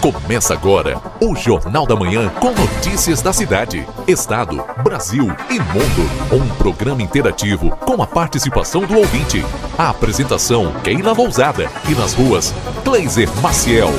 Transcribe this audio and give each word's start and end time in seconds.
Começa 0.00 0.52
agora 0.52 1.00
o 1.20 1.34
Jornal 1.34 1.86
da 1.86 1.96
Manhã 1.96 2.28
com 2.28 2.52
notícias 2.52 3.22
da 3.22 3.32
cidade, 3.32 3.86
estado, 4.06 4.62
Brasil 4.82 5.24
e 5.50 5.58
mundo. 5.58 6.10
Um 6.32 6.46
programa 6.56 7.02
interativo 7.02 7.70
com 7.78 8.02
a 8.02 8.06
participação 8.06 8.82
do 8.82 8.96
ouvinte. 8.96 9.44
A 9.76 9.90
apresentação 9.90 10.72
Keila 10.84 11.12
Lousada 11.12 11.68
e 11.88 11.94
nas 11.94 12.12
ruas 12.12 12.54
Kleiser 12.84 13.28
Maciel. 13.40 13.90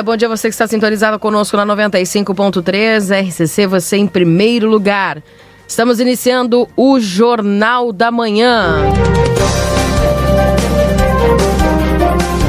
Dia. 0.00 0.02
Bom 0.02 0.16
dia 0.16 0.28
você 0.28 0.48
que 0.48 0.54
está 0.54 0.66
sintonizado 0.66 1.18
conosco 1.18 1.56
na 1.56 1.66
95.3 1.66 3.28
RCC, 3.28 3.66
você 3.66 3.96
em 3.96 4.06
primeiro 4.06 4.68
lugar. 4.68 5.22
Estamos 5.68 6.00
iniciando 6.00 6.68
o 6.76 6.98
Jornal 6.98 7.92
da 7.92 8.10
Manhã. 8.10 8.76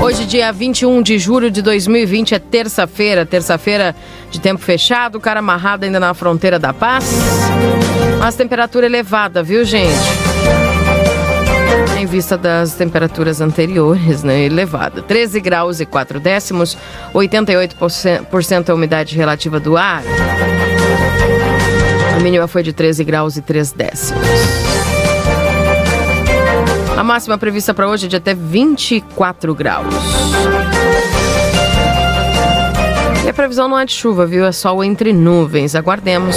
Hoje, 0.02 0.26
dia 0.26 0.52
21 0.52 1.04
de 1.04 1.20
julho 1.20 1.52
de 1.52 1.62
2020, 1.62 2.34
é 2.34 2.40
terça-feira, 2.40 3.26
terça-feira 3.26 3.96
de 4.32 4.42
tempo 4.42 4.60
fechado, 4.60 5.20
cara 5.20 5.40
amarrado 5.40 5.84
ainda 5.84 6.00
na 6.00 6.14
fronteira 6.14 6.58
da 6.58 6.74
paz. 6.74 7.06
Mas 8.20 8.36
temperatura 8.36 8.88
elevada, 8.88 9.44
viu, 9.44 9.64
gente? 9.64 10.31
Em 12.02 12.06
vista 12.08 12.36
das 12.36 12.74
temperaturas 12.74 13.42
anteriores, 13.42 14.24
né, 14.24 14.42
elevada. 14.42 15.04
13 15.04 15.40
graus 15.40 15.80
e 15.80 15.86
4 15.86 16.20
décimos, 16.20 16.76
88% 17.14 18.70
a 18.70 18.74
umidade 18.74 19.16
relativa 19.16 19.60
do 19.60 19.78
ar. 19.78 20.02
A 22.16 22.20
mínima 22.20 22.48
foi 22.48 22.64
de 22.64 22.74
13 22.74 23.04
graus 23.04 23.38
e 23.38 23.42
3 23.42 23.72
décimos. 23.74 24.28
A 26.98 27.04
máxima 27.04 27.38
prevista 27.38 27.72
para 27.72 27.88
hoje 27.88 28.08
é 28.08 28.10
de 28.10 28.16
até 28.16 28.34
24 28.34 29.54
graus. 29.54 29.94
E 33.24 33.30
a 33.30 33.34
previsão 33.34 33.68
não 33.68 33.78
é 33.78 33.86
de 33.86 33.94
chuva, 33.94 34.26
viu? 34.26 34.44
É 34.44 34.52
sol 34.52 34.84
entre 34.84 35.14
nuvens. 35.14 35.76
Aguardemos. 35.76 36.36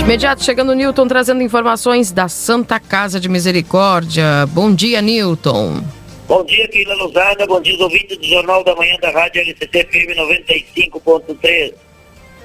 Imediato, 0.00 0.42
chegando 0.42 0.74
Newton 0.74 1.06
trazendo 1.06 1.42
informações 1.42 2.10
da 2.10 2.28
Santa 2.28 2.80
Casa 2.80 3.20
de 3.20 3.28
Misericórdia. 3.28 4.46
Bom 4.48 4.74
dia, 4.74 5.02
Newton. 5.02 5.82
Bom 6.26 6.44
dia, 6.44 6.66
Keila 6.68 6.94
Luzada. 6.94 7.46
Bom 7.46 7.60
dia, 7.60 7.76
ouvintes 7.82 8.16
do 8.16 8.24
Jornal 8.24 8.64
da 8.64 8.74
Manhã 8.74 8.96
da 9.00 9.10
Rádio 9.10 9.42
LCT 9.42 9.84
FM 9.84 10.16
95.3. 10.16 11.74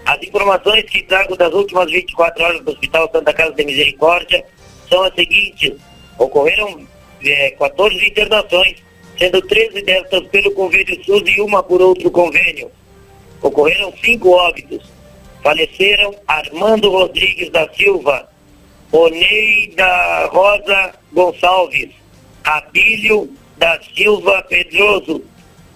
As 0.05 0.21
informações 0.21 0.83
que 0.83 1.03
trago 1.03 1.37
das 1.37 1.53
últimas 1.53 1.89
24 1.89 2.43
horas 2.43 2.61
do 2.61 2.71
Hospital 2.71 3.09
Santa 3.11 3.33
Casa 3.33 3.53
de 3.53 3.65
Misericórdia 3.65 4.43
são 4.89 5.03
as 5.03 5.13
seguintes. 5.15 5.73
Ocorreram 6.19 6.85
é, 7.23 7.51
14 7.51 8.05
internações, 8.05 8.75
sendo 9.17 9.41
13 9.41 9.81
destas 9.81 10.27
pelo 10.27 10.51
convênio 10.51 11.03
SUS 11.05 11.23
e 11.25 11.41
uma 11.41 11.63
por 11.63 11.81
outro 11.81 12.11
convênio. 12.11 12.69
Ocorreram 13.41 13.93
cinco 14.03 14.31
óbitos 14.31 14.94
faleceram 15.45 16.15
Armando 16.27 16.89
Rodrigues 16.89 17.51
da 17.51 17.71
Silva, 17.71 18.27
Oneida 18.91 20.25
Rosa 20.31 20.95
Gonçalves, 21.13 21.91
Abílio 22.43 23.29
da 23.55 23.79
Silva 23.95 24.43
Pedroso, 24.49 25.23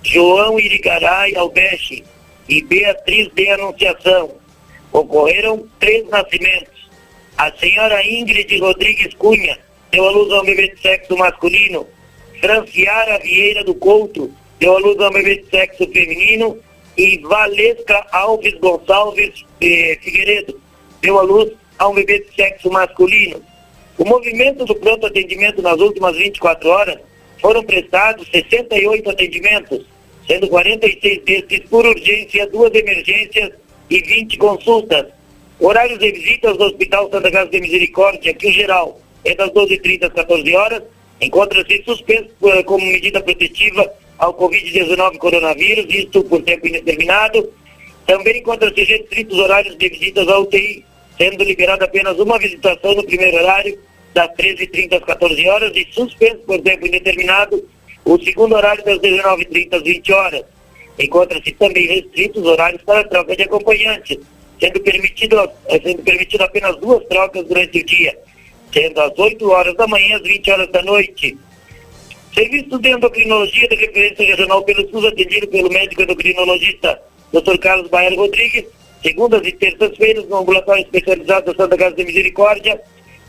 João 0.02 0.60
Irigaray 0.60 1.36
Albeche 1.36 2.04
e 2.48 2.64
Beatriz 2.64 3.32
de 3.36 3.48
Anunciação. 3.48 4.32
Ocorreram 4.92 5.68
três 5.80 6.10
nascimentos. 6.10 6.90
A 7.38 7.52
senhora 7.52 8.04
Ingrid 8.04 8.58
Rodrigues 8.58 9.14
Cunha 9.14 9.56
deu 9.92 10.08
à 10.08 10.10
luz 10.10 10.34
a 10.34 10.42
um 10.42 10.46
bebê 10.46 10.70
de 10.70 10.82
sexo 10.82 11.16
masculino. 11.16 11.86
Franciara 12.40 13.20
Vieira 13.20 13.64
do 13.64 13.76
Couto 13.76 14.34
deu 14.60 14.78
à 14.78 14.80
luz 14.80 15.00
a 15.00 15.10
um 15.10 15.14
bebê 15.14 15.36
de 15.36 15.50
sexo 15.52 15.88
feminino 15.92 16.58
e 17.00 17.18
Valesca 17.20 18.06
Alves 18.12 18.56
Gonçalves 18.56 19.46
eh, 19.62 19.98
Figueiredo 20.02 20.60
deu 21.02 21.18
à 21.18 21.22
luz 21.22 21.50
a 21.78 21.88
um 21.88 21.94
bebê 21.94 22.20
de 22.20 22.36
sexo 22.36 22.70
masculino. 22.70 23.42
O 23.98 24.04
movimento 24.04 24.66
do 24.66 24.76
pronto 24.76 25.08
atendimento 25.08 25.62
nas 25.62 25.80
últimas 25.80 26.18
24 26.18 26.68
horas 26.68 27.00
foram 27.40 27.64
prestados 27.64 28.28
68 28.28 29.12
atendimentos, 29.12 29.86
sendo 30.28 30.50
46 30.50 31.24
destes 31.24 31.62
por 31.70 31.86
urgência, 31.86 32.46
duas 32.48 32.76
emergências 32.76 33.54
e 33.90 34.02
20 34.02 34.38
consultas. 34.38 35.06
Horários 35.58 36.00
de 36.00 36.12
visitas 36.12 36.58
do 36.58 36.66
Hospital 36.66 37.10
Santa 37.10 37.32
Casa 37.32 37.50
de 37.50 37.62
Misericórdia, 37.62 38.34
que 38.34 38.50
o 38.50 38.52
geral 38.52 39.00
é 39.24 39.34
das 39.36 39.50
12h30 39.52 40.04
às 40.04 40.14
14 40.14 40.54
horas, 40.54 40.84
encontra-se 41.22 41.82
suspenso 41.84 42.30
eh, 42.44 42.64
como 42.64 42.86
medida 42.86 43.22
protetiva 43.22 43.90
ao 44.20 44.34
Covid-19 44.34 45.18
coronavírus, 45.18 45.86
isto 45.90 46.24
por 46.26 46.42
tempo 46.44 46.68
indeterminado. 46.68 47.50
Também 48.06 48.40
encontra-se 48.40 48.84
restritos 48.84 49.40
horários 49.40 49.78
de 49.78 49.90
visitas 49.90 50.28
à 50.28 50.38
UTI, 50.40 50.86
sendo 51.18 51.44
liberada 51.44 51.86
apenas 51.86 52.20
uma 52.20 52.38
visitação 52.38 52.94
no 52.94 53.04
primeiro 53.04 53.38
horário, 53.38 53.80
das 54.14 54.30
13h30 54.36 54.98
às 54.98 55.04
14 55.06 55.48
horas, 55.48 55.72
e 55.76 55.88
suspenso 55.92 56.40
por 56.40 56.60
tempo 56.62 56.86
indeterminado 56.86 57.64
o 58.04 58.20
segundo 58.24 58.56
horário 58.56 58.84
das 58.84 58.98
19h30 59.00 59.74
às 59.74 59.84
20 59.84 60.14
horas. 60.14 60.46
Encontra-se 60.98 61.52
também 61.54 61.88
restritos 61.88 62.44
horários 62.44 62.82
para 62.82 63.04
troca 63.06 63.36
de 63.36 63.44
acompanhantes, 63.44 64.18
sendo 64.60 64.80
permitido, 64.82 65.50
eh, 65.68 65.80
sendo 65.82 66.04
permitido 66.04 66.42
apenas 66.42 66.76
duas 66.78 67.06
trocas 67.06 67.46
durante 67.46 67.80
o 67.80 67.86
dia, 67.86 68.18
sendo 68.74 69.00
às 69.00 69.18
8 69.18 69.50
horas 69.50 69.76
da 69.76 69.88
manhã 69.88 70.18
às 70.18 70.24
20 70.24 70.52
horas 70.52 70.72
da 70.72 70.82
noite. 70.82 71.38
Serviço 72.34 72.78
de 72.80 72.90
endocrinologia 72.90 73.68
de 73.68 73.76
referência 73.76 74.26
regional 74.26 74.64
pelo 74.64 74.88
SUS 74.90 75.06
atendido 75.06 75.48
pelo 75.48 75.70
médico 75.70 76.04
endocrinologista 76.04 77.02
Dr. 77.34 77.58
Carlos 77.58 77.90
Baiano 77.90 78.18
Rodrigues, 78.18 78.66
segundas 79.02 79.46
e 79.46 79.52
terças-feiras 79.52 80.28
no 80.28 80.38
ambulatório 80.38 80.84
especializado 80.84 81.52
da 81.52 81.64
Santa 81.64 81.78
Casa 81.78 81.96
de 81.96 82.06
Misericórdia. 82.06 82.80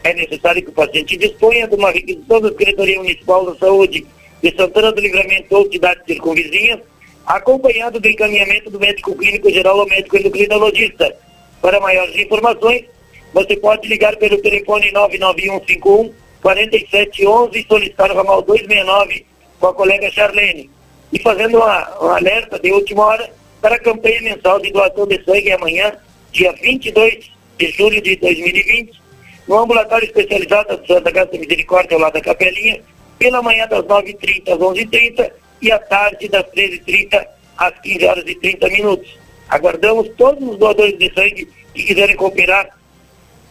É 0.04 0.14
necessário 0.14 0.62
que 0.62 0.70
o 0.70 0.72
paciente 0.72 1.16
disponha 1.16 1.66
de 1.66 1.74
uma 1.74 1.90
requisição 1.90 2.40
da 2.40 2.48
Secretaria 2.48 2.98
Municipal 2.98 3.46
da 3.46 3.58
Saúde 3.58 4.06
de 4.42 4.56
Santana 4.56 4.92
do 4.92 5.00
Livramento 5.00 5.54
ou 5.54 5.70
cidades 5.70 6.04
circunvizinhas, 6.06 6.80
acompanhado 7.26 8.00
do 8.00 8.08
encaminhamento 8.08 8.70
do 8.70 8.80
médico 8.80 9.14
clínico 9.14 9.50
geral 9.50 9.78
ou 9.78 9.86
médico 9.86 10.16
endocrinologista. 10.16 11.14
Para 11.60 11.80
maiores 11.80 12.16
informações, 12.16 12.84
você 13.32 13.56
pode 13.56 13.88
ligar 13.88 14.16
pelo 14.16 14.40
telefone 14.40 14.90
99151 14.92 16.12
4711 16.42 17.58
e 17.58 17.66
solicitar 17.66 18.10
o 18.10 18.14
ramal 18.14 18.42
269 18.42 19.26
com 19.58 19.66
a 19.66 19.74
colega 19.74 20.10
Charlene. 20.10 20.70
E 21.12 21.18
fazendo 21.20 21.58
uma, 21.58 22.04
um 22.04 22.10
alerta 22.10 22.58
de 22.58 22.72
última 22.72 23.04
hora 23.04 23.30
para 23.60 23.76
a 23.76 23.80
campanha 23.80 24.22
mensal 24.22 24.58
de 24.60 24.72
doação 24.72 25.06
de 25.06 25.22
sangue 25.24 25.52
amanhã, 25.52 25.92
dia 26.32 26.52
22 26.52 27.30
de 27.58 27.70
julho 27.72 28.00
de 28.00 28.16
2020, 28.16 29.00
no 29.46 29.58
ambulatório 29.58 30.06
especializado 30.06 30.76
da 30.76 30.86
Santa 30.86 31.12
Casa 31.12 31.32
de 31.32 31.38
Misericórdia, 31.38 31.96
ao 31.96 32.00
lado 32.00 32.14
da 32.14 32.20
Capelinha, 32.20 32.80
pela 33.18 33.42
manhã 33.42 33.66
das 33.66 33.84
9h30 33.84 34.52
às 34.52 34.58
11h30 34.58 35.32
e 35.60 35.70
à 35.70 35.78
tarde 35.78 36.28
das 36.28 36.44
13h30 36.44 37.26
às 37.58 37.78
15 37.80 38.06
horas 38.06 38.24
e 38.26 38.34
30 38.34 38.68
minutos. 38.68 39.18
Aguardamos 39.48 40.08
todos 40.16 40.48
os 40.48 40.56
doadores 40.56 40.98
de 40.98 41.12
sangue 41.12 41.48
que 41.74 41.82
quiserem 41.82 42.16
cooperar 42.16 42.70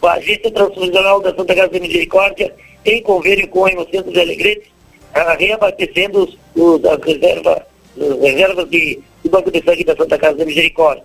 com 0.00 0.06
a 0.08 0.14
Agência 0.14 0.50
Transfusional 0.50 1.20
da 1.20 1.34
Santa 1.34 1.54
Casa 1.54 1.68
de 1.68 1.80
Misericórdia 1.80 2.52
em 2.84 3.02
convênio 3.02 3.48
com 3.48 3.60
o 3.60 3.68
Hemocentro 3.68 4.12
de 4.12 4.20
Alegrete, 4.20 4.72
uh, 5.14 5.38
reabastecendo 5.38 6.24
os, 6.24 6.38
os, 6.54 6.84
as, 6.84 6.98
reserva, 7.04 7.66
as 7.96 8.20
reservas 8.20 8.70
de, 8.70 9.00
do 9.24 9.30
Banco 9.30 9.50
de 9.50 9.62
Sangue 9.62 9.84
da 9.84 9.96
Santa 9.96 10.18
Casa 10.18 10.38
da 10.38 10.44
Misericórdia. 10.44 11.04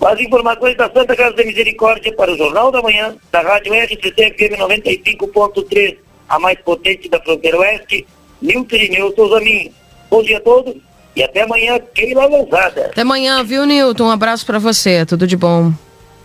As 0.00 0.20
informações 0.20 0.76
da 0.76 0.90
Santa 0.90 1.16
Casa 1.16 1.34
da 1.34 1.44
Misericórdia 1.44 2.12
para 2.14 2.32
o 2.32 2.36
Jornal 2.36 2.70
da 2.70 2.80
Manhã, 2.80 3.16
da 3.32 3.40
Rádio 3.40 3.72
RCC 3.74 4.34
FM 4.36 4.56
95.3, 4.58 5.96
a 6.28 6.38
mais 6.38 6.58
potente 6.60 7.08
da 7.08 7.20
fronteira 7.20 7.58
oeste, 7.58 8.06
Nilton 8.40 8.76
Irineu 8.76 9.12
Souza 9.14 9.40
Minho. 9.40 9.72
Bom 10.08 10.22
dia 10.22 10.38
a 10.38 10.40
todos 10.40 10.76
e 11.16 11.22
até 11.22 11.42
amanhã, 11.42 11.80
Keila 11.94 12.26
Lousada. 12.26 12.86
Até 12.86 13.00
amanhã, 13.00 13.42
viu, 13.42 13.66
Nilton? 13.66 14.04
Um 14.04 14.10
abraço 14.10 14.46
para 14.46 14.60
você, 14.60 15.04
tudo 15.04 15.26
de 15.26 15.36
bom. 15.36 15.72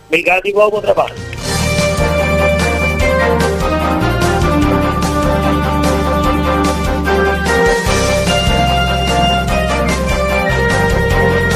Obrigado, 0.06 0.46
igual 0.46 0.70
bom 0.70 0.80
trabalho. 0.80 1.14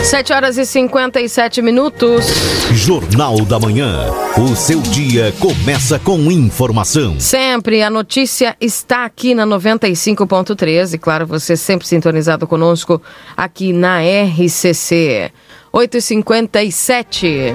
7 0.08 0.32
horas 0.32 0.56
e 0.56 0.64
57 0.64 1.60
minutos. 1.60 2.25
Jornal 2.72 3.44
da 3.44 3.58
Manhã. 3.58 4.10
O 4.38 4.56
seu 4.56 4.81
dia 4.81 5.34
começa 5.38 5.99
com 5.99 6.19
informação. 6.32 7.20
Sempre 7.20 7.82
a 7.82 7.90
notícia 7.90 8.56
está 8.58 9.05
aqui 9.05 9.34
na 9.34 9.46
95.3 9.46 10.94
e 10.94 10.99
claro, 10.99 11.26
você 11.26 11.58
sempre 11.58 11.87
sintonizado 11.87 12.46
conosco 12.46 13.02
aqui 13.37 13.70
na 13.70 13.99
RCC. 14.00 15.31
8h57. 15.75 17.52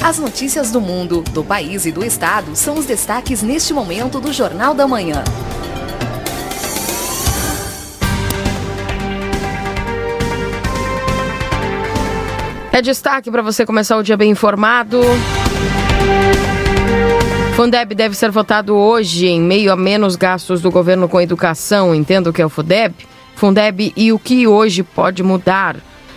As 0.00 0.16
notícias 0.20 0.70
do 0.70 0.80
mundo, 0.80 1.24
do 1.32 1.42
país 1.42 1.86
e 1.86 1.90
do 1.90 2.04
estado 2.04 2.54
são 2.54 2.78
os 2.78 2.86
destaques 2.86 3.42
neste 3.42 3.74
momento 3.74 4.20
do 4.20 4.32
Jornal 4.32 4.74
da 4.74 4.86
Manhã. 4.86 5.24
É 12.72 12.80
destaque 12.80 13.30
para 13.30 13.42
você 13.42 13.66
começar 13.66 13.98
o 13.98 14.02
dia 14.02 14.16
bem 14.16 14.30
informado. 14.30 14.98
Fundeb 17.54 17.94
deve 17.94 18.16
ser 18.16 18.30
votado 18.30 18.74
hoje 18.74 19.26
em 19.26 19.40
meio 19.40 19.70
a 19.70 19.76
menos 19.76 20.16
gastos 20.16 20.62
do 20.62 20.70
governo 20.70 21.06
com 21.06 21.20
educação. 21.20 21.94
Entendo 21.94 22.28
o 22.28 22.32
que 22.32 22.40
é 22.40 22.46
o 22.46 22.48
Fundeb? 22.48 22.94
Fundeb 23.36 23.92
e 23.94 24.10
o 24.10 24.18
que 24.18 24.46
hoje 24.46 24.82
pode 24.82 25.22
mudar. 25.22 25.76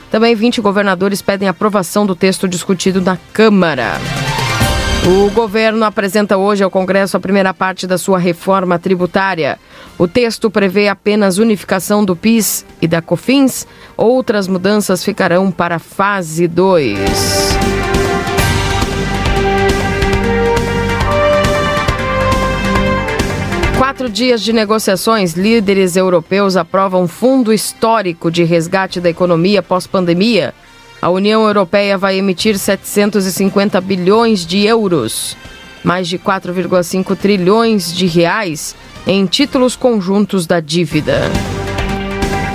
Também 0.10 0.34
20 0.34 0.62
governadores 0.62 1.22
pedem 1.22 1.50
aprovação 1.50 2.06
do 2.06 2.16
texto 2.16 2.48
discutido 2.48 3.01
na 3.01 3.18
Câmara. 3.34 4.00
O 5.07 5.30
governo 5.30 5.86
apresenta 5.86 6.36
hoje 6.36 6.63
ao 6.63 6.72
Congresso 6.72 7.16
a 7.16 7.19
primeira 7.19 7.54
parte 7.54 7.86
da 7.86 7.96
sua 7.96 8.18
reforma 8.18 8.80
tributária. 8.80 9.60
O 10.00 10.07
texto 10.07 10.50
prevê 10.50 10.88
apenas 10.88 11.38
unificação 11.38 12.04
do 12.04 12.16
PIS 12.16 12.66
e 12.81 12.88
da 12.88 13.04
COFINS. 13.04 13.68
Outras 13.96 14.48
mudanças 14.48 15.04
ficarão 15.04 15.52
para 15.52 15.75
a 15.75 15.80
fase 15.80 16.48
2. 16.48 16.98
Quatro 23.78 24.10
dias 24.10 24.42
de 24.42 24.51
negociações, 24.51 25.34
líderes 25.34 25.96
europeus 25.96 26.58
aprovam 26.58 27.08
fundo 27.08 27.54
histórico 27.54 28.31
de 28.31 28.44
resgate 28.44 29.00
da 29.00 29.12
economia 29.12 29.62
pós-pandemia. 29.62 30.51
A 31.01 31.09
União 31.09 31.45
Europeia 31.45 31.97
vai 31.97 32.18
emitir 32.18 32.57
750 32.57 33.80
bilhões 33.81 34.45
de 34.45 34.65
euros, 34.65 35.38
mais 35.83 36.07
de 36.07 36.18
4,5 36.18 37.15
trilhões 37.15 37.94
de 37.94 38.06
reais, 38.06 38.75
em 39.06 39.25
títulos 39.25 39.75
conjuntos 39.75 40.47
da 40.47 40.59
dívida. 40.59 41.21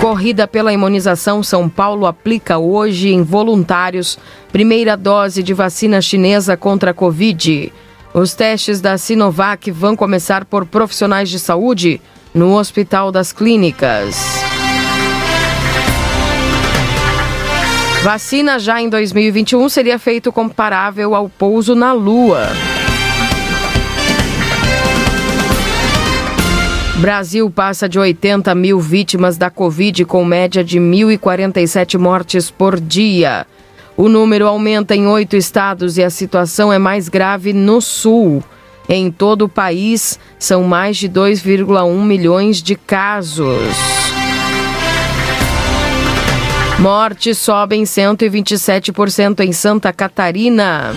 Corrida 0.01 0.47
pela 0.47 0.73
imunização, 0.73 1.43
São 1.43 1.69
Paulo 1.69 2.07
aplica 2.07 2.57
hoje 2.57 3.09
em 3.09 3.21
voluntários 3.21 4.17
primeira 4.51 4.97
dose 4.97 5.43
de 5.43 5.53
vacina 5.53 6.01
chinesa 6.01 6.57
contra 6.57 6.91
a 6.91 6.93
Covid. 6.93 7.71
Os 8.13 8.33
testes 8.33 8.81
da 8.81 8.97
Sinovac 8.97 9.69
vão 9.71 9.95
começar 9.95 10.43
por 10.43 10.65
profissionais 10.65 11.29
de 11.29 11.39
saúde 11.39 12.01
no 12.33 12.57
Hospital 12.57 13.11
das 13.11 13.31
Clínicas. 13.31 14.50
Vacina 18.03 18.57
já 18.57 18.81
em 18.81 18.89
2021 18.89 19.69
seria 19.69 19.99
feito 19.99 20.31
comparável 20.31 21.13
ao 21.13 21.29
pouso 21.29 21.75
na 21.75 21.93
Lua. 21.93 22.47
Brasil 26.97 27.47
passa 27.51 27.87
de 27.87 27.99
80 27.99 28.55
mil 28.55 28.79
vítimas 28.79 29.37
da 29.37 29.51
Covid, 29.51 30.03
com 30.05 30.25
média 30.25 30.63
de 30.63 30.79
1.047 30.79 31.99
mortes 31.99 32.49
por 32.49 32.79
dia. 32.79 33.45
O 33.95 34.09
número 34.09 34.47
aumenta 34.47 34.95
em 34.95 35.05
oito 35.05 35.35
estados 35.35 35.99
e 35.99 36.03
a 36.03 36.09
situação 36.09 36.73
é 36.73 36.79
mais 36.79 37.07
grave 37.07 37.53
no 37.53 37.79
Sul. 37.81 38.43
Em 38.89 39.11
todo 39.11 39.43
o 39.43 39.49
país, 39.49 40.19
são 40.39 40.63
mais 40.63 40.97
de 40.97 41.07
2,1 41.07 42.03
milhões 42.03 42.63
de 42.63 42.75
casos. 42.75 44.10
Mortes 46.81 47.37
sobem 47.37 47.83
127% 47.83 49.41
em 49.41 49.53
Santa 49.53 49.93
Catarina. 49.93 50.95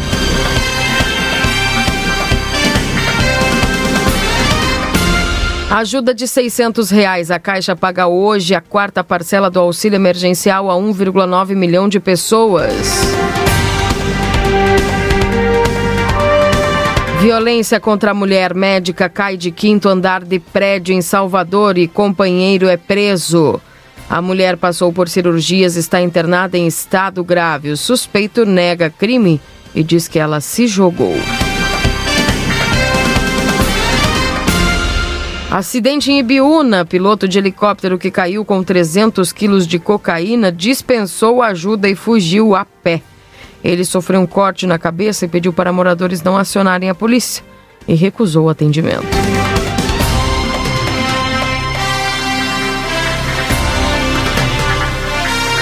Ajuda 5.70 6.14
de 6.14 6.26
600 6.26 6.88
reais. 6.88 7.30
A 7.30 7.38
Caixa 7.38 7.76
paga 7.76 8.06
hoje 8.06 8.54
a 8.54 8.62
quarta 8.62 9.04
parcela 9.04 9.50
do 9.50 9.60
auxílio 9.60 9.96
emergencial 9.96 10.70
a 10.70 10.74
1,9 10.74 11.54
milhão 11.54 11.86
de 11.86 12.00
pessoas. 12.00 12.72
Violência 17.20 17.78
contra 17.78 18.12
a 18.12 18.14
mulher 18.14 18.54
médica 18.54 19.10
cai 19.10 19.36
de 19.36 19.50
quinto 19.50 19.90
andar 19.90 20.24
de 20.24 20.38
prédio 20.38 20.94
em 20.94 21.02
Salvador 21.02 21.76
e 21.76 21.86
companheiro 21.86 22.68
é 22.68 22.78
preso. 22.78 23.60
A 24.08 24.20
mulher 24.20 24.56
passou 24.56 24.92
por 24.92 25.08
cirurgias, 25.08 25.76
está 25.76 26.00
internada 26.00 26.56
em 26.56 26.66
estado 26.66 27.24
grave. 27.24 27.70
O 27.70 27.76
suspeito 27.76 28.44
nega 28.44 28.90
crime 28.90 29.40
e 29.74 29.82
diz 29.82 30.06
que 30.06 30.18
ela 30.18 30.40
se 30.40 30.66
jogou. 30.66 31.14
Acidente 35.50 36.10
em 36.10 36.18
Ibiúna. 36.18 36.84
Piloto 36.84 37.28
de 37.28 37.38
helicóptero 37.38 37.96
que 37.96 38.10
caiu 38.10 38.44
com 38.44 38.62
300 38.62 39.32
quilos 39.32 39.66
de 39.66 39.78
cocaína 39.78 40.50
dispensou 40.50 41.40
ajuda 41.40 41.88
e 41.88 41.94
fugiu 41.94 42.54
a 42.56 42.64
pé. 42.64 43.00
Ele 43.62 43.84
sofreu 43.84 44.20
um 44.20 44.26
corte 44.26 44.66
na 44.66 44.78
cabeça 44.78 45.24
e 45.24 45.28
pediu 45.28 45.52
para 45.52 45.72
moradores 45.72 46.22
não 46.22 46.36
acionarem 46.36 46.90
a 46.90 46.94
polícia 46.94 47.42
e 47.86 47.94
recusou 47.94 48.46
o 48.46 48.48
atendimento. 48.50 49.06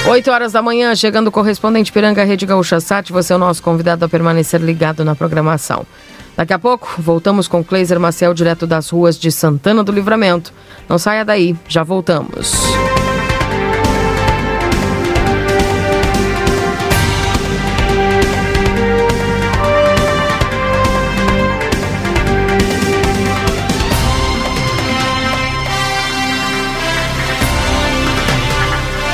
8 0.05 0.31
horas 0.33 0.53
da 0.53 0.61
manhã, 0.61 0.95
chegando 0.97 1.29
o 1.29 1.33
correspondente 1.33 1.93
Piranga 1.93 2.25
Rede 2.25 2.45
Gaúcha 2.45 2.81
Sat, 2.81 3.13
você 3.13 3.33
é 3.33 3.37
o 3.37 3.39
nosso 3.39 3.63
convidado 3.63 4.05
a 4.05 4.09
permanecer 4.09 4.61
ligado 4.61 5.05
na 5.05 5.15
programação. 5.15 5.87
Daqui 6.37 6.53
a 6.53 6.59
pouco, 6.59 6.95
voltamos 6.99 7.47
com 7.47 7.63
Cleiser 7.63 8.01
Maciel, 8.01 8.35
direto 8.35 8.67
das 8.67 8.91
ruas 8.91 9.17
de 9.17 9.31
Santana 9.31 9.85
do 9.85 9.93
Livramento. 9.93 10.53
Não 10.89 10.99
saia 10.99 11.25
daí, 11.25 11.55
já 11.69 11.85
voltamos. 11.85 12.53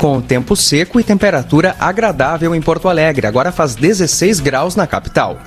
Com 0.01 0.21
tempo 0.21 0.55
seco 0.55 1.01
e 1.01 1.05
temperatura 1.05 1.75
agradável 1.79 2.55
em 2.55 2.63
Porto 2.63 2.89
Alegre. 2.89 3.27
Agora 3.27 3.51
faz 3.51 3.75
16 3.75 4.39
graus 4.39 4.77
na 4.77 4.87
capital. 4.87 5.39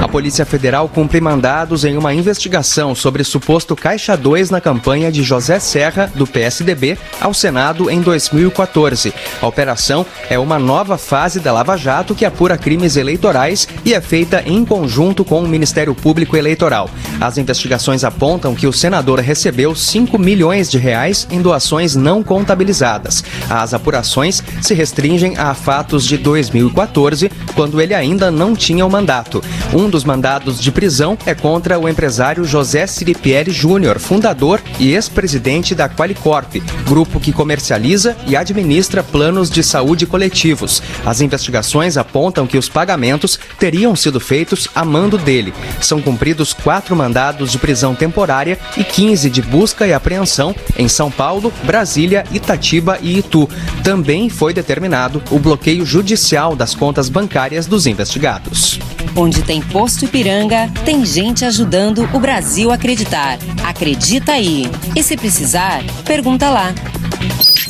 A 0.00 0.08
Polícia 0.08 0.46
Federal 0.46 0.88
cumpre 0.88 1.20
mandados 1.20 1.84
em 1.84 1.96
uma 1.96 2.14
investigação 2.14 2.94
sobre 2.94 3.22
suposto 3.22 3.76
Caixa 3.76 4.16
2 4.16 4.48
na 4.48 4.60
campanha 4.60 5.12
de 5.12 5.22
José 5.22 5.58
Serra, 5.58 6.10
do 6.14 6.26
PSDB, 6.26 6.96
ao 7.20 7.34
Senado 7.34 7.90
em 7.90 8.00
2014. 8.00 9.12
A 9.42 9.46
operação 9.46 10.06
é 10.30 10.38
uma 10.38 10.58
nova 10.58 10.96
fase 10.96 11.38
da 11.38 11.52
Lava 11.52 11.76
Jato 11.76 12.14
que 12.14 12.24
apura 12.24 12.56
crimes 12.56 12.96
eleitorais 12.96 13.68
e 13.84 13.92
é 13.92 14.00
feita 14.00 14.42
em 14.46 14.64
conjunto 14.64 15.24
com 15.24 15.40
o 15.40 15.48
Ministério 15.48 15.94
Público 15.94 16.36
Eleitoral. 16.36 16.88
As 17.20 17.36
investigações 17.36 18.04
apontam 18.04 18.54
que 18.54 18.66
o 18.66 18.72
senador 18.72 19.18
recebeu 19.18 19.74
5 19.74 20.16
milhões 20.18 20.70
de 20.70 20.78
reais 20.78 21.26
em 21.30 21.42
doações 21.42 21.94
não 21.94 22.22
contabilizadas. 22.22 23.22
As 23.50 23.74
apurações 23.74 23.97
apurações 23.98 24.42
se 24.62 24.74
restringem 24.74 25.36
a 25.36 25.52
fatos 25.54 26.06
de 26.06 26.16
2014, 26.16 27.30
quando 27.54 27.80
ele 27.80 27.94
ainda 27.94 28.30
não 28.30 28.54
tinha 28.54 28.86
o 28.86 28.90
mandato. 28.90 29.42
Um 29.72 29.90
dos 29.90 30.04
mandados 30.04 30.60
de 30.60 30.70
prisão 30.70 31.18
é 31.26 31.34
contra 31.34 31.78
o 31.78 31.88
empresário 31.88 32.44
José 32.44 32.86
Siripieri 32.86 33.50
Júnior, 33.50 33.98
fundador 33.98 34.60
e 34.78 34.92
ex-presidente 34.92 35.74
da 35.74 35.88
Qualicorp, 35.88 36.56
grupo 36.86 37.18
que 37.18 37.32
comercializa 37.32 38.16
e 38.26 38.36
administra 38.36 39.02
planos 39.02 39.50
de 39.50 39.62
saúde 39.62 40.06
coletivos. 40.06 40.82
As 41.04 41.20
investigações 41.20 41.96
apontam 41.96 42.46
que 42.46 42.58
os 42.58 42.68
pagamentos 42.68 43.38
teriam 43.58 43.96
sido 43.96 44.20
feitos 44.20 44.68
a 44.74 44.84
mando 44.84 45.18
dele. 45.18 45.52
São 45.80 46.00
cumpridos 46.00 46.52
quatro 46.52 46.94
mandados 46.94 47.50
de 47.50 47.58
prisão 47.58 47.94
temporária 47.94 48.58
e 48.76 48.84
15 48.84 49.28
de 49.28 49.42
busca 49.42 49.86
e 49.86 49.92
apreensão 49.92 50.54
em 50.76 50.88
São 50.88 51.10
Paulo, 51.10 51.52
Brasília, 51.64 52.24
Itatiba 52.32 52.98
e 53.02 53.18
Itu 53.18 53.48
também 53.88 54.28
foi 54.28 54.52
determinado 54.52 55.22
o 55.30 55.38
bloqueio 55.38 55.82
judicial 55.82 56.54
das 56.54 56.74
contas 56.74 57.08
bancárias 57.08 57.66
dos 57.66 57.86
investigados. 57.86 58.78
Onde 59.16 59.42
tem 59.42 59.62
posto 59.62 60.04
Ipiranga, 60.04 60.70
tem 60.84 61.06
gente 61.06 61.42
ajudando 61.42 62.06
o 62.12 62.20
Brasil 62.20 62.70
a 62.70 62.74
acreditar. 62.74 63.38
Acredita 63.64 64.32
aí. 64.32 64.70
E 64.94 65.02
se 65.02 65.16
precisar, 65.16 65.82
pergunta 66.04 66.50
lá. 66.50 66.74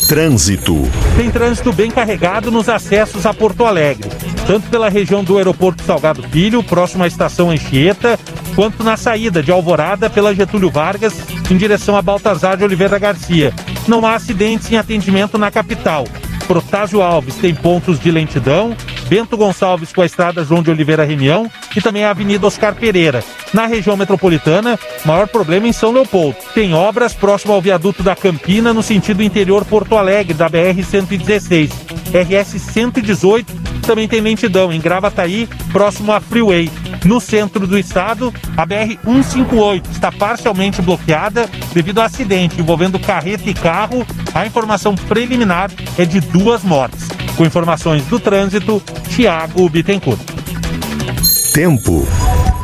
Trânsito. 0.09 0.91
Tem 1.17 1.31
trânsito 1.31 1.73
bem 1.73 1.89
carregado 1.89 2.51
nos 2.51 2.69
acessos 2.69 3.25
a 3.25 3.33
Porto 3.33 3.65
Alegre, 3.65 4.11
tanto 4.45 4.69
pela 4.71 4.89
região 4.89 5.23
do 5.23 5.39
aeroporto 5.39 5.85
Salgado 5.85 6.25
Filho, 6.25 6.65
próximo 6.65 7.05
à 7.05 7.07
estação 7.07 7.49
Anchieta, 7.49 8.19
quanto 8.57 8.83
na 8.83 8.97
saída 8.97 9.41
de 9.41 9.53
Alvorada 9.53 10.11
pela 10.11 10.35
Getúlio 10.35 10.69
Vargas, 10.69 11.15
em 11.49 11.57
direção 11.57 11.97
a 11.97 12.03
Baltazar 12.03 12.57
de 12.57 12.65
Oliveira 12.65 12.99
Garcia. 12.99 13.55
Não 13.89 14.05
há 14.07 14.15
acidentes 14.15 14.71
em 14.71 14.77
atendimento 14.77 15.39
na 15.39 15.51
capital. 15.51 16.07
Protásio 16.47 17.03
Alves 17.03 17.37
tem 17.37 17.55
pontos 17.55 17.99
de 17.99 18.11
lentidão, 18.11 18.77
Bento 19.09 19.37
Gonçalves 19.37 19.93
com 19.93 20.03
a 20.03 20.07
estrada 20.07 20.45
João 20.45 20.63
de 20.63 20.71
Oliveira 20.71 21.05
Reunião 21.05 21.51
e 21.75 21.81
também 21.81 22.05
a 22.05 22.11
Avenida 22.11 22.47
Oscar 22.47 22.75
Pereira. 22.75 23.25
Na 23.53 23.67
região 23.67 23.97
metropolitana, 23.97 24.79
maior 25.05 25.27
problema 25.27 25.67
em 25.67 25.73
São 25.73 25.91
Leopoldo. 25.91 26.37
Tem 26.55 26.75
obras 26.75 27.15
próximo 27.15 27.53
ao 27.53 27.63
viaduto 27.63 28.03
da 28.03 28.15
Campina 28.15 28.75
no 28.75 28.83
sentido 28.83 29.23
interior 29.23 29.65
Porto 29.65 29.97
Alegre, 29.97 30.35
da 30.35 30.49
BR-116. 30.49 31.71
RS 32.13 32.63
118 32.63 33.68
também 33.89 34.07
tem 34.07 34.21
lentidão 34.21 34.71
em 34.71 34.79
Gravataí, 34.79 35.49
próximo 35.73 36.13
à 36.13 36.21
Freeway. 36.21 36.71
No 37.07 37.19
centro 37.23 37.67
do 37.67 37.79
estado, 37.79 38.35
a 38.55 38.67
BR-158 38.67 39.83
está 39.91 40.13
parcialmente 40.13 40.83
bloqueada 40.83 41.49
devido 41.73 41.99
a 41.99 42.05
acidente 42.05 42.61
envolvendo 42.61 42.99
carreta 42.99 43.49
e 43.49 43.55
carro. 43.55 44.07
A 44.35 44.47
informação 44.47 44.95
preliminar 44.95 45.71
é 45.97 46.05
de 46.05 46.21
duas 46.21 46.63
mortes. 46.63 47.09
Com 47.35 47.47
informações 47.47 48.05
do 48.05 48.21
trânsito, 48.21 48.83
Tiago 49.09 49.67
Bittencourt. 49.71 50.21
Tempo. 51.55 52.07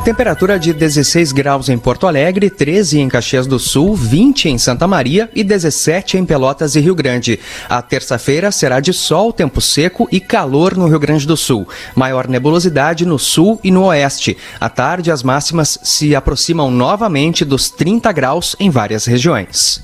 Temperatura 0.04 0.58
de 0.58 0.74
16 0.74 1.32
graus 1.32 1.70
em 1.70 1.78
Porto 1.78 2.06
Alegre, 2.06 2.50
13 2.50 3.00
em 3.00 3.08
Caxias 3.08 3.46
do 3.46 3.58
Sul, 3.58 3.96
20 3.96 4.50
em 4.50 4.58
Santa 4.58 4.86
Maria 4.86 5.30
e 5.34 5.42
17 5.42 6.18
em 6.18 6.26
Pelotas 6.26 6.76
e 6.76 6.80
Rio 6.80 6.94
Grande. 6.94 7.40
A 7.70 7.80
terça-feira 7.80 8.52
será 8.52 8.80
de 8.80 8.92
sol, 8.92 9.32
tempo 9.32 9.62
seco 9.62 10.06
e 10.12 10.20
calor 10.20 10.76
no 10.76 10.88
Rio 10.88 10.98
Grande 10.98 11.26
do 11.26 11.38
Sul. 11.38 11.66
Maior 11.94 12.28
nebulosidade 12.28 13.06
no 13.06 13.18
sul 13.18 13.58
e 13.64 13.70
no 13.70 13.84
oeste. 13.84 14.36
À 14.60 14.68
tarde, 14.68 15.10
as 15.10 15.22
máximas 15.22 15.78
se 15.82 16.14
aproximam 16.14 16.70
novamente 16.70 17.42
dos 17.42 17.70
30 17.70 18.12
graus 18.12 18.54
em 18.60 18.68
várias 18.68 19.06
regiões. 19.06 19.80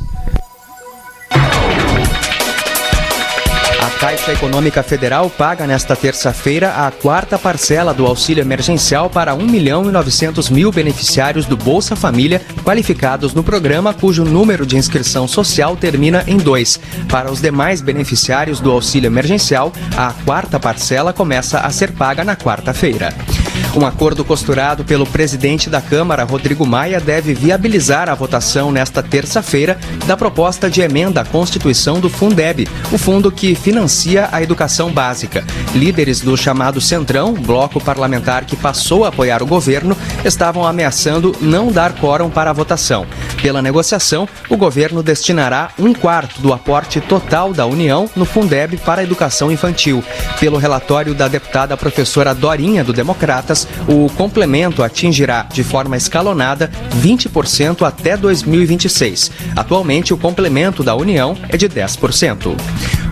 Caixa 4.00 4.32
Econômica 4.32 4.82
Federal 4.82 5.28
paga 5.28 5.66
nesta 5.66 5.94
terça-feira 5.94 6.86
a 6.86 6.90
quarta 6.90 7.38
parcela 7.38 7.92
do 7.92 8.06
auxílio 8.06 8.40
emergencial 8.40 9.10
para 9.10 9.34
1 9.34 9.46
milhão 9.46 9.90
e 9.90 9.92
900 9.92 10.48
mil 10.48 10.72
beneficiários 10.72 11.44
do 11.44 11.54
Bolsa 11.54 11.94
Família 11.94 12.40
qualificados 12.64 13.34
no 13.34 13.44
programa 13.44 13.92
cujo 13.92 14.24
número 14.24 14.64
de 14.64 14.78
inscrição 14.78 15.28
social 15.28 15.76
termina 15.76 16.24
em 16.26 16.38
2. 16.38 16.80
Para 17.10 17.30
os 17.30 17.42
demais 17.42 17.82
beneficiários 17.82 18.58
do 18.58 18.70
auxílio 18.70 19.06
emergencial, 19.06 19.70
a 19.94 20.14
quarta 20.24 20.58
parcela 20.58 21.12
começa 21.12 21.60
a 21.60 21.68
ser 21.68 21.92
paga 21.92 22.24
na 22.24 22.34
quarta-feira. 22.34 23.14
Um 23.74 23.86
acordo 23.86 24.24
costurado 24.24 24.84
pelo 24.84 25.06
presidente 25.06 25.70
da 25.70 25.80
Câmara, 25.80 26.24
Rodrigo 26.24 26.66
Maia, 26.66 27.00
deve 27.00 27.34
viabilizar 27.34 28.08
a 28.08 28.14
votação 28.14 28.72
nesta 28.72 29.02
terça-feira 29.02 29.78
da 30.06 30.16
proposta 30.16 30.68
de 30.68 30.80
emenda 30.80 31.20
à 31.20 31.24
Constituição 31.24 32.00
do 32.00 32.10
Fundeb, 32.10 32.68
o 32.90 32.98
fundo 32.98 33.30
que 33.30 33.54
financia 33.54 34.28
a 34.32 34.42
educação 34.42 34.90
básica. 34.90 35.44
Líderes 35.74 36.20
do 36.20 36.36
chamado 36.36 36.80
Centrão, 36.80 37.34
bloco 37.34 37.80
parlamentar 37.80 38.44
que 38.44 38.56
passou 38.56 39.04
a 39.04 39.08
apoiar 39.08 39.42
o 39.42 39.46
governo, 39.46 39.96
estavam 40.24 40.66
ameaçando 40.66 41.34
não 41.40 41.70
dar 41.70 41.92
quórum 41.92 42.28
para 42.28 42.50
a 42.50 42.54
votação. 42.54 43.06
Pela 43.40 43.62
negociação, 43.62 44.28
o 44.48 44.56
governo 44.56 45.02
destinará 45.02 45.70
um 45.78 45.94
quarto 45.94 46.40
do 46.40 46.52
aporte 46.52 47.00
total 47.00 47.52
da 47.52 47.66
União 47.66 48.10
no 48.16 48.24
Fundeb 48.24 48.76
para 48.78 49.00
a 49.00 49.04
educação 49.04 49.50
infantil. 49.50 50.02
Pelo 50.38 50.58
relatório 50.58 51.14
da 51.14 51.28
deputada 51.28 51.76
professora 51.76 52.34
Dorinha, 52.34 52.84
do 52.84 52.92
O 53.88 54.08
complemento 54.10 54.82
atingirá 54.82 55.46
de 55.52 55.62
forma 55.62 55.96
escalonada 55.96 56.70
20% 57.00 57.86
até 57.86 58.16
2026. 58.16 59.30
Atualmente, 59.56 60.12
o 60.12 60.18
complemento 60.18 60.82
da 60.82 60.94
União 60.94 61.36
é 61.48 61.56
de 61.56 61.68
10%. 61.68 62.56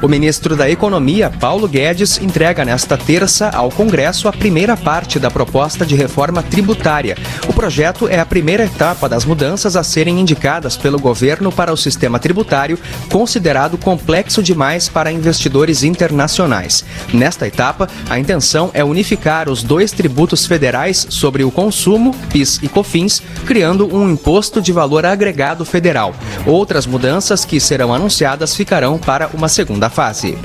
O 0.00 0.06
ministro 0.06 0.54
da 0.54 0.70
Economia, 0.70 1.28
Paulo 1.28 1.66
Guedes, 1.66 2.18
entrega 2.18 2.64
nesta 2.64 2.96
terça 2.96 3.50
ao 3.50 3.68
Congresso 3.68 4.28
a 4.28 4.32
primeira 4.32 4.76
parte 4.76 5.18
da 5.18 5.28
proposta 5.28 5.84
de 5.84 5.96
reforma 5.96 6.40
tributária. 6.40 7.16
O 7.48 7.52
projeto 7.52 8.06
é 8.06 8.20
a 8.20 8.26
primeira 8.26 8.64
etapa 8.64 9.08
das 9.08 9.24
mudanças 9.24 9.74
a 9.74 9.82
serem 9.82 10.20
indicadas 10.20 10.76
pelo 10.76 11.00
governo 11.00 11.50
para 11.50 11.72
o 11.72 11.76
sistema 11.76 12.20
tributário, 12.20 12.78
considerado 13.10 13.76
complexo 13.76 14.40
demais 14.40 14.88
para 14.88 15.10
investidores 15.10 15.82
internacionais. 15.82 16.84
Nesta 17.12 17.48
etapa, 17.48 17.88
a 18.08 18.20
intenção 18.20 18.70
é 18.74 18.84
unificar 18.84 19.48
os 19.48 19.64
dois 19.64 19.90
tributos 19.90 20.17
federais 20.46 21.06
sobre 21.10 21.44
o 21.44 21.50
consumo, 21.50 22.14
PIS 22.30 22.60
e 22.62 22.68
COFINS, 22.68 23.22
criando 23.46 23.94
um 23.94 24.10
imposto 24.10 24.60
de 24.60 24.72
valor 24.72 25.06
agregado 25.06 25.64
federal. 25.64 26.14
Outras 26.46 26.86
mudanças 26.86 27.44
que 27.44 27.60
serão 27.60 27.94
anunciadas 27.94 28.54
ficarão 28.54 28.98
para 28.98 29.28
uma 29.28 29.48
segunda 29.48 29.88
fase. 29.88 30.36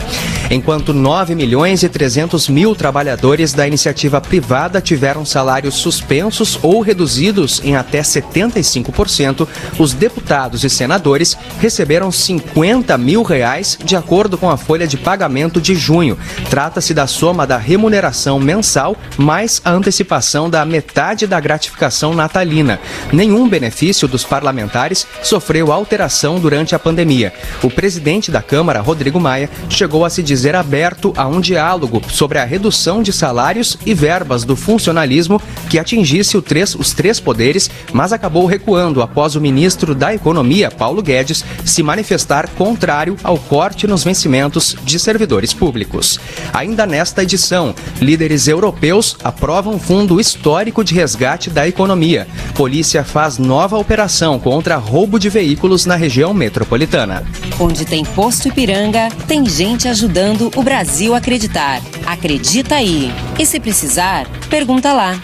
Enquanto 0.50 0.94
9 0.94 1.36
milhões 1.36 1.84
e 1.84 1.90
300 1.90 2.48
mil 2.50 2.76
trabalhadores 2.76 3.54
da 3.54 3.68
iniciativa 3.68 4.20
privada 4.20 4.82
tiveram 4.82 5.26
salários 5.26 5.76
suspensos 5.76 6.60
ou 6.62 6.82
reduzidos 6.82 7.62
em 7.64 7.76
até 7.76 8.02
75%, 8.02 9.48
os 9.80 9.94
deputados 9.94 10.64
e 10.64 10.70
senadores 10.70 11.38
receberam 11.60 12.12
50 12.12 12.98
mil 12.98 13.24
reais 13.24 13.78
de 13.84 13.96
acordo 13.96 14.38
com 14.38 14.50
a 14.50 14.58
folha 14.58 14.88
de 14.88 14.98
pagamento 14.98 15.62
de 15.62 15.76
junho. 15.76 16.18
Trata-se 16.50 16.94
da 16.94 17.08
soma 17.08 17.48
da 17.48 17.58
remuneração 17.58 18.40
mensal 18.40 18.96
mais 19.18 19.62
a 19.64 19.72
antecipação 19.72 20.50
da 20.50 20.66
metade 20.66 21.26
da 21.26 21.40
gratificação 21.40 22.14
natalina. 22.14 22.80
Nenhum 23.12 23.48
benefício 23.48 24.08
dos 24.08 24.24
parlamentares 24.24 25.08
sofreu 25.22 25.72
alteração 25.72 26.40
durante 26.40 26.76
a 26.76 26.80
pandemia. 26.80 27.34
O 27.62 27.70
presidente 27.70 28.32
da 28.32 28.42
Câmara, 28.42 28.82
Rodrigo 28.82 29.20
Maia, 29.20 29.50
chegou 29.70 30.06
a 30.06 30.10
se 30.10 30.22
dizer 30.34 30.56
aberto 30.56 31.13
a 31.16 31.28
um 31.28 31.40
diálogo 31.40 32.02
sobre 32.10 32.40
a 32.40 32.44
redução 32.44 33.04
de 33.04 33.13
salários 33.13 33.78
e 33.86 33.94
verbas 33.94 34.44
do 34.44 34.56
funcionalismo 34.56 35.40
que 35.70 35.78
atingisse 35.78 36.42
três, 36.42 36.74
os 36.74 36.92
três 36.92 37.20
poderes, 37.20 37.70
mas 37.94 38.12
acabou 38.12 38.48
recuando 38.48 39.04
após 39.04 39.36
o 39.36 39.42
ministro 39.42 39.94
da 39.94 40.12
Economia, 40.12 40.72
Paulo 40.72 41.04
Guedes, 41.04 41.46
se 41.63 41.84
manifestar 41.84 42.50
contrário 42.50 43.16
ao 43.24 43.38
corte 43.38 43.86
nos 43.86 44.04
vencimentos 44.04 44.75
de 44.84 44.98
servidores 44.98 45.54
públicos. 45.54 46.20
Ainda 46.52 46.88
nesta 46.88 47.22
edição, 47.22 47.75
líderes 48.02 48.48
europeus 48.48 49.16
aprovam 49.24 49.78
fundo 49.78 50.20
histórico 50.20 50.84
de 50.84 50.96
resgate 50.96 51.52
da 51.52 51.68
economia. 51.68 52.28
Polícia 52.56 53.04
faz 53.04 53.38
nova 53.38 53.78
operação 53.78 54.40
contra 54.40 54.78
roubo 54.78 55.20
de 55.20 55.30
veículos 55.30 55.86
na 55.86 55.96
região 55.96 56.34
metropolitana. 56.34 57.24
Onde 57.60 57.86
tem 57.86 58.04
posto 58.04 58.48
Ipiranga, 58.48 59.10
tem 59.28 59.46
gente 59.46 59.88
ajudando 59.88 60.23
o 60.56 60.63
Brasil 60.63 61.13
a 61.13 61.18
acreditar. 61.18 61.82
Acredita 62.06 62.75
aí. 62.75 63.12
E 63.38 63.46
se 63.46 63.60
precisar, 63.60 64.27
pergunta 64.50 64.94
lá. 64.94 65.20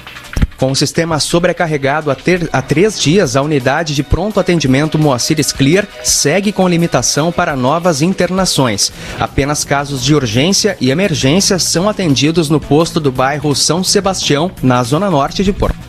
Com 0.60 0.72
o 0.72 0.75
sistema 0.75 1.20
sobrecarregado 1.20 2.12
há, 2.12 2.15
ter, 2.15 2.50
três 2.68 3.00
dias, 3.00 3.38
a 3.38 3.41
unidade 3.41 3.96
de 3.96 4.03
pronto 4.03 4.41
atendimento 4.41 5.00
Moacir 5.00 5.39
Clear 5.56 5.88
segue 6.03 6.51
com 6.51 6.68
limitação 6.68 7.32
para 7.32 7.56
novas 7.56 8.01
internações. 8.01 8.91
Apenas 9.18 9.63
casos 9.63 10.03
de 10.03 10.13
urgência 10.13 10.75
e 10.82 10.91
emergência 10.91 11.58
são 11.58 11.88
atendidos 11.88 12.50
no 12.50 12.60
posto 12.60 13.00
do 13.00 13.10
bairro 13.10 13.56
São 13.56 13.86
Sebastião, 13.86 14.51
na 14.62 14.84
zona 14.84 15.10
norte 15.10 15.46
de 15.46 15.53
Porto. 15.53 15.88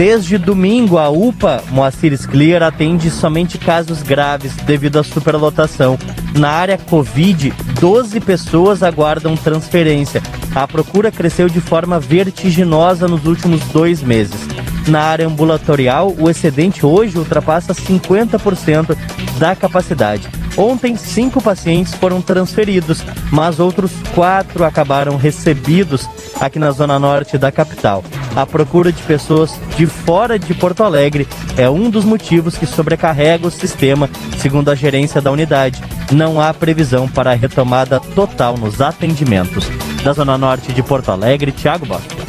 Desde 0.00 0.38
domingo, 0.38 0.96
a 0.96 1.10
UPA 1.10 1.62
Moacir 1.68 2.18
Clear 2.26 2.62
atende 2.62 3.10
somente 3.10 3.58
casos 3.58 4.02
graves 4.02 4.56
devido 4.56 4.98
à 4.98 5.04
superlotação. 5.04 5.98
Na 6.34 6.48
área 6.48 6.78
Covid, 6.78 7.52
12 7.78 8.18
pessoas 8.20 8.82
aguardam 8.82 9.36
transferência. 9.36 10.22
A 10.54 10.66
procura 10.66 11.12
cresceu 11.12 11.50
de 11.50 11.60
forma 11.60 12.00
vertiginosa 12.00 13.06
nos 13.06 13.26
últimos 13.26 13.60
dois 13.74 14.02
meses. 14.02 14.40
Na 14.88 15.02
área 15.02 15.26
ambulatorial, 15.26 16.14
o 16.18 16.30
excedente 16.30 16.86
hoje 16.86 17.18
ultrapassa 17.18 17.74
50% 17.74 18.96
da 19.38 19.54
capacidade. 19.54 20.30
Ontem, 20.56 20.96
cinco 20.96 21.42
pacientes 21.42 21.92
foram 21.92 22.22
transferidos, 22.22 23.04
mas 23.30 23.60
outros 23.60 23.92
quatro 24.14 24.64
acabaram 24.64 25.18
recebidos 25.18 26.08
aqui 26.40 26.58
na 26.58 26.70
zona 26.70 26.98
norte 26.98 27.36
da 27.36 27.52
capital. 27.52 28.02
A 28.34 28.46
procura 28.46 28.92
de 28.92 29.02
pessoas 29.02 29.58
de 29.76 29.86
fora 29.86 30.38
de 30.38 30.54
Porto 30.54 30.82
Alegre 30.82 31.26
é 31.56 31.68
um 31.68 31.90
dos 31.90 32.04
motivos 32.04 32.56
que 32.56 32.66
sobrecarrega 32.66 33.46
o 33.46 33.50
sistema, 33.50 34.08
segundo 34.38 34.70
a 34.70 34.74
gerência 34.74 35.20
da 35.20 35.30
unidade. 35.30 35.82
Não 36.12 36.40
há 36.40 36.52
previsão 36.54 37.08
para 37.08 37.32
a 37.32 37.34
retomada 37.34 38.00
total 38.14 38.56
nos 38.56 38.80
atendimentos. 38.80 39.66
Da 40.04 40.12
zona 40.12 40.38
norte 40.38 40.72
de 40.72 40.82
Porto 40.82 41.10
Alegre, 41.10 41.52
Tiago 41.52 41.86
Bosta. 41.86 42.19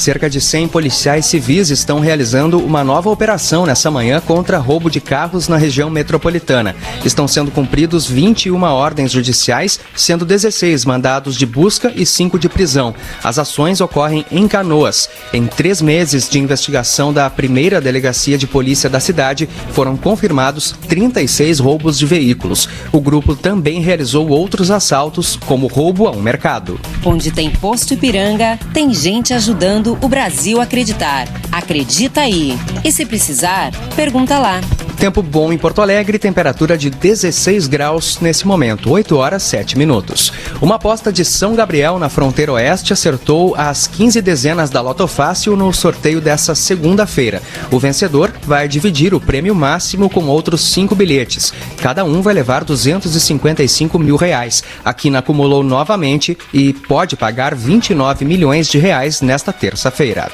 Cerca 0.00 0.30
de 0.30 0.40
100 0.40 0.68
policiais 0.68 1.26
civis 1.26 1.68
estão 1.68 2.00
realizando 2.00 2.58
uma 2.58 2.82
nova 2.82 3.10
operação 3.10 3.66
nessa 3.66 3.90
manhã 3.90 4.18
contra 4.18 4.56
roubo 4.56 4.90
de 4.90 4.98
carros 4.98 5.46
na 5.46 5.58
região 5.58 5.90
metropolitana. 5.90 6.74
Estão 7.04 7.28
sendo 7.28 7.50
cumpridos 7.50 8.06
21 8.06 8.62
ordens 8.62 9.12
judiciais, 9.12 9.78
sendo 9.94 10.24
16 10.24 10.86
mandados 10.86 11.36
de 11.36 11.44
busca 11.44 11.92
e 11.94 12.06
5 12.06 12.38
de 12.38 12.48
prisão. 12.48 12.94
As 13.22 13.38
ações 13.38 13.82
ocorrem 13.82 14.24
em 14.32 14.48
Canoas. 14.48 15.06
Em 15.34 15.46
três 15.46 15.82
meses 15.82 16.30
de 16.30 16.38
investigação 16.38 17.12
da 17.12 17.28
primeira 17.28 17.78
delegacia 17.78 18.38
de 18.38 18.46
polícia 18.46 18.88
da 18.88 19.00
cidade, 19.00 19.50
foram 19.72 19.98
confirmados 19.98 20.74
36 20.88 21.58
roubos 21.58 21.98
de 21.98 22.06
veículos. 22.06 22.70
O 22.90 23.02
grupo 23.02 23.36
também 23.36 23.82
realizou 23.82 24.30
outros 24.30 24.70
assaltos, 24.70 25.38
como 25.44 25.66
roubo 25.66 26.08
a 26.08 26.10
um 26.10 26.22
mercado. 26.22 26.80
Onde 27.04 27.30
tem 27.30 27.50
posto 27.50 27.92
Ipiranga, 27.92 28.58
tem 28.72 28.94
gente 28.94 29.34
ajudando 29.34 29.89
o 30.00 30.08
Brasil 30.08 30.60
acreditar. 30.60 31.26
Acredita 31.50 32.22
aí. 32.22 32.58
E 32.84 32.92
se 32.92 33.04
precisar, 33.04 33.72
pergunta 33.96 34.38
lá. 34.38 34.60
Tempo 35.00 35.22
bom 35.22 35.50
em 35.50 35.56
Porto 35.56 35.80
Alegre, 35.80 36.18
temperatura 36.18 36.76
de 36.76 36.90
16 36.90 37.66
graus 37.68 38.18
nesse 38.20 38.46
momento, 38.46 38.90
8 38.90 39.16
horas 39.16 39.42
7 39.44 39.78
minutos. 39.78 40.30
Uma 40.60 40.74
aposta 40.74 41.10
de 41.10 41.24
São 41.24 41.54
Gabriel 41.54 41.98
na 41.98 42.10
fronteira 42.10 42.52
oeste 42.52 42.92
acertou 42.92 43.54
as 43.56 43.86
15 43.86 44.20
dezenas 44.20 44.68
da 44.68 44.82
Loto 44.82 45.08
Fácil 45.08 45.56
no 45.56 45.72
sorteio 45.72 46.20
dessa 46.20 46.54
segunda-feira. 46.54 47.40
O 47.70 47.78
vencedor 47.78 48.30
vai 48.42 48.68
dividir 48.68 49.14
o 49.14 49.20
prêmio 49.20 49.54
máximo 49.54 50.10
com 50.10 50.26
outros 50.26 50.70
cinco 50.70 50.94
bilhetes. 50.94 51.54
Cada 51.80 52.04
um 52.04 52.20
vai 52.20 52.34
levar 52.34 52.62
255 52.62 53.98
mil 53.98 54.16
reais. 54.16 54.62
A 54.84 54.92
Quina 54.92 55.20
acumulou 55.20 55.62
novamente 55.62 56.36
e 56.52 56.74
pode 56.74 57.16
pagar 57.16 57.54
29 57.54 58.26
milhões 58.26 58.68
de 58.68 58.76
reais 58.76 59.22
nesta 59.22 59.50
terça-feira. 59.80 60.30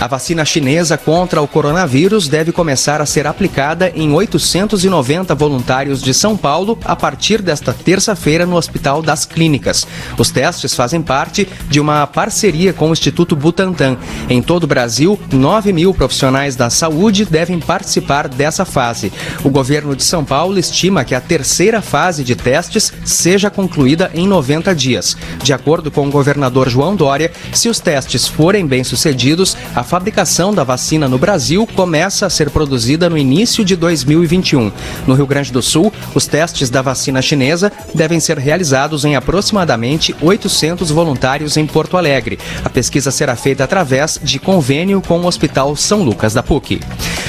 A 0.00 0.06
vacina 0.06 0.44
chinesa 0.44 0.96
contra 0.96 1.42
o 1.42 1.46
coronavírus 1.46 2.26
deve 2.26 2.52
começar 2.52 3.00
a 3.00 3.06
ser 3.06 3.26
aplicada 3.26 3.92
em 3.94 4.10
890 4.12 5.34
voluntários 5.34 6.02
de 6.02 6.14
São 6.14 6.36
Paulo 6.36 6.78
a 6.84 6.96
partir 6.96 7.42
desta 7.42 7.72
terça-feira 7.72 8.46
no 8.46 8.56
Hospital 8.56 9.02
das 9.02 9.26
Clínicas. 9.26 9.86
Os 10.16 10.30
testes 10.30 10.74
fazem 10.74 11.02
parte 11.02 11.46
de 11.68 11.78
uma 11.78 12.06
parceria 12.06 12.72
com 12.72 12.88
o 12.88 12.92
Instituto 12.92 13.36
Butantan. 13.36 13.98
Em 14.28 14.40
todo 14.40 14.64
o 14.64 14.66
Brasil, 14.66 15.20
9 15.30 15.72
mil 15.72 15.92
profissionais 15.92 16.56
da 16.56 16.70
saúde 16.70 17.26
devem 17.26 17.60
participar 17.60 18.26
dessa 18.26 18.64
fase. 18.64 19.12
O 19.44 19.50
governo 19.50 19.94
de 19.94 20.02
São 20.02 20.24
Paulo 20.24 20.58
estima 20.58 21.04
que 21.04 21.14
a 21.14 21.20
terceira 21.20 21.82
fase 21.82 22.24
de 22.24 22.34
testes 22.34 22.90
seja 23.04 23.50
concluída 23.50 24.10
em 24.14 24.26
90 24.26 24.74
dias. 24.74 25.16
De 25.42 25.52
acordo 25.52 25.90
com 25.90 26.08
o 26.08 26.10
governador 26.10 26.70
João 26.70 26.96
Dória, 26.96 27.30
se 27.52 27.68
os 27.68 27.80
testes 27.80 28.26
forem 28.26 28.66
bem-sucedidos, 28.80 29.58
a 29.74 29.82
fabricação 29.82 30.54
da 30.54 30.64
vacina 30.64 31.06
no 31.06 31.18
Brasil 31.18 31.66
começa 31.66 32.24
a 32.24 32.30
ser 32.30 32.48
produzida 32.48 33.10
no 33.10 33.18
início 33.18 33.62
de 33.62 33.76
2021. 33.76 34.72
No 35.06 35.14
Rio 35.14 35.26
Grande 35.26 35.52
do 35.52 35.60
Sul, 35.60 35.92
os 36.14 36.26
testes 36.26 36.70
da 36.70 36.80
vacina 36.80 37.20
chinesa 37.20 37.70
devem 37.94 38.18
ser 38.18 38.38
realizados 38.38 39.04
em 39.04 39.16
aproximadamente 39.16 40.16
800 40.22 40.90
voluntários 40.90 41.58
em 41.58 41.66
Porto 41.66 41.98
Alegre. 41.98 42.38
A 42.64 42.70
pesquisa 42.70 43.10
será 43.10 43.36
feita 43.36 43.64
através 43.64 44.18
de 44.22 44.38
convênio 44.38 45.02
com 45.02 45.20
o 45.20 45.26
Hospital 45.26 45.76
São 45.76 46.02
Lucas 46.02 46.32
da 46.32 46.42
PUC. 46.42 46.80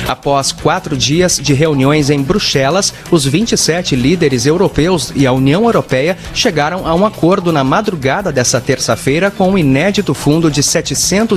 Após 0.08 0.54
quatro 0.54 0.96
dias 0.96 1.38
de 1.38 1.54
reuniões 1.54 2.10
em 2.10 2.22
Bruxelas, 2.22 2.94
os 3.12 3.26
27 3.26 3.96
líderes 3.96 4.46
europeus 4.46 5.12
e 5.16 5.28
a 5.28 5.34
União 5.34 5.66
Europeia 5.66 6.18
chegaram 6.34 6.88
a 6.88 6.96
um 6.96 7.06
acordo 7.06 7.52
na 7.52 7.64
madrugada 7.64 8.32
dessa 8.32 8.62
terça-feira 8.62 9.30
com 9.30 9.52
um 9.52 9.58
inédito 9.58 10.14
fundo 10.14 10.50
de 10.50 10.64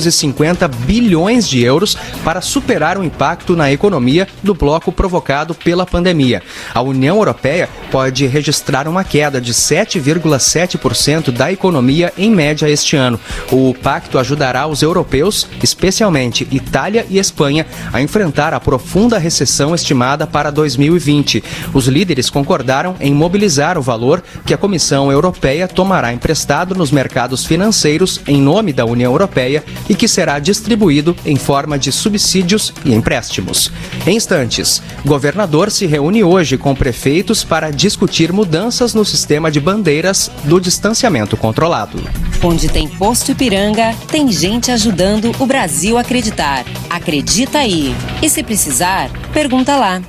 750 0.04 0.68
bilhões 0.68 1.48
de 1.48 1.62
euros 1.62 1.96
para 2.24 2.40
superar 2.40 2.98
o 2.98 3.04
impacto 3.04 3.56
na 3.56 3.72
economia 3.72 4.28
do 4.42 4.54
bloco 4.54 4.92
provocado 4.92 5.54
pela 5.54 5.86
pandemia. 5.86 6.42
A 6.74 6.82
União 6.82 7.16
Europeia 7.16 7.68
pode 7.90 8.26
registrar 8.26 8.86
uma 8.88 9.04
queda 9.04 9.40
de 9.40 9.52
7,7% 9.52 11.30
da 11.30 11.50
economia 11.52 12.12
em 12.18 12.30
média 12.30 12.68
este 12.68 12.96
ano. 12.96 13.18
O 13.50 13.74
pacto 13.74 14.18
ajudará 14.18 14.66
os 14.66 14.82
europeus, 14.82 15.46
especialmente 15.62 16.46
Itália 16.50 17.06
e 17.08 17.18
Espanha, 17.18 17.66
a 17.92 18.00
enfrentar 18.00 18.52
a 18.52 18.60
profunda 18.60 19.18
recessão 19.18 19.74
estimada 19.74 20.26
para 20.26 20.50
2020. 20.50 21.42
Os 21.72 21.86
líderes 21.86 22.28
concordaram 22.28 22.96
em 23.00 23.14
mobilizar 23.14 23.78
o 23.78 23.82
valor 23.82 24.22
que 24.44 24.54
a 24.54 24.58
Comissão 24.58 25.10
Europeia 25.10 25.68
tomará 25.68 26.12
emprestado 26.12 26.74
nos 26.74 26.90
mercados 26.90 27.44
financeiros 27.44 28.20
em 28.26 28.40
nome 28.40 28.72
da 28.72 28.84
União 28.84 29.12
Europeia 29.12 29.64
e 29.88 29.94
que 29.94 30.08
será 30.08 30.38
distribuído 30.38 31.16
em 31.24 31.36
forma 31.36 31.78
de 31.78 31.92
subsídios 31.92 32.72
e 32.84 32.92
empréstimos. 32.94 33.70
Em 34.06 34.16
instantes, 34.16 34.82
governador 35.04 35.70
se 35.70 35.86
reúne 35.86 36.24
hoje 36.24 36.56
com 36.56 36.74
prefeitos 36.74 37.44
para 37.44 37.70
discutir 37.70 38.32
mudanças 38.32 38.94
no 38.94 39.04
sistema 39.04 39.50
de 39.50 39.60
bandeiras 39.60 40.30
do 40.44 40.60
distanciamento 40.60 41.36
controlado. 41.36 42.02
Onde 42.42 42.68
tem 42.68 42.88
posto 42.88 43.32
Ipiranga, 43.32 43.94
tem 44.08 44.30
gente 44.30 44.70
ajudando 44.70 45.32
o 45.38 45.46
Brasil 45.46 45.96
a 45.96 46.02
acreditar. 46.02 46.64
Acredita 46.90 47.58
aí. 47.58 47.94
E 48.22 48.28
se 48.28 48.42
precisar, 48.42 49.10
pergunta 49.32 49.76
lá. 49.76 50.02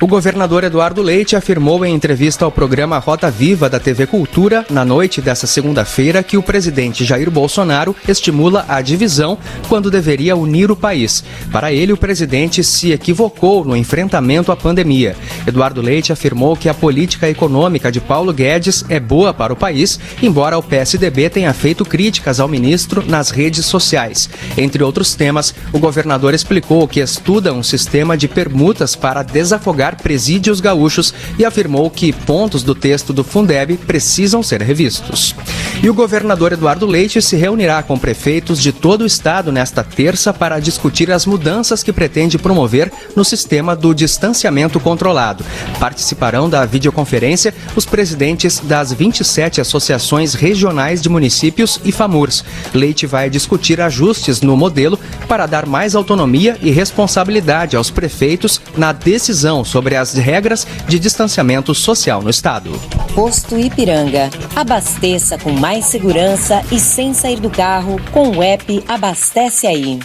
O 0.00 0.06
governador 0.06 0.62
Eduardo 0.62 1.02
Leite 1.02 1.34
afirmou 1.34 1.84
em 1.84 1.92
entrevista 1.92 2.44
ao 2.44 2.52
programa 2.52 2.98
Rota 2.98 3.28
Viva 3.32 3.68
da 3.68 3.80
TV 3.80 4.06
Cultura, 4.06 4.64
na 4.70 4.84
noite 4.84 5.20
dessa 5.20 5.44
segunda-feira, 5.44 6.22
que 6.22 6.36
o 6.36 6.42
presidente 6.42 7.04
Jair 7.04 7.28
Bolsonaro 7.28 7.96
estimula 8.06 8.64
a 8.68 8.80
divisão 8.80 9.36
quando 9.68 9.90
deveria 9.90 10.36
unir 10.36 10.70
o 10.70 10.76
país. 10.76 11.24
Para 11.50 11.72
ele, 11.72 11.92
o 11.92 11.96
presidente 11.96 12.62
se 12.62 12.92
equivocou 12.92 13.64
no 13.64 13.76
enfrentamento 13.76 14.52
à 14.52 14.56
pandemia. 14.56 15.16
Eduardo 15.44 15.82
Leite 15.82 16.12
afirmou 16.12 16.56
que 16.56 16.68
a 16.68 16.74
política 16.74 17.28
econômica 17.28 17.90
de 17.90 18.00
Paulo 18.00 18.32
Guedes 18.32 18.84
é 18.88 19.00
boa 19.00 19.34
para 19.34 19.52
o 19.52 19.56
país, 19.56 19.98
embora 20.22 20.56
o 20.56 20.62
PSDB 20.62 21.28
tenha 21.28 21.52
feito 21.52 21.84
críticas 21.84 22.38
ao 22.38 22.46
ministro 22.46 23.04
nas 23.04 23.30
redes 23.30 23.66
sociais. 23.66 24.30
Entre 24.56 24.80
outros 24.80 25.16
temas, 25.16 25.52
o 25.72 25.78
governador 25.80 26.34
explicou 26.34 26.86
que 26.86 27.00
estuda 27.00 27.52
um 27.52 27.64
sistema 27.64 28.16
de 28.16 28.28
permutas 28.28 28.94
para 28.94 29.24
desafogar 29.24 29.87
presídios 29.96 30.60
gaúchos 30.60 31.14
e 31.38 31.44
afirmou 31.44 31.90
que 31.90 32.12
pontos 32.12 32.62
do 32.62 32.74
texto 32.74 33.12
do 33.12 33.24
Fundeb 33.24 33.76
precisam 33.78 34.42
ser 34.42 34.62
revistos. 34.62 35.34
E 35.82 35.88
o 35.88 35.94
governador 35.94 36.52
Eduardo 36.52 36.86
Leite 36.86 37.22
se 37.22 37.36
reunirá 37.36 37.82
com 37.82 37.98
prefeitos 37.98 38.60
de 38.60 38.72
todo 38.72 39.02
o 39.02 39.06
estado 39.06 39.52
nesta 39.52 39.84
terça 39.84 40.32
para 40.32 40.58
discutir 40.58 41.10
as 41.12 41.24
mudanças 41.24 41.82
que 41.82 41.92
pretende 41.92 42.36
promover 42.38 42.90
no 43.14 43.24
sistema 43.24 43.76
do 43.76 43.94
distanciamento 43.94 44.80
controlado. 44.80 45.44
Participarão 45.78 46.50
da 46.50 46.64
videoconferência 46.64 47.54
os 47.76 47.86
presidentes 47.86 48.58
das 48.58 48.92
27 48.92 49.60
associações 49.60 50.34
regionais 50.34 51.00
de 51.00 51.08
municípios 51.08 51.80
e 51.84 51.92
FAMURS. 51.92 52.44
Leite 52.74 53.06
vai 53.06 53.30
discutir 53.30 53.80
ajustes 53.80 54.40
no 54.40 54.56
modelo 54.56 54.98
para 55.28 55.46
dar 55.46 55.66
mais 55.66 55.94
autonomia 55.94 56.58
e 56.60 56.70
responsabilidade 56.70 57.76
aos 57.76 57.90
prefeitos 57.90 58.60
na 58.76 58.92
decisão 58.92 59.64
sobre 59.64 59.77
as 59.96 60.14
regras 60.14 60.66
de 60.86 60.98
distanciamento 60.98 61.74
social 61.74 62.22
no 62.22 62.30
estado. 62.30 62.72
Posto 63.14 63.58
Ipiranga. 63.58 64.30
Abasteça 64.54 65.38
com 65.38 65.52
mais 65.52 65.86
segurança 65.86 66.62
e 66.70 66.78
sem 66.78 67.14
sair 67.14 67.40
do 67.40 67.50
carro 67.50 68.00
com 68.12 68.30
o 68.30 68.42
app 68.42 68.84
Abastece 68.88 69.66
Aí. 69.66 69.98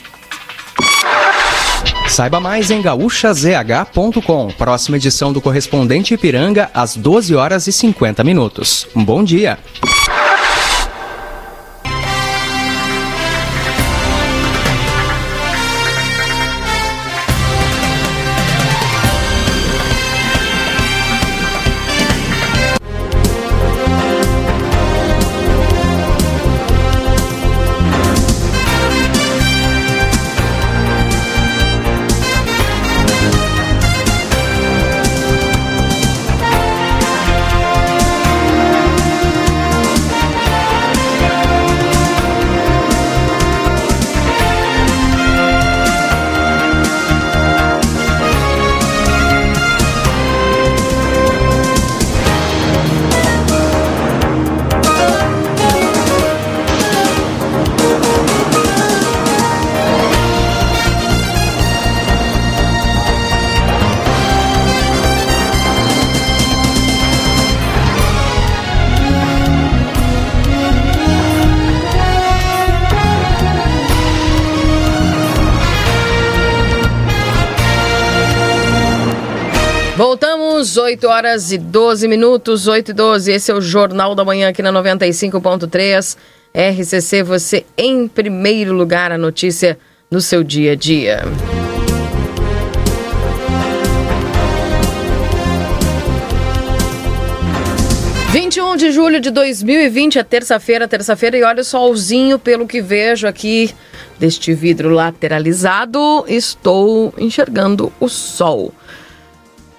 Saiba 2.08 2.40
mais 2.40 2.70
em 2.70 2.82
gaúchazh.com. 2.82 4.50
Próxima 4.58 4.98
edição 4.98 5.34
do 5.34 5.42
Correspondente 5.42 6.14
Ipiranga, 6.14 6.70
às 6.74 6.96
12 6.96 7.34
horas 7.34 7.66
e 7.66 7.72
50 7.72 8.24
minutos. 8.24 8.88
Um 8.96 9.04
bom 9.04 9.24
dia. 9.24 9.58
8 81.04 81.08
horas 81.08 81.52
e 81.52 81.58
12 81.58 82.08
minutos, 82.08 82.66
8 82.66 82.92
e 82.92 82.94
12. 82.94 83.32
Esse 83.32 83.52
é 83.52 83.54
o 83.54 83.60
Jornal 83.60 84.16
da 84.16 84.24
Manhã 84.24 84.48
aqui 84.48 84.62
na 84.62 84.72
95.3. 84.72 86.16
RCC, 86.54 87.24
você 87.24 87.66
em 87.78 88.08
primeiro 88.08 88.74
lugar, 88.74 89.12
a 89.12 89.18
notícia 89.18 89.78
no 90.10 90.22
seu 90.22 90.44
dia 90.44 90.72
a 90.72 90.76
dia. 90.76 91.24
Um 98.74 98.76
de 98.76 98.92
julho 98.92 99.20
de 99.20 99.30
2020, 99.30 100.18
é 100.18 100.24
terça-feira, 100.24 100.88
terça-feira, 100.88 101.38
e 101.38 101.44
olha 101.44 101.62
o 101.62 101.64
solzinho, 101.64 102.40
pelo 102.40 102.66
que 102.66 102.82
vejo 102.82 103.28
aqui 103.28 103.72
deste 104.18 104.52
vidro 104.52 104.90
lateralizado, 104.90 106.26
estou 106.28 107.14
enxergando 107.20 107.94
o 108.00 108.10
sol. 108.10 108.74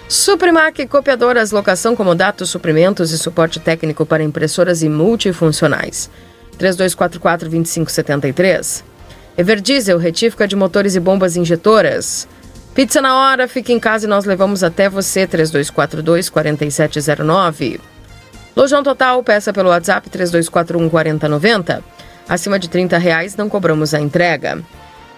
Suprimac 0.09 0.85
Copiadoras, 0.87 1.51
locação, 1.51 1.95
comodato, 1.95 2.45
suprimentos 2.45 3.13
e 3.13 3.17
suporte 3.17 3.61
técnico 3.61 4.05
para 4.05 4.21
impressoras 4.21 4.83
e 4.83 4.89
multifuncionais. 4.89 6.09
3244 6.57 7.47
2573. 7.49 8.83
Everdiesel, 9.37 9.97
retífica 9.99 10.45
de 10.45 10.57
motores 10.57 10.95
e 10.95 10.99
bombas 10.99 11.37
injetoras. 11.37 12.27
Pizza 12.75 13.01
na 13.01 13.15
hora, 13.15 13.47
fique 13.47 13.71
em 13.71 13.79
casa 13.79 14.05
e 14.05 14.09
nós 14.09 14.25
levamos 14.25 14.65
até 14.65 14.89
você, 14.89 15.25
3242 15.25 16.29
4709. 16.29 17.79
Lojão 18.57 18.81
Total, 18.81 19.21
peça 19.21 19.53
pelo 19.53 19.69
WhatsApp 19.69 20.09
3241 20.09 20.89
4090. 20.89 21.83
Acima 22.27 22.57
de 22.57 22.67
30 22.67 22.97
reais 22.97 23.35
não 23.35 23.47
cobramos 23.47 23.93
a 23.93 24.01
entrega. 24.01 24.63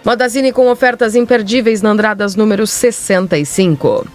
Modazine 0.04 0.52
com 0.52 0.70
ofertas 0.70 1.14
imperdíveis 1.14 1.80
na 1.80 1.88
Andradas 1.88 2.36
número 2.36 2.66
65. 2.66 4.06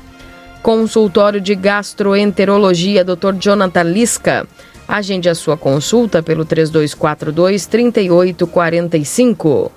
Consultório 0.61 1.41
de 1.41 1.55
Gastroenterologia 1.55 3.03
Dr. 3.03 3.33
Jonathan 3.39 3.81
Lisca. 3.81 4.45
Agende 4.88 5.27
a 5.27 5.33
sua 5.33 5.57
consulta 5.57 6.21
pelo 6.21 6.45
3242 6.45 7.65
3845. 7.65 9.71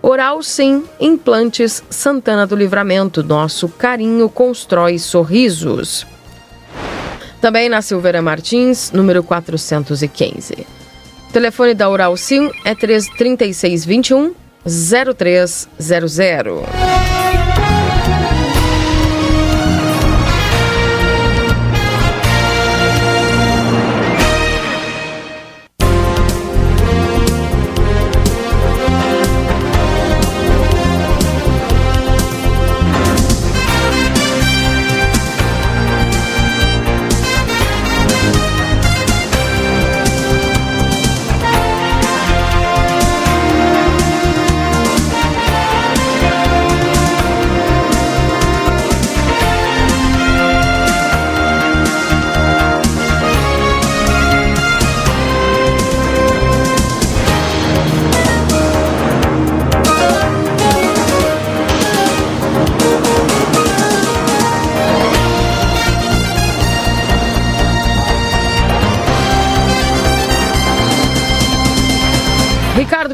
Oral 0.00 0.42
Sim, 0.42 0.84
Implantes 0.98 1.84
Santana 1.90 2.46
do 2.46 2.56
Livramento. 2.56 3.22
Nosso 3.22 3.68
carinho 3.68 4.30
constrói 4.30 4.98
sorrisos. 4.98 6.06
Também 7.40 7.68
na 7.68 7.82
Silveira 7.82 8.22
Martins, 8.22 8.90
número 8.92 9.22
415. 9.22 10.66
O 11.28 11.32
telefone 11.32 11.74
da 11.74 11.88
Oral 11.88 12.16
Sim 12.16 12.50
é 12.64 12.74
3621 12.74 14.34
0300. 14.64 15.66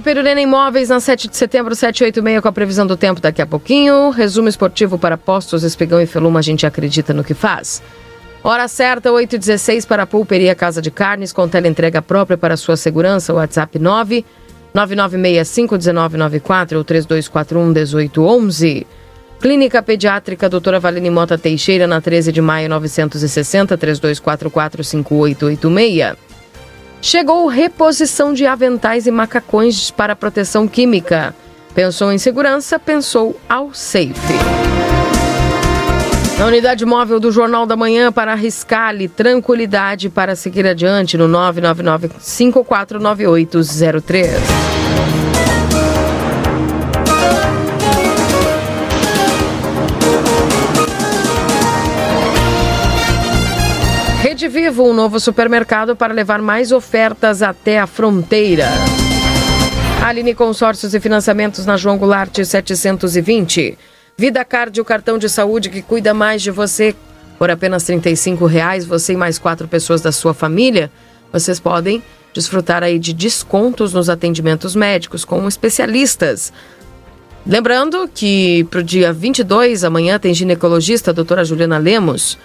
Perurena 0.02 0.40
Imóveis 0.40 0.88
na 0.88 0.98
7 0.98 1.28
de 1.28 1.36
setembro, 1.36 1.76
786, 1.76 2.42
com 2.42 2.48
a 2.48 2.52
previsão 2.52 2.84
do 2.84 2.96
tempo 2.96 3.20
daqui 3.20 3.40
a 3.40 3.46
pouquinho. 3.46 4.10
Resumo 4.10 4.48
esportivo 4.48 4.98
para 4.98 5.16
postos, 5.16 5.62
espigão 5.62 6.00
e 6.00 6.06
feluma, 6.06 6.40
a 6.40 6.42
gente 6.42 6.66
acredita 6.66 7.14
no 7.14 7.22
que 7.22 7.32
faz. 7.32 7.80
Hora 8.42 8.66
certa, 8.66 9.10
8h16 9.10 9.86
para 9.86 10.02
a 10.02 10.06
Pulperia 10.06 10.56
Casa 10.56 10.82
de 10.82 10.90
Carnes, 10.90 11.32
com 11.32 11.48
entrega 11.64 12.02
própria 12.02 12.36
para 12.36 12.56
sua 12.56 12.76
segurança, 12.76 13.32
WhatsApp 13.32 13.78
9 13.78 14.24
9965-1994 14.74 16.76
ou 16.76 16.84
3241-1811. 16.84 18.84
Clínica 19.40 19.80
Pediátrica 19.80 20.48
Doutora 20.48 20.80
Valine 20.80 21.10
Mota 21.10 21.38
Teixeira, 21.38 21.86
na 21.86 22.00
13 22.00 22.32
de 22.32 22.40
maio 22.40 22.68
960, 22.68 23.78
3244-5886. 23.78 26.31
Chegou 27.02 27.46
reposição 27.48 28.32
de 28.32 28.46
aventais 28.46 29.06
e 29.08 29.10
macacões 29.10 29.90
para 29.90 30.14
proteção 30.14 30.68
química. 30.68 31.34
Pensou 31.74 32.12
em 32.12 32.18
segurança, 32.18 32.78
pensou 32.78 33.36
ao 33.48 33.74
safe. 33.74 34.14
Na 36.38 36.46
unidade 36.46 36.86
móvel 36.86 37.18
do 37.18 37.32
Jornal 37.32 37.66
da 37.66 37.76
Manhã 37.76 38.12
para 38.12 38.30
arriscar-lhe 38.32 39.08
tranquilidade 39.08 40.08
para 40.08 40.36
seguir 40.36 40.64
adiante 40.64 41.18
no 41.18 41.26
999 41.26 42.08
549803. 42.20 44.81
Vivo, 54.72 54.88
um 54.88 54.94
novo 54.94 55.20
supermercado 55.20 55.94
para 55.94 56.14
levar 56.14 56.40
mais 56.40 56.72
ofertas 56.72 57.42
até 57.42 57.78
a 57.78 57.86
fronteira. 57.86 58.70
Aline 60.02 60.34
Consórcios 60.34 60.94
e 60.94 61.00
Financiamentos 61.00 61.66
na 61.66 61.76
João 61.76 61.98
Goulart 61.98 62.42
720. 62.42 63.76
Vida 64.16 64.42
Card, 64.46 64.80
o 64.80 64.84
cartão 64.84 65.18
de 65.18 65.28
saúde 65.28 65.68
que 65.68 65.82
cuida 65.82 66.14
mais 66.14 66.40
de 66.40 66.50
você. 66.50 66.96
Por 67.38 67.50
apenas 67.50 67.86
R$ 67.86 68.00
reais, 68.48 68.86
você 68.86 69.12
e 69.12 69.16
mais 69.16 69.38
quatro 69.38 69.68
pessoas 69.68 70.00
da 70.00 70.10
sua 70.10 70.32
família, 70.32 70.90
vocês 71.30 71.60
podem 71.60 72.02
desfrutar 72.32 72.82
aí 72.82 72.98
de 72.98 73.12
descontos 73.12 73.92
nos 73.92 74.08
atendimentos 74.08 74.74
médicos 74.74 75.22
com 75.22 75.46
especialistas. 75.46 76.50
Lembrando 77.46 78.08
que 78.08 78.64
para 78.70 78.80
o 78.80 78.82
dia 78.82 79.12
22, 79.12 79.84
amanhã, 79.84 80.18
tem 80.18 80.32
ginecologista, 80.32 81.10
a 81.10 81.14
doutora 81.14 81.44
Juliana 81.44 81.76
Lemos. 81.76 82.38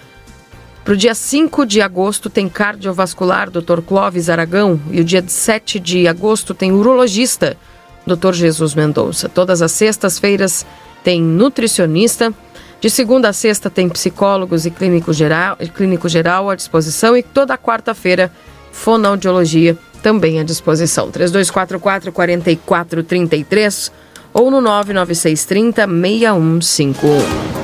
Para 0.88 0.94
o 0.94 0.96
dia 0.96 1.14
5 1.14 1.66
de 1.66 1.82
agosto 1.82 2.30
tem 2.30 2.48
cardiovascular, 2.48 3.50
Dr. 3.50 3.82
Clóvis 3.86 4.30
Aragão. 4.30 4.80
E 4.90 5.02
o 5.02 5.04
dia 5.04 5.22
7 5.22 5.78
de 5.78 6.08
agosto 6.08 6.54
tem 6.54 6.72
urologista, 6.72 7.58
Dr. 8.06 8.32
Jesus 8.32 8.74
Mendonça. 8.74 9.28
Todas 9.28 9.60
as 9.60 9.70
sextas-feiras 9.72 10.64
tem 11.04 11.20
nutricionista. 11.20 12.32
De 12.80 12.88
segunda 12.88 13.28
a 13.28 13.34
sexta 13.34 13.68
tem 13.68 13.86
psicólogos 13.86 14.64
e 14.64 14.70
clínico 14.70 15.12
geral, 15.12 15.58
clínico 15.74 16.08
geral 16.08 16.48
à 16.48 16.54
disposição. 16.54 17.14
E 17.14 17.22
toda 17.22 17.58
quarta-feira, 17.58 18.32
fonoaudiologia 18.72 19.76
também 20.02 20.40
à 20.40 20.42
disposição. 20.42 21.10
3244 21.10 22.10
4433 22.10 23.92
ou 24.32 24.50
no 24.50 24.62
99630 24.62 25.86
6151. 25.86 27.57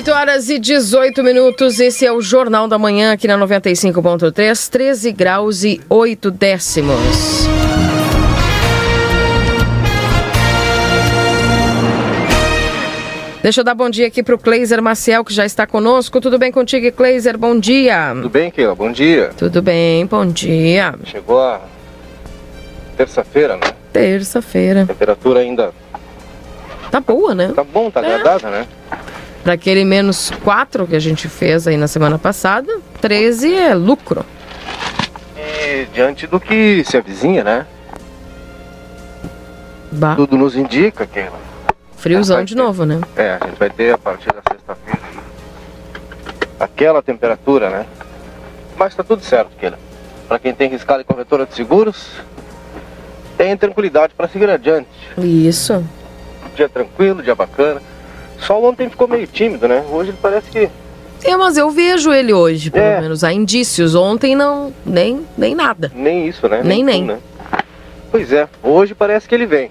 8 0.00 0.12
horas 0.12 0.48
e 0.48 0.58
18 0.58 1.22
minutos, 1.22 1.78
esse 1.78 2.06
é 2.06 2.10
o 2.10 2.22
Jornal 2.22 2.66
da 2.66 2.78
Manhã 2.78 3.12
aqui 3.12 3.28
na 3.28 3.36
95.3, 3.36 4.70
13 4.70 5.12
graus 5.12 5.62
e 5.62 5.78
8 5.90 6.30
décimos. 6.30 7.46
Deixa 13.42 13.60
eu 13.60 13.64
dar 13.64 13.74
bom 13.74 13.90
dia 13.90 14.06
aqui 14.06 14.22
para 14.22 14.34
o 14.34 14.38
Cleiser 14.38 14.80
Maciel, 14.80 15.22
que 15.22 15.34
já 15.34 15.44
está 15.44 15.66
conosco. 15.66 16.18
Tudo 16.18 16.38
bem 16.38 16.50
contigo, 16.50 16.90
Cleiser? 16.92 17.36
Bom 17.36 17.60
dia. 17.60 18.12
Tudo 18.14 18.30
bem, 18.30 18.50
Keila? 18.50 18.74
Bom 18.74 18.90
dia. 18.90 19.32
Tudo 19.36 19.60
bem, 19.60 20.06
bom 20.06 20.24
dia. 20.24 20.94
Chegou 21.04 21.42
a 21.42 21.60
terça-feira, 22.96 23.58
né? 23.58 23.70
Terça-feira. 23.92 24.86
Temperatura 24.86 25.40
ainda... 25.40 25.74
Tá 26.90 27.00
boa, 27.00 27.34
né? 27.34 27.52
Tá 27.54 27.62
bom, 27.62 27.90
tá 27.90 28.00
é. 28.00 28.14
agradável, 28.14 28.50
né? 28.50 28.66
Para 29.42 29.54
aquele 29.54 29.84
menos 29.84 30.30
4 30.44 30.86
que 30.86 30.96
a 30.96 31.00
gente 31.00 31.28
fez 31.28 31.66
aí 31.66 31.76
na 31.76 31.88
semana 31.88 32.18
passada, 32.18 32.70
13 33.00 33.54
é 33.54 33.74
lucro. 33.74 34.24
E 35.36 35.86
diante 35.94 36.26
do 36.26 36.38
que 36.38 36.84
se 36.84 36.96
avizinha, 36.96 37.42
né? 37.42 37.66
Bah. 39.92 40.14
Tudo 40.14 40.36
nos 40.36 40.56
indica 40.56 41.06
que. 41.06 41.24
Friozão 41.96 42.44
de 42.44 42.54
ter, 42.54 42.62
novo, 42.62 42.84
né? 42.84 43.00
É, 43.16 43.38
a 43.40 43.46
gente 43.46 43.58
vai 43.58 43.70
ter 43.70 43.92
a 43.92 43.98
partir 43.98 44.28
da 44.32 44.40
sexta-feira 44.48 45.00
aquela 46.60 47.02
temperatura, 47.02 47.70
né? 47.70 47.86
Mas 48.76 48.94
tá 48.94 49.02
tudo 49.02 49.24
certo, 49.24 49.50
Keila. 49.58 49.78
Para 50.28 50.38
quem 50.38 50.54
tem 50.54 50.68
riscado 50.68 51.00
e 51.00 51.04
corretora 51.04 51.46
de 51.46 51.54
seguros, 51.54 52.12
tem 53.36 53.56
tranquilidade 53.56 54.12
para 54.14 54.28
seguir 54.28 54.50
adiante. 54.50 54.88
Isso. 55.18 55.82
Dia 56.54 56.68
tranquilo, 56.68 57.22
dia 57.22 57.34
bacana. 57.34 57.80
Só 58.40 58.60
ontem 58.62 58.88
ficou 58.88 59.06
meio 59.06 59.26
tímido, 59.26 59.68
né? 59.68 59.84
Hoje 59.90 60.10
ele 60.10 60.18
parece 60.20 60.50
que. 60.50 60.68
É, 61.22 61.36
mas 61.36 61.56
eu 61.56 61.70
vejo 61.70 62.12
ele 62.12 62.32
hoje, 62.32 62.70
pelo 62.70 62.84
é. 62.84 63.00
menos. 63.00 63.22
Há 63.22 63.32
indícios. 63.32 63.94
Ontem 63.94 64.34
não, 64.34 64.72
nem, 64.84 65.26
nem 65.36 65.54
nada. 65.54 65.92
Nem 65.94 66.26
isso, 66.26 66.48
né? 66.48 66.62
Nem, 66.64 66.82
nem. 66.82 67.02
nem. 67.02 67.16
né? 67.16 67.18
Pois 68.10 68.32
é, 68.32 68.48
hoje 68.62 68.94
parece 68.94 69.28
que 69.28 69.34
ele 69.34 69.46
vem. 69.46 69.70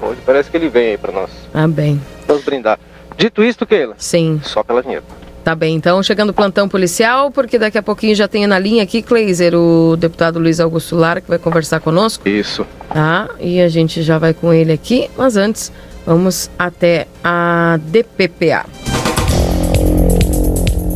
Hoje 0.00 0.18
parece 0.26 0.50
que 0.50 0.56
ele 0.56 0.68
vem 0.68 0.90
aí 0.90 0.98
pra 0.98 1.12
nós. 1.12 1.30
Ah, 1.54 1.68
bem. 1.68 2.00
Vamos 2.26 2.44
brindar. 2.44 2.78
Dito 3.16 3.42
isto, 3.42 3.64
Keila? 3.64 3.94
Sim. 3.98 4.40
Só 4.42 4.62
pela 4.62 4.82
vinheta. 4.82 5.26
Tá 5.46 5.54
bem, 5.54 5.76
então 5.76 6.02
chegando 6.02 6.30
o 6.30 6.34
plantão 6.34 6.68
policial, 6.68 7.30
porque 7.30 7.56
daqui 7.56 7.78
a 7.78 7.82
pouquinho 7.82 8.16
já 8.16 8.26
tem 8.26 8.48
na 8.48 8.58
linha 8.58 8.82
aqui, 8.82 9.00
Kleiser, 9.00 9.54
o 9.54 9.96
deputado 9.96 10.40
Luiz 10.40 10.58
Augusto 10.58 10.96
Lara, 10.96 11.20
que 11.20 11.28
vai 11.28 11.38
conversar 11.38 11.78
conosco. 11.78 12.28
Isso. 12.28 12.66
Tá, 12.88 13.28
e 13.38 13.60
a 13.60 13.68
gente 13.68 14.02
já 14.02 14.18
vai 14.18 14.34
com 14.34 14.52
ele 14.52 14.72
aqui, 14.72 15.08
mas 15.16 15.36
antes 15.36 15.70
Vamos 16.06 16.48
até 16.56 17.08
a 17.24 17.80
DPPA. 17.82 18.64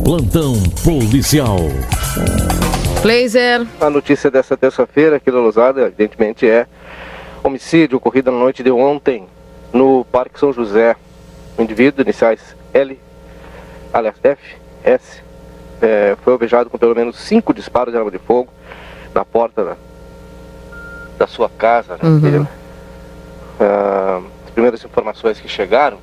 Plantão 0.05 0.53
policial. 0.85 1.57
Blazer. 3.01 3.67
A 3.81 3.89
notícia 3.89 4.31
dessa 4.31 4.55
terça-feira 4.55 5.17
aqui 5.17 5.29
da 5.29 5.37
Lousada, 5.37 5.81
evidentemente, 5.81 6.47
é 6.49 6.65
homicídio 7.43 7.97
ocorrido 7.97 8.31
na 8.31 8.37
noite 8.37 8.63
de 8.63 8.71
ontem 8.71 9.27
no 9.73 10.05
Parque 10.05 10.39
São 10.39 10.53
José. 10.53 10.95
O 11.57 11.61
indivíduo, 11.61 12.03
iniciais 12.03 12.55
L, 12.73 12.97
aliás 13.91 14.15
F, 14.23 14.41
S, 14.81 15.21
é, 15.81 16.15
foi 16.23 16.31
alvejado 16.31 16.69
com 16.69 16.77
pelo 16.77 16.95
menos 16.95 17.17
cinco 17.19 17.53
disparos 17.53 17.91
de 17.91 17.97
arma 17.97 18.11
de 18.11 18.17
fogo 18.17 18.47
na 19.13 19.25
porta 19.25 19.65
da, 19.65 19.75
da 21.19 21.27
sua 21.27 21.49
casa. 21.49 21.97
Né? 22.01 22.09
Uhum. 22.09 22.47
Uh, 23.59 24.40
primeiras 24.53 24.83
informações 24.83 25.39
que 25.39 25.47
chegaram 25.47 25.97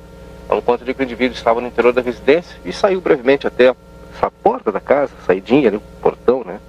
dão 0.49 0.61
conta 0.61 0.83
de 0.83 0.93
que 0.93 1.01
o 1.01 1.03
indivíduo 1.03 1.35
estava 1.35 1.61
no 1.61 1.67
interior 1.67 1.93
da 1.93 2.01
residência 2.01 2.57
e 2.65 2.73
saiu 2.73 2.99
brevemente 2.99 3.45
até 3.45 3.69
a 3.69 4.31
porta 4.43 4.71
da 4.71 4.79
casa, 4.79 5.13
saidinha 5.25 5.69
ali, 5.69 5.77
o 5.77 5.81
portão, 6.01 6.43
né? 6.43 6.59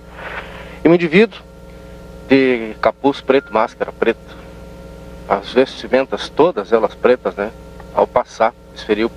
E 0.84 0.88
um 0.88 0.94
indivíduo 0.94 1.40
de 2.28 2.74
capuz 2.80 3.20
preto, 3.20 3.52
máscara 3.52 3.90
preta, 3.90 4.20
as 5.28 5.52
vestimentas 5.52 6.28
todas 6.28 6.72
elas 6.72 6.94
pretas, 6.94 7.34
né? 7.34 7.50
Ao 7.94 8.06
passar, 8.06 8.54
desferiu 8.72 9.10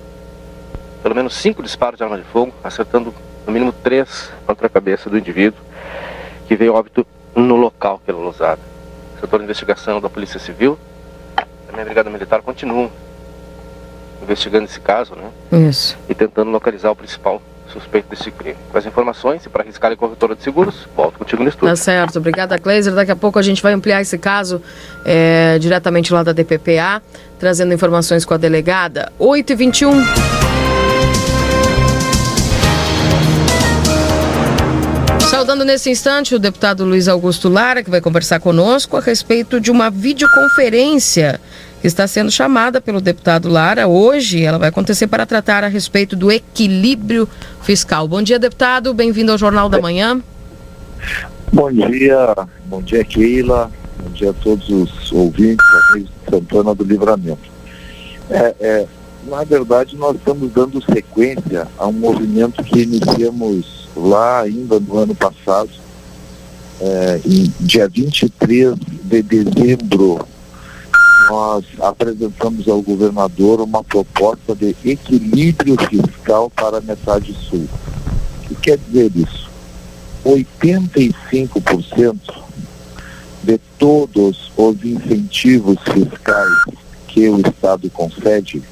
pelo 1.02 1.14
menos 1.14 1.34
cinco 1.34 1.62
disparos 1.62 1.98
de 1.98 2.02
arma 2.02 2.16
de 2.16 2.24
fogo, 2.24 2.52
acertando 2.64 3.14
no 3.46 3.52
mínimo 3.52 3.72
três 3.72 4.32
contra 4.46 4.66
a 4.66 4.70
cabeça 4.70 5.10
do 5.10 5.18
indivíduo, 5.18 5.60
que 6.48 6.56
veio 6.56 6.74
óbito 6.74 7.06
no 7.36 7.56
local 7.56 8.00
que 8.04 8.10
ele 8.10 8.18
usado. 8.18 8.60
Setor 9.20 9.38
de 9.38 9.44
investigação 9.44 10.00
da 10.00 10.08
Polícia 10.08 10.40
Civil 10.40 10.78
minha 11.74 11.84
Brigada 11.84 12.08
Militar 12.08 12.40
continuam 12.40 12.90
investigando 14.22 14.64
esse 14.64 14.80
caso, 14.80 15.14
né? 15.14 15.68
Isso. 15.68 15.98
E 16.08 16.14
tentando 16.14 16.50
localizar 16.50 16.90
o 16.90 16.96
principal 16.96 17.42
suspeito 17.72 18.08
desse 18.08 18.30
crime. 18.30 18.56
Com 18.70 18.78
as 18.78 18.86
informações, 18.86 19.44
e 19.44 19.48
para 19.48 19.62
arriscar 19.62 19.90
a 19.90 19.96
corretora 19.96 20.36
de 20.36 20.42
seguros, 20.42 20.86
volto 20.96 21.18
contigo 21.18 21.42
no 21.42 21.48
estúdio. 21.48 21.68
Tá 21.68 21.76
certo. 21.76 22.18
Obrigada, 22.18 22.58
Kleiser. 22.58 22.94
Daqui 22.94 23.10
a 23.10 23.16
pouco 23.16 23.38
a 23.38 23.42
gente 23.42 23.62
vai 23.62 23.72
ampliar 23.72 24.00
esse 24.00 24.16
caso 24.16 24.62
é, 25.04 25.58
diretamente 25.58 26.12
lá 26.12 26.22
da 26.22 26.32
DPPA, 26.32 27.02
trazendo 27.38 27.74
informações 27.74 28.24
com 28.24 28.32
a 28.32 28.36
delegada. 28.36 29.12
8 29.18 29.52
e 29.52 29.56
21 29.56 30.04
Saudando 35.28 35.64
nesse 35.64 35.90
instante 35.90 36.34
o 36.34 36.38
deputado 36.38 36.84
Luiz 36.84 37.08
Augusto 37.08 37.48
Lara, 37.48 37.82
que 37.82 37.90
vai 37.90 38.00
conversar 38.00 38.38
conosco 38.38 38.96
a 38.96 39.00
respeito 39.00 39.60
de 39.60 39.70
uma 39.70 39.90
videoconferência 39.90 41.40
está 41.86 42.06
sendo 42.06 42.30
chamada 42.30 42.80
pelo 42.80 43.00
deputado 43.00 43.48
Lara 43.48 43.86
hoje. 43.86 44.42
Ela 44.42 44.58
vai 44.58 44.70
acontecer 44.70 45.06
para 45.06 45.26
tratar 45.26 45.62
a 45.62 45.68
respeito 45.68 46.16
do 46.16 46.32
equilíbrio 46.32 47.28
fiscal. 47.62 48.08
Bom 48.08 48.22
dia, 48.22 48.38
deputado. 48.38 48.94
Bem-vindo 48.94 49.32
ao 49.32 49.38
Jornal 49.38 49.68
da 49.68 49.80
Manhã. 49.80 50.20
Bom 51.52 51.70
dia, 51.70 52.34
bom 52.66 52.80
dia, 52.80 53.04
Keila. 53.04 53.70
Bom 54.02 54.10
dia 54.10 54.30
a 54.30 54.32
todos 54.32 54.68
os 54.68 55.12
ouvintes 55.12 55.66
aqui 55.74 56.04
de 56.04 56.30
Santana 56.30 56.74
do 56.74 56.84
Livramento. 56.84 57.52
É, 58.30 58.54
é, 58.58 58.86
na 59.26 59.44
verdade, 59.44 59.96
nós 59.96 60.16
estamos 60.16 60.50
dando 60.52 60.82
sequência 60.82 61.68
a 61.78 61.86
um 61.86 61.92
movimento 61.92 62.62
que 62.64 62.80
iniciamos 62.80 63.88
lá 63.94 64.40
ainda 64.40 64.80
no 64.80 64.98
ano 64.98 65.14
passado, 65.14 65.70
é, 66.80 67.20
em 67.24 67.52
dia 67.60 67.88
23 67.88 68.74
de 69.04 69.22
dezembro 69.22 70.26
nós 71.28 71.64
apresentamos 71.80 72.68
ao 72.68 72.80
governador 72.82 73.60
uma 73.60 73.82
proposta 73.82 74.54
de 74.54 74.76
equilíbrio 74.84 75.76
fiscal 75.88 76.50
para 76.50 76.78
a 76.78 76.80
metade 76.80 77.34
sul. 77.48 77.68
O 78.38 78.48
que 78.48 78.54
quer 78.56 78.78
dizer 78.78 79.10
isso? 79.14 79.50
85% 80.24 82.18
de 83.42 83.58
todos 83.78 84.50
os 84.56 84.84
incentivos 84.84 85.76
fiscais 85.92 86.52
que 87.08 87.28
o 87.28 87.40
Estado 87.40 87.90
concede 87.90 88.62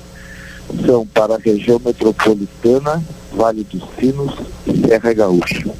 são 0.86 1.06
para 1.06 1.34
a 1.34 1.38
região 1.38 1.78
metropolitana, 1.84 3.02
Vale 3.32 3.64
dos 3.64 3.82
Sinos 3.98 4.32
e 4.66 4.86
Serra 4.86 5.12
Gaúcha. 5.12 5.70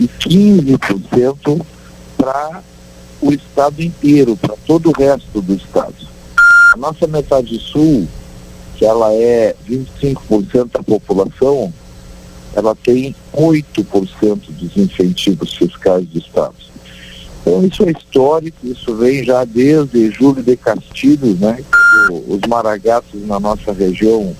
E 0.00 0.08
15% 0.08 1.64
para 2.16 2.62
o 3.20 3.32
estado 3.32 3.82
inteiro, 3.82 4.36
para 4.36 4.54
todo 4.66 4.90
o 4.90 4.92
resto 4.92 5.40
do 5.40 5.54
estado. 5.54 5.94
A 6.74 6.76
nossa 6.76 7.06
metade 7.06 7.58
sul 7.58 8.06
que 8.78 8.84
ela 8.84 9.12
é 9.12 9.56
25% 9.68 10.70
da 10.72 10.82
população, 10.84 11.74
ela 12.54 12.76
tem 12.76 13.14
8% 13.34 14.40
dos 14.50 14.76
incentivos 14.76 15.52
fiscais 15.52 16.06
do 16.06 16.18
Estado. 16.18 16.54
Então 17.40 17.66
isso 17.66 17.82
é 17.82 17.90
histórico, 17.90 18.56
isso 18.64 18.94
vem 18.94 19.24
já 19.24 19.44
desde 19.44 20.10
Júlio 20.12 20.44
de 20.44 20.56
Castilhos, 20.56 21.40
né? 21.40 21.58
Os 22.28 22.40
maragatos 22.48 23.26
na 23.26 23.40
nossa 23.40 23.72
região 23.72 24.34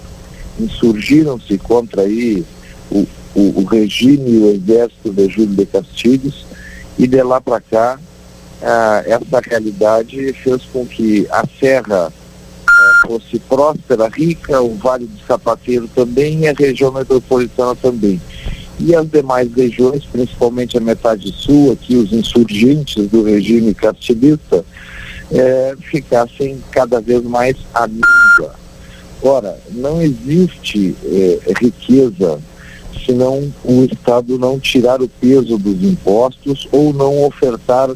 insurgiram-se 0.61 1.59
contra 1.59 2.03
aí 2.03 2.45
o, 2.91 3.07
o, 3.35 3.61
o, 3.61 3.65
regime 3.65 4.31
e 4.31 4.39
o 4.39 4.51
exército 4.51 5.13
de 5.13 5.29
Júlio 5.29 5.57
de 5.57 5.67
Castilhos 5.67 6.47
e 6.97 7.07
de 7.07 7.23
lá 7.23 7.41
para 7.41 7.61
cá 7.61 7.99
ah, 8.63 9.03
essa 9.07 9.41
realidade 9.41 10.33
fez 10.33 10.63
com 10.73 10.87
que 10.87 11.27
a 11.31 11.45
serra 11.59 12.13
ah, 12.69 12.93
fosse 13.07 13.39
próspera, 13.39 14.09
rica, 14.09 14.61
o 14.61 14.75
Vale 14.75 15.07
do 15.07 15.27
Sapateiro 15.27 15.89
também 15.95 16.41
e 16.41 16.49
a 16.49 16.53
região 16.53 16.93
metropolitana 16.93 17.75
também. 17.77 18.21
E 18.81 18.95
as 18.95 19.09
demais 19.09 19.53
regiões, 19.53 20.05
principalmente 20.05 20.77
a 20.77 20.81
metade 20.81 21.33
sul, 21.33 21.73
aqui 21.73 21.97
os 21.97 22.13
insurgentes 22.13 23.09
do 23.09 23.25
regime 23.25 23.75
castilhista, 23.75 24.65
eh, 25.33 25.75
ficassem 25.91 26.63
cada 26.71 27.01
vez 27.01 27.23
mais 27.25 27.57
míngua. 27.89 28.55
Ora, 29.21 29.59
não 29.73 30.01
existe 30.01 30.95
eh, 31.05 31.41
riqueza 31.61 32.39
senão 33.05 33.53
o 33.65 33.85
Estado 33.85 34.39
não 34.39 34.61
tirar 34.61 35.01
o 35.01 35.09
peso 35.09 35.57
dos 35.57 35.83
impostos 35.83 36.69
ou 36.71 36.93
não 36.93 37.25
ofertar 37.25 37.91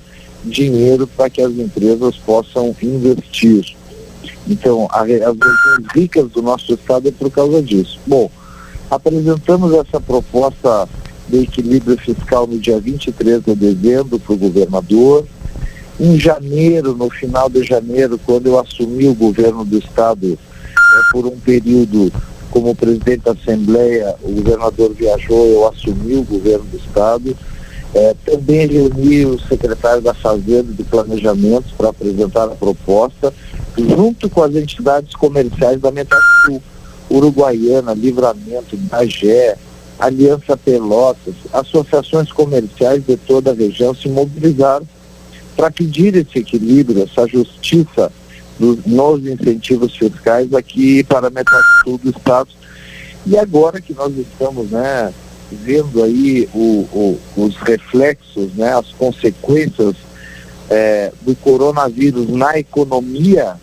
dinheiro 0.44 1.06
para 1.06 1.30
que 1.30 1.40
as 1.40 1.52
empresas 1.52 2.16
possam 2.16 2.74
investir. 2.82 3.76
Então, 4.48 4.88
a, 4.90 5.02
as 5.02 5.06
regiões 5.06 5.92
ricas 5.94 6.28
do 6.30 6.42
nosso 6.42 6.72
Estado 6.74 7.08
é 7.08 7.12
por 7.12 7.30
causa 7.30 7.62
disso. 7.62 7.98
Bom, 8.06 8.30
apresentamos 8.90 9.72
essa 9.74 10.00
proposta 10.00 10.88
de 11.28 11.38
equilíbrio 11.44 11.96
fiscal 11.96 12.46
no 12.46 12.58
dia 12.58 12.80
23 12.80 13.42
de 13.42 13.54
dezembro 13.54 14.18
para 14.18 14.34
o 14.34 14.36
governador. 14.36 15.26
Em 16.00 16.18
janeiro, 16.18 16.94
no 16.96 17.08
final 17.10 17.48
de 17.48 17.62
janeiro, 17.62 18.18
quando 18.24 18.46
eu 18.46 18.58
assumi 18.58 19.06
o 19.06 19.14
governo 19.14 19.64
do 19.64 19.78
Estado, 19.78 20.36
é, 20.36 21.12
por 21.12 21.26
um 21.26 21.38
período 21.38 22.12
como 22.50 22.74
presidente 22.74 23.24
da 23.24 23.32
Assembleia, 23.32 24.14
o 24.22 24.32
governador 24.32 24.92
viajou, 24.92 25.46
eu 25.46 25.68
assumi 25.68 26.16
o 26.16 26.22
governo 26.22 26.64
do 26.64 26.76
Estado. 26.76 27.36
É, 27.94 28.14
também 28.24 28.66
reuni 28.66 29.26
o 29.26 29.38
secretário 29.38 30.00
da 30.00 30.14
Fazenda 30.14 30.70
e 30.70 30.74
do 30.74 30.84
Planejamento 30.84 31.74
para 31.76 31.90
apresentar 31.90 32.44
a 32.44 32.54
proposta, 32.54 33.32
junto 33.76 34.30
com 34.30 34.42
as 34.42 34.54
entidades 34.54 35.14
comerciais 35.14 35.80
da 35.80 35.90
Metade 35.90 36.22
Sul, 36.44 36.62
Uruguaiana, 37.10 37.92
Livramento, 37.92 38.76
Bagé, 38.76 39.56
Aliança 39.98 40.56
Pelotas, 40.56 41.34
associações 41.52 42.32
comerciais 42.32 43.04
de 43.04 43.16
toda 43.16 43.50
a 43.50 43.54
região 43.54 43.94
se 43.94 44.08
mobilizaram 44.08 44.86
para 45.54 45.70
pedir 45.70 46.16
esse 46.16 46.38
equilíbrio, 46.38 47.02
essa 47.02 47.26
justiça 47.28 48.10
nos 48.58 49.26
incentivos 49.26 49.94
fiscais 49.96 50.52
aqui 50.54 51.04
para 51.04 51.26
a 51.26 51.30
metade 51.30 51.64
sul 51.84 51.98
do 51.98 52.10
estado. 52.10 52.48
E 53.26 53.36
agora 53.38 53.80
que 53.80 53.94
nós 53.94 54.16
estamos 54.16 54.70
né, 54.70 55.12
vendo 55.54 56.02
aí 56.02 56.48
o, 56.54 56.86
o, 56.92 57.20
os 57.36 57.56
reflexos, 57.56 58.54
né, 58.54 58.72
as 58.74 58.88
consequências 58.92 59.94
é, 60.70 61.12
do 61.22 61.34
coronavírus 61.36 62.28
na 62.28 62.58
economia, 62.58 63.56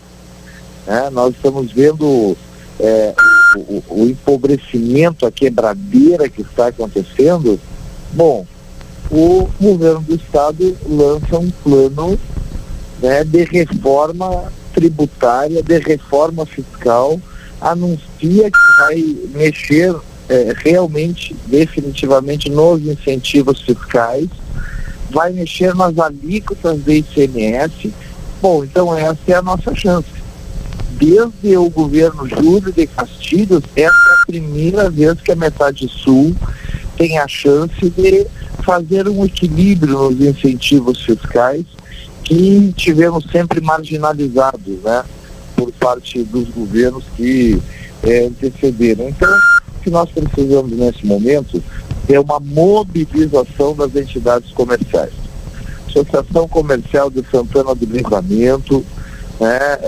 né, 0.86 1.10
nós 1.12 1.36
estamos 1.36 1.72
vendo 1.72 2.36
é, 2.80 3.14
o, 3.56 3.84
o, 3.90 4.10
empobrecimento, 4.10 5.26
a 5.26 5.32
quebradeira 5.32 6.30
que 6.30 6.42
está 6.42 6.68
acontecendo. 6.68 7.60
Bom, 8.14 8.46
o 9.12 9.50
governo 9.60 10.02
do 10.02 10.16
estado 10.16 10.78
lança 10.88 11.38
um 11.38 11.50
plano 11.50 12.20
né, 13.02 13.24
de 13.24 13.44
reforma 13.44 14.52
tributária, 14.74 15.64
de 15.64 15.80
reforma 15.80 16.46
fiscal, 16.46 17.20
anuncia 17.60 18.52
que 18.52 18.78
vai 18.78 19.16
mexer 19.34 19.96
é, 20.30 20.54
realmente, 20.56 21.36
definitivamente, 21.48 22.50
nos 22.50 22.82
incentivos 22.82 23.62
fiscais, 23.62 24.30
vai 25.10 25.34
mexer 25.34 25.74
nas 25.74 25.98
alíquotas 25.98 26.80
do 26.82 26.92
ICMS. 26.92 27.92
Bom, 28.42 28.64
então 28.64 28.96
essa 28.96 29.20
é 29.28 29.34
a 29.34 29.42
nossa 29.42 29.74
chance. 29.76 30.08
Desde 30.92 31.58
o 31.58 31.70
governo 31.70 32.28
Júlio 32.28 32.72
de 32.72 32.86
Castilhos, 32.86 33.64
essa 33.76 34.10
é 34.10 34.14
a 34.14 34.26
primeira 34.28 34.90
vez 34.90 35.20
que 35.20 35.32
a 35.32 35.36
metade 35.36 35.88
sul 35.90 36.36
tem 36.98 37.18
a 37.18 37.28
chance 37.28 37.90
de 37.90 38.28
fazer 38.64 39.08
um 39.08 39.26
equilíbrio 39.26 40.12
nos 40.12 40.20
incentivos 40.22 41.02
fiscais 41.02 41.66
que 42.24 42.74
tivemos 42.78 43.26
sempre 43.32 43.60
marginalizados, 43.62 44.84
né, 44.84 45.04
por 45.56 45.72
parte 45.72 46.22
dos 46.24 46.48
governos 46.50 47.04
que 47.16 47.60
é, 48.04 48.26
antecederam. 48.26 49.10
Então, 49.10 49.30
o 49.80 49.82
que 49.82 49.90
nós 49.90 50.10
precisamos 50.12 50.72
nesse 50.72 51.06
momento 51.06 51.64
é 52.08 52.20
uma 52.20 52.40
mobilização 52.40 53.76
das 53.76 53.96
entidades 53.96 54.52
comerciais. 54.52 55.14
Associação 55.88 56.48
Comercial 56.48 57.10
de 57.10 57.24
Santana 57.32 57.74
do 57.74 57.86
Livramento, 57.86 58.86
né, 59.40 59.80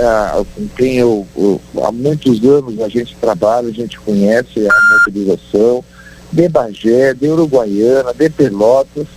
com 0.56 0.68
quem 0.76 0.98
eu, 0.98 1.28
eu, 1.36 1.62
há 1.84 1.92
muitos 1.92 2.44
anos 2.44 2.80
a 2.80 2.88
gente 2.88 3.16
trabalha, 3.20 3.68
a 3.68 3.74
gente 3.74 4.00
conhece 4.00 4.68
a 4.68 4.74
mobilização, 4.98 5.84
de 6.32 6.48
Bagé, 6.48 7.14
de 7.14 7.28
Uruguaiana, 7.28 8.14
de 8.14 8.30
Pelotas. 8.30 9.08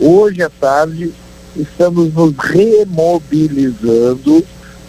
Hoje 0.00 0.42
à 0.42 0.48
tarde 0.48 1.12
estamos 1.54 2.14
nos 2.14 2.34
remobilizando 2.38 4.42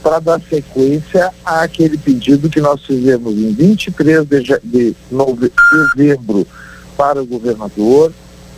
para 0.03 0.19
dar 0.19 0.41
sequência 0.41 1.31
àquele 1.45 1.97
pedido 1.97 2.49
que 2.49 2.59
nós 2.59 2.81
fizemos 2.85 3.33
em 3.33 3.53
23 3.53 4.27
de, 4.27 4.59
de 4.61 4.95
dezembro 5.95 6.45
para 6.97 7.23
o 7.23 7.25
governador, 7.25 8.11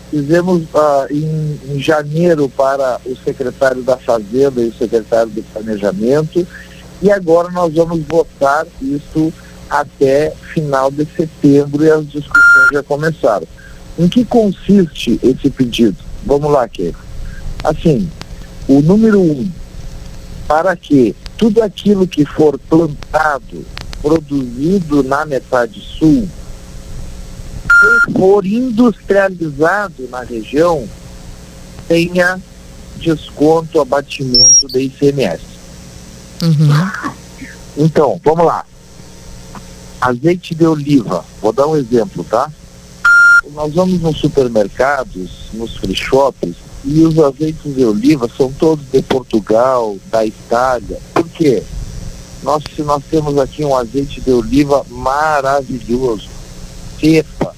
fizemos 0.10 0.64
uh, 0.64 1.06
em, 1.12 1.60
em, 1.70 1.80
janeiro 1.80 2.50
para 2.50 3.00
o 3.06 3.16
secretário 3.24 3.84
da 3.84 3.96
Fazenda 3.96 4.60
e 4.60 4.70
o 4.70 4.74
secretário 4.74 5.32
do 5.32 5.44
Planejamento, 5.44 6.46
e 7.02 7.12
agora 7.12 7.52
nós 7.52 7.74
vamos 7.76 8.02
votar 8.08 8.66
isso 8.82 9.32
até 9.70 10.34
final 10.54 10.90
de 10.90 11.06
setembro 11.16 11.84
e 11.84 11.92
as 11.92 12.06
discussões 12.06 12.70
já 12.74 12.82
começaram. 12.82 13.48
Em 14.00 14.08
que 14.08 14.26
consiste 14.26 15.20
esse 15.22 15.50
pedido? 15.50 15.98
Vamos 16.26 16.52
lá, 16.52 16.68
Keiko. 16.68 17.00
Assim, 17.64 18.10
o 18.68 18.82
número 18.82 19.22
um, 19.22 19.50
para 20.48 20.76
que 20.76 21.16
tudo 21.38 21.62
aquilo 21.62 22.08
que 22.08 22.26
for 22.26 22.58
plantado, 22.58 23.66
produzido 24.02 25.04
na 25.04 25.26
metade 25.26 25.82
sul, 25.82 26.28
for 28.14 28.46
industrializado 28.46 30.08
na 30.10 30.22
região, 30.22 30.88
tenha 31.88 32.40
desconto, 32.98 33.82
abatimento 33.82 34.68
de 34.68 34.82
ICMS. 34.82 35.42
Uhum. 36.42 37.12
Então, 37.78 38.20
vamos 38.24 38.46
lá. 38.46 38.66
Azeite 40.00 40.54
de 40.54 40.66
oliva, 40.66 41.26
vou 41.42 41.52
dar 41.52 41.68
um 41.68 41.76
exemplo, 41.76 42.24
tá? 42.24 42.50
Nós 43.54 43.74
vamos 43.74 44.02
nos 44.02 44.18
supermercados, 44.20 45.50
nos 45.54 45.78
free 45.78 45.96
shops, 45.96 46.56
e 46.84 47.04
os 47.04 47.18
azeites 47.18 47.74
de 47.74 47.84
oliva 47.84 48.30
são 48.38 48.52
todos 48.52 48.86
de 48.92 49.02
Portugal, 49.02 49.98
da 50.12 50.26
Itália. 50.26 51.00
Quê? 51.36 51.62
Nós, 52.44 52.64
nós 52.80 53.04
temos 53.10 53.38
aqui 53.38 53.66
um 53.66 53.76
azeite 53.76 54.22
de 54.22 54.32
oliva 54.32 54.86
maravilhoso. 54.90 56.30
Cepa 57.00 57.54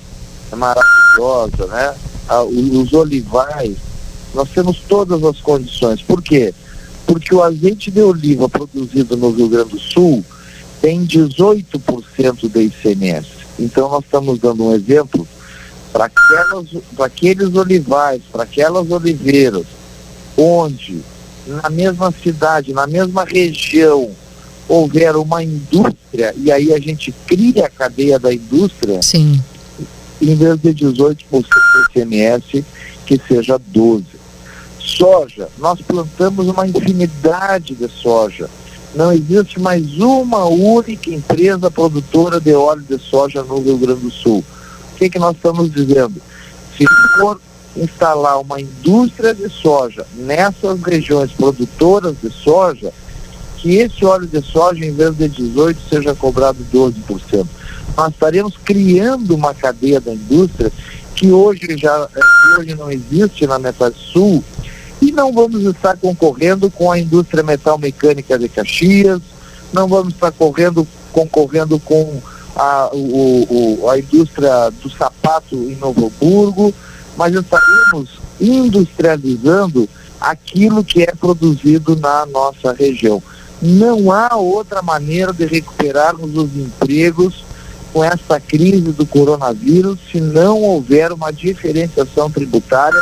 é 0.51 0.55
maravilhosa, 0.55 1.67
né? 1.67 1.95
Ah, 2.27 2.43
os 2.43 2.93
olivais, 2.93 3.77
nós 4.33 4.49
temos 4.49 4.79
todas 4.87 5.23
as 5.23 5.39
condições. 5.39 6.01
Por 6.01 6.21
quê? 6.21 6.53
Porque 7.05 7.33
o 7.33 7.43
azeite 7.43 7.91
de 7.91 8.01
oliva 8.01 8.49
produzido 8.49 9.15
no 9.15 9.31
Rio 9.31 9.47
Grande 9.47 9.71
do 9.71 9.79
Sul 9.79 10.25
tem 10.81 11.05
18% 11.05 12.49
de 12.49 12.61
ICMS. 12.61 13.27
Então 13.59 13.89
nós 13.89 14.03
estamos 14.03 14.39
dando 14.39 14.63
um 14.63 14.73
exemplo 14.73 15.27
para 15.91 16.09
aqueles 16.99 17.55
olivais, 17.55 18.21
para 18.31 18.43
aquelas 18.43 18.89
oliveiras, 18.89 19.65
onde 20.37 21.01
na 21.47 21.69
mesma 21.69 22.11
cidade, 22.11 22.73
na 22.73 22.85
mesma 22.85 23.23
região, 23.23 24.11
houver 24.67 25.15
uma 25.15 25.43
indústria, 25.43 26.33
e 26.37 26.51
aí 26.51 26.73
a 26.73 26.79
gente 26.79 27.13
cria 27.25 27.65
a 27.65 27.69
cadeia 27.69 28.19
da 28.19 28.33
indústria, 28.33 29.01
Sim. 29.01 29.41
em 30.21 30.35
vez 30.35 30.59
de 30.59 30.73
18% 30.73 31.25
do 31.29 31.83
ICMS, 31.89 32.65
que 33.05 33.19
seja 33.27 33.59
12%. 33.59 34.03
Soja, 34.79 35.49
nós 35.57 35.81
plantamos 35.81 36.47
uma 36.47 36.65
infinidade 36.65 37.75
de 37.75 37.87
soja. 37.89 38.49
não 38.95 39.11
existe 39.11 39.59
mais 39.59 39.99
uma 39.99 40.45
única 40.45 41.11
empresa 41.11 41.69
produtora 41.69 42.39
de 42.39 42.53
óleo 42.53 42.81
de 42.81 42.97
soja 42.97 43.43
no 43.43 43.59
Rio 43.59 43.77
Grande 43.77 44.01
do 44.01 44.09
Sul. 44.09 44.43
O 44.93 44.97
que, 44.97 45.09
que 45.09 45.19
nós 45.19 45.35
estamos 45.35 45.71
dizendo? 45.71 46.15
Se 46.75 46.85
for 47.17 47.39
instalar 47.75 48.39
uma 48.39 48.59
indústria 48.59 49.33
de 49.33 49.49
soja 49.49 50.05
nessas 50.15 50.81
regiões 50.81 51.31
produtoras 51.31 52.15
de 52.21 52.31
soja, 52.31 52.91
que 53.57 53.75
esse 53.75 54.05
óleo 54.05 54.27
de 54.27 54.41
soja, 54.41 54.85
em 54.85 54.91
vez 54.91 55.15
de 55.17 55.29
18%, 55.29 55.77
seja 55.89 56.15
cobrado 56.15 56.65
12%. 56.73 57.45
Nós 57.95 58.13
estaremos 58.13 58.55
criando 58.63 59.35
uma 59.35 59.53
cadeia 59.53 59.99
da 59.99 60.13
indústria 60.13 60.71
que 61.15 61.31
hoje 61.31 61.75
já 61.77 62.07
que 62.07 62.61
hoje 62.61 62.75
não 62.75 62.91
existe 62.91 63.47
na 63.47 63.57
metade 63.57 63.95
sul 63.97 64.43
e 65.01 65.11
não 65.11 65.33
vamos 65.33 65.63
estar 65.63 65.97
concorrendo 65.97 66.69
com 66.69 66.91
a 66.91 66.99
indústria 66.99 67.43
metal 67.43 67.77
mecânica 67.77 68.37
de 68.37 68.47
Caxias, 68.47 69.21
não 69.73 69.87
vamos 69.87 70.13
estar 70.13 70.31
correndo, 70.31 70.87
concorrendo 71.11 71.79
com 71.79 72.21
a, 72.55 72.89
o, 72.93 73.79
o, 73.81 73.89
a 73.89 73.99
indústria 73.99 74.71
do 74.81 74.89
sapato 74.89 75.55
em 75.55 75.75
Novo 75.75 76.07
Hamburgo, 76.07 76.73
mas 77.17 77.33
estaremos 77.33 78.19
industrializando 78.39 79.89
aquilo 80.21 80.83
que 80.83 81.03
é 81.03 81.13
produzido 81.13 81.95
na 81.95 82.25
nossa 82.25 82.71
região. 82.71 83.21
Não 83.61 84.11
há 84.11 84.35
outra 84.35 84.81
maneira 84.81 85.33
de 85.33 85.45
recuperarmos 85.45 86.35
os 86.35 86.55
empregos 86.55 87.43
com 87.91 88.03
essa 88.03 88.39
crise 88.39 88.91
do 88.91 89.05
coronavírus 89.05 89.97
se 90.11 90.21
não 90.21 90.61
houver 90.61 91.11
uma 91.11 91.31
diferenciação 91.31 92.29
tributária 92.29 93.01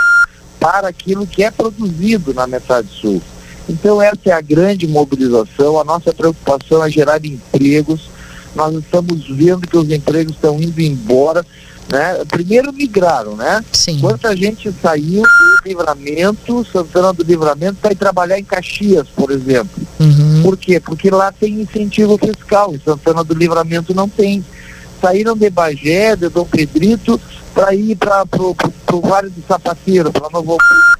para 0.59 0.87
aquilo 0.87 1.27
que 1.27 1.43
é 1.43 1.51
produzido 1.51 2.33
na 2.33 2.47
metade 2.47 2.87
sul. 2.89 3.21
Então 3.67 4.01
essa 4.01 4.19
é 4.25 4.31
a 4.31 4.41
grande 4.41 4.87
mobilização, 4.87 5.79
a 5.79 5.83
nossa 5.83 6.13
preocupação 6.13 6.83
é 6.83 6.89
gerar 6.89 7.23
empregos. 7.25 8.09
Nós 8.55 8.73
estamos 8.75 9.27
vendo 9.27 9.67
que 9.67 9.77
os 9.77 9.91
empregos 9.91 10.33
estão 10.33 10.59
indo 10.61 10.79
embora, 10.79 11.45
né? 11.91 12.23
Primeiro 12.27 12.73
migraram, 12.73 13.35
né? 13.35 13.63
Sim. 13.71 13.99
Quanta 13.99 14.35
gente 14.35 14.73
saiu 14.81 15.21
do 15.21 15.67
livramento, 15.67 16.65
Santana 16.71 17.13
do 17.13 17.23
Livramento, 17.23 17.77
para 17.81 17.91
ir 17.91 17.95
trabalhar 17.95 18.39
em 18.39 18.43
Caxias, 18.43 19.07
por 19.15 19.31
exemplo. 19.31 19.83
Uhum. 19.99 20.41
Por 20.43 20.57
quê? 20.57 20.79
Porque 20.79 21.09
lá 21.09 21.31
tem 21.31 21.61
incentivo 21.61 22.17
fiscal, 22.17 22.73
em 22.73 22.79
Santana 22.79 23.23
do 23.23 23.33
Livramento 23.33 23.93
não 23.93 24.09
tem. 24.09 24.43
Saíram 25.01 25.37
de 25.37 25.49
Bagé, 25.49 26.15
de 26.15 26.29
Dom 26.29 26.45
Pedrito, 26.45 27.19
para 27.53 27.75
ir 27.75 27.95
para 27.95 28.25
o 28.33 29.01
Vale 29.01 29.29
do 29.29 29.43
Sapateiro, 29.47 30.11
para 30.11 30.29
Novo. 30.29 30.57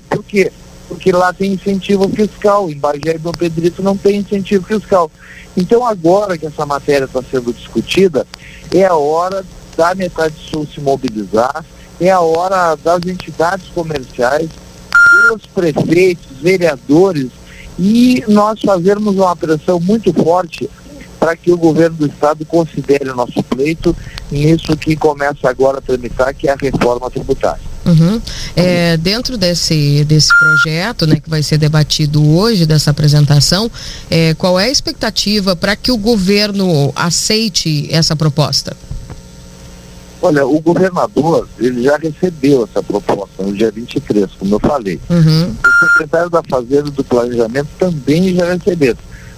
Por 0.09 0.23
quê? 0.23 0.51
Porque 0.87 1.11
lá 1.11 1.33
tem 1.33 1.53
incentivo 1.53 2.07
fiscal, 2.09 2.69
em 2.69 2.77
Bagé 2.77 3.15
e 3.15 3.17
Dom 3.17 3.31
Pedrito 3.31 3.81
não 3.81 3.97
tem 3.97 4.17
incentivo 4.17 4.65
fiscal. 4.65 5.09
Então 5.57 5.85
agora 5.85 6.37
que 6.37 6.45
essa 6.45 6.65
matéria 6.65 7.05
está 7.05 7.21
sendo 7.23 7.51
discutida, 7.51 8.27
é 8.71 8.85
a 8.85 8.95
hora 8.95 9.43
da 9.75 9.93
metade 9.95 10.35
sul 10.49 10.67
se 10.73 10.79
mobilizar, 10.79 11.63
é 11.99 12.11
a 12.11 12.19
hora 12.19 12.75
das 12.75 13.05
entidades 13.05 13.67
comerciais, 13.73 14.49
dos 15.29 15.45
prefeitos, 15.45 16.25
vereadores, 16.41 17.29
e 17.77 18.23
nós 18.27 18.59
fazermos 18.61 19.15
uma 19.15 19.35
pressão 19.35 19.79
muito 19.79 20.13
forte 20.13 20.69
para 21.19 21.35
que 21.35 21.51
o 21.51 21.57
governo 21.57 21.97
do 21.97 22.07
estado 22.07 22.45
considere 22.45 23.09
o 23.09 23.15
nosso 23.15 23.41
pleito 23.43 23.95
nisso 24.31 24.75
que 24.77 24.95
começa 24.95 25.49
agora 25.49 25.79
a 25.79 25.81
tramitar, 25.81 26.33
que 26.33 26.47
é 26.47 26.51
a 26.51 26.55
reforma 26.55 27.09
tributária. 27.09 27.63
Uhum. 27.85 28.19
É, 28.55 28.97
dentro 28.97 29.37
desse, 29.37 30.03
desse 30.05 30.29
projeto, 30.39 31.05
né, 31.05 31.19
que 31.19 31.29
vai 31.29 31.43
ser 31.43 31.57
debatido 31.57 32.23
hoje, 32.35 32.65
dessa 32.65 32.91
apresentação, 32.91 33.69
é, 34.09 34.33
qual 34.33 34.59
é 34.59 34.65
a 34.65 34.69
expectativa 34.69 35.55
para 35.55 35.75
que 35.75 35.91
o 35.91 35.97
governo 35.97 36.91
aceite 36.95 37.87
essa 37.91 38.15
proposta? 38.15 38.75
Olha, 40.25 40.43
o 40.43 40.59
governador, 40.59 41.47
ele 41.59 41.83
já 41.83 41.97
recebeu 41.97 42.63
essa 42.63 42.81
proposta 42.81 43.43
no 43.43 43.53
dia 43.53 43.69
23, 43.69 44.25
como 44.39 44.55
eu 44.55 44.59
falei. 44.59 44.99
Uhum. 45.07 45.51
O 45.51 45.85
secretário 45.87 46.31
da 46.31 46.41
Fazenda 46.49 46.87
e 46.87 46.91
do 46.91 47.03
Planejamento 47.03 47.69
também 47.77 48.33
já 48.33 48.51
receberam. 48.51 48.97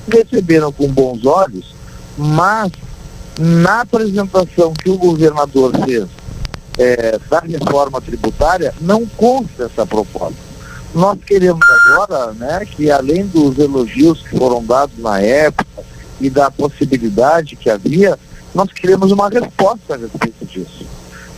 Receberam 0.10 0.72
com 0.72 0.88
bons 0.88 1.26
olhos, 1.26 1.76
mas 2.18 2.72
na 3.38 3.82
apresentação 3.82 4.74
que 4.74 4.90
o 4.90 4.98
governador 4.98 5.74
fez 5.84 6.08
é, 6.78 7.20
da 7.30 7.42
reforma 7.42 8.00
tributária, 8.00 8.74
não 8.80 9.06
consta 9.06 9.66
essa 9.66 9.86
proposta. 9.86 10.40
Nós 10.96 11.20
queremos 11.26 11.68
agora, 11.70 12.32
né, 12.32 12.66
que 12.66 12.90
além 12.90 13.28
dos 13.28 13.60
elogios 13.60 14.22
que 14.22 14.38
foram 14.38 14.64
dados 14.64 14.98
na 15.00 15.20
época 15.20 15.84
e 16.22 16.30
da 16.30 16.50
possibilidade 16.50 17.58
que 17.58 17.70
havia, 17.70 18.18
nós 18.58 18.72
queremos 18.72 19.12
uma 19.12 19.30
resposta 19.30 19.94
a 19.94 19.98
respeito 19.98 20.44
disso. 20.44 20.84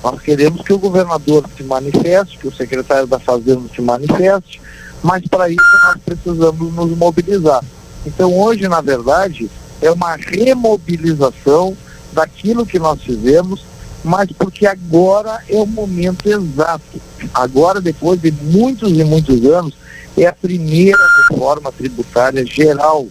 Nós 0.02 0.22
queremos 0.22 0.62
que 0.62 0.72
o 0.72 0.78
governador 0.78 1.44
se 1.58 1.64
manifeste, 1.64 2.38
que 2.38 2.48
o 2.48 2.56
secretário 2.56 3.06
da 3.06 3.20
Fazenda 3.20 3.64
se 3.76 3.82
manifeste, 3.82 4.62
mas 5.04 5.28
para 5.28 5.50
isso 5.50 5.62
nós 5.84 5.98
precisamos 6.06 6.74
nos 6.74 6.98
mobilizar. 6.98 7.62
Então 8.06 8.34
hoje, 8.40 8.70
na 8.70 8.80
verdade, 8.80 9.52
é 9.82 9.92
uma 9.92 10.16
remobilização 10.16 11.76
daquilo 12.14 12.66
que 12.66 12.80
nós 12.80 13.02
fizemos, 13.02 13.66
mas 14.02 14.32
porque 14.32 14.66
agora 14.66 15.44
é 15.50 15.58
o 15.58 15.68
momento 15.68 16.26
exato. 16.26 17.02
Agora, 17.34 17.82
depois 17.82 18.22
de 18.22 18.32
muitos 18.32 18.98
e 18.98 19.04
muitos 19.04 19.44
anos, 19.44 19.74
é 20.18 20.26
a 20.26 20.32
primeira 20.32 21.06
reforma 21.28 21.70
tributária 21.70 22.46
geral 22.46 23.06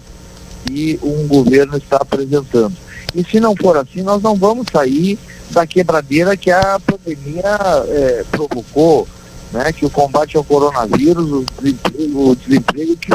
que 0.65 0.99
um 1.03 1.29
governo 1.29 1.77
está 1.77 1.99
apresentando. 1.99 2.88
E 3.15 3.25
se 3.25 3.41
não 3.41 3.55
for 3.57 3.77
assim, 3.77 4.03
nós 4.03 4.23
não 4.23 4.35
vamos 4.37 4.67
sair 4.71 5.19
da 5.51 5.67
quebradeira 5.67 6.37
que 6.37 6.51
a 6.51 6.79
pandemia 6.79 7.59
eh, 7.89 8.25
provocou, 8.31 9.09
né? 9.53 9.73
que 9.73 9.87
o 9.87 9.91
combate 9.91 10.37
ao 10.37 10.45
coronavírus, 10.45 11.31
o 11.31 11.45
desemprego, 11.59 12.31
o 12.31 12.37
desemprego 12.37 12.97
que 12.97 13.11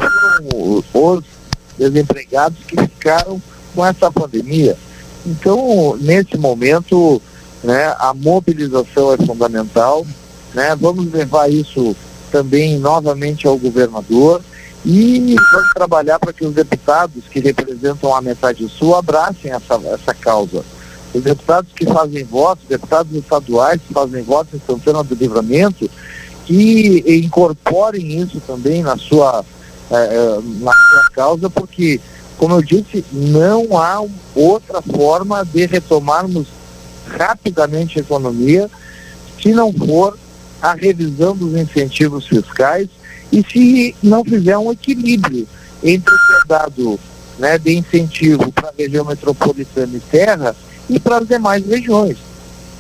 foram 0.92 1.18
os 1.18 1.24
desempregados 1.78 2.58
que 2.68 2.76
ficaram 2.76 3.42
com 3.76 3.86
essa 3.86 4.12
pandemia. 4.12 4.76
Então, 5.26 5.98
nesse 6.02 6.38
momento, 6.38 7.22
né, 7.64 7.96
a 7.98 8.14
mobilização 8.14 9.14
é 9.14 9.18
fundamental. 9.18 10.06
Né? 10.54 10.76
Vamos 10.76 11.12
levar 11.12 11.50
isso 11.50 11.96
também 12.32 12.78
novamente 12.80 13.48
ao 13.48 13.58
governador 13.58 14.42
e 14.86 15.36
vamos 15.52 15.74
trabalhar 15.74 16.20
para 16.20 16.34
que 16.34 16.46
os 16.46 16.54
deputados 16.54 17.24
que 17.30 17.40
representam 17.40 18.14
a 18.14 18.22
metade 18.22 18.68
sul 18.68 18.96
abracem 18.96 19.52
essa, 19.52 19.76
essa 19.86 20.14
causa. 20.14 20.64
Os 21.14 21.24
deputados 21.24 21.72
que 21.74 21.86
fazem 21.86 22.24
votos, 22.24 22.66
deputados 22.68 23.14
estaduais 23.16 23.80
que 23.88 23.94
fazem 23.94 24.24
votos 24.24 24.54
em 24.56 24.62
Santana 24.66 25.04
do 25.04 25.16
Livramento, 25.16 25.90
que 26.46 27.04
incorporem 27.24 28.20
isso 28.20 28.42
também 28.46 28.82
na 28.82 28.98
sua, 28.98 29.46
eh, 29.90 30.40
na 30.60 30.72
sua 30.74 31.10
causa, 31.14 31.50
porque, 31.50 32.02
como 32.38 32.56
eu 32.56 32.62
disse, 32.62 33.06
não 33.12 33.78
há 33.78 34.04
outra 34.36 34.82
forma 34.82 35.46
de 35.46 35.66
retomarmos 35.66 36.48
rapidamente 37.08 38.00
a 38.00 38.02
economia 38.02 38.70
se 39.42 39.52
não 39.54 39.72
for 39.72 40.18
a 40.62 40.74
revisão 40.74 41.36
dos 41.36 41.56
incentivos 41.56 42.28
fiscais 42.28 42.90
e 43.34 43.44
se 43.52 43.96
não 44.04 44.24
fizer 44.24 44.56
um 44.60 44.72
equilíbrio 44.72 45.48
entre 45.84 46.14
o 46.14 46.18
que 46.18 46.34
é 46.34 46.48
dado 46.48 47.00
né, 47.40 47.58
de 47.58 47.76
incentivo 47.76 48.52
para 48.52 48.70
a 48.70 48.74
região 48.78 49.04
metropolitana 49.04 49.98
e 49.98 50.00
terra 50.00 50.56
e 50.88 51.00
para 51.00 51.18
as 51.18 51.28
demais 51.28 51.66
regiões. 51.66 52.18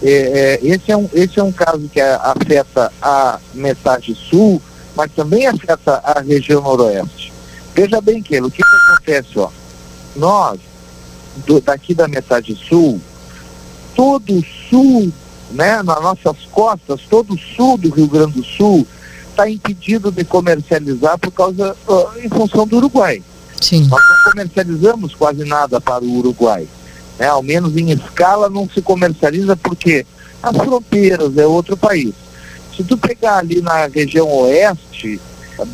É, 0.03 0.11
é, 0.11 0.59
esse, 0.61 0.91
é 0.91 0.97
um, 0.97 1.09
esse 1.11 1.39
é 1.39 1.43
um 1.43 1.51
caso 1.51 1.89
que 1.91 1.99
afeta 1.99 2.93
a 3.01 3.39
metade 3.55 4.13
sul, 4.13 4.61
mas 4.95 5.11
também 5.13 5.47
afeta 5.47 5.99
a 6.03 6.19
região 6.19 6.61
noroeste. 6.61 7.33
Veja 7.73 7.99
bem, 7.99 8.21
que 8.21 8.39
o 8.39 8.51
que, 8.51 8.61
que 8.61 8.91
acontece? 8.91 9.39
Ó? 9.39 9.49
Nós, 10.15 10.59
do, 11.47 11.59
daqui 11.61 11.95
da 11.95 12.07
metade 12.07 12.55
sul, 12.69 13.01
todo 13.95 14.37
o 14.37 14.45
sul, 14.69 15.11
né, 15.49 15.81
nas 15.81 15.99
nossas 16.01 16.45
costas, 16.51 17.01
todo 17.09 17.33
o 17.33 17.39
sul 17.39 17.75
do 17.77 17.89
Rio 17.89 18.07
Grande 18.07 18.33
do 18.33 18.43
Sul 18.43 18.85
está 19.33 19.49
impedido 19.49 20.11
de 20.11 20.23
comercializar 20.23 21.17
por 21.17 21.31
causa, 21.31 21.75
uh, 21.87 22.19
em 22.23 22.29
função 22.29 22.65
do 22.65 22.77
Uruguai. 22.77 23.21
Sim. 23.59 23.87
Nós 23.87 24.01
não 24.09 24.31
comercializamos 24.31 25.15
quase 25.15 25.43
nada 25.43 25.81
para 25.81 26.03
o 26.03 26.17
Uruguai. 26.17 26.67
Né? 27.19 27.27
Ao 27.27 27.41
menos 27.41 27.75
em 27.75 27.91
escala 27.91 28.49
não 28.49 28.69
se 28.69 28.81
comercializa 28.81 29.55
porque 29.57 30.05
as 30.41 30.55
fronteiras 30.55 31.37
é 31.37 31.45
outro 31.45 31.75
país. 31.75 32.13
Se 32.75 32.83
tu 32.83 32.97
pegar 32.97 33.37
ali 33.37 33.61
na 33.61 33.87
região 33.87 34.27
oeste, 34.27 35.19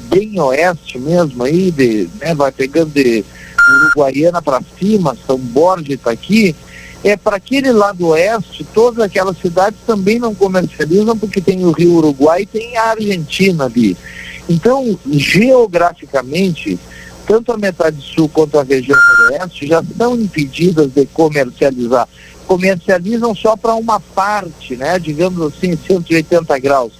bem 0.10 0.40
oeste 0.40 1.00
mesmo 1.00 1.44
aí, 1.44 1.72
de, 1.72 2.10
né, 2.20 2.36
vai 2.36 2.52
pegando 2.52 2.92
de 2.92 3.24
Uruguaiana 3.84 4.42
para 4.42 4.62
cima, 4.78 5.18
São 5.26 5.38
Borja 5.38 5.94
está 5.94 6.12
aqui, 6.12 6.56
é 7.04 7.16
para 7.16 7.38
aquele 7.38 7.72
lado 7.72 8.08
oeste, 8.08 8.66
todas 8.74 9.04
aquelas 9.04 9.38
cidades 9.38 9.80
também 9.86 10.20
não 10.20 10.36
comercializam 10.36 11.18
porque 11.18 11.40
tem 11.40 11.66
o 11.66 11.72
Rio 11.72 11.94
Uruguai 11.94 12.42
e 12.42 12.46
tem 12.46 12.78
a 12.78 12.90
Argentina 12.90 13.66
ali. 13.66 13.96
Então, 14.50 15.00
geograficamente, 15.10 16.78
tanto 17.26 17.52
a 17.52 17.58
metade 17.58 18.02
sul 18.02 18.28
quanto 18.28 18.60
a 18.60 18.64
região 18.64 18.98
noroeste 18.98 19.68
já 19.68 19.84
são 19.98 20.16
impedidas 20.16 20.92
de 20.92 21.06
comercializar. 21.06 22.08
Comercializam 22.48 23.36
só 23.36 23.56
para 23.56 23.76
uma 23.76 24.00
parte, 24.00 24.76
né? 24.76 24.98
Digamos 24.98 25.40
assim, 25.54 25.78
180 25.78 26.58
graus. 26.58 26.94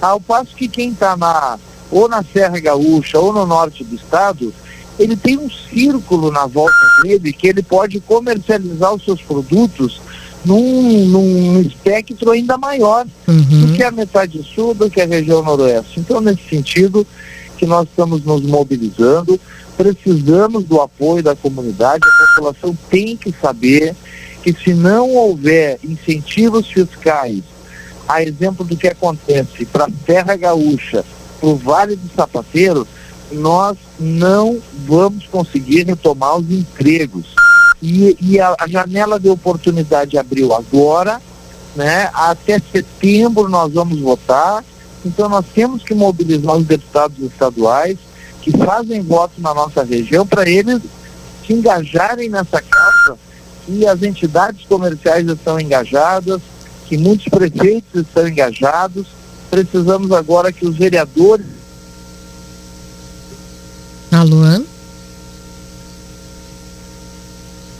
Ao 0.00 0.18
passo 0.18 0.56
que 0.56 0.66
quem 0.66 0.90
está 0.90 1.16
na 1.16 1.58
ou 1.90 2.08
na 2.08 2.22
Serra 2.22 2.58
Gaúcha 2.58 3.18
ou 3.18 3.32
no 3.32 3.46
norte 3.46 3.84
do 3.84 3.94
estado, 3.94 4.52
ele 4.98 5.16
tem 5.16 5.38
um 5.38 5.48
círculo 5.50 6.30
na 6.30 6.46
volta 6.46 6.74
dele 7.02 7.32
que 7.32 7.48
ele 7.48 7.62
pode 7.62 8.00
comercializar 8.00 8.92
os 8.94 9.04
seus 9.04 9.20
produtos 9.20 10.00
num, 10.44 11.06
num 11.06 11.60
espectro 11.60 12.30
ainda 12.30 12.56
maior 12.56 13.06
uhum. 13.26 13.66
do 13.66 13.72
que 13.74 13.82
a 13.82 13.90
metade 13.90 14.42
sul, 14.54 14.74
do 14.74 14.90
que 14.90 15.00
a 15.00 15.06
região 15.06 15.42
noroeste. 15.42 16.00
Então, 16.00 16.20
nesse 16.20 16.48
sentido, 16.48 17.06
que 17.56 17.66
nós 17.66 17.88
estamos 17.88 18.24
nos 18.24 18.42
mobilizando, 18.42 19.38
precisamos 19.76 20.64
do 20.64 20.80
apoio 20.80 21.22
da 21.22 21.36
comunidade, 21.36 22.04
a 22.04 22.26
população 22.26 22.76
tem 22.88 23.16
que 23.16 23.34
saber 23.40 23.94
que 24.42 24.52
se 24.52 24.72
não 24.72 25.14
houver 25.14 25.78
incentivos 25.84 26.68
fiscais, 26.68 27.42
a 28.08 28.22
exemplo 28.22 28.64
do 28.64 28.76
que 28.76 28.88
acontece 28.88 29.66
para 29.66 29.84
a 29.84 29.90
Terra 30.06 30.34
Gaúcha, 30.36 31.04
para 31.38 31.48
o 31.48 31.56
Vale 31.56 31.96
do 31.96 32.08
Sapateiro, 32.14 32.86
nós 33.32 33.76
não 33.98 34.58
vamos 34.86 35.26
conseguir 35.26 35.86
retomar 35.86 36.36
os 36.36 36.50
empregos. 36.50 37.26
E, 37.82 38.16
e 38.20 38.40
a, 38.40 38.56
a, 38.58 38.66
janela 38.66 39.20
de 39.20 39.28
oportunidade 39.28 40.18
abriu 40.18 40.52
agora, 40.52 41.20
né? 41.76 42.10
Até 42.12 42.58
setembro 42.58 43.48
nós 43.48 43.72
vamos 43.72 44.00
votar. 44.00 44.64
Então 45.04 45.28
nós 45.28 45.44
temos 45.54 45.82
que 45.82 45.94
mobilizar 45.94 46.56
os 46.56 46.66
deputados 46.66 47.18
estaduais 47.20 47.98
que 48.42 48.56
fazem 48.56 49.00
voto 49.02 49.40
na 49.40 49.54
nossa 49.54 49.84
região 49.84 50.26
para 50.26 50.48
eles 50.48 50.80
se 51.46 51.52
engajarem 51.52 52.28
nessa 52.28 52.60
causa 52.60 53.18
e 53.68 53.86
as 53.86 54.02
entidades 54.02 54.64
comerciais 54.66 55.28
estão 55.28 55.60
engajadas, 55.60 56.40
que 56.86 56.96
muitos 56.96 57.26
prefeitos 57.28 58.00
estão 58.00 58.26
engajados. 58.26 59.06
Precisamos 59.50 60.10
agora 60.10 60.52
que 60.52 60.66
os 60.66 60.76
vereadores. 60.76 61.57
Alô? 64.10 64.64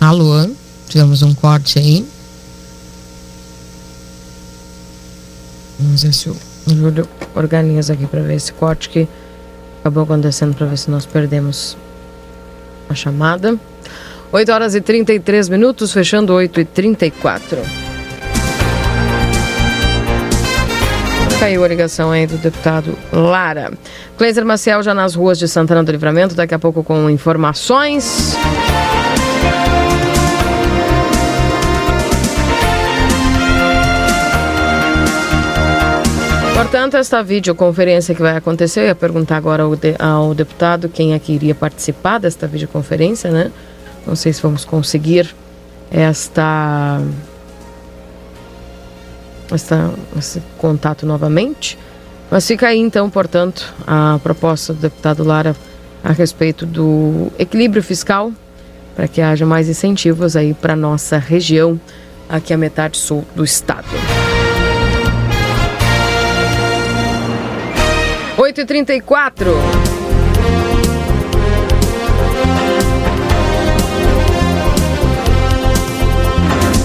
Alô? 0.01 0.51
Tivemos 0.87 1.22
um 1.22 1.35
corte 1.35 1.79
aí. 1.79 2.07
Vamos 5.79 6.03
ver 6.03 6.12
se 6.12 6.29
o 6.29 6.37
Júlio 6.66 7.09
organiza 7.35 7.95
aqui 7.95 8.07
para 8.07 8.20
ver 8.20 8.35
esse 8.35 8.53
corte 8.53 8.91
que 8.91 9.09
acabou 9.81 10.03
acontecendo 10.03 10.55
para 10.55 10.66
ver 10.66 10.76
se 10.76 10.91
nós 10.91 11.07
perdemos 11.07 11.76
a 12.89 12.95
chamada. 12.95 13.59
8 14.31 14.53
horas 14.53 14.74
e 14.74 14.81
33 14.83 15.49
minutos, 15.49 15.93
fechando 15.93 16.35
8 16.35 16.61
e 16.61 16.64
34. 16.66 17.88
Caiu 21.39 21.62
a 21.62 21.68
ligação 21.68 22.11
aí 22.11 22.26
do 22.26 22.36
deputado 22.36 22.99
Lara. 23.12 23.72
Cleiser 24.16 24.45
Maciel 24.45 24.82
já 24.82 24.93
nas 24.93 25.14
ruas 25.14 25.39
de 25.39 25.47
Santana 25.47 25.84
do 25.84 25.93
Livramento, 25.93 26.34
daqui 26.34 26.53
a 26.53 26.59
pouco 26.59 26.82
com 26.82 27.09
informações. 27.09 28.36
Portanto, 36.55 36.97
esta 36.97 37.22
videoconferência 37.22 38.16
que 38.16 38.20
vai 38.20 38.36
acontecer, 38.36 38.80
eu 38.80 38.86
ia 38.86 38.95
perguntar 38.95 39.36
agora 39.36 39.62
ao, 39.62 39.76
de, 39.76 39.95
ao 39.97 40.34
deputado 40.34 40.89
quem 40.89 41.14
é 41.14 41.18
que 41.20 41.32
iria 41.32 41.55
participar 41.55 42.18
desta 42.18 42.49
videoconferência, 42.49 43.30
né? 43.30 43.53
Não 44.05 44.16
sei 44.16 44.32
se 44.32 44.43
vamos 44.43 44.64
conseguir 44.64 45.34
esta, 45.91 47.01
esta 49.55 49.90
esse 50.16 50.42
contato 50.57 51.07
novamente. 51.07 51.78
Mas 52.30 52.46
fica 52.46 52.68
aí 52.68 52.78
então, 52.78 53.09
portanto, 53.09 53.74
a 53.86 54.18
proposta 54.22 54.72
do 54.72 54.80
deputado 54.80 55.24
Lara 55.24 55.57
a 56.05 56.12
respeito 56.12 56.66
do 56.66 57.32
equilíbrio 57.38 57.82
fiscal 57.82 58.32
para 58.99 59.07
que 59.07 59.20
haja 59.20 59.46
mais 59.46 59.68
incentivos 59.68 60.34
aí 60.34 60.53
para 60.53 60.74
nossa 60.74 61.18
região, 61.18 61.80
aqui 62.28 62.53
a 62.53 62.59
metade 62.59 62.99
sul 62.99 63.24
do 63.32 63.44
estado. 63.44 63.86
8h34. 68.36 69.97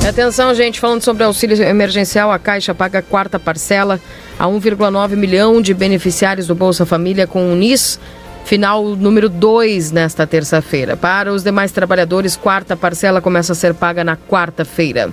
Atenção, 0.07 0.53
gente, 0.53 0.81
falando 0.81 1.01
sobre 1.01 1.23
auxílio 1.23 1.59
emergencial, 1.63 2.29
a 2.29 2.37
Caixa 2.37 2.75
paga 2.75 2.99
a 2.99 3.01
quarta 3.01 3.39
parcela 3.39 4.01
a 4.37 4.45
1,9 4.45 5.15
milhão 5.15 5.61
de 5.61 5.73
beneficiários 5.73 6.45
do 6.45 6.53
Bolsa 6.53 6.85
Família 6.85 7.25
com 7.25 7.53
o 7.53 7.55
NIS, 7.55 7.97
final 8.43 8.83
número 8.83 9.29
2 9.29 9.91
nesta 9.91 10.27
terça-feira. 10.27 10.97
Para 10.97 11.31
os 11.31 11.41
demais 11.41 11.71
trabalhadores, 11.71 12.35
quarta 12.35 12.75
parcela 12.75 13.21
começa 13.21 13.53
a 13.53 13.55
ser 13.55 13.73
paga 13.73 14.03
na 14.03 14.17
quarta-feira. 14.17 15.09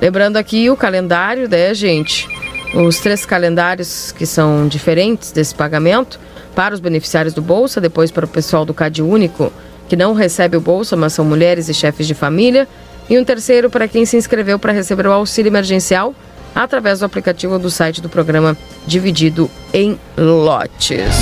Lembrando 0.00 0.36
aqui 0.36 0.68
o 0.68 0.76
calendário, 0.76 1.48
né, 1.48 1.72
gente? 1.74 2.35
Os 2.74 2.98
três 2.98 3.24
calendários 3.24 4.12
que 4.12 4.26
são 4.26 4.68
diferentes 4.68 5.32
desse 5.32 5.54
pagamento 5.54 6.18
para 6.54 6.74
os 6.74 6.80
beneficiários 6.80 7.34
do 7.34 7.42
Bolsa, 7.42 7.80
depois 7.80 8.10
para 8.10 8.24
o 8.24 8.28
pessoal 8.28 8.64
do 8.64 8.74
CAD 8.74 9.02
Único, 9.02 9.52
que 9.88 9.96
não 9.96 10.14
recebe 10.14 10.56
o 10.56 10.60
Bolsa, 10.60 10.96
mas 10.96 11.12
são 11.12 11.24
mulheres 11.24 11.68
e 11.68 11.74
chefes 11.74 12.06
de 12.06 12.14
família, 12.14 12.66
e 13.08 13.18
um 13.18 13.24
terceiro 13.24 13.70
para 13.70 13.86
quem 13.86 14.04
se 14.04 14.16
inscreveu 14.16 14.58
para 14.58 14.72
receber 14.72 15.06
o 15.06 15.12
auxílio 15.12 15.48
emergencial 15.48 16.14
através 16.54 17.00
do 17.00 17.04
aplicativo 17.04 17.58
do 17.58 17.70
site 17.70 18.00
do 18.00 18.08
programa 18.08 18.56
dividido 18.86 19.50
em 19.72 19.98
lotes. 20.16 21.14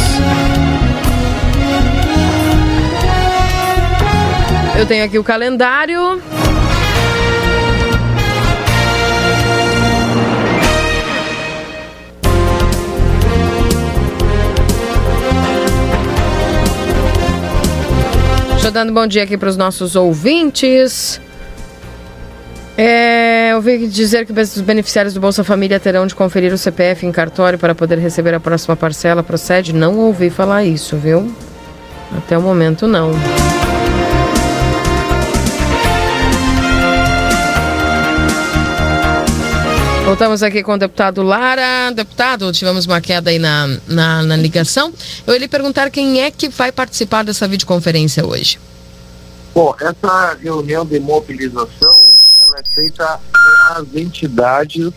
Eu 4.76 4.86
tenho 4.86 5.04
aqui 5.04 5.18
o 5.18 5.24
calendário. 5.24 6.20
Estou 18.64 18.72
dando 18.72 18.94
bom 18.94 19.06
dia 19.06 19.22
aqui 19.22 19.36
para 19.36 19.50
os 19.50 19.58
nossos 19.58 19.94
ouvintes. 19.94 21.20
É, 22.78 23.52
ouvi 23.54 23.86
dizer 23.86 24.24
que 24.24 24.32
os 24.32 24.58
beneficiários 24.62 25.12
do 25.12 25.20
Bolsa 25.20 25.44
Família 25.44 25.78
terão 25.78 26.06
de 26.06 26.14
conferir 26.14 26.50
o 26.50 26.56
CPF 26.56 27.04
em 27.04 27.12
cartório 27.12 27.58
para 27.58 27.74
poder 27.74 27.98
receber 27.98 28.32
a 28.32 28.40
próxima 28.40 28.74
parcela. 28.74 29.22
Procede? 29.22 29.74
Não 29.74 29.98
ouvi 29.98 30.30
falar 30.30 30.64
isso, 30.64 30.96
viu? 30.96 31.30
Até 32.16 32.38
o 32.38 32.40
momento, 32.40 32.86
não. 32.86 33.10
Voltamos 40.14 40.44
aqui 40.44 40.62
com 40.62 40.74
o 40.74 40.78
deputado 40.78 41.24
Lara. 41.24 41.90
Deputado, 41.90 42.52
tivemos 42.52 42.86
uma 42.86 43.00
queda 43.00 43.30
aí 43.30 43.38
na, 43.40 43.66
na, 43.84 44.22
na 44.22 44.36
ligação. 44.36 44.92
Eu 45.26 45.36
lhe 45.36 45.48
perguntar 45.48 45.90
quem 45.90 46.22
é 46.22 46.30
que 46.30 46.48
vai 46.48 46.70
participar 46.70 47.24
dessa 47.24 47.48
videoconferência 47.48 48.24
hoje. 48.24 48.60
Bom, 49.52 49.74
essa 49.80 50.38
reunião 50.40 50.86
de 50.86 51.00
mobilização, 51.00 52.14
ela 52.32 52.60
é 52.60 52.62
feita 52.76 53.18
as 53.70 53.92
entidades 53.92 54.92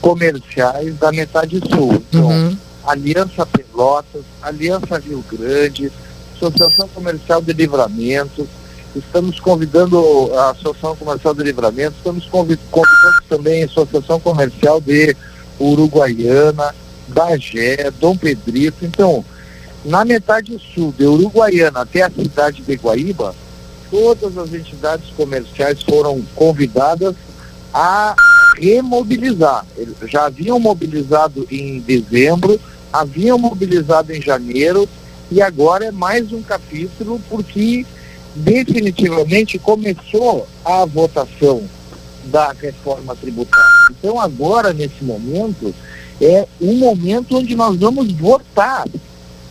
comerciais 0.00 0.96
da 0.96 1.10
metade 1.10 1.60
sul. 1.68 1.94
Então, 1.94 2.28
uhum. 2.28 2.56
Aliança 2.86 3.44
Pelotas, 3.44 4.22
Aliança 4.40 4.96
Rio 5.00 5.24
Grande, 5.28 5.90
Associação 6.36 6.86
Comercial 6.86 7.42
de 7.42 7.52
Livramento, 7.52 8.48
estamos 8.94 9.38
convidando 9.38 10.30
a 10.34 10.50
Associação 10.50 10.96
Comercial 10.96 11.34
de 11.34 11.42
Livramento, 11.44 11.94
estamos 11.96 12.26
convidando 12.26 13.22
também 13.28 13.62
a 13.62 13.66
Associação 13.66 14.18
Comercial 14.18 14.80
de 14.80 15.16
Uruguaiana, 15.58 16.74
Bagé, 17.08 17.90
Dom 18.00 18.16
Pedrito. 18.16 18.84
Então, 18.84 19.24
na 19.84 20.04
metade 20.04 20.60
sul 20.74 20.92
de 20.96 21.04
Uruguaiana 21.04 21.80
até 21.80 22.02
a 22.02 22.10
cidade 22.10 22.62
de 22.62 22.74
Guaíba, 22.74 23.34
todas 23.90 24.36
as 24.36 24.52
entidades 24.52 25.10
comerciais 25.16 25.82
foram 25.82 26.22
convidadas 26.34 27.14
a 27.72 28.14
remobilizar. 28.56 29.64
Já 30.06 30.26
haviam 30.26 30.58
mobilizado 30.58 31.46
em 31.50 31.80
dezembro, 31.80 32.60
haviam 32.92 33.38
mobilizado 33.38 34.12
em 34.12 34.20
janeiro 34.20 34.88
e 35.30 35.40
agora 35.40 35.86
é 35.86 35.92
mais 35.92 36.32
um 36.32 36.42
capítulo 36.42 37.20
porque 37.28 37.86
definitivamente 38.34 39.58
começou 39.58 40.46
a 40.64 40.84
votação 40.84 41.62
da 42.24 42.52
reforma 42.52 43.16
tributária. 43.16 43.66
Então 43.90 44.20
agora, 44.20 44.72
nesse 44.72 45.02
momento, 45.02 45.74
é 46.20 46.46
um 46.60 46.74
momento 46.74 47.36
onde 47.36 47.56
nós 47.56 47.76
vamos 47.76 48.12
votar 48.12 48.86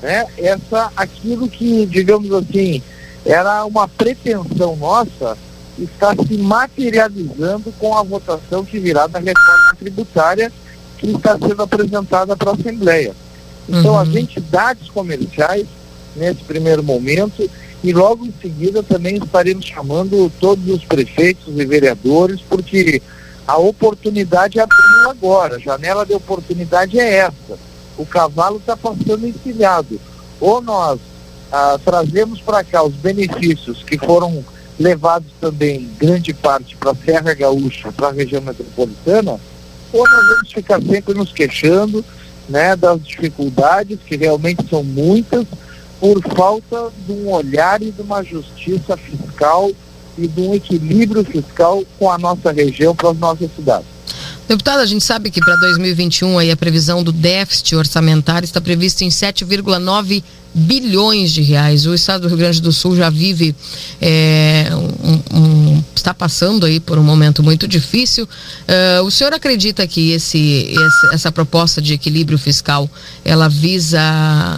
né, 0.01 0.25
essa, 0.37 0.91
aquilo 0.95 1.49
que, 1.49 1.85
digamos 1.85 2.31
assim, 2.31 2.81
era 3.25 3.65
uma 3.65 3.87
pretensão 3.87 4.75
nossa, 4.75 5.37
está 5.77 6.13
se 6.15 6.37
materializando 6.37 7.73
com 7.79 7.97
a 7.97 8.03
votação 8.03 8.63
que 8.63 8.79
virá 8.79 9.07
da 9.07 9.19
reforma 9.19 9.75
tributária 9.77 10.51
que 10.97 11.11
está 11.11 11.37
sendo 11.37 11.61
apresentada 11.61 12.35
para 12.35 12.51
a 12.51 12.53
Assembleia. 12.53 13.13
Então, 13.67 13.93
uhum. 13.93 13.99
as 13.99 14.09
entidades 14.09 14.89
comerciais, 14.89 15.67
nesse 16.15 16.43
primeiro 16.43 16.83
momento, 16.83 17.49
e 17.83 17.93
logo 17.93 18.25
em 18.25 18.33
seguida 18.41 18.83
também 18.83 19.15
estaremos 19.17 19.65
chamando 19.65 20.31
todos 20.39 20.67
os 20.67 20.83
prefeitos 20.83 21.47
e 21.57 21.65
vereadores, 21.65 22.41
porque 22.41 23.01
a 23.47 23.57
oportunidade 23.57 24.59
abriu 24.59 25.09
agora, 25.09 25.55
a 25.55 25.59
janela 25.59 26.05
de 26.05 26.13
oportunidade 26.13 26.99
é 26.99 27.17
essa. 27.17 27.57
O 27.97 28.05
cavalo 28.05 28.57
está 28.57 28.75
passando 28.77 29.27
encilhado. 29.27 29.99
Ou 30.39 30.61
nós 30.61 30.99
ah, 31.51 31.79
trazemos 31.83 32.41
para 32.41 32.63
cá 32.63 32.83
os 32.83 32.93
benefícios 32.93 33.81
que 33.83 33.97
foram 33.97 34.43
levados 34.79 35.27
também, 35.41 35.89
grande 35.97 36.33
parte, 36.33 36.75
para 36.75 36.91
a 36.91 36.95
Serra 36.95 37.33
Gaúcha, 37.33 37.91
para 37.91 38.07
a 38.07 38.11
região 38.11 38.41
metropolitana, 38.41 39.39
ou 39.91 40.07
nós 40.07 40.27
vamos 40.27 40.51
ficar 40.53 40.81
sempre 40.81 41.13
nos 41.13 41.33
queixando 41.33 42.05
né, 42.47 42.75
das 42.75 43.01
dificuldades, 43.01 43.99
que 44.05 44.15
realmente 44.15 44.67
são 44.69 44.83
muitas, 44.83 45.45
por 45.99 46.21
falta 46.35 46.91
de 47.05 47.11
um 47.11 47.31
olhar 47.31 47.81
e 47.81 47.91
de 47.91 48.01
uma 48.01 48.23
justiça 48.23 48.95
fiscal 48.97 49.71
e 50.17 50.27
de 50.27 50.41
um 50.41 50.53
equilíbrio 50.53 51.23
fiscal 51.23 51.83
com 51.97 52.09
a 52.09 52.17
nossa 52.17 52.51
região, 52.51 52.95
para 52.95 53.11
as 53.11 53.17
nossas 53.17 53.49
cidades. 53.55 53.87
Deputado, 54.47 54.79
a 54.79 54.85
gente 54.85 55.03
sabe 55.03 55.29
que 55.29 55.39
para 55.39 55.55
2021 55.57 56.39
aí 56.39 56.49
a 56.49 56.57
previsão 56.57 57.03
do 57.03 57.11
déficit 57.11 57.75
orçamentário 57.75 58.45
está 58.45 58.59
prevista 58.59 59.03
em 59.03 59.09
7,9 59.09 60.23
bilhões 60.53 61.31
de 61.31 61.41
reais. 61.41 61.85
O 61.85 61.93
estado 61.93 62.21
do 62.21 62.27
Rio 62.27 62.37
Grande 62.37 62.61
do 62.61 62.71
Sul 62.71 62.95
já 62.95 63.09
vive, 63.09 63.55
é, 64.01 64.69
um, 65.03 65.37
um, 65.37 65.83
está 65.95 66.13
passando 66.13 66.65
aí 66.65 66.79
por 66.79 66.97
um 66.97 67.03
momento 67.03 67.43
muito 67.43 67.67
difícil. 67.67 68.23
Uh, 68.25 69.03
o 69.03 69.11
senhor 69.11 69.33
acredita 69.33 69.85
que 69.85 70.11
esse, 70.11 70.71
esse, 70.71 71.13
essa 71.13 71.31
proposta 71.31 71.81
de 71.81 71.93
equilíbrio 71.93 72.37
fiscal 72.37 72.89
ela 73.23 73.47
visa 73.47 74.01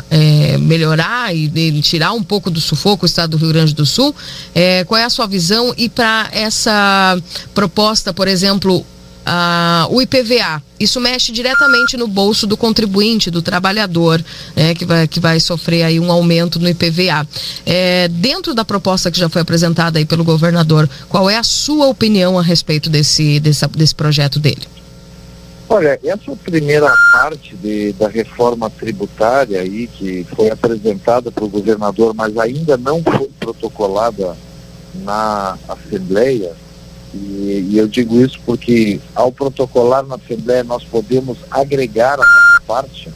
é, 0.09 0.57
melhorar 0.57 1.35
e, 1.35 1.51
e, 1.53 1.81
tirar 1.81 2.13
um 2.13 2.23
pouco 2.23 2.49
do 2.49 2.61
sufoco 2.61 3.05
o 3.05 3.07
estado 3.07 3.31
do 3.31 3.37
Rio 3.37 3.49
Grande 3.49 3.73
do 3.73 3.85
Sul? 3.85 4.15
É, 4.55 4.83
qual 4.85 4.99
é 4.99 5.03
a 5.03 5.09
sua 5.09 5.27
visão? 5.27 5.73
E 5.77 5.89
para 5.89 6.29
essa 6.31 7.17
proposta, 7.53 8.13
por 8.13 8.27
exemplo, 8.27 8.85
ah, 9.34 9.88
o 9.89 10.01
IPVA. 10.01 10.61
Isso 10.77 10.99
mexe 10.99 11.32
diretamente 11.32 11.95
no 11.95 12.05
bolso 12.05 12.45
do 12.45 12.57
contribuinte, 12.57 13.32
do 13.32 13.41
trabalhador, 13.41 14.21
né, 14.53 14.75
que, 14.75 14.84
vai, 14.84 15.07
que 15.07 15.21
vai 15.21 15.39
sofrer 15.39 15.84
aí 15.84 16.01
um 16.01 16.11
aumento 16.11 16.59
no 16.59 16.67
IPVA. 16.67 17.25
É, 17.65 18.09
dentro 18.09 18.53
da 18.53 18.65
proposta 18.65 19.09
que 19.09 19.17
já 19.17 19.29
foi 19.29 19.41
apresentada 19.41 19.99
aí 19.99 20.05
pelo 20.05 20.25
governador, 20.25 20.89
qual 21.07 21.29
é 21.29 21.38
a 21.38 21.43
sua 21.43 21.88
opinião 21.88 22.38
a 22.38 22.41
respeito 22.41 22.89
desse, 22.89 23.39
desse, 23.39 23.65
desse 23.67 23.95
projeto 23.95 24.38
dele? 24.38 24.67
Olha, 25.69 25.97
essa 26.03 26.36
primeira 26.36 26.93
parte 27.13 27.55
de, 27.55 27.93
da 27.93 28.09
reforma 28.09 28.69
tributária 28.69 29.61
aí 29.61 29.88
que 29.88 30.27
foi 30.36 30.49
apresentada 30.49 31.32
para 31.32 31.45
o 31.45 31.47
governador, 31.47 32.13
mas 32.13 32.38
ainda 32.38 32.75
não 32.75 33.01
foi 33.01 33.32
protocolada 33.39 34.36
na 34.93 35.57
Assembleia, 35.69 36.51
e, 37.14 37.68
e, 37.72 37.78
eu 37.78 37.88
digo 37.88 38.20
isso 38.22 38.39
porque 38.45 38.99
ao 39.14 39.32
protocolar 39.32 40.05
na 40.05 40.16
Assembleia 40.16 40.64
nós 40.64 40.84
podemos 40.84 41.38
agregar 41.49 42.18
a 42.20 42.62
parte. 42.66 43.09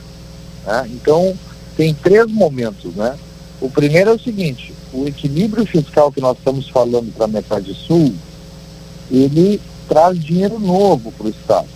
Né? 0.66 0.90
Então, 0.94 1.34
tem 1.78 1.94
três 1.94 2.30
momentos, 2.30 2.94
né? 2.96 3.18
O 3.62 3.70
primeiro 3.70 4.10
é 4.10 4.14
o 4.14 4.20
seguinte, 4.20 4.74
o 4.94 5.08
equilíbrio 5.08 5.66
fiscal 5.66 6.12
que 6.12 6.20
nós 6.20 6.38
estamos 6.38 6.68
falando 6.70 7.14
para 7.14 7.26
a 7.26 7.30
metade 7.30 7.74
sul, 7.74 8.14
ele 9.10 9.62
traz 9.88 10.22
dinheiro 10.22 10.60
novo 10.60 11.12
para 11.12 11.28
o 11.28 11.30
Estado. 11.30 11.68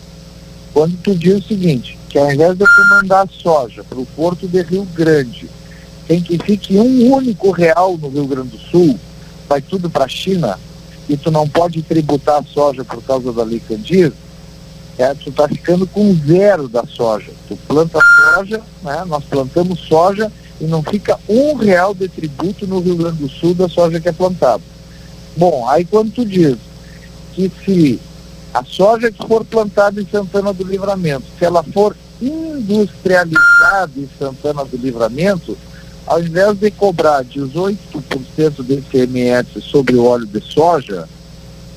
Quando 0.74 0.98
tu 1.02 1.16
diz 1.16 1.38
o 1.38 1.48
seguinte, 1.48 1.98
que 2.10 2.18
ao 2.18 2.32
invés 2.32 2.58
de 2.58 2.64
eu 2.64 2.90
mandar 2.90 3.28
soja 3.30 3.84
para 3.84 4.00
o 4.00 4.06
porto 4.06 4.48
de 4.48 4.62
Rio 4.62 4.86
Grande, 4.94 5.50
tem 6.08 6.22
que 6.22 6.38
fique 6.40 6.78
um 6.78 7.14
único 7.14 7.52
real 7.52 7.98
no 7.98 8.10
Rio 8.10 8.28
Grande 8.28 8.50
do 8.50 8.58
Sul, 8.58 9.00
vai 9.48 9.62
tudo 9.62 9.90
para 9.90 10.06
a 10.06 10.10
China, 10.10 10.60
e 11.10 11.18
tu 11.18 11.32
não 11.32 11.50
pode 11.50 11.82
tributar 11.82 12.40
a 12.40 12.44
soja 12.44 12.86
por 12.86 13.02
causa 13.02 13.34
da 13.34 13.44
lei 13.44 13.60
Candir, 13.60 14.14
é, 14.98 15.14
tu 15.16 15.32
está 15.32 15.48
ficando 15.48 15.88
com 15.88 16.14
zero 16.14 16.68
da 16.68 16.84
soja. 16.86 17.32
Tu 17.48 17.58
planta 17.68 18.00
soja, 18.36 18.62
né, 18.84 19.04
nós 19.08 19.24
plantamos 19.24 19.80
soja 19.80 20.32
e 20.62 20.66
não 20.66 20.84
fica 20.84 21.18
um 21.28 21.56
real 21.56 21.96
de 21.96 22.08
tributo 22.08 22.68
no 22.68 22.80
Rio 22.80 22.98
Grande 22.98 23.24
do 23.24 23.30
Sul 23.30 23.56
da 23.56 23.68
soja 23.68 24.00
que 24.00 24.10
é 24.10 24.12
plantada. 24.12 24.62
Bom, 25.36 25.68
aí 25.68 25.84
quando 25.84 26.12
tu 26.12 26.26
diz 26.26 26.58
que 27.34 27.52
se 27.66 28.00
a 28.54 28.64
soja 28.64 29.12
que 29.12 29.26
for 29.26 29.44
plantada 29.46 30.02
em 30.02 30.08
Santana 30.08 30.54
do 30.54 30.64
Livramento, 30.64 31.26
se 31.38 31.46
ela 31.46 31.64
for 31.64 31.96
industrializada 32.22 33.92
em 33.96 34.10
Santana 34.20 34.66
do 34.66 34.78
Livramento, 34.78 35.58
ao 36.06 36.22
invés 36.22 36.58
de 36.58 36.72
cobrar 36.72 37.24
18% 37.24 37.78
do 38.64 38.74
ICMS 38.74 39.62
sobre 39.62 39.96
o 39.96 40.06
óleo 40.06 40.26
de 40.26 40.42
soja, 40.42 41.08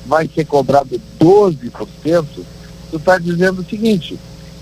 vai 0.05 0.29
ser 0.33 0.45
cobrado 0.45 0.99
12%, 1.19 2.25
tu 2.91 2.97
está 2.97 3.17
dizendo 3.17 3.61
o 3.61 3.65
seguinte, 3.65 4.19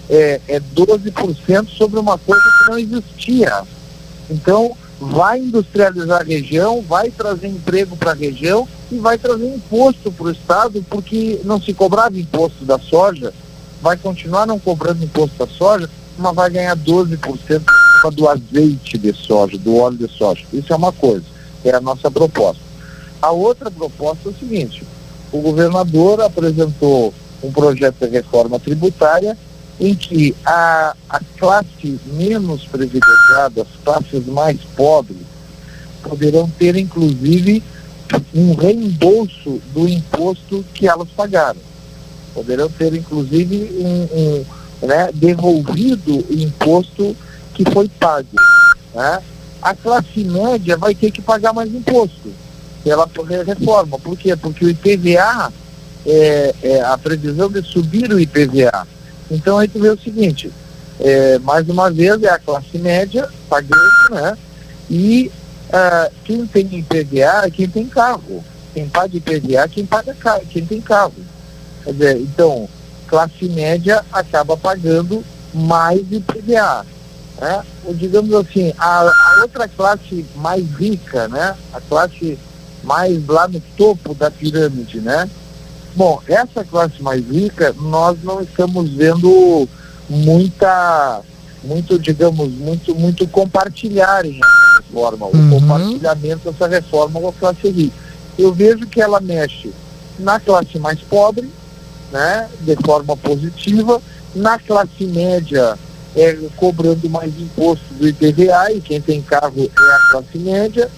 é, 0.10 0.42
é 0.48 0.60
12% 0.60 1.70
sobre 1.70 2.00
uma 2.00 2.18
coisa 2.18 2.44
que 2.44 2.72
não 2.72 2.78
existia. 2.78 3.64
Então, 4.30 4.76
vai 5.00 5.40
industrializar 5.40 6.22
a 6.22 6.24
região, 6.24 6.82
vai 6.82 7.10
trazer 7.10 7.48
emprego 7.48 7.98
para 7.98 8.12
a 8.12 8.16
região 8.16 8.68
e 8.92 8.98
vai 8.98 9.18
trazer 9.18 9.48
imposto 9.48 10.12
para 10.12 10.28
o 10.28 10.32
Estado, 10.32 10.86
porque 10.90 11.40
não 11.44 11.60
se 11.60 11.74
cobrava 11.74 12.20
imposto 12.20 12.66
da 12.66 12.78
soja, 12.78 13.34
vai 13.82 13.98
continuar 13.98 14.46
não 14.46 14.60
cobrando 14.60 15.04
imposto 15.04 15.38
da 15.38 15.48
soja, 15.48 15.90
mas 16.18 16.36
vai 16.36 16.50
ganhar 16.50 16.78
12% 16.78 17.64
do 18.10 18.28
azeite 18.28 18.98
de 18.98 19.14
soja, 19.14 19.58
do 19.58 19.78
óleo 19.78 19.98
de 19.98 20.08
soja. 20.08 20.44
Isso 20.52 20.72
é 20.74 20.76
uma 20.76 20.92
coisa, 20.92 21.26
é 21.64 21.76
a 21.76 21.82
nossa 21.82 22.10
proposta. 22.10 22.62
A 23.22 23.32
outra 23.32 23.70
proposta 23.70 24.30
é 24.30 24.32
o 24.32 24.36
seguinte: 24.36 24.84
o 25.32 25.40
governador 25.40 26.22
apresentou 26.22 27.14
um 27.44 27.52
projeto 27.52 28.00
de 28.00 28.08
reforma 28.08 28.60
tributária 28.60 29.38
em 29.80 29.96
que 29.96 30.36
a, 30.46 30.96
a 31.10 31.20
classe 31.38 32.00
menos 32.06 32.66
privilegiada, 32.66 33.64
as 33.64 33.84
classes 33.84 34.26
mais 34.28 34.60
pobres, 34.76 35.18
poderão 36.04 36.50
ter 36.50 36.76
inclusive 36.76 37.64
um 38.34 38.54
reembolso 38.54 39.62
do 39.74 39.88
imposto 39.88 40.64
que 40.74 40.88
elas 40.88 41.08
pagaram. 41.16 41.60
Poderão 42.34 42.70
ter 42.70 42.94
inclusive 42.94 43.72
um, 43.80 44.44
um 44.84 44.88
né, 44.88 45.10
devolvido 45.14 46.26
o 46.30 46.34
imposto 46.34 47.16
que 47.54 47.70
foi 47.72 47.90
pago. 48.00 48.28
Né? 48.94 49.22
A 49.62 49.76
classe 49.76 50.24
média 50.24 50.78
vai 50.78 50.96
ter 50.96 51.12
que 51.12 51.22
pagar 51.22 51.54
mais 51.54 51.74
imposto 51.74 52.32
pela 52.84 53.08
reforma. 53.46 54.00
Por 54.00 54.18
quê? 54.18 54.36
Porque 54.36 54.66
o 54.66 54.70
IPVA 54.70 55.52
é, 56.06 56.56
é, 56.64 56.82
a 56.82 56.98
previsão 56.98 57.50
de 57.50 57.62
subir 57.64 58.12
o 58.12 58.20
IPVA. 58.20 58.88
Então 59.30 59.58
aí 59.58 59.68
tu 59.68 59.80
vê 59.80 59.90
o 59.90 60.00
seguinte, 60.00 60.52
é, 61.00 61.40
mais 61.40 61.68
uma 61.70 61.90
vez 61.90 62.22
é 62.24 62.30
a 62.30 62.40
classe 62.40 62.78
média 62.78 63.30
pagando, 63.50 64.12
né? 64.12 64.38
E 64.90 65.32
uh, 65.70 66.12
quem 66.26 66.46
tem 66.46 66.66
IPVA 66.66 67.46
é 67.46 67.50
quem 67.50 67.68
tem 67.68 67.88
carro. 67.88 68.44
Quem 68.74 68.88
paga 68.88 69.16
IPVA 69.16 69.62
é 69.62 69.68
quem 69.68 69.86
paga 69.86 70.14
carro, 70.14 70.44
quem 70.50 70.66
tem 70.66 70.82
carro. 70.82 71.14
Quer 71.84 71.94
dizer, 71.94 72.18
então, 72.20 72.70
classe 73.08 73.46
média 73.50 74.04
acaba 74.12 74.56
pagando 74.58 75.24
mais 75.54 76.02
IPVA. 76.12 76.86
Né? 77.42 77.64
Ou, 77.86 77.94
digamos 77.96 78.32
assim, 78.36 78.72
a, 78.78 79.02
a 79.02 79.42
outra 79.42 79.68
classe 79.68 80.24
mais 80.36 80.64
rica, 80.76 81.28
né? 81.28 81.58
A 81.74 81.82
classe 81.82 82.38
mais 82.84 83.26
lá 83.26 83.48
no 83.48 83.60
topo 83.76 84.14
da 84.14 84.30
pirâmide, 84.30 85.02
né? 85.02 85.28
Bom, 85.96 86.22
essa 86.28 86.64
classe 86.64 87.02
mais 87.02 87.28
rica, 87.28 87.76
nós 87.80 88.18
não 88.24 88.42
estamos 88.42 88.92
vendo 88.92 89.68
muita, 90.08 91.22
muito, 91.64 91.98
digamos, 91.98 92.48
muito, 92.54 92.94
muito 92.94 93.28
compartilharem 93.28 94.40
essa 94.40 94.82
reforma, 94.82 95.26
uhum. 95.26 95.48
o 95.48 95.60
compartilhamento 95.60 96.52
dessa 96.52 96.68
reforma 96.68 97.20
com 97.20 97.28
a 97.28 97.34
classe 97.34 97.70
rica. 97.70 97.96
Eu 98.38 98.54
vejo 98.54 98.86
que 98.86 99.02
ela 99.02 99.20
mexe 99.20 99.74
na 100.20 100.40
classe 100.40 100.78
mais 100.78 101.00
pobre, 101.00 101.50
né, 102.12 102.48
de 102.62 102.76
forma 102.78 103.18
positiva, 103.18 104.02
na 104.36 104.60
classe 104.60 105.06
média, 105.06 105.78
é, 106.16 106.38
cobrando 106.58 107.10
mais 107.10 107.32
imposto 107.40 107.94
do 107.94 108.08
IPVA, 108.08 108.72
e 108.74 108.82
quem 108.82 109.00
tem 109.00 109.22
carro 109.22 109.54
é 109.58 109.94
a 109.94 110.00
classe 110.12 110.38
média, 110.38 110.90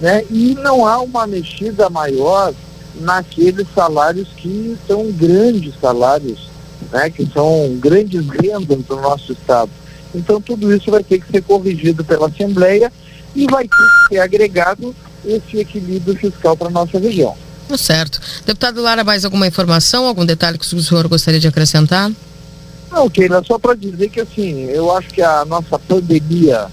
né, 0.00 0.24
e 0.30 0.54
não 0.54 0.86
há 0.86 1.00
uma 1.00 1.26
mexida 1.26 1.90
maior 1.90 2.54
naqueles 3.00 3.66
salários 3.74 4.28
que 4.36 4.76
são 4.86 5.10
grandes 5.12 5.74
salários, 5.80 6.48
né, 6.92 7.10
que 7.10 7.26
são 7.32 7.76
grandes 7.78 8.26
rendas 8.28 8.78
do 8.84 8.96
nosso 8.96 9.32
Estado. 9.32 9.70
Então 10.14 10.40
tudo 10.40 10.74
isso 10.74 10.90
vai 10.90 11.02
ter 11.02 11.20
que 11.20 11.30
ser 11.30 11.42
corrigido 11.42 12.04
pela 12.04 12.28
Assembleia 12.28 12.92
e 13.34 13.46
vai 13.46 13.64
ter 13.64 13.76
que 13.76 14.14
ser 14.14 14.20
agregado 14.20 14.94
esse 15.24 15.58
equilíbrio 15.58 16.16
fiscal 16.16 16.56
para 16.56 16.68
a 16.68 16.70
nossa 16.70 16.98
região. 16.98 17.36
Certo. 17.76 18.20
Deputado 18.44 18.82
Lara, 18.82 19.04
mais 19.04 19.24
alguma 19.24 19.46
informação, 19.46 20.06
algum 20.06 20.26
detalhe 20.26 20.58
que 20.58 20.74
o 20.74 20.82
senhor 20.82 21.06
gostaria 21.06 21.38
de 21.38 21.46
acrescentar? 21.46 22.10
Não, 22.90 23.08
Keila, 23.08 23.42
só 23.44 23.58
para 23.58 23.74
dizer 23.74 24.08
que 24.08 24.20
assim, 24.20 24.64
eu 24.64 24.94
acho 24.96 25.08
que 25.08 25.22
a 25.22 25.44
nossa 25.44 25.78
pandemia 25.78 26.66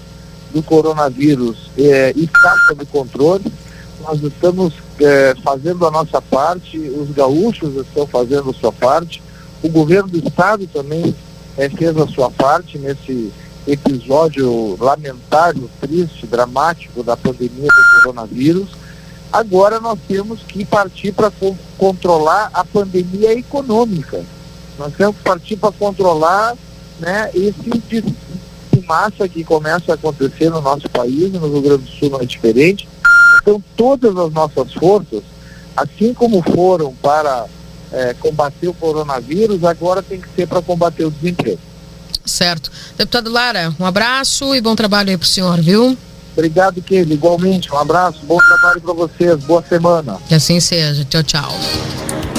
do 0.52 0.62
coronavírus 0.62 1.70
é, 1.76 2.12
está 2.16 2.56
sob 2.66 2.84
controle 2.86 3.52
nós 4.00 4.22
estamos 4.22 4.72
é, 5.00 5.34
fazendo 5.42 5.86
a 5.86 5.90
nossa 5.90 6.20
parte, 6.22 6.78
os 6.78 7.10
gaúchos 7.10 7.74
estão 7.76 8.06
fazendo 8.06 8.50
a 8.50 8.54
sua 8.54 8.72
parte, 8.72 9.22
o 9.62 9.68
governo 9.68 10.08
do 10.08 10.18
estado 10.18 10.66
também 10.66 11.14
é, 11.56 11.68
fez 11.68 11.96
a 11.96 12.06
sua 12.06 12.30
parte 12.30 12.78
nesse 12.78 13.32
episódio 13.66 14.76
lamentável, 14.80 15.68
triste, 15.80 16.26
dramático 16.26 17.02
da 17.02 17.16
pandemia 17.16 17.68
do 17.68 18.00
coronavírus. 18.00 18.68
Agora 19.30 19.78
nós 19.78 19.98
temos 20.08 20.40
que 20.40 20.64
partir 20.64 21.12
para 21.12 21.30
co 21.30 21.54
controlar 21.76 22.50
a 22.54 22.64
pandemia 22.64 23.32
econômica. 23.38 24.24
Nós 24.78 24.94
temos 24.94 25.16
que 25.16 25.22
partir 25.22 25.56
para 25.56 25.72
controlar 25.72 26.54
né, 27.00 27.30
esse 27.34 27.54
de 27.62 28.04
massa 28.86 29.28
que 29.28 29.44
começa 29.44 29.92
a 29.92 29.94
acontecer 29.94 30.48
no 30.48 30.62
nosso 30.62 30.88
país, 30.88 31.30
no 31.32 31.46
Rio 31.46 31.60
Grande 31.60 31.82
do 31.82 31.90
Sul 31.90 32.10
não 32.10 32.20
é 32.20 32.24
diferente 32.24 32.88
então, 33.48 33.62
todas 33.76 34.14
as 34.14 34.30
nossas 34.32 34.74
forças, 34.74 35.22
assim 35.74 36.12
como 36.12 36.42
foram 36.42 36.94
para 36.94 37.46
é, 37.90 38.14
combater 38.14 38.68
o 38.68 38.74
coronavírus, 38.74 39.64
agora 39.64 40.02
tem 40.02 40.20
que 40.20 40.28
ser 40.36 40.46
para 40.46 40.60
combater 40.60 41.06
o 41.06 41.10
desemprego. 41.10 41.60
Certo. 42.26 42.70
Deputado 42.98 43.30
Lara, 43.30 43.74
um 43.80 43.86
abraço 43.86 44.54
e 44.54 44.60
bom 44.60 44.76
trabalho 44.76 45.08
aí 45.08 45.16
para 45.16 45.24
o 45.24 45.28
senhor, 45.28 45.58
viu? 45.62 45.96
Obrigado, 46.34 46.82
Kelly. 46.82 47.14
Igualmente, 47.14 47.72
um 47.72 47.78
abraço, 47.78 48.20
bom 48.24 48.36
trabalho 48.36 48.82
para 48.82 48.92
vocês, 48.92 49.42
boa 49.44 49.64
semana. 49.66 50.18
Que 50.28 50.34
assim 50.34 50.60
seja. 50.60 51.04
Tchau, 51.06 51.22
tchau. 51.22 51.50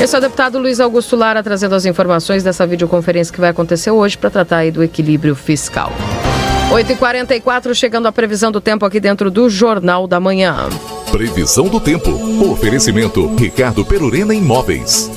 Esse 0.01 0.15
é 0.15 0.17
o 0.17 0.21
deputado 0.21 0.57
Luiz 0.57 0.79
Augusto 0.79 1.17
Lara 1.17 1.43
trazendo 1.43 1.75
as 1.75 1.85
informações 1.85 2.41
dessa 2.41 2.65
videoconferência 2.65 3.33
que 3.33 3.39
vai 3.41 3.49
acontecer 3.49 3.91
hoje 3.91 4.17
para 4.17 4.29
tratar 4.29 4.57
aí 4.59 4.71
do 4.71 4.81
equilíbrio 4.81 5.35
fiscal. 5.35 5.91
8h44, 6.71 7.73
chegando 7.73 8.07
a 8.07 8.11
previsão 8.11 8.49
do 8.49 8.61
tempo 8.61 8.85
aqui 8.85 9.01
dentro 9.01 9.29
do 9.29 9.49
Jornal 9.49 10.07
da 10.07 10.17
Manhã. 10.17 10.69
Previsão 11.11 11.67
do 11.67 11.81
tempo. 11.81 12.09
Oferecimento 12.49 13.35
Ricardo 13.35 13.83
Perurena 13.83 14.33
Imóveis. 14.33 15.11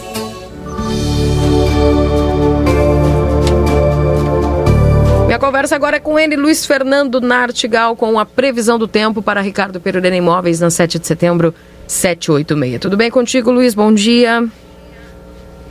Minha 5.26 5.38
conversa 5.38 5.76
agora 5.76 5.98
é 5.98 6.00
com 6.00 6.18
ele, 6.18 6.34
Luiz 6.34 6.66
Fernando 6.66 7.20
Nartigal, 7.20 7.94
com 7.94 8.18
a 8.18 8.26
previsão 8.26 8.80
do 8.80 8.88
tempo 8.88 9.22
para 9.22 9.40
Ricardo 9.40 9.80
Perurena 9.80 10.16
Imóveis 10.16 10.58
na 10.58 10.70
7 10.70 10.98
de 10.98 11.06
setembro, 11.06 11.54
786. 11.86 12.80
Tudo 12.80 12.96
bem 12.96 13.12
contigo, 13.12 13.52
Luiz? 13.52 13.74
Bom 13.74 13.94
dia. 13.94 14.50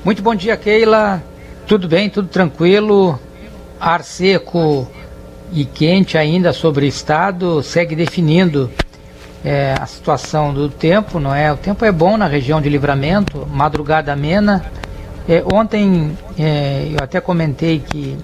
Muito 0.03 0.23
bom 0.23 0.33
dia, 0.33 0.57
Keila. 0.57 1.21
Tudo 1.67 1.87
bem, 1.87 2.09
tudo 2.09 2.27
tranquilo. 2.27 3.19
Ar 3.79 4.03
seco 4.03 4.87
e 5.53 5.63
quente 5.63 6.17
ainda 6.17 6.51
sobre 6.53 6.85
o 6.85 6.87
estado 6.87 7.61
segue 7.61 7.95
definindo 7.95 8.71
é, 9.45 9.75
a 9.79 9.85
situação 9.85 10.51
do 10.51 10.69
tempo, 10.69 11.19
não 11.19 11.35
é? 11.35 11.53
O 11.53 11.57
tempo 11.57 11.85
é 11.85 11.91
bom 11.91 12.17
na 12.17 12.25
região 12.25 12.59
de 12.59 12.67
Livramento, 12.67 13.47
madrugada 13.51 14.11
amena. 14.11 14.65
É, 15.29 15.43
ontem 15.53 16.17
é, 16.35 16.87
eu 16.89 17.03
até 17.03 17.21
comentei 17.21 17.77
que 17.77 18.17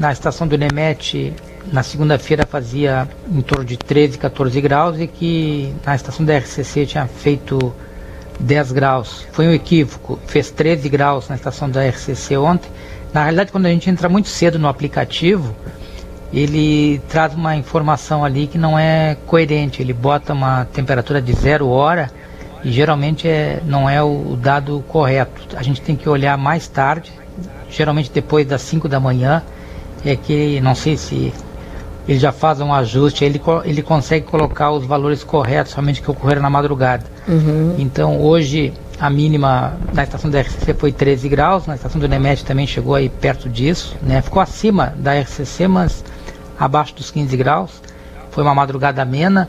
na 0.00 0.10
estação 0.10 0.48
do 0.48 0.58
Nemete 0.58 1.32
na 1.72 1.84
segunda-feira 1.84 2.44
fazia 2.44 3.08
em 3.30 3.42
torno 3.42 3.64
de 3.64 3.76
13, 3.76 4.18
14 4.18 4.60
graus 4.60 4.98
e 4.98 5.06
que 5.06 5.72
na 5.86 5.94
estação 5.94 6.26
da 6.26 6.36
RCC 6.36 6.84
tinha 6.84 7.06
feito 7.06 7.72
10 8.42 8.72
graus. 8.72 9.26
Foi 9.32 9.46
um 9.46 9.52
equívoco, 9.52 10.18
fez 10.26 10.50
13 10.50 10.88
graus 10.88 11.28
na 11.28 11.36
estação 11.36 11.70
da 11.70 11.86
RCC 11.88 12.36
ontem. 12.36 12.70
Na 13.12 13.22
realidade, 13.22 13.52
quando 13.52 13.66
a 13.66 13.70
gente 13.70 13.88
entra 13.88 14.08
muito 14.08 14.28
cedo 14.28 14.58
no 14.58 14.68
aplicativo, 14.68 15.54
ele 16.32 17.00
traz 17.08 17.34
uma 17.34 17.54
informação 17.56 18.24
ali 18.24 18.46
que 18.46 18.58
não 18.58 18.78
é 18.78 19.16
coerente. 19.26 19.82
Ele 19.82 19.92
bota 19.92 20.32
uma 20.32 20.64
temperatura 20.64 21.20
de 21.20 21.32
zero 21.32 21.68
hora 21.68 22.10
e 22.64 22.72
geralmente 22.72 23.28
é, 23.28 23.60
não 23.64 23.88
é 23.88 24.02
o 24.02 24.36
dado 24.36 24.82
correto. 24.88 25.56
A 25.56 25.62
gente 25.62 25.80
tem 25.80 25.94
que 25.94 26.08
olhar 26.08 26.36
mais 26.38 26.66
tarde, 26.66 27.12
geralmente 27.70 28.10
depois 28.10 28.46
das 28.46 28.62
5 28.62 28.88
da 28.88 28.98
manhã, 28.98 29.42
é 30.04 30.16
que 30.16 30.60
não 30.60 30.74
sei 30.74 30.96
se 30.96 31.32
ele 32.06 32.18
já 32.18 32.32
faz 32.32 32.60
um 32.60 32.72
ajuste, 32.72 33.24
ele, 33.24 33.40
ele 33.64 33.82
consegue 33.82 34.26
colocar 34.26 34.70
os 34.70 34.84
valores 34.84 35.22
corretos, 35.22 35.72
somente 35.72 36.02
que 36.02 36.10
ocorreram 36.10 36.42
na 36.42 36.50
madrugada. 36.50 37.04
Uhum. 37.28 37.76
Então 37.78 38.20
hoje 38.20 38.72
a 38.98 39.08
mínima 39.08 39.74
na 39.92 40.02
estação 40.02 40.30
da 40.30 40.40
RCC 40.40 40.74
foi 40.74 40.92
13 40.92 41.28
graus, 41.28 41.66
na 41.66 41.74
estação 41.74 42.00
do 42.00 42.08
Nemet 42.08 42.44
também 42.44 42.66
chegou 42.66 42.94
aí 42.94 43.08
perto 43.08 43.48
disso, 43.48 43.96
né? 44.02 44.20
Ficou 44.22 44.42
acima 44.42 44.94
da 44.96 45.18
RCC, 45.20 45.66
mas 45.68 46.04
abaixo 46.58 46.94
dos 46.94 47.10
15 47.10 47.36
graus. 47.36 47.82
Foi 48.30 48.42
uma 48.42 48.54
madrugada 48.54 49.02
amena. 49.02 49.48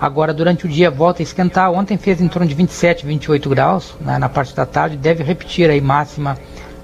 Agora, 0.00 0.34
durante 0.34 0.66
o 0.66 0.68
dia, 0.68 0.90
volta 0.90 1.22
a 1.22 1.24
esquentar. 1.24 1.70
Ontem 1.70 1.96
fez 1.96 2.20
em 2.20 2.28
torno 2.28 2.46
de 2.46 2.54
27, 2.54 3.06
28 3.06 3.48
graus 3.48 3.94
né, 4.00 4.18
na 4.18 4.28
parte 4.28 4.54
da 4.54 4.66
tarde. 4.66 4.96
Deve 4.96 5.22
repetir 5.22 5.70
aí 5.70 5.80
máxima 5.80 6.36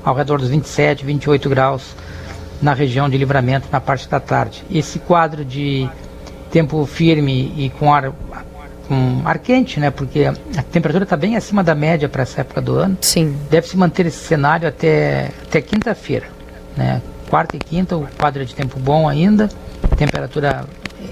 ao 0.05 0.15
redor 0.15 0.39
dos 0.39 0.49
27, 0.49 1.05
28 1.05 1.49
graus 1.49 1.95
na 2.63 2.73
região 2.73 3.09
de 3.09 3.19
livramento 3.19 3.69
na 3.71 3.81
parte 3.81 4.09
da 4.09 4.21
tarde. 4.21 4.65
Esse 4.71 4.99
quadro 5.01 5.45
de 5.45 5.89
tempo 6.51 6.87
firme 6.87 7.53
e 7.57 7.71
com 7.71 7.93
ar, 7.93 8.13
com 8.87 9.23
ar 9.25 9.39
quente, 9.39 9.81
né? 9.81 9.91
Porque 9.91 10.25
a 10.25 10.63
temperatura 10.63 11.05
está 11.05 11.17
bem 11.17 11.37
acima 11.37 11.65
da 11.65 11.75
média 11.75 12.09
para 12.09 12.23
essa 12.23 12.41
época 12.41 12.61
do 12.61 12.77
ano. 12.77 12.97
Sim. 13.01 13.37
Deve 13.51 13.67
se 13.67 13.77
manter 13.77 14.07
esse 14.07 14.25
cenário 14.25 14.69
até, 14.69 15.31
até 15.43 15.61
quinta-feira, 15.61 16.27
né? 16.77 17.03
quarta 17.33 17.57
e 17.57 17.59
quinta 17.59 17.97
o 17.97 18.07
quadro 18.19 18.43
é 18.43 18.45
de 18.45 18.55
tempo 18.55 18.79
bom 18.79 19.09
ainda, 19.09 19.49
temperatura 19.97 20.67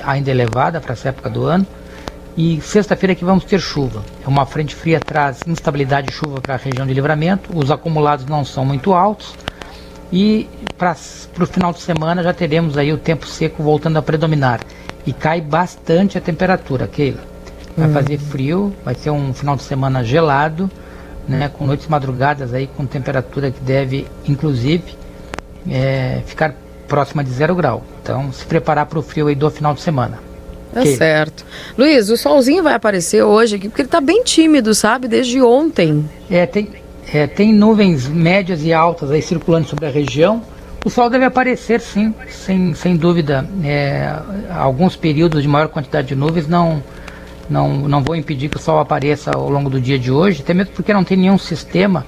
ainda 0.05 0.31
elevada 0.31 0.79
para 0.79 0.93
essa 0.93 1.09
época 1.09 1.31
do 1.31 1.45
ano. 1.45 1.67
E 2.37 2.61
sexta-feira 2.61 3.15
que 3.15 3.25
vamos 3.25 3.45
ter 3.45 3.59
chuva. 3.59 4.05
É 4.25 4.29
uma 4.29 4.47
frente 4.47 4.75
fria 4.75 5.01
traz 5.01 5.41
instabilidade 5.47 6.09
de 6.09 6.13
chuva 6.13 6.41
para 6.41 6.55
a 6.55 6.57
região 6.59 6.87
de 6.87 6.95
livramento. 6.95 7.51
Os 7.59 7.71
acumulados 7.71 8.25
não 8.27 8.45
são 8.45 8.65
muito 8.65 8.93
altos. 8.93 9.35
E 10.13 10.49
para 10.77 10.97
o 11.41 11.47
final 11.47 11.73
de 11.73 11.81
semana 11.81 12.23
já 12.23 12.33
teremos 12.33 12.77
aí 12.77 12.93
o 12.93 12.99
tempo 12.99 13.27
seco 13.27 13.63
voltando 13.63 13.97
a 13.99 14.03
predominar. 14.03 14.61
E 15.07 15.13
cai 15.13 15.41
bastante 15.41 16.19
a 16.19 16.21
temperatura, 16.21 16.87
Keila. 16.87 17.23
Vai 17.77 17.89
hum. 17.89 17.93
fazer 17.93 18.19
frio, 18.19 18.75
vai 18.85 18.95
ser 18.95 19.11
um 19.11 19.33
final 19.33 19.57
de 19.57 19.63
semana 19.63 20.03
gelado, 20.03 20.71
né, 21.29 21.49
com 21.49 21.65
noites 21.65 21.87
madrugadas 21.87 22.53
aí 22.53 22.67
com 22.67 22.85
temperatura 22.85 23.51
que 23.51 23.61
deve, 23.61 24.07
inclusive, 24.27 24.97
é, 25.71 26.23
ficar 26.27 26.55
próxima 26.89 27.23
de 27.23 27.31
zero 27.31 27.55
grau. 27.55 27.85
Então, 28.03 28.33
se 28.33 28.45
preparar 28.45 28.87
para 28.87 28.99
o 28.99 29.03
frio 29.03 29.29
aí 29.29 29.35
do 29.35 29.49
final 29.51 29.73
de 29.73 29.81
semana. 29.81 30.19
Tá 30.73 30.81
okay. 30.81 30.97
certo. 30.97 31.45
Luiz, 31.77 32.11
o 32.11 32.17
solzinho 32.17 32.63
vai 32.63 32.75
aparecer 32.75 33.23
hoje 33.23 33.57
aqui, 33.57 33.69
porque 33.69 33.83
ele 33.83 33.89
está 33.89 34.01
bem 34.01 34.23
tímido, 34.23 34.75
sabe? 34.75 35.09
Desde 35.09 35.41
ontem. 35.43 36.09
É, 36.31 36.47
tem, 36.47 36.69
é, 37.13 37.27
tem 37.27 37.53
nuvens 37.53 38.09
médias 38.09 38.65
e 38.65 38.73
altas 38.73 39.11
aí 39.11 39.23
circulando 39.23 39.67
sobre 39.67 39.87
a 39.87 39.91
região. 39.91 40.43
O 40.85 40.89
sol 40.89 41.11
deve 41.11 41.25
aparecer, 41.25 41.81
sim, 41.81 42.15
sem, 42.29 42.73
sem 42.75 42.97
dúvida. 42.97 43.47
É, 43.65 44.15
alguns 44.51 44.97
períodos 44.97 45.43
de 45.43 45.49
maior 45.49 45.69
quantidade 45.69 46.09
de 46.09 46.15
nuvens 46.15 46.47
não, 46.47 46.83
não, 47.49 47.69
não 47.89 48.03
vão 48.03 48.17
impedir 48.17 48.49
que 48.49 48.57
o 48.57 48.61
sol 48.61 48.79
apareça 48.79 49.33
ao 49.35 49.51
longo 49.51 49.69
do 49.69 49.81
dia 49.81 49.99
de 49.99 50.11
hoje, 50.11 50.43
até 50.43 50.55
mesmo 50.55 50.73
porque 50.73 50.93
não 50.93 51.05
tem 51.05 51.17
nenhum 51.17 51.37
sistema. 51.37 52.07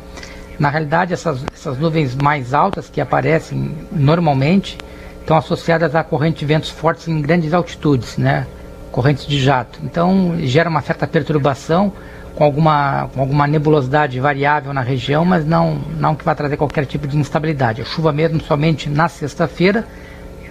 Na 0.58 0.70
realidade, 0.70 1.12
essas, 1.12 1.44
essas 1.52 1.78
nuvens 1.78 2.14
mais 2.14 2.54
altas 2.54 2.88
que 2.88 3.00
aparecem 3.00 3.74
normalmente 3.90 4.78
estão 5.20 5.36
associadas 5.36 5.94
a 5.94 6.02
correntes 6.02 6.40
de 6.40 6.46
ventos 6.46 6.70
fortes 6.70 7.08
em 7.08 7.20
grandes 7.20 7.52
altitudes, 7.52 8.16
né? 8.16 8.46
correntes 8.92 9.26
de 9.26 9.40
jato. 9.40 9.80
Então, 9.82 10.36
gera 10.40 10.68
uma 10.68 10.82
certa 10.82 11.06
perturbação 11.06 11.92
com 12.34 12.44
alguma, 12.44 13.08
com 13.14 13.20
alguma 13.20 13.46
nebulosidade 13.46 14.18
variável 14.18 14.72
na 14.72 14.80
região, 14.80 15.24
mas 15.24 15.44
não, 15.44 15.78
não 15.98 16.14
que 16.14 16.24
vai 16.24 16.34
trazer 16.34 16.56
qualquer 16.56 16.86
tipo 16.86 17.06
de 17.06 17.16
instabilidade. 17.16 17.82
A 17.82 17.84
chuva 17.84 18.12
mesmo 18.12 18.40
somente 18.40 18.88
na 18.88 19.08
sexta-feira. 19.08 19.86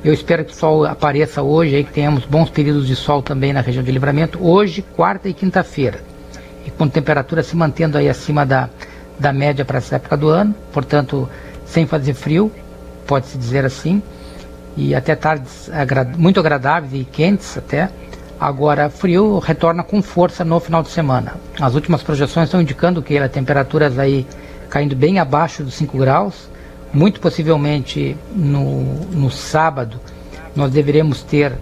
Eu 0.03 0.13
espero 0.13 0.43
que 0.43 0.51
o 0.51 0.55
sol 0.55 0.85
apareça 0.85 1.43
hoje, 1.43 1.75
aí 1.75 1.83
que 1.83 1.91
tenhamos 1.91 2.25
bons 2.25 2.49
períodos 2.49 2.87
de 2.87 2.95
sol 2.95 3.21
também 3.21 3.53
na 3.53 3.61
região 3.61 3.83
de 3.83 3.91
livramento, 3.91 4.39
hoje, 4.41 4.81
quarta 4.81 5.29
e 5.29 5.33
quinta-feira. 5.33 5.99
E 6.65 6.71
com 6.71 6.87
temperatura 6.87 7.43
se 7.43 7.55
mantendo 7.55 7.97
aí 7.97 8.09
acima 8.09 8.45
da, 8.45 8.69
da 9.19 9.31
média 9.31 9.63
para 9.63 9.77
essa 9.77 9.97
época 9.97 10.17
do 10.17 10.29
ano, 10.29 10.55
portanto, 10.73 11.29
sem 11.65 11.85
fazer 11.85 12.15
frio, 12.15 12.51
pode-se 13.05 13.37
dizer 13.37 13.63
assim, 13.63 14.01
e 14.75 14.95
até 14.95 15.15
tardes 15.15 15.69
agra 15.71 16.03
muito 16.17 16.39
agradáveis 16.39 16.93
e 16.93 17.05
quentes 17.05 17.57
até. 17.57 17.89
Agora, 18.41 18.89
frio 18.89 19.37
retorna 19.37 19.83
com 19.83 20.01
força 20.01 20.43
no 20.43 20.59
final 20.59 20.81
de 20.81 20.89
semana. 20.89 21.35
As 21.59 21.75
últimas 21.75 22.01
projeções 22.01 22.47
estão 22.47 22.59
indicando 22.59 22.99
que 22.99 23.15
a 23.15 23.29
temperaturas 23.29 23.99
aí 23.99 24.25
caindo 24.67 24.95
bem 24.95 25.19
abaixo 25.19 25.63
dos 25.63 25.75
5 25.75 25.95
graus. 25.95 26.49
Muito 26.91 27.19
possivelmente 27.19 28.17
no, 28.35 28.81
no 29.11 29.29
sábado 29.29 29.99
nós 30.55 30.71
deveremos 30.71 31.21
ter 31.21 31.53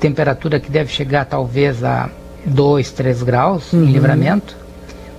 temperatura 0.00 0.58
que 0.58 0.68
deve 0.68 0.90
chegar 0.90 1.26
talvez 1.26 1.84
a 1.84 2.10
2, 2.44 2.90
3 2.90 3.22
graus 3.22 3.72
uhum. 3.72 3.84
em 3.84 3.92
livramento. 3.92 4.56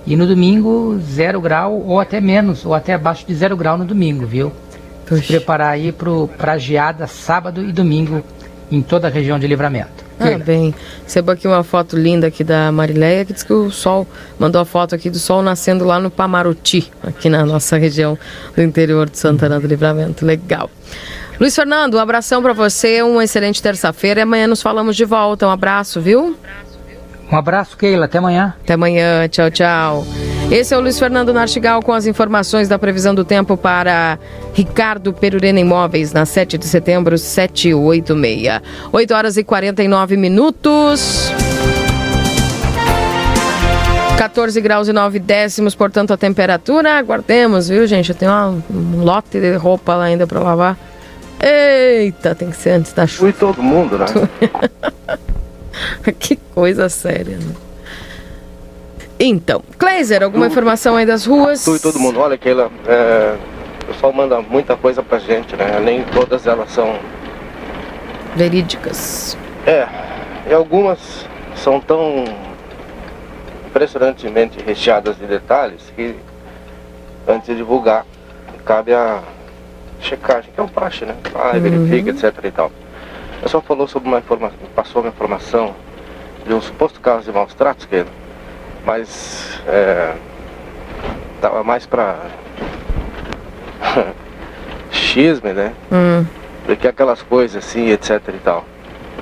E 0.06 0.14
no 0.14 0.26
domingo, 0.26 0.98
0 1.00 1.40
grau 1.40 1.80
ou 1.86 1.98
até 1.98 2.20
menos, 2.20 2.66
ou 2.66 2.74
até 2.74 2.92
abaixo 2.92 3.26
de 3.26 3.34
0 3.34 3.56
grau 3.56 3.78
no 3.78 3.86
domingo, 3.86 4.26
viu? 4.26 4.52
Puxa. 5.06 5.22
Se 5.22 5.28
preparar 5.28 5.70
aí 5.70 5.90
para 5.90 6.52
a 6.52 6.58
geada 6.58 7.06
sábado 7.06 7.64
e 7.64 7.72
domingo 7.72 8.22
em 8.70 8.82
toda 8.82 9.08
a 9.08 9.10
região 9.10 9.38
de 9.38 9.46
livramento. 9.46 10.07
Ah, 10.20 10.38
bem. 10.38 10.74
Recebo 11.04 11.30
aqui 11.30 11.46
uma 11.46 11.62
foto 11.62 11.96
linda 11.96 12.26
aqui 12.26 12.42
da 12.42 12.72
Marileia, 12.72 13.24
que 13.24 13.32
diz 13.32 13.42
que 13.42 13.52
o 13.52 13.70
sol, 13.70 14.06
mandou 14.38 14.60
a 14.60 14.64
foto 14.64 14.94
aqui 14.94 15.08
do 15.08 15.18
sol 15.18 15.42
nascendo 15.42 15.84
lá 15.84 15.98
no 16.00 16.10
Pamaruti, 16.10 16.90
aqui 17.02 17.28
na 17.28 17.44
nossa 17.44 17.76
região 17.76 18.18
do 18.54 18.62
interior 18.62 19.08
de 19.08 19.18
Santana 19.18 19.60
do 19.60 19.66
Livramento. 19.66 20.24
Legal. 20.24 20.70
Luiz 21.38 21.54
Fernando, 21.54 21.94
um 21.94 22.00
abração 22.00 22.42
para 22.42 22.52
você, 22.52 23.00
uma 23.02 23.22
excelente 23.22 23.62
terça-feira 23.62 24.20
e 24.20 24.22
amanhã 24.24 24.48
nos 24.48 24.60
falamos 24.60 24.96
de 24.96 25.04
volta. 25.04 25.46
Um 25.46 25.50
abraço, 25.50 26.00
viu? 26.00 26.36
Um 27.30 27.36
abraço, 27.36 27.76
Keila. 27.76 28.06
Até 28.06 28.18
amanhã. 28.18 28.54
Até 28.60 28.74
amanhã. 28.74 29.28
Tchau, 29.28 29.50
tchau. 29.50 30.06
Esse 30.50 30.72
é 30.72 30.78
o 30.78 30.80
Luiz 30.80 30.98
Fernando 30.98 31.30
Nartigal 31.30 31.82
com 31.82 31.92
as 31.92 32.06
informações 32.06 32.68
da 32.68 32.78
previsão 32.78 33.14
do 33.14 33.22
tempo 33.22 33.54
para 33.54 34.18
Ricardo 34.54 35.12
Perurena 35.12 35.60
Imóveis, 35.60 36.10
na 36.14 36.24
7 36.24 36.56
de 36.56 36.64
setembro, 36.64 37.18
786. 37.18 38.62
8 38.90 39.14
horas 39.14 39.36
e 39.36 39.44
49 39.44 40.16
minutos. 40.16 41.30
14 44.16 44.58
graus 44.62 44.88
e 44.88 44.92
9 44.92 45.18
décimos, 45.18 45.74
portanto, 45.74 46.14
a 46.14 46.16
temperatura. 46.16 46.98
Aguardemos, 46.98 47.68
viu, 47.68 47.86
gente? 47.86 48.08
Eu 48.08 48.16
tenho 48.16 48.32
uma, 48.32 48.64
um 48.70 49.04
lote 49.04 49.38
de 49.38 49.54
roupa 49.54 49.96
lá 49.96 50.04
ainda 50.04 50.26
para 50.26 50.40
lavar. 50.40 50.78
Eita, 51.38 52.34
tem 52.34 52.50
que 52.50 52.56
ser 52.56 52.70
antes 52.70 52.94
da 52.94 53.06
chuva. 53.06 53.30
Fui 53.30 53.32
todo 53.34 53.62
mundo, 53.62 53.98
né? 53.98 54.06
que 56.18 56.36
coisa 56.36 56.88
séria, 56.88 57.36
né? 57.36 57.67
Então, 59.18 59.62
Kleiser, 59.76 60.22
alguma 60.22 60.46
tu, 60.46 60.52
informação 60.52 60.96
aí 60.96 61.04
das 61.04 61.26
ruas? 61.26 61.64
Tu 61.64 61.76
e 61.76 61.78
todo 61.80 61.98
mundo, 61.98 62.20
olha, 62.20 62.38
Keila, 62.38 62.70
é, 62.86 63.36
o 63.82 63.86
pessoal 63.86 64.12
manda 64.12 64.40
muita 64.40 64.76
coisa 64.76 65.02
pra 65.02 65.18
gente, 65.18 65.56
né? 65.56 65.80
Nem 65.82 66.04
todas 66.04 66.46
elas 66.46 66.70
são... 66.70 66.96
Verídicas. 68.36 69.36
É, 69.66 69.88
e 70.48 70.54
algumas 70.54 71.26
são 71.56 71.80
tão 71.80 72.24
impressionantemente 73.66 74.62
recheadas 74.64 75.16
de 75.18 75.26
detalhes 75.26 75.92
que 75.96 76.14
antes 77.26 77.48
de 77.48 77.56
divulgar 77.56 78.06
cabe 78.64 78.94
a 78.94 79.20
checagem, 80.00 80.50
que 80.54 80.60
é 80.60 80.62
um 80.62 80.68
praxe, 80.68 81.04
né? 81.04 81.16
Ah, 81.34 81.52
uhum. 81.54 81.60
verifica, 81.60 82.10
etc 82.10 82.44
e 82.44 82.50
tal. 82.50 82.70
O 83.38 83.42
pessoal 83.42 83.62
falou 83.62 83.88
sobre 83.88 84.08
uma 84.08 84.18
informação, 84.18 84.58
passou 84.74 85.02
uma 85.02 85.08
informação 85.08 85.74
de 86.46 86.54
um 86.54 86.60
suposto 86.60 87.00
caso 87.00 87.24
de 87.24 87.32
maus 87.32 87.54
tratos, 87.54 87.84
que 87.84 88.04
mas 88.84 89.60
é, 89.66 90.14
tava 91.40 91.62
mais 91.62 91.86
pra 91.86 92.16
xisme, 94.90 95.52
né? 95.52 95.72
Hum. 95.92 96.24
Do 96.66 96.76
que 96.76 96.86
aquelas 96.86 97.22
coisas 97.22 97.64
assim, 97.64 97.88
etc 97.90 98.20
e 98.28 98.38
tal. 98.38 98.64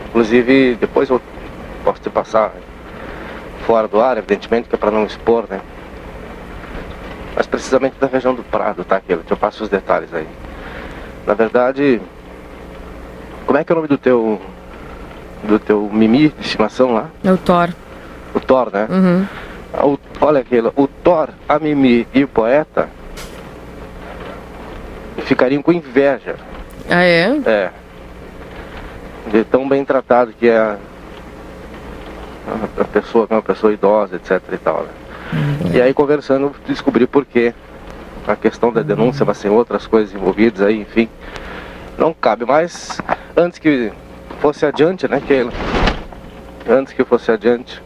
Inclusive, 0.08 0.76
depois 0.80 1.08
eu 1.08 1.20
posso 1.84 2.00
te 2.00 2.10
passar 2.10 2.52
fora 3.66 3.86
do 3.86 4.00
ar, 4.00 4.16
evidentemente, 4.16 4.68
que 4.68 4.74
é 4.74 4.78
para 4.78 4.90
não 4.90 5.04
expor, 5.04 5.44
né? 5.48 5.60
Mas 7.34 7.46
precisamente 7.46 7.96
da 8.00 8.06
região 8.06 8.34
do 8.34 8.42
Prado, 8.42 8.84
tá? 8.84 8.96
Aquilo, 8.96 9.22
eu 9.28 9.36
passo 9.36 9.62
os 9.64 9.68
detalhes 9.68 10.12
aí. 10.14 10.26
Na 11.26 11.34
verdade, 11.34 12.00
como 13.46 13.58
é 13.58 13.64
que 13.64 13.72
é 13.72 13.74
o 13.74 13.76
nome 13.76 13.88
do 13.88 13.98
teu 13.98 14.40
do 15.44 15.58
teu 15.58 15.88
mimi 15.92 16.30
de 16.30 16.40
estimação 16.40 16.94
lá? 16.94 17.10
É 17.22 17.30
o 17.30 17.36
Thor. 17.36 17.68
O 18.34 18.40
Thor, 18.40 18.70
né? 18.72 18.86
Uhum. 18.90 19.26
O, 19.92 19.98
olha 20.20 20.40
aquilo, 20.40 20.72
o 20.76 20.86
Thor, 20.86 21.30
a 21.48 21.58
Mimi 21.58 22.06
e 22.14 22.24
o 22.24 22.28
poeta 22.28 22.88
ficariam 25.22 25.62
com 25.62 25.72
inveja. 25.72 26.36
Ah, 26.88 27.02
é? 27.02 27.40
É. 27.46 27.70
De 29.30 29.44
tão 29.44 29.68
bem 29.68 29.84
tratado 29.84 30.32
que 30.32 30.48
é 30.48 30.56
a, 30.56 30.76
a 32.80 32.84
pessoa, 32.84 33.26
que 33.26 33.32
é 33.32 33.36
uma 33.36 33.42
pessoa 33.42 33.72
idosa, 33.72 34.16
etc 34.16 34.40
e 34.52 34.58
tal. 34.58 34.82
Né? 34.82 34.88
Uhum. 35.32 35.72
E 35.74 35.82
aí 35.82 35.92
conversando, 35.92 36.54
descobri 36.66 37.06
por 37.06 37.24
quê. 37.24 37.52
A 38.26 38.34
questão 38.34 38.72
da 38.72 38.82
denúncia, 38.82 39.24
mas 39.24 39.40
tem 39.40 39.50
outras 39.50 39.86
coisas 39.86 40.12
envolvidas 40.12 40.66
aí, 40.66 40.80
enfim. 40.80 41.08
Não 41.96 42.12
cabe 42.12 42.44
mais. 42.44 43.00
Antes 43.36 43.60
que 43.60 43.92
fosse 44.40 44.66
adiante, 44.66 45.06
né, 45.06 45.22
Keila? 45.24 45.52
Antes 46.68 46.92
que 46.92 47.04
fosse 47.04 47.30
adiante, 47.30 47.80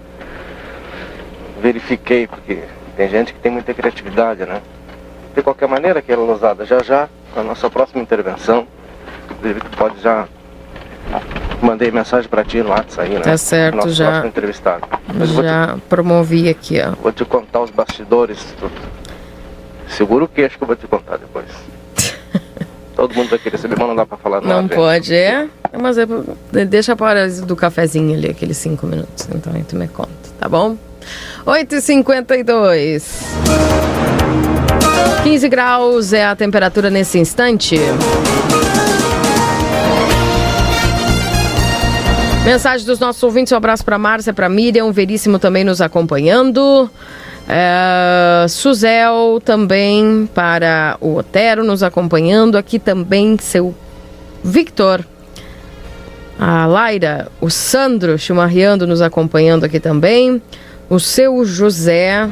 verifiquei, 1.61 2.27
porque 2.27 2.65
tem 2.97 3.09
gente 3.09 3.33
que 3.33 3.41
tem 3.41 3.53
muita 3.53 3.73
criatividade, 3.73 4.45
né? 4.45 4.61
De 5.35 5.43
qualquer 5.43 5.69
maneira, 5.69 6.03
que 6.03 6.13
usada 6.13 6.65
já 6.65 6.83
já, 6.83 7.09
a 7.37 7.43
nossa 7.43 7.71
próxima 7.71 8.03
intervenção, 8.03 8.67
inclusive 9.31 9.61
tu 9.61 9.77
pode 9.77 10.01
já 10.01 10.27
mandei 11.63 11.91
mensagem 11.91 12.29
para 12.29 12.45
ti 12.45 12.63
no 12.63 12.71
WhatsApp 12.71 13.09
aí, 13.09 13.15
né? 13.15 13.21
Tá 13.21 13.37
certo, 13.37 13.77
nosso 13.77 13.91
já. 13.91 14.07
Próximo 14.07 14.29
entrevistado. 14.29 14.87
já 15.43 15.75
te, 15.75 15.81
promovi 15.89 16.49
aqui, 16.49 16.81
ó. 16.81 16.93
Vou 17.03 17.13
te 17.13 17.25
contar 17.25 17.61
os 17.61 17.71
bastidores. 17.71 18.39
Tu, 18.59 18.71
segura 19.89 20.25
o 20.25 20.29
queixo 20.29 20.57
que 20.57 20.65
eu 20.65 20.67
vou 20.67 20.77
te 20.77 20.87
contar 20.87 21.19
depois. 21.19 21.47
Todo 22.97 23.15
mundo 23.15 23.31
vai 23.31 23.39
querer 23.39 23.59
saber, 23.59 23.79
mas 23.79 23.89
não 23.89 23.97
dá 23.97 24.07
para 24.07 24.19
falar 24.19 24.41
nada. 24.41 24.61
Não 24.61 24.69
pode, 24.69 25.15
é? 25.15 25.49
Mas 25.79 25.97
é, 25.99 26.07
deixa 26.65 26.97
para 26.97 27.29
do 27.29 27.55
cafezinho 27.55 28.17
ali, 28.17 28.31
aqueles 28.31 28.57
cinco 28.57 28.87
minutos. 28.87 29.29
Então 29.33 29.53
aí 29.55 29.63
tu 29.63 29.77
me 29.77 29.89
conta, 29.89 30.11
tá 30.41 30.49
bom? 30.49 30.76
8h52. 31.47 33.03
15 35.22 35.49
graus 35.49 36.12
é 36.14 36.24
a 36.24 36.34
temperatura 36.34 36.88
nesse 36.88 37.18
instante. 37.18 37.76
Mensagem 42.45 42.86
dos 42.86 42.99
nossos 42.99 43.22
ouvintes, 43.22 43.53
um 43.53 43.57
abraço 43.57 43.84
para 43.84 43.99
Márcia, 43.99 44.32
para 44.32 44.49
Miriam, 44.49 44.91
Veríssimo 44.91 45.38
também 45.38 45.62
nos 45.62 45.82
acompanhando. 45.82 46.91
É, 47.47 48.47
Suzel 48.49 49.43
também 49.45 50.28
para 50.34 50.97
o 51.01 51.16
Otero 51.16 51.62
nos 51.62 51.82
acompanhando. 51.82 52.57
Aqui 52.57 52.78
também 52.78 53.36
seu 53.38 53.74
Victor. 54.43 55.05
A 56.43 56.64
Laira, 56.64 57.28
o 57.38 57.51
Sandro 57.51 58.18
Chimarreando 58.18 58.86
nos 58.86 59.03
acompanhando 59.03 59.64
aqui 59.64 59.78
também 59.78 60.41
o 60.88 60.99
seu 60.99 61.45
José. 61.45 62.26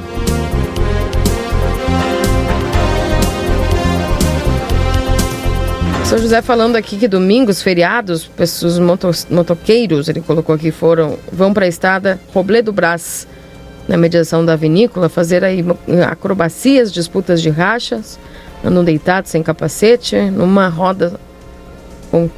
O 6.03 6.07
seu 6.07 6.17
José 6.17 6.41
falando 6.41 6.77
aqui 6.77 6.97
que 6.97 7.07
domingos, 7.07 7.61
feriados, 7.61 8.25
pessoas 8.25 8.79
moto, 8.79 9.11
motoqueiros, 9.29 10.09
ele 10.09 10.23
colocou 10.23 10.55
aqui, 10.55 10.71
foram, 10.71 11.19
vão 11.31 11.53
para 11.53 11.67
a 11.67 11.69
estrada 11.69 12.19
Robledo 12.33 12.73
Brás 12.73 13.29
na 13.87 13.99
mediação 13.99 14.43
da 14.43 14.57
vinícola, 14.57 15.11
fazer 15.11 15.45
aí 15.45 15.63
acrobacias, 16.11 16.91
disputas 16.91 17.43
de 17.43 17.51
rachas, 17.51 18.19
andam 18.65 18.83
deitados 18.83 19.31
sem 19.31 19.43
capacete, 19.43 20.17
numa 20.17 20.69
roda 20.69 21.13
com 22.11 22.31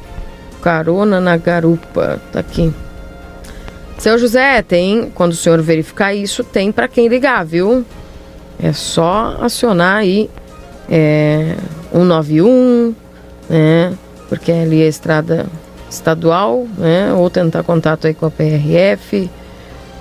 carona 0.61 1.19
na 1.19 1.37
garupa. 1.37 2.21
Tá 2.31 2.39
aqui. 2.39 2.73
Seu 3.97 4.17
José, 4.17 4.61
tem, 4.61 5.11
quando 5.13 5.33
o 5.33 5.35
senhor 5.35 5.61
verificar 5.61 6.13
isso, 6.13 6.43
tem 6.43 6.71
para 6.71 6.87
quem 6.87 7.07
ligar, 7.07 7.45
viu? 7.45 7.85
É 8.61 8.73
só 8.73 9.37
acionar 9.41 9.97
aí 9.97 10.29
é, 10.89 11.55
191, 11.91 12.95
né? 13.49 13.93
Porque 14.27 14.51
ali 14.51 14.81
é 14.81 14.87
estrada 14.87 15.45
estadual, 15.89 16.65
né? 16.77 17.13
Ou 17.13 17.29
tentar 17.29 17.63
contato 17.63 18.07
aí 18.07 18.13
com 18.13 18.25
a 18.25 18.31
PRF, 18.31 19.29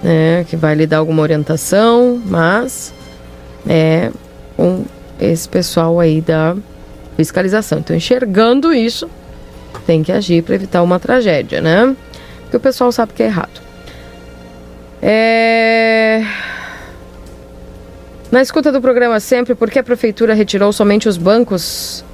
né? 0.03 0.45
Que 0.49 0.57
vai 0.57 0.75
lhe 0.75 0.87
dar 0.87 0.99
alguma 0.99 1.23
orientação, 1.23 2.21
mas 2.25 2.95
é 3.69 4.11
com 4.57 4.85
esse 5.21 5.49
pessoal 5.49 6.01
aí 6.01 6.21
da 6.21 6.57
fiscalização. 7.17 7.79
Então, 7.81 7.95
enxergando 7.95 8.73
isso, 8.73 9.09
tem 9.87 10.03
que 10.03 10.11
agir 10.11 10.43
para 10.43 10.55
evitar 10.55 10.83
uma 10.83 10.99
tragédia, 10.99 11.61
né? 11.61 11.95
Porque 12.43 12.57
o 12.57 12.61
pessoal 12.61 12.91
sabe 12.91 13.13
que 13.13 13.23
é 13.23 13.27
errado. 13.27 13.61
É... 15.03 16.25
Na 18.31 18.43
escuta 18.43 18.71
do 18.71 18.81
programa 18.81 19.19
sempre, 19.19 19.55
por 19.55 19.71
que 19.71 19.79
a 19.79 19.83
prefeitura 19.83 20.35
retirou 20.35 20.73
somente 20.73 21.09
os 21.09 21.17
bancos 21.17 22.05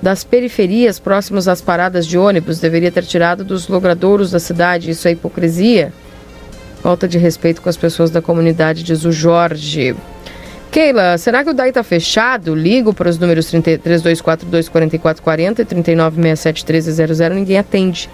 das 0.00 0.24
periferias 0.24 0.98
próximos 0.98 1.48
às 1.48 1.60
paradas 1.60 2.06
de 2.06 2.16
ônibus? 2.16 2.60
Deveria 2.60 2.90
ter 2.90 3.04
tirado 3.04 3.44
dos 3.44 3.68
logradouros 3.68 4.30
da 4.30 4.38
cidade. 4.38 4.90
Isso 4.90 5.06
é 5.06 5.12
hipocrisia? 5.12 5.92
Falta 6.82 7.08
de 7.08 7.18
respeito 7.18 7.60
com 7.60 7.68
as 7.68 7.76
pessoas 7.76 8.10
da 8.10 8.22
comunidade, 8.22 8.82
diz 8.82 9.04
o 9.04 9.12
Jorge. 9.12 9.94
Keila, 10.76 11.16
será 11.16 11.42
que 11.42 11.48
o 11.48 11.54
DAI 11.54 11.70
está 11.70 11.82
fechado? 11.82 12.54
Ligo 12.54 12.92
para 12.92 13.08
os 13.08 13.18
números 13.18 13.50
3242-4440 13.50 15.60
e 15.60 15.64
3967-1300, 15.64 17.32
ninguém 17.32 17.56
atende. 17.56 18.10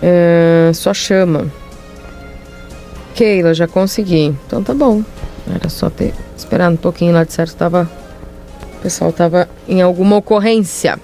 É, 0.00 0.70
só 0.74 0.94
chama. 0.94 1.50
Keila, 3.16 3.52
já 3.52 3.66
consegui. 3.66 4.32
Então 4.46 4.62
tá 4.62 4.72
bom. 4.72 5.02
Era 5.52 5.68
só 5.68 5.90
ter 5.90 6.14
esperado 6.36 6.74
um 6.74 6.76
pouquinho 6.76 7.12
lá 7.12 7.24
de 7.24 7.32
certo 7.32 7.56
tava 7.56 7.90
o 8.76 8.80
pessoal 8.80 9.10
estava 9.10 9.48
em 9.66 9.82
alguma 9.82 10.18
ocorrência. 10.18 11.00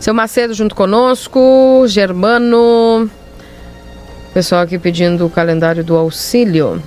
Seu 0.00 0.14
Macedo 0.14 0.54
junto 0.54 0.74
conosco, 0.74 1.84
Germano. 1.86 3.10
Pessoal 4.32 4.62
aqui 4.62 4.78
pedindo 4.78 5.26
o 5.26 5.30
calendário 5.30 5.84
do 5.84 5.94
auxílio. 5.94 6.82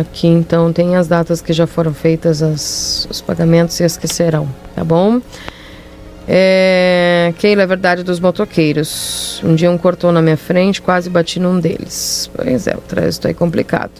Aqui 0.00 0.26
então 0.26 0.72
tem 0.72 0.94
as 0.96 1.08
datas 1.08 1.40
que 1.40 1.52
já 1.52 1.66
foram 1.66 1.94
feitas, 1.94 2.42
as, 2.42 3.08
os 3.10 3.20
pagamentos 3.20 3.80
e 3.80 3.84
as 3.84 3.96
que 3.96 4.06
serão, 4.06 4.48
tá 4.74 4.84
bom? 4.84 5.20
É, 6.28 7.32
Keila, 7.38 7.62
é 7.62 7.66
verdade 7.66 8.02
dos 8.02 8.20
motoqueiros. 8.20 9.40
Um 9.44 9.54
dia 9.54 9.70
um 9.70 9.78
cortou 9.78 10.10
na 10.12 10.20
minha 10.20 10.36
frente, 10.36 10.82
quase 10.82 11.08
bati 11.08 11.38
num 11.38 11.58
deles. 11.58 12.30
Pois 12.34 12.66
é, 12.66 12.74
o 12.74 12.80
trânsito 12.80 13.28
é 13.28 13.32
complicado. 13.32 13.92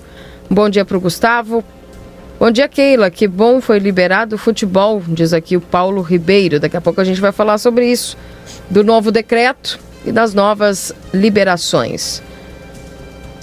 Bom 0.51 0.69
dia 0.69 0.85
para 0.85 0.97
o 0.97 1.01
Gustavo. 1.01 1.65
Bom 2.39 2.51
dia, 2.51 2.69
Keila. 2.69 3.11
Que 3.11 3.27
bom 3.27 3.61
foi 3.61 3.79
liberado 3.79 4.37
o 4.37 4.39
futebol, 4.39 5.03
diz 5.09 5.33
aqui 5.33 5.57
o 5.57 5.61
Paulo 5.61 6.03
Ribeiro. 6.03 6.61
Daqui 6.61 6.77
a 6.77 6.81
pouco 6.81 7.01
a 7.01 7.05
gente 7.05 7.21
vai 7.21 7.33
falar 7.33 7.59
sobre 7.59 7.91
isso, 7.91 8.17
do 8.69 8.85
novo 8.85 9.11
decreto 9.11 9.79
e 10.05 10.13
das 10.13 10.35
novas 10.35 10.93
liberações. 11.15 12.23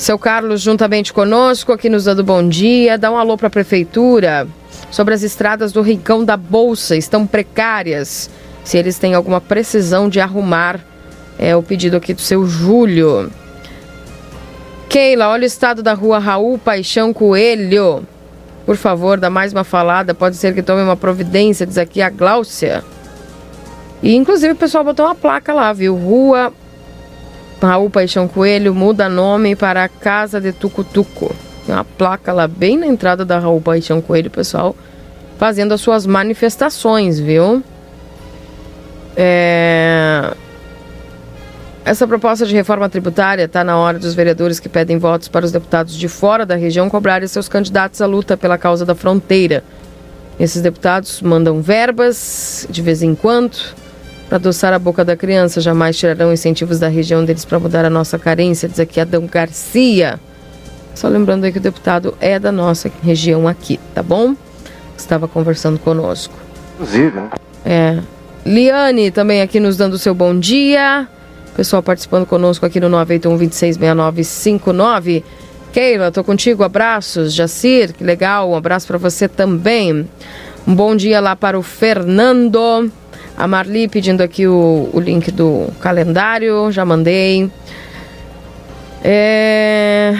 Seu 0.03 0.19
Carlos, 0.19 0.59
juntamente 0.59 1.13
conosco, 1.13 1.71
aqui 1.71 1.87
nos 1.87 2.03
dando 2.03 2.25
bom 2.25 2.45
dia. 2.45 2.97
Dá 2.97 3.09
um 3.09 3.17
alô 3.17 3.37
para 3.37 3.47
a 3.47 3.49
prefeitura 3.49 4.45
sobre 4.91 5.13
as 5.13 5.23
estradas 5.23 5.71
do 5.71 5.81
Rincão 5.81 6.25
da 6.25 6.35
Bolsa. 6.35 6.97
Estão 6.97 7.25
precárias 7.25 8.29
se 8.65 8.77
eles 8.77 8.99
têm 8.99 9.13
alguma 9.13 9.39
precisão 9.39 10.09
de 10.09 10.19
arrumar. 10.19 10.81
É 11.39 11.55
o 11.55 11.63
pedido 11.63 11.95
aqui 11.95 12.13
do 12.13 12.19
seu 12.19 12.45
Júlio. 12.45 13.31
Keila, 14.89 15.29
olha 15.29 15.43
o 15.43 15.45
estado 15.45 15.81
da 15.81 15.93
rua 15.93 16.19
Raul 16.19 16.57
Paixão 16.57 17.13
Coelho. 17.13 18.05
Por 18.65 18.75
favor, 18.75 19.17
dá 19.17 19.29
mais 19.29 19.53
uma 19.53 19.63
falada. 19.63 20.13
Pode 20.13 20.35
ser 20.35 20.53
que 20.53 20.61
tome 20.61 20.81
uma 20.81 20.97
providência, 20.97 21.65
diz 21.65 21.77
aqui 21.77 22.01
a 22.01 22.09
Gláucia. 22.09 22.83
E 24.01 24.13
inclusive 24.13 24.51
o 24.51 24.57
pessoal 24.57 24.83
botou 24.83 25.05
uma 25.05 25.15
placa 25.15 25.53
lá, 25.53 25.71
viu? 25.71 25.95
Rua 25.95 26.51
Raul 27.67 27.89
Paixão 27.89 28.27
Coelho 28.27 28.73
muda 28.73 29.07
nome 29.07 29.55
para 29.55 29.87
Casa 29.87 30.39
de 30.39 30.51
Tucutuco. 30.51 31.33
Tem 31.65 31.73
uma 31.73 31.83
placa 31.83 32.33
lá 32.33 32.47
bem 32.47 32.77
na 32.77 32.87
entrada 32.87 33.23
da 33.23 33.39
Raul 33.39 33.61
Paixão 33.61 34.01
Coelho, 34.01 34.29
pessoal, 34.29 34.75
fazendo 35.37 35.73
as 35.73 35.81
suas 35.81 36.05
manifestações, 36.05 37.19
viu? 37.19 37.63
É... 39.15 40.33
Essa 41.85 42.07
proposta 42.07 42.45
de 42.45 42.53
reforma 42.53 42.87
tributária 42.87 43.43
está 43.43 43.63
na 43.63 43.77
hora 43.77 43.99
dos 43.99 44.13
vereadores 44.13 44.59
que 44.59 44.69
pedem 44.69 44.97
votos 44.97 45.27
para 45.27 45.45
os 45.45 45.51
deputados 45.51 45.95
de 45.95 46.07
fora 46.07 46.45
da 46.45 46.55
região 46.55 46.89
cobrarem 46.89 47.27
seus 47.27 47.49
candidatos 47.49 48.01
à 48.01 48.05
luta 48.05 48.37
pela 48.37 48.57
causa 48.57 48.85
da 48.85 48.95
fronteira. 48.95 49.63
Esses 50.39 50.61
deputados 50.61 51.21
mandam 51.21 51.61
verbas 51.61 52.65
de 52.69 52.81
vez 52.81 53.03
em 53.03 53.13
quando 53.13 53.57
para 54.33 54.37
adoçar 54.39 54.73
a 54.73 54.79
boca 54.79 55.05
da 55.05 55.15
criança. 55.15 55.61
Jamais 55.61 55.95
tirarão 55.95 56.33
incentivos 56.33 56.79
da 56.79 56.87
região 56.87 57.23
deles 57.23 57.45
para 57.45 57.59
mudar 57.59 57.85
a 57.85 57.89
nossa 57.89 58.17
carência, 58.17 58.67
diz 58.67 58.79
aqui 58.79 58.99
Adão 58.99 59.27
Garcia. 59.27 60.19
Só 60.95 61.07
lembrando 61.07 61.43
aí 61.43 61.51
que 61.51 61.59
o 61.59 61.61
deputado 61.61 62.17
é 62.19 62.39
da 62.39 62.51
nossa 62.51 62.91
região 63.03 63.47
aqui, 63.47 63.79
tá 63.93 64.01
bom? 64.01 64.35
Estava 64.97 65.27
conversando 65.27 65.77
conosco. 65.77 66.33
Inclusive, 66.73 67.11
né? 67.11 67.29
É. 67.63 67.99
Liane 68.43 69.11
também 69.11 69.39
aqui 69.39 69.59
nos 69.59 69.77
dando 69.77 69.93
o 69.93 69.99
seu 69.99 70.15
bom 70.15 70.37
dia. 70.39 71.07
Pessoal 71.55 71.83
participando 71.83 72.25
conosco 72.25 72.65
aqui 72.65 72.79
no 72.79 72.89
981 72.89 73.37
266959. 73.37 75.23
Keila, 75.71 76.11
tô 76.11 76.23
contigo. 76.23 76.63
Abraços. 76.63 77.33
Jacir, 77.35 77.93
que 77.93 78.03
legal. 78.03 78.49
Um 78.49 78.55
abraço 78.55 78.87
para 78.87 78.97
você 78.97 79.27
também. 79.27 80.09
Um 80.67 80.73
bom 80.73 80.95
dia 80.95 81.19
lá 81.19 81.35
para 81.35 81.57
o 81.57 81.61
Fernando. 81.61 82.91
A 83.37 83.47
Marli 83.47 83.87
pedindo 83.87 84.21
aqui 84.21 84.47
o, 84.47 84.89
o 84.93 84.99
link 84.99 85.31
do 85.31 85.67
calendário. 85.79 86.71
Já 86.71 86.85
mandei. 86.85 87.49
É... 89.03 90.15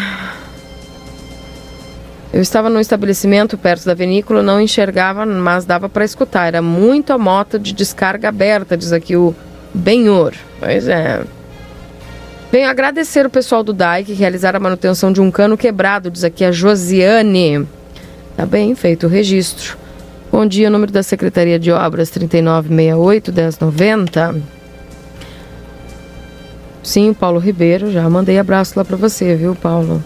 Eu 2.34 2.42
estava 2.42 2.68
num 2.68 2.80
estabelecimento 2.80 3.58
perto 3.58 3.86
da 3.86 3.94
vinícola, 3.94 4.42
não 4.42 4.60
enxergava, 4.60 5.24
mas 5.24 5.66
dava 5.66 5.88
para 5.88 6.04
escutar. 6.04 6.48
Era 6.48 6.62
muita 6.64 7.16
moto 7.18 7.60
de 7.60 7.74
descarga 7.74 8.30
aberta, 8.30 8.76
diz 8.76 8.92
aqui 8.92 9.16
o 9.16 9.36
Benhor. 9.72 10.34
Pois 10.60 10.88
é. 10.88 11.22
Venho 12.52 12.70
agradecer 12.70 13.26
o 13.26 13.30
pessoal 13.30 13.64
do 13.64 13.74
DAI 13.74 14.04
que 14.04 14.14
realizaram 14.14 14.58
a 14.58 14.60
manutenção 14.60 15.12
de 15.12 15.22
um 15.22 15.30
cano 15.30 15.58
quebrado, 15.58 16.10
diz 16.10 16.24
aqui 16.24 16.44
a 16.44 16.52
Josiane. 16.52 17.68
Tá 18.36 18.46
bem, 18.46 18.74
feito 18.76 19.06
o 19.06 19.10
registro. 19.10 19.78
Bom 20.34 20.48
dia, 20.48 20.68
número 20.68 20.92
da 20.92 21.04
Secretaria 21.04 21.60
de 21.60 21.72
Obras 21.72 22.10
3968 22.10 23.32
1090. 23.32 24.42
Sim, 26.82 27.14
Paulo 27.14 27.38
Ribeiro, 27.38 27.92
já 27.92 28.10
mandei 28.10 28.40
abraço 28.40 28.74
lá 28.76 28.84
para 28.84 28.98
você, 28.98 29.36
viu, 29.36 29.54
Paulo? 29.54 30.04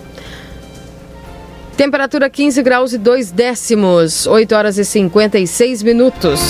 Temperatura 1.78 2.30
15 2.30 2.62
graus 2.62 2.92
e 2.92 2.98
2 2.98 3.32
décimos, 3.32 4.28
8 4.28 4.54
horas 4.54 4.78
e 4.78 4.84
56 4.84 5.82
minutos. 5.82 6.42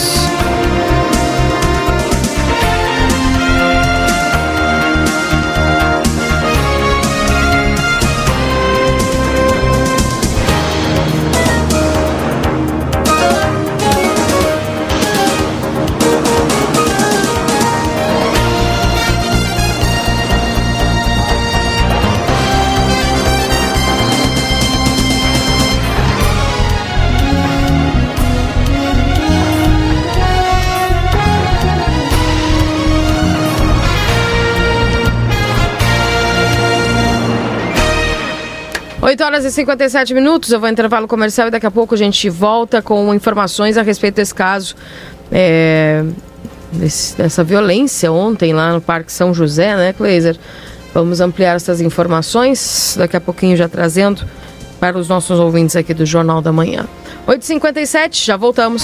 8 39.17 39.23
horas 39.23 39.45
e 39.45 39.51
57 39.51 40.13
minutos, 40.13 40.51
eu 40.51 40.59
vou 40.59 40.69
intervalo 40.69 41.07
comercial 41.07 41.47
e 41.47 41.51
daqui 41.51 41.65
a 41.65 41.71
pouco 41.71 41.95
a 41.95 41.97
gente 41.97 42.29
volta 42.29 42.83
com 42.83 43.11
informações 43.15 43.75
a 43.75 43.81
respeito 43.81 44.13
desse 44.17 44.35
caso, 44.35 44.75
é, 45.31 46.03
desse, 46.71 47.17
dessa 47.17 47.43
violência 47.43 48.11
ontem 48.11 48.53
lá 48.53 48.73
no 48.73 48.79
Parque 48.79 49.11
São 49.11 49.33
José, 49.33 49.75
né, 49.75 49.91
Cleiser? 49.91 50.37
Vamos 50.93 51.19
ampliar 51.19 51.55
essas 51.55 51.81
informações, 51.81 52.93
daqui 52.95 53.17
a 53.17 53.21
pouquinho 53.21 53.57
já 53.57 53.67
trazendo 53.67 54.23
para 54.79 54.95
os 54.95 55.09
nossos 55.09 55.39
ouvintes 55.39 55.75
aqui 55.75 55.95
do 55.95 56.05
Jornal 56.05 56.39
da 56.39 56.51
Manhã. 56.51 56.85
8h57, 57.27 58.23
já 58.23 58.37
voltamos. 58.37 58.83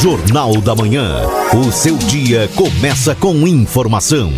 Jornal 0.00 0.56
da 0.62 0.74
Manhã. 0.74 1.20
O 1.54 1.70
seu 1.70 1.98
dia 1.98 2.48
começa 2.54 3.14
com 3.14 3.46
informação. 3.46 4.32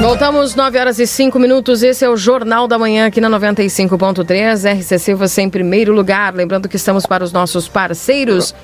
Voltamos 0.00 0.54
9 0.54 0.78
horas 0.78 0.98
e 0.98 1.06
5 1.06 1.38
minutos. 1.38 1.82
Esse 1.82 2.04
é 2.04 2.10
o 2.10 2.16
Jornal 2.16 2.68
da 2.68 2.78
Manhã 2.78 3.06
aqui 3.06 3.18
na 3.18 3.30
95.3. 3.30 4.78
RCC 4.78 5.14
você 5.14 5.40
em 5.40 5.48
primeiro 5.48 5.92
lugar. 5.92 6.34
Lembrando 6.34 6.68
que 6.68 6.76
estamos 6.76 7.06
para 7.06 7.24
os 7.24 7.32
nossos 7.32 7.66
parceiros. 7.66 8.54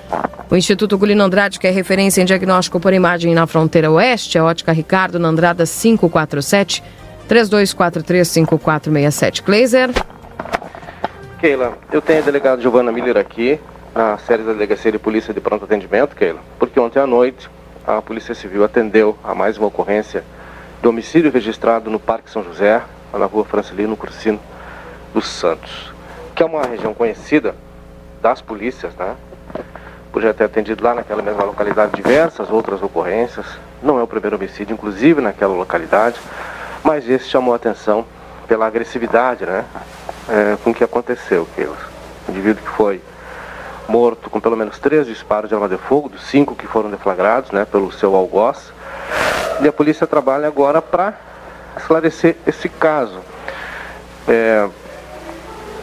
O 0.50 0.56
Instituto 0.56 0.98
Gulino 0.98 1.24
Andrade, 1.24 1.58
que 1.58 1.66
é 1.66 1.70
referência 1.70 2.20
em 2.20 2.26
diagnóstico 2.26 2.78
por 2.78 2.92
imagem 2.92 3.34
na 3.34 3.46
fronteira 3.46 3.90
oeste. 3.90 4.38
A 4.38 4.44
ótica 4.44 4.72
Ricardo 4.72 5.18
na 5.18 5.28
Andrada 5.28 5.64
547 5.64 6.84
3243 7.26 8.28
5467. 8.28 9.42
Kleiser. 9.42 9.90
Keila, 11.40 11.78
eu 11.90 12.02
tenho 12.02 12.20
a 12.20 12.22
delegada 12.22 12.60
Giovana 12.60 12.92
Miller 12.92 13.16
aqui, 13.16 13.58
na 13.94 14.18
série 14.18 14.42
da 14.42 14.52
Delegacia 14.52 14.92
de 14.92 14.98
Polícia 14.98 15.32
de 15.32 15.40
Pronto 15.40 15.64
Atendimento, 15.64 16.14
Keila, 16.14 16.38
porque 16.58 16.78
ontem 16.78 17.00
à 17.00 17.06
noite 17.06 17.50
a 17.84 18.00
Polícia 18.00 18.32
Civil 18.32 18.62
atendeu 18.62 19.18
a 19.24 19.34
mais 19.34 19.58
uma 19.58 19.66
ocorrência 19.66 20.22
de 20.82 20.88
homicídio 20.88 21.30
registrado 21.30 21.88
no 21.88 22.00
Parque 22.00 22.28
São 22.28 22.42
José, 22.42 22.82
na 23.12 23.24
rua 23.24 23.44
Francelino 23.44 23.96
Cursino 23.96 24.40
dos 25.14 25.28
Santos, 25.28 25.94
que 26.34 26.42
é 26.42 26.46
uma 26.46 26.66
região 26.66 26.92
conhecida 26.92 27.54
das 28.20 28.42
polícias, 28.42 28.92
né? 28.96 29.14
Por 30.10 30.20
já 30.20 30.34
ter 30.34 30.42
atendido 30.42 30.82
lá 30.82 30.92
naquela 30.92 31.22
mesma 31.22 31.44
localidade 31.44 31.92
diversas 31.92 32.50
outras 32.50 32.82
ocorrências. 32.82 33.46
Não 33.80 33.96
é 33.96 34.02
o 34.02 34.08
primeiro 34.08 34.34
homicídio, 34.34 34.74
inclusive 34.74 35.20
naquela 35.20 35.54
localidade, 35.54 36.20
mas 36.82 37.08
esse 37.08 37.28
chamou 37.28 37.52
a 37.52 37.56
atenção 37.56 38.04
pela 38.48 38.66
agressividade, 38.66 39.46
né? 39.46 39.64
é, 40.28 40.56
com 40.64 40.74
que 40.74 40.82
aconteceu, 40.82 41.46
o 42.26 42.30
indivíduo 42.30 42.60
que 42.60 42.70
foi 42.70 43.00
morto 43.88 44.28
com 44.28 44.40
pelo 44.40 44.56
menos 44.56 44.80
três 44.80 45.06
disparos 45.06 45.48
de 45.48 45.54
arma 45.54 45.68
de 45.68 45.76
fogo, 45.76 46.08
dos 46.08 46.24
cinco 46.24 46.56
que 46.56 46.66
foram 46.66 46.90
deflagrados 46.90 47.52
né, 47.52 47.64
pelo 47.64 47.92
seu 47.92 48.16
algoz. 48.16 48.72
E 49.62 49.68
a 49.68 49.72
polícia 49.72 50.08
trabalha 50.08 50.48
agora 50.48 50.82
para 50.82 51.14
esclarecer 51.76 52.36
esse 52.44 52.68
caso. 52.68 53.20
É, 54.26 54.68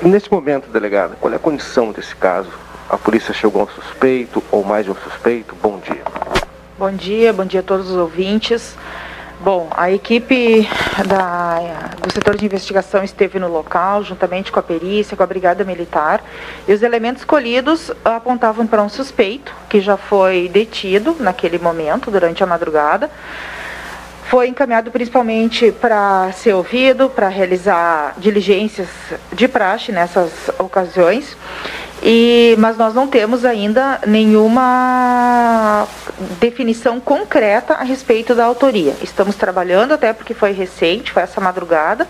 nesse 0.01 0.29
momento, 0.29 0.69
delegado, 0.69 1.15
qual 1.19 1.31
é 1.31 1.37
a 1.37 1.39
condição 1.39 1.93
desse 1.93 2.13
caso? 2.13 2.51
A 2.89 2.97
polícia 2.97 3.33
chegou 3.33 3.61
a 3.61 3.65
um 3.65 3.69
suspeito 3.69 4.43
ou 4.51 4.65
mais 4.65 4.83
de 4.83 4.91
um 4.91 4.95
suspeito? 4.95 5.55
Bom 5.61 5.79
dia. 5.79 6.03
Bom 6.77 6.91
dia, 6.91 7.31
bom 7.31 7.45
dia 7.45 7.61
a 7.61 7.63
todos 7.63 7.89
os 7.89 7.95
ouvintes. 7.95 8.75
Bom, 9.39 9.69
a 9.71 9.89
equipe 9.89 10.67
da, 11.07 11.59
do 12.01 12.11
setor 12.11 12.35
de 12.35 12.45
investigação 12.45 13.01
esteve 13.01 13.39
no 13.39 13.47
local, 13.47 14.03
juntamente 14.03 14.51
com 14.51 14.59
a 14.59 14.63
perícia, 14.63 15.15
com 15.15 15.23
a 15.23 15.25
Brigada 15.25 15.63
Militar, 15.63 16.21
e 16.67 16.73
os 16.73 16.83
elementos 16.83 17.21
escolhidos 17.21 17.89
apontavam 18.03 18.67
para 18.67 18.83
um 18.83 18.89
suspeito, 18.89 19.55
que 19.69 19.79
já 19.79 19.95
foi 19.95 20.49
detido 20.49 21.15
naquele 21.17 21.57
momento, 21.57 22.11
durante 22.11 22.43
a 22.43 22.45
madrugada. 22.45 23.09
Foi 24.29 24.47
encaminhado 24.47 24.91
principalmente 24.91 25.71
para 25.71 26.31
ser 26.33 26.53
ouvido, 26.53 27.09
para 27.09 27.27
realizar 27.29 28.13
diligências 28.19 28.87
de 29.33 29.47
praxe 29.47 29.91
nessas 29.91 30.51
ocasiões. 30.59 31.35
E, 32.03 32.55
mas 32.59 32.77
nós 32.77 32.93
não 32.93 33.07
temos 33.07 33.43
ainda 33.43 33.99
nenhuma 34.05 35.87
definição 36.39 36.99
concreta 36.99 37.73
a 37.73 37.83
respeito 37.83 38.35
da 38.35 38.45
autoria. 38.45 38.93
Estamos 39.01 39.35
trabalhando 39.35 39.95
até 39.95 40.13
porque 40.13 40.35
foi 40.35 40.51
recente, 40.51 41.11
foi 41.11 41.23
essa 41.23 41.41
madrugada, 41.41 42.07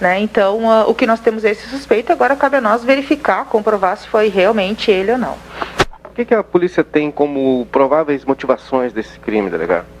né? 0.00 0.18
Então 0.20 0.64
uh, 0.64 0.88
o 0.88 0.94
que 0.94 1.06
nós 1.06 1.20
temos 1.20 1.44
é 1.44 1.50
esse 1.50 1.68
suspeito, 1.68 2.10
agora 2.10 2.34
cabe 2.34 2.56
a 2.56 2.60
nós 2.62 2.82
verificar, 2.82 3.44
comprovar 3.44 3.98
se 3.98 4.08
foi 4.08 4.28
realmente 4.28 4.90
ele 4.90 5.12
ou 5.12 5.18
não. 5.18 5.36
O 6.06 6.14
que, 6.14 6.24
que 6.24 6.34
a 6.34 6.42
polícia 6.42 6.82
tem 6.82 7.10
como 7.10 7.66
prováveis 7.70 8.24
motivações 8.24 8.90
desse 8.90 9.20
crime, 9.20 9.50
delegado? 9.50 9.97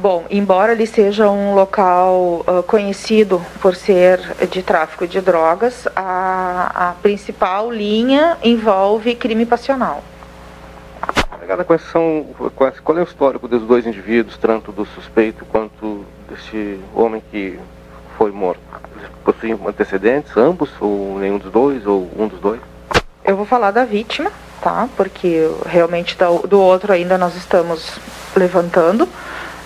Bom, 0.00 0.24
embora 0.30 0.72
ele 0.72 0.86
seja 0.86 1.28
um 1.28 1.54
local 1.54 2.42
uh, 2.48 2.62
conhecido 2.62 3.38
por 3.60 3.76
ser 3.76 4.18
de 4.50 4.62
tráfico 4.62 5.06
de 5.06 5.20
drogas, 5.20 5.86
a, 5.94 6.88
a 6.88 6.92
principal 7.02 7.70
linha 7.70 8.38
envolve 8.42 9.14
crime 9.14 9.44
passional. 9.44 10.02
Quais 11.66 11.82
são, 11.92 12.24
quais, 12.56 12.80
qual 12.80 12.96
é 12.96 13.02
o 13.02 13.04
histórico 13.04 13.46
dos 13.46 13.60
dois 13.64 13.86
indivíduos, 13.86 14.38
tanto 14.38 14.72
do 14.72 14.86
suspeito 14.86 15.44
quanto 15.44 16.06
desse 16.30 16.80
homem 16.94 17.22
que 17.30 17.58
foi 18.16 18.30
morto? 18.30 18.62
Possuem 19.22 19.52
antecedentes, 19.66 20.34
ambos, 20.34 20.70
ou 20.80 21.18
nenhum 21.18 21.36
dos 21.36 21.52
dois, 21.52 21.86
ou 21.86 22.10
um 22.16 22.26
dos 22.26 22.40
dois? 22.40 22.60
Eu 23.22 23.36
vou 23.36 23.44
falar 23.44 23.70
da 23.70 23.84
vítima, 23.84 24.32
tá? 24.62 24.88
Porque 24.96 25.46
realmente 25.66 26.16
do 26.48 26.58
outro 26.58 26.90
ainda 26.90 27.18
nós 27.18 27.36
estamos 27.36 28.00
levantando. 28.34 29.06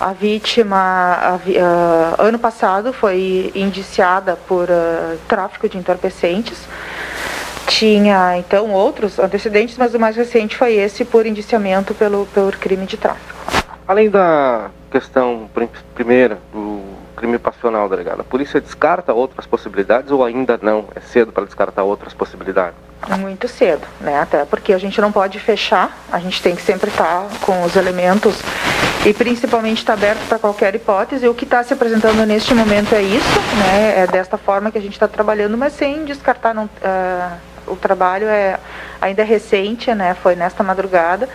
A 0.01 0.13
vítima, 0.13 0.77
a, 0.77 1.37
uh, 1.37 2.23
ano 2.23 2.39
passado, 2.39 2.93
foi 2.93 3.53
indiciada 3.55 4.37
por 4.49 4.69
uh, 4.69 5.19
tráfico 5.29 5.69
de 5.69 5.79
entorpecentes. 5.79 6.59
Tinha, 7.67 8.37
então, 8.37 8.71
outros 8.73 9.19
antecedentes, 9.19 9.79
mas 9.79 9.95
o 9.95 9.99
mais 9.99 10.17
recente 10.17 10.57
foi 10.57 10.75
esse 10.75 11.05
por 11.05 11.25
indiciamento 11.27 11.95
pelo, 11.95 12.27
pelo 12.27 12.53
crime 12.53 12.87
de 12.87 12.97
tráfico. 12.97 13.35
Além 13.87 14.11
da 14.11 14.71
questão 14.91 15.49
primeira 15.95 16.39
do 16.53 16.74
crime 17.15 17.39
passional, 17.39 17.89
delegado, 17.89 18.21
a 18.21 18.25
polícia 18.25 18.61
descarta 18.61 19.13
outras 19.13 19.47
possibilidades 19.47 20.11
ou 20.11 20.25
ainda 20.25 20.59
não? 20.61 20.87
É 20.95 21.01
cedo 21.01 21.33
para 21.33 21.45
descartar 21.45 21.83
outras 21.83 22.13
possibilidades? 22.13 22.75
Muito 23.19 23.47
cedo, 23.49 23.87
né? 24.01 24.21
Até 24.21 24.45
porque 24.45 24.73
a 24.73 24.79
gente 24.79 25.01
não 25.01 25.13
pode 25.13 25.39
fechar, 25.39 25.97
a 26.11 26.19
gente 26.19 26.43
tem 26.43 26.57
que 26.57 26.63
sempre 26.63 26.91
estar 26.91 27.27
com 27.43 27.63
os 27.63 27.77
elementos 27.77 28.41
e 29.05 29.13
principalmente 29.13 29.79
está 29.79 29.93
aberto 29.93 30.27
para 30.27 30.39
qualquer 30.39 30.75
hipótese. 30.75 31.29
O 31.29 31.35
que 31.35 31.45
está 31.45 31.63
se 31.63 31.75
apresentando 31.75 32.25
neste 32.25 32.55
momento 32.55 32.95
é 32.95 33.03
isso, 33.03 33.41
né? 33.59 34.03
É 34.03 34.07
desta 34.07 34.39
forma 34.39 34.71
que 34.71 34.79
a 34.79 34.81
gente 34.81 34.95
está 34.95 35.07
trabalhando, 35.07 35.57
mas 35.59 35.75
sem 35.75 36.05
descartar 36.05 36.55
não, 36.55 36.65
uh, 36.65 37.37
o 37.67 37.77
trabalho 37.77 38.27
é 38.27 38.59
ainda 39.01 39.23
é 39.23 39.25
recente, 39.25 39.95
né? 39.95 40.15
Foi 40.15 40.35
nesta 40.35 40.63
madrugada, 40.63 41.29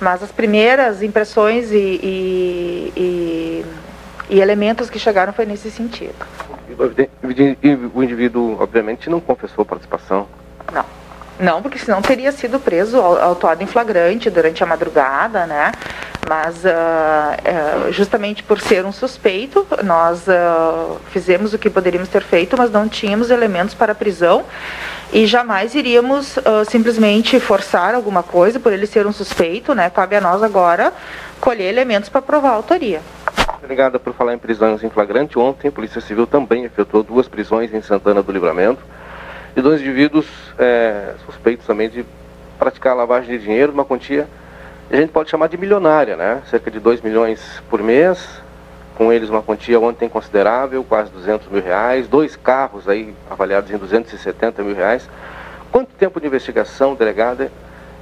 mas 0.00 0.22
as 0.22 0.32
primeiras 0.32 1.02
impressões 1.02 1.70
e, 1.70 1.76
e, 1.76 2.92
e, 2.96 3.64
e 4.32 4.40
elementos 4.40 4.88
que 4.88 4.98
chegaram 4.98 5.30
foi 5.30 5.44
nesse 5.44 5.70
sentido. 5.70 6.14
O 7.94 8.02
indivíduo, 8.02 8.56
obviamente, 8.58 9.10
não 9.10 9.20
confessou 9.20 9.62
participação. 9.62 10.26
Não. 10.72 10.84
Não, 11.38 11.60
porque 11.60 11.78
senão 11.78 12.00
teria 12.00 12.32
sido 12.32 12.58
preso, 12.58 12.98
autuado 12.98 13.62
em 13.62 13.66
flagrante 13.66 14.30
durante 14.30 14.62
a 14.62 14.66
madrugada, 14.66 15.46
né? 15.46 15.72
Mas 16.26 16.64
uh, 16.64 17.88
uh, 17.88 17.92
justamente 17.92 18.42
por 18.42 18.58
ser 18.58 18.86
um 18.86 18.92
suspeito, 18.92 19.66
nós 19.82 20.22
uh, 20.28 20.98
fizemos 21.10 21.52
o 21.52 21.58
que 21.58 21.68
poderíamos 21.68 22.08
ter 22.08 22.22
feito, 22.22 22.56
mas 22.56 22.70
não 22.70 22.88
tínhamos 22.88 23.28
elementos 23.28 23.74
para 23.74 23.94
prisão 23.94 24.44
e 25.12 25.26
jamais 25.26 25.74
iríamos 25.74 26.38
simplesmente 26.70 27.38
forçar 27.38 27.94
alguma 27.94 28.22
coisa 28.22 28.58
por 28.58 28.72
ele 28.72 28.86
ser 28.86 29.06
um 29.06 29.12
suspeito, 29.12 29.74
né? 29.74 29.90
Cabe 29.90 30.16
a 30.16 30.22
nós 30.22 30.42
agora 30.42 30.90
colher 31.38 31.68
elementos 31.68 32.08
para 32.08 32.22
provar 32.22 32.50
a 32.50 32.54
autoria. 32.54 33.02
Obrigada 33.62 33.98
por 33.98 34.12
falar 34.14 34.34
em 34.34 34.38
prisões 34.38 34.82
em 34.82 34.90
flagrante. 34.90 35.38
Ontem 35.38 35.68
a 35.68 35.72
Polícia 35.72 36.00
Civil 36.00 36.26
também 36.26 36.64
efetuou 36.64 37.02
duas 37.02 37.28
prisões 37.28 37.72
em 37.72 37.80
Santana 37.80 38.22
do 38.22 38.32
Livramento 38.32 38.80
de 39.54 39.60
dois 39.60 39.80
indivíduos 39.80 40.26
é, 40.58 41.14
suspeitos 41.26 41.66
também 41.66 41.88
de 41.88 42.04
praticar 42.58 42.96
lavagem 42.96 43.36
de 43.36 43.44
dinheiro, 43.44 43.72
uma 43.72 43.84
quantia 43.84 44.26
a 44.90 44.96
gente 44.96 45.10
pode 45.10 45.30
chamar 45.30 45.48
de 45.48 45.56
milionária, 45.56 46.16
né? 46.16 46.42
Cerca 46.50 46.70
de 46.70 46.78
2 46.78 47.00
milhões 47.00 47.62
por 47.70 47.82
mês, 47.82 48.28
com 48.94 49.10
eles 49.10 49.30
uma 49.30 49.42
quantia 49.42 49.80
ontem 49.80 50.06
considerável, 50.06 50.84
quase 50.84 51.10
200 51.10 51.48
mil 51.48 51.62
reais, 51.62 52.06
dois 52.06 52.36
carros 52.36 52.86
aí 52.86 53.14
avaliados 53.30 53.70
em 53.70 53.78
270 53.78 54.62
mil 54.62 54.74
reais. 54.74 55.08
Quanto 55.70 55.88
tempo 55.94 56.20
de 56.20 56.26
investigação, 56.26 56.94
delegada, 56.94 57.50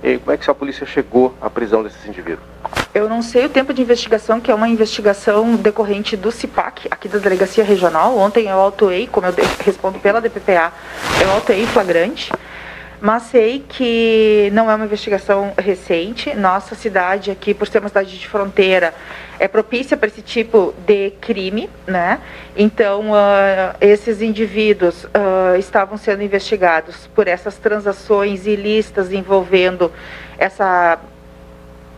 e 0.03 0.19
como 0.19 0.33
é 0.33 0.37
que 0.37 0.51
a 0.51 0.55
polícia 0.55 0.87
chegou 0.87 1.35
à 1.41 1.51
prisão 1.51 1.83
desses 1.83 2.05
indivíduos? 2.07 2.45
Eu 2.93 3.09
não 3.09 3.23
sei 3.23 3.47
o 3.47 3.49
tempo 3.49 3.73
de 3.73 3.83
investigação, 3.83 4.41
que 4.41 4.51
é 4.51 4.55
uma 4.55 4.69
investigação 4.69 5.55
decorrente 5.55 6.17
do 6.17 6.33
CIPAC, 6.33 6.89
aqui 6.91 7.09
da 7.09 7.19
Delegacia 7.19 7.63
Regional. 7.63 8.19
Ontem 8.19 8.49
eu 8.49 8.59
autuei, 8.59 9.07
como 9.07 9.27
eu 9.27 9.35
respondo 9.65 9.99
pela 9.99 10.21
DPPA, 10.21 10.73
eu 11.23 11.31
autuei 11.31 11.67
flagrante 11.67 12.33
mas 13.01 13.25
sei 13.25 13.65
que 13.67 14.51
não 14.53 14.71
é 14.71 14.75
uma 14.75 14.85
investigação 14.85 15.53
recente. 15.57 16.35
Nossa 16.35 16.75
cidade 16.75 17.31
aqui, 17.31 17.55
por 17.55 17.67
ser 17.67 17.79
uma 17.79 17.89
cidade 17.89 18.19
de 18.19 18.29
fronteira, 18.29 18.93
é 19.39 19.49
propícia 19.49 19.97
para 19.97 20.09
esse 20.09 20.21
tipo 20.21 20.75
de 20.87 21.13
crime, 21.21 21.71
né? 21.87 22.21
Então, 22.55 23.11
uh, 23.11 23.75
esses 23.81 24.21
indivíduos 24.21 25.05
uh, 25.05 25.57
estavam 25.59 25.97
sendo 25.97 26.23
investigados 26.23 27.07
por 27.15 27.27
essas 27.27 27.57
transações 27.57 28.47
ilícitas 28.47 29.13
envolvendo 29.13 29.91
essa 30.37 30.99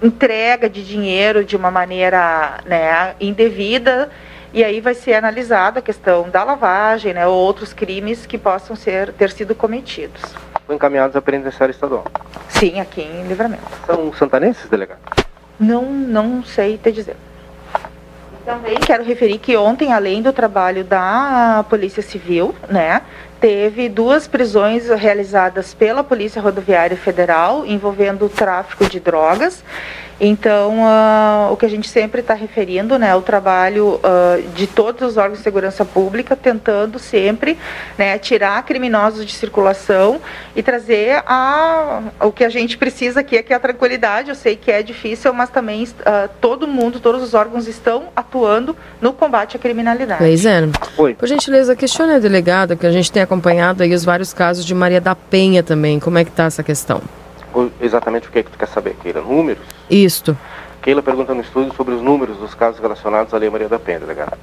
entrega 0.00 0.68
de 0.68 0.84
dinheiro 0.84 1.44
de 1.44 1.56
uma 1.56 1.70
maneira 1.70 2.58
né, 2.64 3.14
indevida 3.20 4.10
e 4.52 4.62
aí 4.62 4.80
vai 4.80 4.94
ser 4.94 5.14
analisada 5.14 5.78
a 5.78 5.82
questão 5.82 6.28
da 6.28 6.44
lavagem, 6.44 7.14
né, 7.14 7.26
ou 7.26 7.34
outros 7.34 7.72
crimes 7.72 8.26
que 8.26 8.36
possam 8.36 8.76
ser, 8.76 9.12
ter 9.12 9.30
sido 9.30 9.54
cometidos. 9.54 10.20
Foi 10.66 10.74
encaminhados 10.74 11.16
à 11.16 11.22
penitenciária 11.22 11.72
estadual. 11.72 12.04
Sim, 12.48 12.80
aqui 12.80 13.02
em 13.02 13.26
Livramento. 13.26 13.62
São 13.86 14.12
santanenses, 14.12 14.68
delegado? 14.68 15.00
Não, 15.58 15.84
não 15.84 16.44
sei 16.44 16.76
te 16.76 16.92
dizer. 16.92 17.16
Também 18.44 18.78
quero 18.80 19.04
referir 19.04 19.38
que 19.38 19.56
ontem, 19.56 19.92
além 19.92 20.20
do 20.20 20.32
trabalho 20.32 20.82
da 20.82 21.64
Polícia 21.70 22.02
Civil, 22.02 22.54
né, 22.68 23.02
teve 23.40 23.88
duas 23.88 24.26
prisões 24.26 24.88
realizadas 24.88 25.72
pela 25.74 26.02
Polícia 26.02 26.42
Rodoviária 26.42 26.96
Federal 26.96 27.64
envolvendo 27.64 28.26
o 28.26 28.28
tráfico 28.28 28.84
de 28.84 28.98
drogas 28.98 29.64
então, 30.20 30.78
uh, 30.80 31.52
o 31.52 31.56
que 31.56 31.66
a 31.66 31.68
gente 31.68 31.88
sempre 31.88 32.20
está 32.20 32.34
referindo, 32.34 32.98
né, 32.98 33.14
o 33.14 33.22
trabalho 33.22 33.96
uh, 33.96 34.42
de 34.54 34.66
todos 34.66 35.02
os 35.02 35.16
órgãos 35.16 35.38
de 35.38 35.44
segurança 35.44 35.84
pública, 35.84 36.36
tentando 36.36 36.98
sempre 36.98 37.58
né, 37.98 38.18
tirar 38.18 38.62
criminosos 38.64 39.24
de 39.26 39.32
circulação 39.32 40.20
e 40.54 40.62
trazer 40.62 41.22
a, 41.26 42.02
o 42.20 42.30
que 42.30 42.44
a 42.44 42.48
gente 42.48 42.78
precisa 42.78 43.20
aqui, 43.20 43.36
é 43.36 43.42
que 43.42 43.52
é 43.52 43.56
a 43.56 43.60
tranquilidade. 43.60 44.28
Eu 44.28 44.34
sei 44.34 44.56
que 44.56 44.70
é 44.70 44.82
difícil, 44.82 45.32
mas 45.32 45.50
também 45.50 45.84
uh, 45.84 46.28
todo 46.40 46.68
mundo, 46.68 47.00
todos 47.00 47.22
os 47.22 47.34
órgãos 47.34 47.66
estão 47.66 48.04
atuando 48.14 48.76
no 49.00 49.12
combate 49.12 49.56
à 49.56 49.60
criminalidade. 49.60 50.18
Pois 50.18 50.46
é. 50.46 50.68
Oi. 50.96 51.14
Por 51.14 51.26
gentileza, 51.26 51.74
questione 51.74 52.12
a 52.14 52.18
delegada, 52.18 52.76
que 52.76 52.86
a 52.86 52.92
gente 52.92 53.10
tem 53.10 53.22
acompanhado 53.22 53.82
aí 53.82 53.92
os 53.92 54.04
vários 54.04 54.32
casos 54.32 54.64
de 54.64 54.74
Maria 54.74 55.00
da 55.00 55.14
Penha 55.14 55.62
também. 55.62 55.98
Como 55.98 56.18
é 56.18 56.24
que 56.24 56.30
está 56.30 56.44
essa 56.44 56.62
questão? 56.62 57.02
Exatamente 57.80 58.28
o 58.28 58.30
que, 58.30 58.38
é 58.38 58.42
que 58.42 58.50
tu 58.50 58.58
quer 58.58 58.68
saber, 58.68 58.96
Keila? 59.02 59.20
Números? 59.20 59.62
Isto. 59.90 60.36
Keila 60.80 61.02
pergunta 61.02 61.34
no 61.34 61.40
estúdio 61.40 61.72
sobre 61.74 61.94
os 61.94 62.02
números 62.02 62.36
dos 62.36 62.54
casos 62.54 62.80
relacionados 62.80 63.32
à 63.32 63.38
Lei 63.38 63.48
Maria 63.48 63.68
da 63.68 63.78
Penha, 63.78 64.00
delegado. 64.00 64.36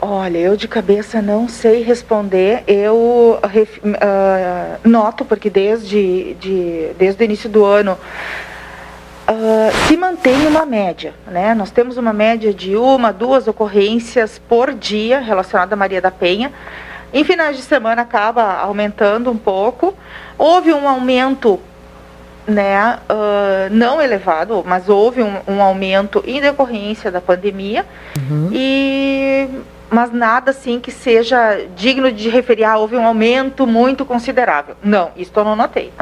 Olha, 0.00 0.38
eu 0.38 0.56
de 0.56 0.68
cabeça 0.68 1.20
não 1.20 1.48
sei 1.48 1.82
responder. 1.82 2.62
Eu 2.66 3.38
uh, 3.42 4.88
noto, 4.88 5.24
porque 5.24 5.50
desde, 5.50 6.34
de, 6.34 6.90
desde 6.96 7.22
o 7.22 7.24
início 7.24 7.48
do 7.48 7.64
ano 7.64 7.98
uh, 9.28 9.86
se 9.86 9.96
mantém 9.96 10.46
uma 10.46 10.64
média. 10.64 11.14
Né? 11.26 11.52
Nós 11.54 11.70
temos 11.70 11.96
uma 11.96 12.12
média 12.12 12.54
de 12.54 12.76
uma, 12.76 13.12
duas 13.12 13.48
ocorrências 13.48 14.40
por 14.48 14.72
dia 14.72 15.18
relacionada 15.18 15.74
à 15.74 15.76
Maria 15.76 16.00
da 16.00 16.10
Penha. 16.10 16.52
Em 17.12 17.24
finais 17.24 17.56
de 17.56 17.62
semana 17.62 18.02
acaba 18.02 18.58
aumentando 18.58 19.30
um 19.30 19.36
pouco. 19.36 19.94
Houve 20.36 20.72
um 20.72 20.88
aumento 20.88 21.60
né, 22.48 22.98
uh, 23.10 23.70
não 23.70 24.00
elevado, 24.00 24.64
mas 24.66 24.88
houve 24.88 25.22
um, 25.22 25.36
um, 25.46 25.62
aumento 25.62 26.22
em 26.26 26.40
decorrência 26.40 27.10
da 27.10 27.20
pandemia, 27.20 27.84
uhum. 28.16 28.48
e, 28.50 29.46
mas 29.90 30.10
nada 30.10 30.50
assim 30.50 30.80
que 30.80 30.90
seja 30.90 31.60
digno 31.76 32.10
de 32.10 32.30
referir, 32.30 32.64
ah, 32.64 32.78
houve 32.78 32.96
um 32.96 33.06
aumento 33.06 33.66
muito 33.66 34.04
considerável. 34.06 34.76
Não, 34.82 35.10
isso 35.14 35.30
eu 35.36 35.44
não 35.44 35.54
notei. 35.54 35.92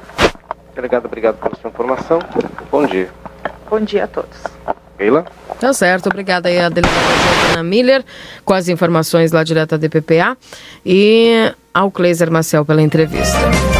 Delegado, 0.75 1.07
obrigado 1.07 1.37
pela 1.37 1.57
sua 1.57 1.69
informação. 1.71 2.21
Bom 2.71 2.87
dia. 2.87 3.09
Bom 3.69 3.81
dia 3.81 4.05
a 4.05 4.07
todos. 4.07 4.39
Keila? 4.97 5.25
Tá 5.61 5.73
certo, 5.73 6.07
obrigada 6.07 6.49
aí 6.49 6.59
a 6.59 6.69
delegada 6.69 7.01
Ana 7.53 7.63
Miller 7.63 8.05
com 8.45 8.55
as 8.55 8.69
informações 8.69 9.33
lá 9.33 9.43
direto 9.45 9.71
da 9.71 9.77
DPPA 9.77 10.37
e 10.85 11.53
ao 11.73 11.91
Cleiser 11.91 12.31
Marcel 12.31 12.65
pela 12.65 12.83
entrevista. 12.83 13.76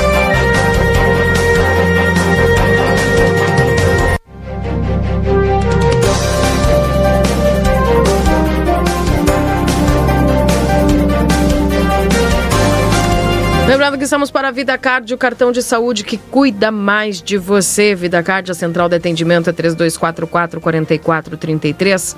Lembrando 13.77 13.99
que 13.99 14.05
estamos 14.05 14.31
para 14.31 14.49
a 14.49 14.51
Vida 14.51 14.79
Card, 14.79 15.13
o 15.13 15.19
cartão 15.19 15.53
de 15.53 15.63
saúde 15.63 16.03
que 16.03 16.17
cuida 16.17 16.71
mais 16.71 17.21
de 17.21 17.37
você. 17.37 17.95
Vida 17.95 18.23
Card, 18.23 18.51
a 18.51 18.55
central 18.55 18.89
de 18.89 18.97
atendimento 18.97 19.51
é 19.51 19.53
3244 19.53 20.61
4433. 20.63 22.17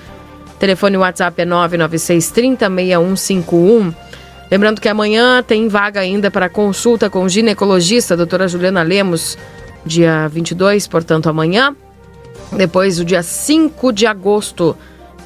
Telefone 0.56 0.96
WhatsApp 0.98 1.42
é 1.42 1.44
996 1.44 2.30
30 2.30 2.66
6151. 2.68 3.92
Lembrando 4.48 4.80
que 4.80 4.88
amanhã 4.88 5.42
tem 5.42 5.66
vaga 5.66 5.98
ainda 5.98 6.30
para 6.30 6.48
consulta 6.48 7.10
com 7.10 7.28
ginecologista, 7.28 8.16
doutora 8.16 8.46
Juliana 8.46 8.84
Lemos, 8.84 9.36
dia 9.84 10.28
22, 10.28 10.86
portanto 10.86 11.28
amanhã. 11.28 11.74
Depois, 12.52 13.00
o 13.00 13.04
dia 13.04 13.24
5 13.24 13.92
de 13.92 14.06
agosto, 14.06 14.76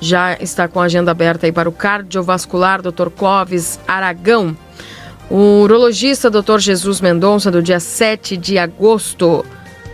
já 0.00 0.32
está 0.40 0.66
com 0.66 0.80
a 0.80 0.84
agenda 0.84 1.10
aberta 1.10 1.44
aí 1.44 1.52
para 1.52 1.68
o 1.68 1.72
cardiovascular, 1.72 2.80
doutor 2.80 3.10
Clóvis 3.10 3.78
Aragão. 3.86 4.56
O 5.32 5.62
urologista 5.62 6.28
Dr. 6.28 6.59
Jesus 6.59 7.00
Mendonça, 7.00 7.50
do 7.50 7.62
dia 7.62 7.80
7 7.80 8.36
de 8.36 8.59
agosto. 8.59 9.42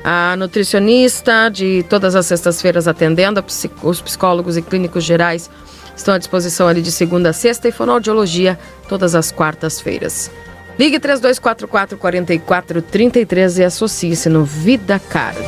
A 0.03 0.35
nutricionista 0.37 1.49
de 1.49 1.85
todas 1.89 2.17
as 2.17 2.27
sextas-feiras 2.27 2.89
atendendo, 2.89 3.45
os 3.85 4.01
psicólogos 4.01 4.57
e 4.57 4.63
clínicos 4.63 5.05
gerais 5.05 5.49
estão 5.95 6.13
à 6.15 6.19
disposição 6.19 6.67
ali 6.67 6.83
de 6.83 6.91
segunda 6.91 7.31
a 7.31 7.33
sexta 7.33 7.69
e 7.69 7.73
fonoaudiologia 7.73 8.59
todas 8.89 9.15
as 9.15 9.31
quartas-feiras. 9.31 10.29
Ligue 10.77 10.99
3244 10.99 11.97
4433 11.97 13.59
e 13.59 13.65
associe-se 13.65 14.29
no 14.29 14.45
Vida 14.45 14.99
Card. 14.99 15.39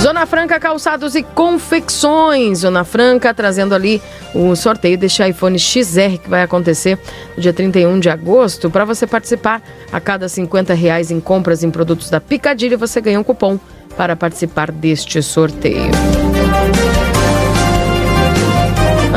Zona 0.00 0.26
Franca 0.26 0.60
Calçados 0.60 1.16
e 1.16 1.22
Confecções. 1.22 2.58
Zona 2.58 2.84
Franca 2.84 3.34
trazendo 3.34 3.74
ali 3.74 4.00
o 4.32 4.54
sorteio 4.54 4.96
deste 4.96 5.28
iPhone 5.28 5.58
XR 5.58 6.18
que 6.22 6.30
vai 6.30 6.42
acontecer 6.42 6.98
no 7.36 7.42
dia 7.42 7.52
31 7.52 7.98
de 7.98 8.08
agosto. 8.08 8.70
Para 8.70 8.84
você 8.84 9.06
participar, 9.06 9.60
a 9.92 10.00
cada 10.00 10.28
50 10.28 10.72
reais 10.72 11.10
em 11.10 11.18
compras 11.18 11.64
em 11.64 11.70
produtos 11.70 12.10
da 12.10 12.20
Picadilha, 12.20 12.78
você 12.78 13.00
ganha 13.00 13.18
um 13.18 13.24
cupom 13.24 13.58
para 13.96 14.14
participar 14.14 14.70
deste 14.70 15.20
sorteio. 15.20 15.90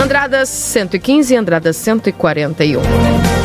Andradas 0.01 0.49
115 0.49 1.33
e 1.33 1.37
Andradas 1.37 1.77
141. 1.77 3.40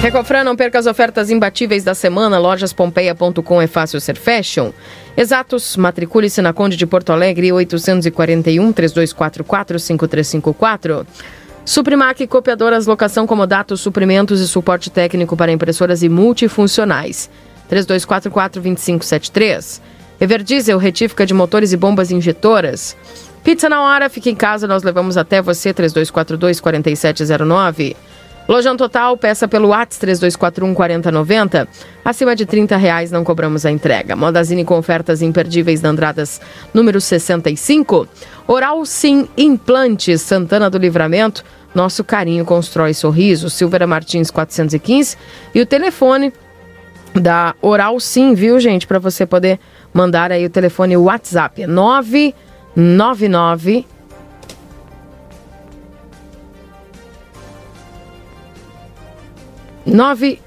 Recofran, 0.00 0.44
não 0.44 0.54
perca 0.54 0.78
as 0.78 0.86
ofertas 0.86 1.30
imbatíveis 1.30 1.82
da 1.82 1.94
semana. 1.94 2.38
Lojaspompeia.com 2.38 3.62
é 3.62 3.66
fácil 3.66 4.00
ser 4.00 4.16
fashion. 4.16 4.70
Exatos, 5.16 5.76
matricule-se 5.76 6.40
na 6.40 6.52
Conde 6.52 6.76
de 6.76 6.86
Porto 6.86 7.10
Alegre, 7.10 7.52
841 7.52 8.72
3244 8.72 9.80
5354. 9.80 11.06
Suprimac 11.64 12.24
Copiadoras, 12.28 12.86
locação, 12.86 13.26
comodato, 13.26 13.76
suprimentos 13.76 14.40
e 14.40 14.46
suporte 14.46 14.90
técnico 14.90 15.36
para 15.36 15.50
impressoras 15.50 16.02
e 16.02 16.08
multifuncionais. 16.08 17.28
3244-2573. 17.70 19.80
Everdiesel, 20.20 20.78
retífica 20.78 21.26
de 21.26 21.34
motores 21.34 21.72
e 21.72 21.76
bombas 21.76 22.12
injetoras. 22.12 22.96
Pizza 23.42 23.68
na 23.68 23.82
hora, 23.82 24.08
fique 24.08 24.30
em 24.30 24.34
casa, 24.34 24.66
nós 24.66 24.82
levamos 24.82 25.16
até 25.16 25.40
você, 25.42 25.72
3242-4709. 25.74 27.94
Lojão 28.48 28.76
Total, 28.76 29.16
peça 29.16 29.48
pelo 29.48 29.68
WhatsApp 29.68 30.00
3241 30.00 30.72
4090. 30.72 31.66
Acima 32.04 32.36
de 32.36 32.46
30 32.46 32.76
reais 32.76 33.10
não 33.10 33.24
cobramos 33.24 33.66
a 33.66 33.72
entrega. 33.72 34.14
Modazine 34.14 34.64
com 34.64 34.78
ofertas 34.78 35.20
imperdíveis 35.20 35.80
da 35.80 35.88
Andradas 35.88 36.40
número 36.72 37.00
65. 37.00 38.06
Oral 38.46 38.86
Sim 38.86 39.28
Implantes, 39.36 40.22
Santana 40.22 40.70
do 40.70 40.78
Livramento. 40.78 41.44
Nosso 41.74 42.04
carinho 42.04 42.44
constrói 42.44 42.94
sorriso. 42.94 43.50
Silveira 43.50 43.84
Martins 43.86 44.30
415. 44.30 45.16
E 45.52 45.60
o 45.60 45.66
telefone 45.66 46.32
da 47.14 47.52
Oral 47.60 47.98
Sim, 47.98 48.32
viu, 48.34 48.60
gente? 48.60 48.86
Para 48.86 49.00
você 49.00 49.26
poder 49.26 49.58
mandar 49.92 50.30
aí 50.30 50.46
o 50.46 50.50
telefone 50.50 50.96
WhatsApp. 50.96 51.66
999 51.66 53.84
9. 59.86 60.40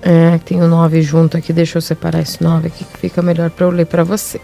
É, 0.00 0.38
tem 0.38 0.62
o 0.62 0.66
9 0.66 1.02
junto 1.02 1.36
aqui. 1.36 1.52
Deixa 1.52 1.78
eu 1.78 1.82
separar 1.82 2.20
esse 2.20 2.42
9 2.42 2.68
aqui 2.68 2.84
que 2.84 2.98
fica 2.98 3.22
melhor 3.22 3.50
para 3.50 3.66
eu 3.66 3.70
ler 3.70 3.86
para 3.86 4.02
você. 4.02 4.40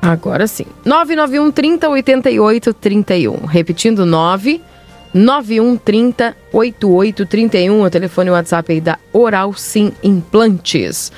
Agora 0.00 0.46
sim. 0.46 0.66
991 0.84 1.52
30 1.52 1.88
88 1.88 2.74
31. 2.74 3.46
Repetindo, 3.46 4.04
9 4.04 4.60
91 5.14 5.76
30 5.76 6.36
88 6.52 7.26
31. 7.26 7.82
O 7.82 7.90
telefone 7.90 8.28
e 8.28 8.30
o 8.30 8.34
WhatsApp 8.34 8.72
aí 8.72 8.80
da 8.80 8.98
Oral 9.12 9.52
Sim 9.54 9.92
Implantes. 10.02 11.12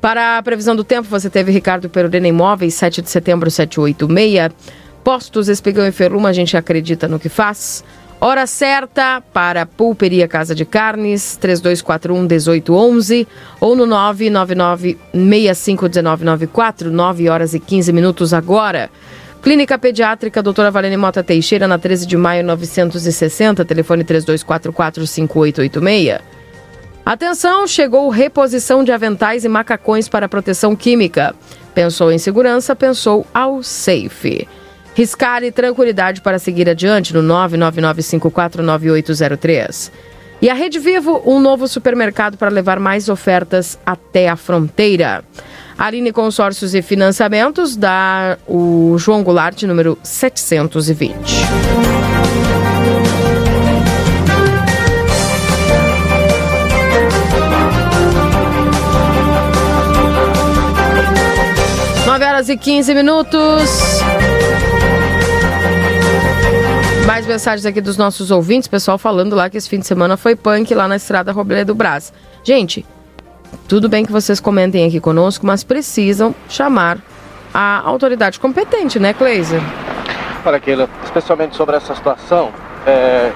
Para 0.00 0.38
a 0.38 0.42
previsão 0.42 0.74
do 0.74 0.84
tempo, 0.84 1.08
você 1.08 1.28
teve 1.28 1.52
Ricardo 1.52 1.90
Perurena 1.90 2.28
Imóveis, 2.28 2.74
7 2.74 3.02
de 3.02 3.10
setembro, 3.10 3.50
786. 3.50 4.52
Postos 5.04 5.48
Espigão 5.48 5.86
e 5.86 5.92
Ferluma, 5.92 6.28
a 6.28 6.32
gente 6.32 6.56
acredita 6.56 7.08
no 7.08 7.18
que 7.18 7.28
faz. 7.28 7.84
Hora 8.22 8.46
certa 8.46 9.22
para 9.32 9.64
Pulperia 9.64 10.28
Casa 10.28 10.54
de 10.54 10.66
Carnes, 10.66 11.38
3241 11.38 12.20
1811 12.20 13.26
ou 13.58 13.74
no 13.74 13.86
999 13.86 14.98
651994, 15.14 16.90
9 16.90 17.28
horas 17.30 17.54
e 17.54 17.60
15 17.60 17.90
minutos 17.94 18.34
agora. 18.34 18.90
Clínica 19.40 19.78
Pediátrica 19.78 20.42
Doutora 20.42 20.70
Valene 20.70 20.98
Mota 20.98 21.24
Teixeira, 21.24 21.66
na 21.66 21.78
13 21.78 22.04
de 22.04 22.14
maio 22.18 22.44
960, 22.44 23.64
telefone 23.64 24.04
3244 24.04 25.06
5886. 25.06 26.20
Atenção, 27.06 27.66
chegou 27.66 28.10
reposição 28.10 28.84
de 28.84 28.92
aventais 28.92 29.46
e 29.46 29.48
macacões 29.48 30.10
para 30.10 30.28
proteção 30.28 30.76
química. 30.76 31.34
Pensou 31.74 32.12
em 32.12 32.18
segurança, 32.18 32.76
pensou 32.76 33.26
ao 33.32 33.62
Safe. 33.62 34.46
Riscar 34.94 35.42
e 35.42 35.52
tranquilidade 35.52 36.20
para 36.20 36.38
seguir 36.38 36.68
adiante 36.68 37.14
no 37.14 37.22
999549803. 37.22 39.90
E 40.42 40.48
a 40.48 40.54
Rede 40.54 40.78
Vivo, 40.78 41.22
um 41.26 41.38
novo 41.38 41.68
supermercado 41.68 42.38
para 42.38 42.48
levar 42.48 42.80
mais 42.80 43.10
ofertas 43.10 43.78
até 43.84 44.28
a 44.28 44.36
fronteira. 44.36 45.22
Aline 45.76 46.12
Consórcios 46.12 46.74
e 46.74 46.82
Financiamentos 46.82 47.76
da 47.76 48.38
o 48.46 48.96
João 48.98 49.22
Goulart, 49.22 49.62
número 49.62 49.98
720. 50.02 51.14
Nove 62.06 62.24
horas 62.24 62.48
e 62.48 62.56
15 62.56 62.94
minutos. 62.94 64.00
Mais 67.06 67.26
mensagens 67.26 67.66
aqui 67.66 67.80
dos 67.80 67.96
nossos 67.96 68.30
ouvintes, 68.30 68.68
pessoal 68.68 68.98
falando 68.98 69.34
lá 69.34 69.50
que 69.50 69.56
esse 69.56 69.68
fim 69.68 69.78
de 69.78 69.86
semana 69.86 70.16
foi 70.16 70.36
punk 70.36 70.74
lá 70.74 70.86
na 70.86 70.96
estrada 70.96 71.32
Robledo 71.32 71.72
do 71.72 71.74
Brás. 71.74 72.12
Gente, 72.44 72.86
tudo 73.68 73.88
bem 73.88 74.04
que 74.04 74.12
vocês 74.12 74.38
comentem 74.38 74.86
aqui 74.86 75.00
conosco, 75.00 75.46
mas 75.46 75.64
precisam 75.64 76.34
chamar 76.48 76.98
a 77.52 77.80
autoridade 77.84 78.38
competente, 78.38 78.98
né, 78.98 79.12
Cleiser? 79.12 79.60
Olha, 80.44 80.60
Keila, 80.60 80.88
especialmente 81.04 81.56
sobre 81.56 81.76
essa 81.76 81.94
situação, 81.94 82.50
é, 82.86 83.32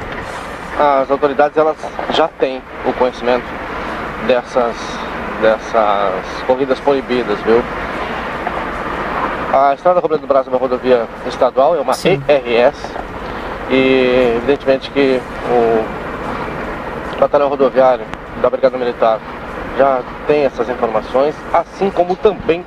as 0.78 1.10
autoridades 1.10 1.56
elas 1.56 1.76
já 2.10 2.28
têm 2.28 2.62
o 2.86 2.92
conhecimento 2.92 3.44
dessas, 4.26 4.76
dessas 5.42 6.42
corridas 6.46 6.78
proibidas, 6.80 7.38
viu? 7.40 7.62
A 9.52 9.74
Estrada 9.74 10.00
Robledo 10.00 10.22
do 10.22 10.26
Brasil 10.26 10.52
é 10.52 10.56
uma 10.56 10.60
rodovia 10.60 11.06
estadual, 11.28 11.76
é 11.76 11.80
uma 11.80 11.94
Sim. 11.94 12.20
ERS, 12.28 12.76
e 13.70 14.34
evidentemente 14.36 14.90
que 14.90 15.20
o 15.50 17.18
batalhão 17.18 17.48
rodoviário 17.48 18.04
da 18.42 18.50
Brigada 18.50 18.76
Militar 18.76 19.20
já 19.78 20.02
tem 20.26 20.44
essas 20.44 20.68
informações, 20.68 21.34
assim 21.52 21.90
como 21.90 22.14
também 22.16 22.64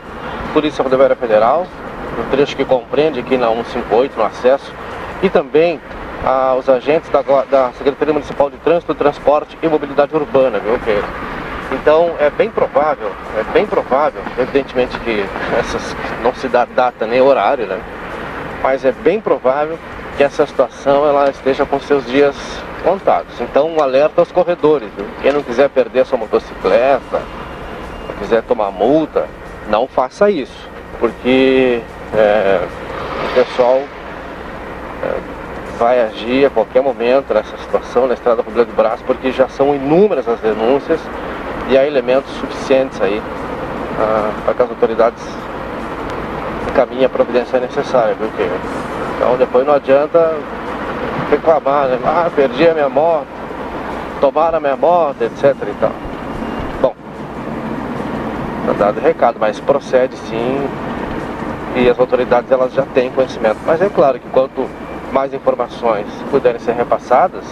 Polícia 0.54 0.84
Rodoviária 0.84 1.16
Federal, 1.16 1.66
no 2.18 2.24
trecho 2.26 2.56
que 2.56 2.66
compreende 2.66 3.20
aqui 3.20 3.38
na 3.38 3.48
158, 3.48 4.18
no 4.18 4.26
acesso, 4.26 4.74
e 5.22 5.30
também 5.30 5.80
ah, 6.26 6.56
os 6.58 6.68
agentes 6.68 7.10
da, 7.10 7.22
da, 7.22 7.72
Secretaria 7.74 8.14
Municipal 8.14 8.50
de 8.50 8.58
Trânsito, 8.58 8.94
Transporte 8.96 9.58
e 9.62 9.68
Mobilidade 9.68 10.16
Urbana, 10.16 10.60
viu, 10.60 10.80
Pedro? 10.84 11.08
Então 11.72 12.16
é 12.20 12.30
bem 12.30 12.50
provável, 12.50 13.12
é 13.38 13.44
bem 13.54 13.66
provável, 13.66 14.22
evidentemente 14.38 14.98
que 15.00 15.26
essas 15.60 15.96
não 16.24 16.34
se 16.34 16.48
dá 16.48 16.66
data 16.66 17.06
nem 17.06 17.22
horário, 17.22 17.68
né? 17.68 17.80
Mas 18.64 18.84
é 18.84 18.92
bem 18.92 19.22
provável 19.22 19.78
que 20.18 20.24
essa 20.24 20.46
situação 20.48 21.08
ela 21.08 21.30
esteja 21.30 21.66
com 21.66 21.80
seus 21.80 22.04
dias 22.08 22.36
contados. 22.84 23.40
Então, 23.40 23.70
um 23.70 23.82
alerta 23.82 24.20
aos 24.20 24.32
corredores. 24.32 24.90
Viu? 24.98 25.06
Quem 25.22 25.32
não 25.32 25.44
quiser 25.44 25.70
perder 25.70 26.02
a 26.02 26.06
sua 26.06 26.18
motocicleta, 26.18 27.22
quiser 28.20 28.42
tomar 28.44 28.72
multa, 28.72 29.28
não 29.70 29.88
faça 29.88 30.30
isso, 30.30 30.68
porque 31.00 31.82
é, 32.16 32.62
o 33.30 33.34
pessoal 33.36 33.82
é, 35.04 35.38
vai 35.78 36.02
agir 36.02 36.46
a 36.46 36.50
qualquer 36.50 36.82
momento 36.82 37.34
nessa 37.34 37.56
situação 37.58 38.08
na 38.08 38.16
estrada 38.16 38.42
Rio 38.42 38.66
do 38.66 38.76
Braço, 38.76 39.04
porque 39.06 39.32
já 39.32 39.48
são 39.48 39.76
inúmeras 39.76 40.28
as 40.28 40.40
denúncias 40.40 41.00
e 41.70 41.78
há 41.78 41.86
elementos 41.86 42.32
suficientes 42.38 43.00
aí 43.02 43.22
ah, 44.00 44.32
para 44.46 44.54
que 44.56 44.62
as 44.64 44.70
autoridades 44.70 45.24
encaminhem 46.70 47.06
a 47.06 47.10
providência 47.10 47.60
necessária, 47.60 48.16
viu, 48.16 48.30
então 49.18 49.36
depois 49.36 49.66
não 49.66 49.74
adianta 49.74 50.36
reclamar, 51.32 51.88
né? 51.88 52.00
Ah, 52.06 52.30
perdi 52.34 52.70
a 52.70 52.74
minha 52.74 52.88
moto, 52.88 53.28
tomaram 54.22 54.58
a 54.58 54.62
minha 54.62 54.78
moto, 54.78 55.22
etc 55.24 55.44
e 55.44 55.74
tal. 55.80 55.92
Bom, 56.82 56.96
tá 58.68 58.74
dado 58.74 59.00
recado, 59.00 59.38
mas 59.40 59.60
procede 59.60 60.16
sim 60.18 60.68
e 61.76 61.90
as 61.90 62.00
autoridades 62.00 62.52
elas 62.52 62.72
já 62.74 62.84
têm 62.84 63.10
conhecimento. 63.12 63.58
Mas 63.66 63.82
é 63.82 63.90
claro 63.90 64.20
que 64.20 64.30
quanto 64.30 64.70
mais 65.12 65.34
informações 65.34 66.06
puderem 66.30 66.60
ser 66.60 66.74
repassadas, 66.74 67.44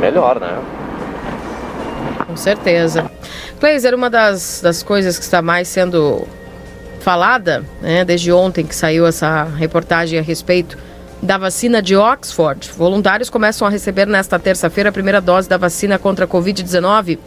melhor, 0.00 0.40
né? 0.40 0.58
Com 2.26 2.36
certeza. 2.36 3.10
Cleiser, 3.60 3.94
uma 3.94 4.08
das, 4.08 4.60
das 4.62 4.82
coisas 4.82 5.18
que 5.18 5.24
está 5.24 5.42
mais 5.42 5.68
sendo 5.68 6.26
falada, 7.04 7.62
né, 7.82 8.02
desde 8.02 8.32
ontem 8.32 8.64
que 8.64 8.74
saiu 8.74 9.06
essa 9.06 9.44
reportagem 9.44 10.18
a 10.18 10.22
respeito 10.22 10.78
da 11.20 11.36
vacina 11.36 11.82
de 11.82 11.94
Oxford. 11.94 12.70
Voluntários 12.74 13.28
começam 13.28 13.68
a 13.68 13.70
receber 13.70 14.06
nesta 14.06 14.38
terça-feira 14.38 14.88
a 14.88 14.92
primeira 14.92 15.20
dose 15.20 15.46
da 15.46 15.58
vacina 15.58 15.98
contra 15.98 16.24
a 16.24 16.28
Covid-19 16.28 17.18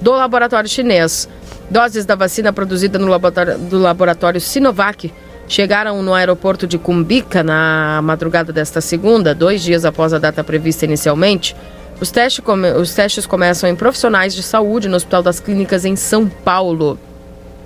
do 0.00 0.12
laboratório 0.12 0.66
chinês. 0.66 1.28
Doses 1.68 2.06
da 2.06 2.14
vacina 2.14 2.54
produzida 2.54 2.98
no 2.98 3.06
laboratório, 3.06 3.58
do 3.58 3.78
laboratório 3.78 4.40
Sinovac 4.40 5.12
chegaram 5.46 6.02
no 6.02 6.14
aeroporto 6.14 6.66
de 6.66 6.78
Cumbica 6.78 7.42
na 7.42 8.00
madrugada 8.02 8.50
desta 8.50 8.80
segunda, 8.80 9.34
dois 9.34 9.62
dias 9.62 9.84
após 9.84 10.14
a 10.14 10.18
data 10.18 10.42
prevista 10.42 10.86
inicialmente. 10.86 11.54
Os, 12.00 12.10
testes, 12.10 12.42
os 12.80 12.94
testes 12.94 13.26
começam 13.26 13.68
em 13.68 13.76
profissionais 13.76 14.34
de 14.34 14.42
saúde 14.42 14.88
no 14.88 14.96
Hospital 14.96 15.22
das 15.22 15.38
Clínicas 15.38 15.84
em 15.84 15.96
São 15.96 16.26
Paulo. 16.26 16.98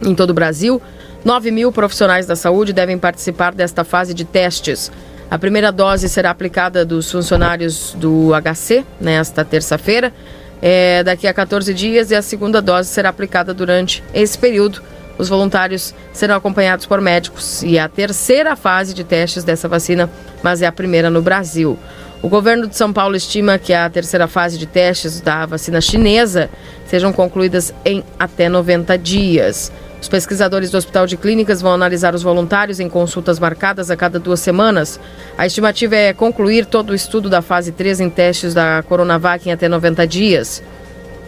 Em 0.05 0.17
todo 0.17 0.31
o 0.31 0.35
Brasil, 0.35 0.83
9 1.25 1.53
mil 1.53 1.71
profissionais 1.71 2.27
da 2.27 2.35
saúde 2.35 2.73
devem 2.73 2.99
participar 2.99 3.55
desta 3.55 3.85
fase 3.85 4.13
de 4.13 4.25
testes. 4.25 4.91
A 5.31 5.39
primeira 5.39 5.71
dose 5.71 6.09
será 6.09 6.31
aplicada 6.31 6.85
dos 6.85 7.11
funcionários 7.11 7.95
do 7.97 8.33
HC 8.35 8.85
nesta 9.01 9.45
terça-feira, 9.45 10.13
é, 10.61 11.03
daqui 11.05 11.27
a 11.27 11.33
14 11.33 11.73
dias, 11.73 12.11
e 12.11 12.17
a 12.17 12.23
segunda 12.23 12.61
dose 12.61 12.89
será 12.89 13.09
aplicada 13.09 13.55
durante 13.55 14.03
esse 14.13 14.37
período. 14.37 14.83
Os 15.17 15.29
voluntários 15.29 15.95
serão 16.13 16.35
acompanhados 16.35 16.87
por 16.87 17.01
médicos 17.01 17.63
e 17.63 17.79
a 17.79 17.89
terceira 17.89 18.57
fase 18.57 18.93
de 18.93 19.05
testes 19.05 19.45
dessa 19.45 19.69
vacina, 19.69 20.11
mas 20.43 20.61
é 20.61 20.67
a 20.67 20.73
primeira 20.73 21.09
no 21.09 21.23
Brasil. 21.23 21.79
O 22.21 22.29
governo 22.29 22.67
de 22.67 22.77
São 22.77 22.93
Paulo 22.93 23.15
estima 23.15 23.59
que 23.59 23.73
a 23.73 23.89
terceira 23.89 24.27
fase 24.27 24.59
de 24.59 24.67
testes 24.67 25.21
da 25.21 25.47
vacina 25.47 25.81
chinesa 25.81 26.51
sejam 26.87 27.13
concluídas 27.13 27.73
em 27.85 28.03
até 28.19 28.49
90 28.49 28.99
dias. 28.99 29.73
Os 30.03 30.09
pesquisadores 30.09 30.69
do 30.69 30.77
Hospital 30.77 31.07
de 31.07 31.17
Clínicas 31.17 31.63
vão 31.63 31.73
analisar 31.73 32.13
os 32.13 32.25
voluntários 32.25 32.81
em 32.81 32.89
consultas 32.89 33.39
marcadas 33.39 33.89
a 33.89 33.97
cada 33.97 34.19
duas 34.19 34.41
semanas. 34.41 34.99
A 35.39 35.47
estimativa 35.47 35.95
é 35.95 36.13
concluir 36.13 36.67
todo 36.67 36.91
o 36.91 36.95
estudo 36.95 37.31
da 37.31 37.41
fase 37.41 37.71
3 37.71 38.01
em 38.01 38.11
testes 38.11 38.53
da 38.53 38.83
Coronavac 38.83 39.49
em 39.49 39.53
até 39.53 39.69
90 39.69 40.05
dias. 40.05 40.61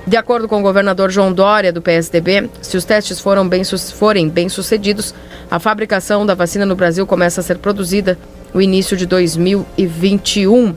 De 0.04 0.16
acordo 0.16 0.48
com 0.48 0.58
o 0.58 0.62
governador 0.62 1.08
João 1.08 1.32
Dória, 1.32 1.72
do 1.72 1.80
PSDB, 1.80 2.50
se 2.60 2.76
os 2.76 2.84
testes 2.84 3.20
foram 3.20 3.48
bem, 3.48 3.62
forem 3.94 4.28
bem 4.28 4.48
sucedidos, 4.48 5.14
a 5.48 5.60
fabricação 5.60 6.26
da 6.26 6.34
vacina 6.34 6.66
no 6.66 6.74
Brasil 6.74 7.06
começa 7.06 7.40
a 7.40 7.44
ser 7.44 7.58
produzida 7.58 8.18
no 8.52 8.60
início 8.60 8.96
de 8.96 9.06
2021. 9.06 10.74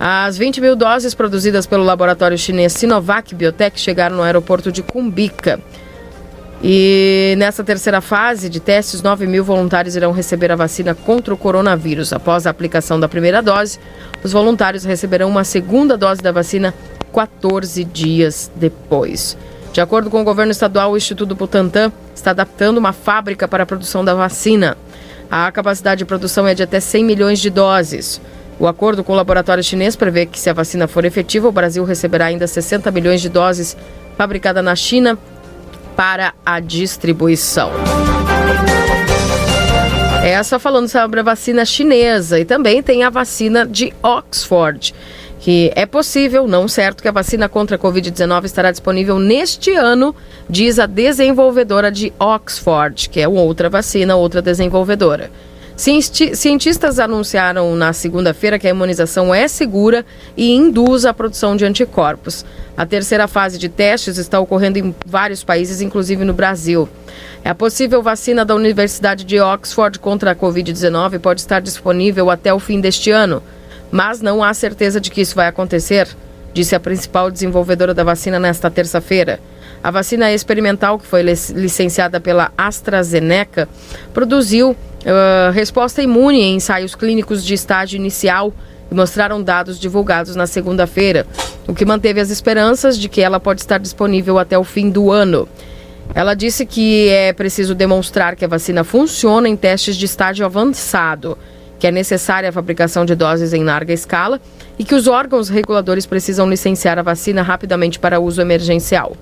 As 0.00 0.38
20 0.38 0.62
mil 0.62 0.74
doses 0.74 1.12
produzidas 1.14 1.66
pelo 1.66 1.84
laboratório 1.84 2.38
chinês 2.38 2.72
Sinovac 2.72 3.34
Biotech 3.34 3.78
chegaram 3.78 4.16
no 4.16 4.22
aeroporto 4.22 4.72
de 4.72 4.82
Cumbica. 4.82 5.60
E 6.62 7.34
nessa 7.38 7.64
terceira 7.64 8.02
fase 8.02 8.50
de 8.50 8.60
testes, 8.60 9.00
9 9.00 9.26
mil 9.26 9.42
voluntários 9.42 9.96
irão 9.96 10.12
receber 10.12 10.52
a 10.52 10.56
vacina 10.56 10.94
contra 10.94 11.32
o 11.32 11.36
coronavírus. 11.36 12.12
Após 12.12 12.46
a 12.46 12.50
aplicação 12.50 13.00
da 13.00 13.08
primeira 13.08 13.40
dose, 13.40 13.78
os 14.22 14.32
voluntários 14.32 14.84
receberão 14.84 15.30
uma 15.30 15.42
segunda 15.42 15.96
dose 15.96 16.20
da 16.20 16.30
vacina 16.30 16.74
14 17.14 17.82
dias 17.84 18.50
depois. 18.54 19.38
De 19.72 19.80
acordo 19.80 20.10
com 20.10 20.20
o 20.20 20.24
governo 20.24 20.52
estadual, 20.52 20.92
o 20.92 20.96
Instituto 20.96 21.34
Butantan 21.34 21.90
está 22.14 22.32
adaptando 22.32 22.76
uma 22.76 22.92
fábrica 22.92 23.48
para 23.48 23.62
a 23.62 23.66
produção 23.66 24.04
da 24.04 24.14
vacina. 24.14 24.76
A 25.30 25.50
capacidade 25.50 26.00
de 26.00 26.04
produção 26.04 26.46
é 26.46 26.54
de 26.54 26.62
até 26.62 26.78
100 26.78 27.04
milhões 27.04 27.38
de 27.38 27.48
doses. 27.48 28.20
O 28.58 28.66
acordo 28.66 29.02
com 29.02 29.14
o 29.14 29.16
laboratório 29.16 29.64
chinês 29.64 29.96
prevê 29.96 30.26
que, 30.26 30.38
se 30.38 30.50
a 30.50 30.52
vacina 30.52 30.86
for 30.86 31.06
efetiva, 31.06 31.48
o 31.48 31.52
Brasil 31.52 31.84
receberá 31.84 32.26
ainda 32.26 32.46
60 32.46 32.90
milhões 32.90 33.22
de 33.22 33.30
doses 33.30 33.74
fabricada 34.18 34.60
na 34.60 34.76
China 34.76 35.16
para 36.00 36.32
a 36.46 36.60
distribuição. 36.60 37.70
Essa 40.24 40.58
falando 40.58 40.88
sobre 40.88 41.20
a 41.20 41.22
vacina 41.22 41.62
chinesa 41.66 42.40
e 42.40 42.44
também 42.46 42.82
tem 42.82 43.04
a 43.04 43.10
vacina 43.10 43.66
de 43.66 43.92
Oxford. 44.02 44.94
que 45.40 45.70
é 45.76 45.84
possível, 45.84 46.48
não 46.48 46.66
certo, 46.66 47.02
que 47.02 47.08
a 47.08 47.12
vacina 47.12 47.50
contra 47.50 47.76
a 47.76 47.78
Covid-19 47.78 48.46
estará 48.46 48.70
disponível 48.70 49.18
neste 49.18 49.72
ano, 49.72 50.16
diz 50.48 50.78
a 50.78 50.86
desenvolvedora 50.86 51.92
de 51.92 52.14
Oxford, 52.18 53.10
que 53.10 53.20
é 53.20 53.28
outra 53.28 53.68
vacina, 53.68 54.16
outra 54.16 54.40
desenvolvedora. 54.40 55.30
Cientistas 56.34 56.98
anunciaram 56.98 57.74
na 57.74 57.92
segunda-feira 57.92 58.58
que 58.58 58.66
a 58.66 58.70
imunização 58.70 59.34
é 59.34 59.48
segura 59.48 60.04
e 60.36 60.50
induz 60.50 61.04
a 61.04 61.14
produção 61.14 61.56
de 61.56 61.64
anticorpos. 61.64 62.44
A 62.76 62.84
terceira 62.84 63.26
fase 63.26 63.58
de 63.58 63.68
testes 63.68 64.18
está 64.18 64.38
ocorrendo 64.38 64.78
em 64.78 64.94
vários 65.06 65.42
países, 65.42 65.80
inclusive 65.80 66.24
no 66.24 66.34
Brasil. 66.34 66.88
A 67.44 67.54
possível 67.54 68.02
vacina 68.02 68.44
da 68.44 68.54
Universidade 68.54 69.24
de 69.24 69.40
Oxford 69.40 69.98
contra 69.98 70.32
a 70.32 70.36
Covid-19 70.36 71.18
pode 71.18 71.40
estar 71.40 71.60
disponível 71.60 72.30
até 72.30 72.52
o 72.52 72.58
fim 72.58 72.80
deste 72.80 73.10
ano 73.10 73.42
mas 73.90 74.20
não 74.20 74.42
há 74.42 74.54
certeza 74.54 75.00
de 75.00 75.10
que 75.10 75.20
isso 75.20 75.34
vai 75.34 75.48
acontecer, 75.48 76.08
disse 76.52 76.74
a 76.74 76.80
principal 76.80 77.30
desenvolvedora 77.30 77.92
da 77.92 78.04
vacina 78.04 78.38
nesta 78.38 78.70
terça-feira. 78.70 79.40
A 79.82 79.90
vacina 79.90 80.30
experimental, 80.32 80.98
que 80.98 81.06
foi 81.06 81.22
licenciada 81.22 82.20
pela 82.20 82.52
AstraZeneca, 82.56 83.68
produziu 84.12 84.70
uh, 84.70 85.50
resposta 85.52 86.02
imune 86.02 86.40
em 86.40 86.56
ensaios 86.56 86.94
clínicos 86.94 87.44
de 87.44 87.54
estágio 87.54 87.96
inicial 87.96 88.52
e 88.90 88.94
mostraram 88.94 89.42
dados 89.42 89.78
divulgados 89.78 90.36
na 90.36 90.46
segunda-feira, 90.46 91.26
o 91.66 91.74
que 91.74 91.84
manteve 91.84 92.20
as 92.20 92.30
esperanças 92.30 92.98
de 92.98 93.08
que 93.08 93.22
ela 93.22 93.40
pode 93.40 93.62
estar 93.62 93.78
disponível 93.78 94.38
até 94.38 94.58
o 94.58 94.64
fim 94.64 94.90
do 94.90 95.10
ano. 95.10 95.48
Ela 96.14 96.34
disse 96.34 96.66
que 96.66 97.08
é 97.08 97.32
preciso 97.32 97.74
demonstrar 97.74 98.36
que 98.36 98.44
a 98.44 98.48
vacina 98.48 98.84
funciona 98.84 99.48
em 99.48 99.56
testes 99.56 99.96
de 99.96 100.04
estágio 100.04 100.44
avançado 100.44 101.38
que 101.80 101.86
é 101.86 101.90
necessária 101.90 102.50
a 102.50 102.52
fabricação 102.52 103.06
de 103.06 103.14
doses 103.14 103.54
em 103.54 103.64
larga 103.64 103.92
escala 103.92 104.38
e 104.78 104.84
que 104.84 104.94
os 104.94 105.08
órgãos 105.08 105.48
reguladores 105.48 106.04
precisam 106.04 106.48
licenciar 106.48 106.98
a 106.98 107.02
vacina 107.02 107.42
rapidamente 107.42 107.98
para 107.98 108.20
uso 108.20 108.42
emergencial. 108.42 109.16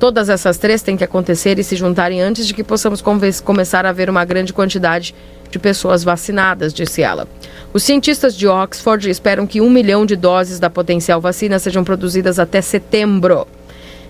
Todas 0.00 0.30
essas 0.30 0.56
três 0.56 0.80
têm 0.80 0.96
que 0.96 1.04
acontecer 1.04 1.58
e 1.58 1.62
se 1.62 1.76
juntarem 1.76 2.22
antes 2.22 2.46
de 2.46 2.54
que 2.54 2.64
possamos 2.64 3.02
começar 3.44 3.84
a 3.84 3.92
ver 3.92 4.08
uma 4.08 4.24
grande 4.24 4.50
quantidade 4.50 5.14
de 5.50 5.58
pessoas 5.58 6.02
vacinadas, 6.02 6.72
disse 6.72 7.02
ela. 7.02 7.28
Os 7.70 7.82
cientistas 7.82 8.34
de 8.34 8.48
Oxford 8.48 9.10
esperam 9.10 9.46
que 9.46 9.60
um 9.60 9.68
milhão 9.68 10.06
de 10.06 10.16
doses 10.16 10.58
da 10.58 10.70
potencial 10.70 11.20
vacina 11.20 11.58
sejam 11.58 11.84
produzidas 11.84 12.38
até 12.38 12.62
setembro. 12.62 13.46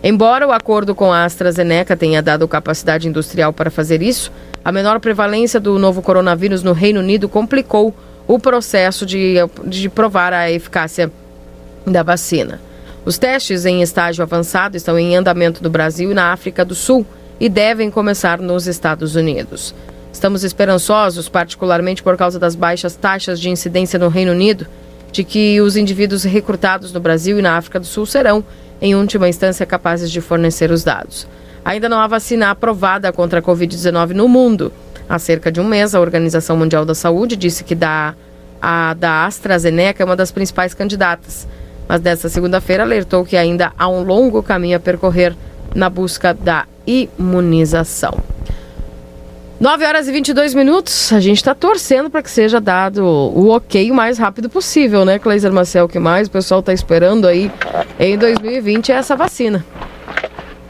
Embora 0.01 0.47
o 0.47 0.53
acordo 0.53 0.95
com 0.95 1.13
a 1.13 1.25
AstraZeneca 1.25 1.97
tenha 1.97 2.23
dado 2.23 2.47
capacidade 2.47 3.09
industrial 3.09 3.53
para 3.53 3.69
fazer 3.69 4.01
isso, 4.01 4.31
a 4.65 4.71
menor 4.71 5.01
prevalência 5.01 5.59
do 5.59 5.77
novo 5.77 6.03
coronavírus 6.03 6.63
no 6.63 6.73
Reino 6.73 7.01
Unido 7.01 7.29
complicou 7.29 7.93
o 8.29 8.39
processo 8.39 9.05
de, 9.05 9.35
de 9.65 9.89
provar 9.89 10.33
a 10.33 10.49
eficácia 10.53 11.11
da 11.85 12.05
vacina. 12.05 12.61
Os 13.05 13.17
testes 13.17 13.65
em 13.65 13.81
estágio 13.81 14.23
avançado 14.23 14.77
estão 14.77 14.99
em 14.99 15.17
andamento 15.17 15.63
no 15.63 15.71
Brasil 15.71 16.11
e 16.11 16.15
na 16.15 16.33
África 16.33 16.65
do 16.65 16.75
Sul 16.75 17.07
e 17.39 17.49
devem 17.49 17.91
começar 17.91 18.39
nos 18.39 18.67
Estados 18.67 19.17
Unidos. 19.17 19.75
Estamos 20.13 20.45
esperançosos, 20.45 21.29
particularmente 21.29 22.03
por 22.03 22.17
causa 22.17 22.39
das 22.39 22.55
baixas 22.55 22.95
taxas 22.95 23.41
de 23.41 23.49
incidência 23.49 23.99
no 23.99 24.09
Reino 24.09 24.33
Unido, 24.33 24.67
de 25.11 25.25
que 25.25 25.61
os 25.61 25.77
indivíduos 25.77 26.25
recrutados 26.25 26.93
no 26.93 27.01
Brasil 27.01 27.39
e 27.39 27.43
na 27.43 27.57
África 27.57 27.81
do 27.81 27.87
Sul 27.87 28.05
serão 28.05 28.45
em 28.83 28.95
última 28.95 29.29
instância, 29.29 29.67
capazes 29.67 30.11
de 30.11 30.21
fornecer 30.21 30.71
os 30.71 30.85
dados. 30.85 31.27
Ainda 31.65 31.89
não 31.89 31.99
há 31.99 32.07
vacina 32.07 32.51
aprovada 32.51 33.13
contra 33.13 33.41
a 33.41 33.43
Covid-19 33.43 34.13
no 34.13 34.29
mundo. 34.29 34.73
Há 35.09 35.19
cerca 35.19 35.51
de 35.51 35.61
um 35.61 35.65
mês, 35.65 35.95
a 35.95 36.01
Organização 36.01 36.57
Mundial 36.57 36.85
da 36.85 36.95
Saúde 36.95 37.37
disse 37.37 37.65
que 37.65 37.75
da, 37.75 38.15
a 38.61 38.95
da 38.95 39.27
AstraZeneca 39.27 40.03
é 40.03 40.07
uma 40.07 40.17
das 40.17 40.31
principais 40.31 40.73
candidatas. 40.73 41.47
Mas 41.91 42.01
desta 42.01 42.29
segunda-feira 42.29 42.85
alertou 42.85 43.25
que 43.25 43.37
ainda 43.37 43.73
há 43.77 43.89
um 43.89 44.05
longo 44.05 44.45
caminho 44.45 44.77
a 44.77 44.81
percorrer 44.81 45.35
na 45.75 45.91
busca 45.91 46.33
da 46.33 46.65
imunização. 46.87 48.17
9 49.59 49.85
horas 49.85 50.07
e 50.07 50.13
22 50.13 50.55
minutos. 50.55 51.13
A 51.13 51.19
gente 51.19 51.39
está 51.39 51.53
torcendo 51.53 52.09
para 52.09 52.23
que 52.23 52.31
seja 52.31 52.61
dado 52.61 53.05
o 53.05 53.49
ok 53.49 53.91
o 53.91 53.95
mais 53.95 54.19
rápido 54.19 54.49
possível, 54.49 55.05
né, 55.05 55.19
Cleiser 55.19 55.53
Marcel? 55.53 55.89
Que 55.89 55.99
mais 55.99 56.29
o 56.29 56.31
pessoal 56.31 56.61
está 56.61 56.73
esperando 56.73 57.27
aí 57.27 57.51
em 57.99 58.17
2020 58.17 58.93
é 58.93 58.95
essa 58.95 59.17
vacina. 59.17 59.65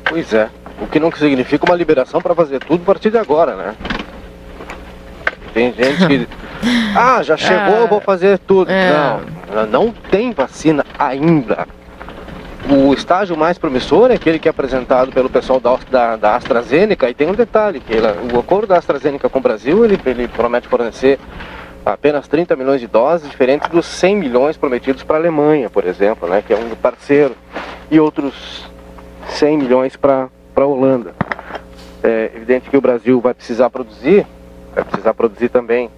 Pois 0.07 0.33
é. 0.33 0.49
O 0.81 0.87
que 0.87 0.99
não 0.99 1.13
significa 1.13 1.67
uma 1.67 1.77
liberação 1.77 2.23
para 2.23 2.35
fazer 2.35 2.61
tudo 2.61 2.81
a 2.81 2.87
partir 2.87 3.11
de 3.11 3.19
agora, 3.19 3.55
né? 3.57 3.75
Tem 5.53 5.73
gente 5.73 6.07
que. 6.07 6.29
Ah, 6.95 7.23
já 7.23 7.39
chegou, 7.39 7.85
é, 7.85 7.87
vou 7.87 8.01
fazer 8.03 8.39
tudo. 8.39 8.71
É. 8.71 8.91
Não, 9.55 9.67
não 9.67 9.93
tem 10.11 10.31
vacina 10.33 10.85
ainda. 10.99 11.67
O 12.69 12.93
estágio 12.93 13.37
mais 13.37 13.57
promissor 13.57 14.11
é 14.11 14.15
aquele 14.15 14.39
que 14.39 14.47
é 14.47 14.51
apresentado 14.51 15.11
pelo 15.11 15.31
pessoal 15.31 15.59
da, 15.59 15.79
da, 15.91 16.17
da 16.17 16.37
AstraZeneca, 16.37 17.09
e 17.09 17.15
tem 17.15 17.29
um 17.29 17.35
detalhe, 17.35 17.81
que 17.81 17.97
ela, 17.97 18.15
o 18.33 18.39
acordo 18.39 18.67
da 18.67 18.77
AstraZeneca 18.77 19.29
com 19.31 19.39
o 19.39 19.43
Brasil, 19.43 19.85
ele, 19.85 19.99
ele 20.05 20.29
promete 20.29 20.69
fornecer 20.69 21.19
apenas 21.85 22.29
30 22.29 22.55
milhões 22.57 22.81
de 22.81 22.87
doses, 22.87 23.31
diferentes 23.31 23.69
dos 23.69 23.87
100 23.87 24.17
milhões 24.17 24.57
prometidos 24.57 25.03
para 25.03 25.17
a 25.17 25.19
Alemanha, 25.19 25.71
por 25.71 25.85
exemplo, 25.87 26.29
né, 26.29 26.43
que 26.47 26.53
é 26.53 26.57
um 26.57 26.69
parceiro, 26.77 27.35
e 27.91 27.99
outros 27.99 28.71
100 29.31 29.59
milhões 29.59 29.97
para 29.97 30.29
a 30.55 30.65
Holanda. 30.65 31.15
É 32.03 32.31
evidente 32.35 32.69
que 32.69 32.77
o 32.77 32.81
Brasil 32.81 33.21
vai 33.21 33.35
precisar 33.35 33.71
produzir, 33.71 34.27
vai 34.75 34.85
precisar 34.85 35.15
produzir 35.15 35.49
também 35.49 35.91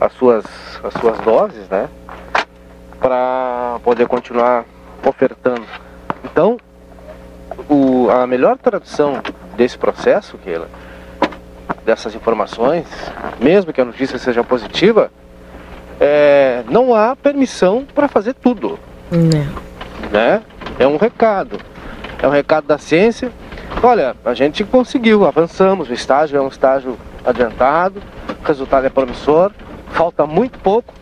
as 0.00 0.12
suas, 0.12 0.44
as 0.82 0.92
suas 0.94 1.18
doses, 1.20 1.68
né, 1.68 1.88
para 2.98 3.78
poder 3.82 4.06
continuar 4.06 4.64
ofertando 5.06 5.64
então, 6.24 6.58
o, 7.68 8.08
a 8.10 8.26
melhor 8.26 8.56
tradução 8.58 9.20
desse 9.56 9.78
processo, 9.78 10.38
Keila, 10.38 10.68
dessas 11.84 12.14
informações, 12.14 12.86
mesmo 13.40 13.72
que 13.72 13.80
a 13.80 13.84
notícia 13.84 14.18
seja 14.18 14.44
positiva, 14.44 15.10
é, 15.98 16.62
não 16.68 16.94
há 16.94 17.16
permissão 17.16 17.84
para 17.94 18.08
fazer 18.08 18.34
tudo. 18.34 18.78
Não. 19.10 20.10
Né? 20.10 20.42
É 20.78 20.86
um 20.86 20.96
recado. 20.96 21.58
É 22.22 22.26
um 22.26 22.30
recado 22.30 22.66
da 22.66 22.78
ciência. 22.78 23.30
Olha, 23.82 24.14
a 24.24 24.34
gente 24.34 24.64
conseguiu, 24.64 25.26
avançamos, 25.26 25.90
o 25.90 25.92
estágio 25.92 26.38
é 26.38 26.40
um 26.40 26.48
estágio 26.48 26.98
adiantado, 27.24 28.02
o 28.42 28.46
resultado 28.46 28.86
é 28.86 28.90
promissor, 28.90 29.50
falta 29.92 30.26
muito 30.26 30.58
pouco, 30.58 30.92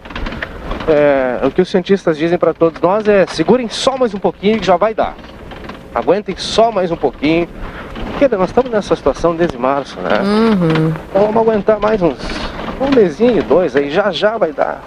é, 0.89 1.47
o 1.47 1.51
que 1.51 1.61
os 1.61 1.69
cientistas 1.69 2.16
dizem 2.16 2.39
para 2.39 2.55
todos 2.55 2.81
nós 2.81 3.07
é 3.07 3.27
segurem 3.27 3.69
só 3.69 3.97
mais 3.97 4.15
um 4.15 4.19
pouquinho 4.19 4.59
que 4.59 4.66
já 4.66 4.77
vai 4.77 4.95
dar. 4.95 5.15
Aguentem 5.95 6.35
só 6.36 6.70
mais 6.70 6.90
um 6.90 6.97
pouquinho. 6.97 7.49
Porque 8.11 8.36
nós 8.36 8.51
estamos 8.51 8.70
nessa 8.70 8.97
situação 8.97 9.35
desde 9.35 9.57
março, 9.59 9.99
né? 10.01 10.20
Uhum. 10.20 10.93
Então 11.11 11.27
vamos 11.27 11.36
aguentar 11.43 11.78
mais 11.78 12.01
uns 12.03 12.19
um 12.81 12.95
mesinho, 12.95 13.43
dois 13.43 13.74
aí, 13.77 13.90
já 13.90 14.11
já 14.11 14.39
vai 14.39 14.53
dar. 14.53 14.82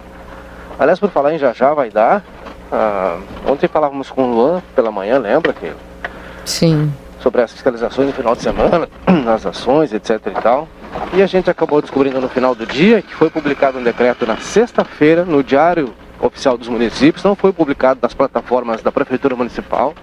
Aliás, 0.80 1.00
por 1.00 1.10
falar 1.10 1.34
em 1.34 1.38
já 1.38 1.54
já 1.54 1.74
vai 1.74 1.90
dar, 1.90 2.24
ah, 2.72 3.18
ontem 3.46 3.68
falávamos 3.68 4.10
com 4.10 4.24
o 4.24 4.36
Luan 4.36 4.62
pela 4.76 4.92
manhã, 4.92 5.18
lembra 5.18 5.54
que? 5.54 5.72
Sim. 6.46 6.92
Sobre 7.22 7.42
as 7.42 7.52
fiscalizações 7.52 8.08
no 8.08 8.14
final 8.14 8.36
de 8.36 8.42
semana, 8.42 8.90
nas 9.24 9.46
ações, 9.46 9.94
etc 9.94 10.20
e 10.28 10.42
tal. 10.42 10.68
E 11.14 11.22
a 11.22 11.28
gente 11.28 11.50
acabou 11.50 11.82
descobrindo 11.82 12.20
no 12.20 12.28
final 12.28 12.56
do 12.56 12.66
dia 12.66 13.02
que 13.02 13.14
foi 13.14 13.30
publicado 13.30 13.78
um 13.78 13.84
decreto 13.84 14.26
na 14.26 14.38
sexta-feira 14.38 15.24
no 15.24 15.44
Diário 15.44 15.94
Oficial 16.20 16.58
dos 16.58 16.68
Municípios, 16.68 17.24
não 17.24 17.36
foi 17.36 17.52
publicado 17.52 18.00
nas 18.02 18.14
plataformas 18.14 18.82
da 18.82 18.92
Prefeitura 18.92 19.36
Municipal, 19.36 19.94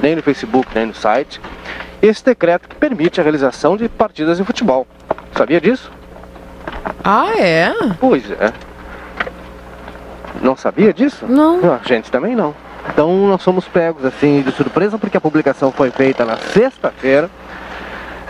nem 0.00 0.14
no 0.14 0.22
Facebook, 0.22 0.68
nem 0.74 0.86
no 0.86 0.94
site. 0.94 1.40
Esse 2.02 2.24
decreto 2.24 2.68
que 2.68 2.76
permite 2.76 3.20
a 3.20 3.22
realização 3.22 3.76
de 3.76 3.88
partidas 3.88 4.38
de 4.38 4.44
futebol. 4.44 4.86
Sabia 5.36 5.60
disso? 5.60 5.90
Ah, 7.04 7.32
é? 7.38 7.72
Pois 7.98 8.30
é. 8.30 8.52
Não 10.40 10.56
sabia 10.56 10.92
disso? 10.92 11.26
Não. 11.26 11.74
A 11.74 11.80
gente 11.86 12.10
também 12.10 12.34
não. 12.34 12.54
Então 12.88 13.28
nós 13.28 13.42
somos 13.42 13.68
pegos 13.68 14.04
assim 14.04 14.42
de 14.42 14.52
surpresa 14.52 14.98
porque 14.98 15.16
a 15.16 15.20
publicação 15.20 15.70
foi 15.70 15.90
feita 15.90 16.24
na 16.24 16.36
sexta-feira 16.36 17.30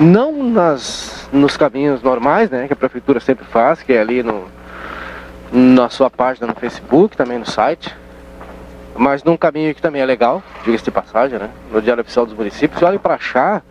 não 0.01 0.43
nas, 0.43 1.29
nos 1.31 1.59
caminhos 1.59 2.03
normais, 2.03 2.51
né, 2.51 2.67
que 2.67 2.73
a 2.73 2.77
prefeitura 2.77 3.21
sempre 3.21 3.45
faz, 3.45 3.83
que 3.83 3.93
é 3.93 4.01
ali 4.01 4.23
no, 4.23 4.49
na 5.53 5.91
sua 5.91 6.09
página 6.09 6.47
no 6.47 6.55
Facebook, 6.55 7.17
também 7.17 7.39
no 7.39 7.45
site, 7.45 7.95
mas 8.97 9.23
num 9.23 9.37
caminho 9.37 9.75
que 9.75 9.83
também 9.83 10.01
é 10.01 10.07
legal, 10.07 10.43
diga-se 10.65 10.85
de 10.85 10.91
passagem, 10.91 11.39
né, 11.39 11.51
no 11.71 11.83
Diário 11.83 12.01
Oficial 12.01 12.25
dos 12.25 12.35
Municípios. 12.35 12.83
Olha, 12.83 12.99
para 12.99 13.15
achar, 13.15 13.63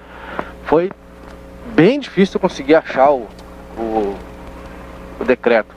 foi 0.65 0.91
bem 1.73 1.99
difícil 1.99 2.39
conseguir 2.39 2.75
achar 2.75 3.09
o, 3.09 3.27
o, 3.75 4.15
o 5.19 5.23
decreto. 5.25 5.75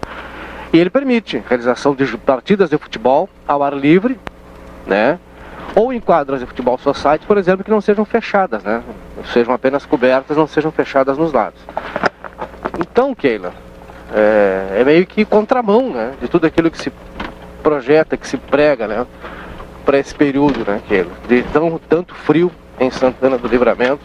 E 0.71 0.79
ele 0.79 0.91
permite 0.91 1.43
realização 1.49 1.95
de 1.95 2.07
partidas 2.19 2.69
de 2.69 2.77
futebol 2.77 3.29
ao 3.49 3.63
ar 3.63 3.73
livre, 3.73 4.19
né, 4.87 5.19
ou 5.75 5.93
em 5.93 6.01
quadras 6.01 6.41
de 6.41 6.47
futebol 6.47 6.77
society, 6.79 7.27
por 7.27 7.39
exemplo, 7.39 7.65
que 7.65 7.71
não 7.71 7.81
sejam 7.81 8.05
fechadas, 8.05 8.63
né? 8.63 8.83
Sejam 9.33 9.55
apenas 9.55 9.87
cobertas, 9.87 10.37
não 10.37 10.47
sejam 10.47 10.71
fechadas 10.71 11.17
nos 11.17 11.33
lados. 11.33 11.61
Então, 12.79 13.15
Keila, 13.15 13.53
é, 14.13 14.81
é 14.81 14.85
meio 14.85 15.07
que 15.07 15.25
contramão, 15.25 15.91
né? 15.91 16.13
De 16.21 16.29
tudo 16.29 16.47
aquilo 16.47 16.71
que 16.71 16.79
se 16.79 16.93
projeta, 17.63 18.17
que 18.17 18.27
se 18.27 18.37
prega, 18.37 18.87
né? 18.87 19.07
para 19.85 19.99
esse 19.99 20.15
período, 20.15 20.65
né, 20.65 20.81
Keila? 20.89 21.11
De 21.29 21.43
tão, 21.45 21.79
tanto 21.89 22.15
frio 22.15 22.51
em 22.79 22.91
Santana 22.91 23.37
do 23.37 23.49
Livramento 23.49 24.01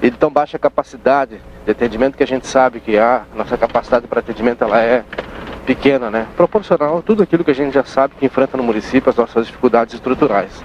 e 0.00 0.10
de 0.10 0.16
tão 0.16 0.30
baixa 0.30 0.58
capacidade 0.58 1.40
de 1.64 1.70
atendimento 1.70 2.16
que 2.16 2.22
a 2.22 2.26
gente 2.26 2.46
sabe 2.46 2.80
que 2.80 2.98
a 2.98 3.22
nossa 3.34 3.56
capacidade 3.56 4.06
para 4.06 4.20
atendimento 4.20 4.62
ela 4.64 4.80
é 4.80 5.04
pequena, 5.66 6.10
né? 6.10 6.26
Proporcional 6.36 6.98
a 6.98 7.02
tudo 7.02 7.22
aquilo 7.22 7.44
que 7.44 7.50
a 7.50 7.54
gente 7.54 7.72
já 7.72 7.84
sabe 7.84 8.14
que 8.18 8.26
enfrenta 8.26 8.56
no 8.56 8.62
município, 8.62 9.10
as 9.10 9.16
nossas 9.16 9.46
dificuldades 9.46 9.94
estruturais. 9.94 10.64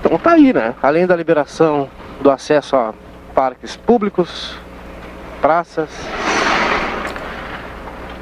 Então 0.00 0.18
tá 0.18 0.32
aí, 0.32 0.52
né? 0.52 0.74
Além 0.82 1.06
da 1.06 1.16
liberação 1.16 1.88
do 2.20 2.30
acesso 2.30 2.76
a 2.76 2.94
parques 3.34 3.76
públicos, 3.76 4.56
praças, 5.40 5.88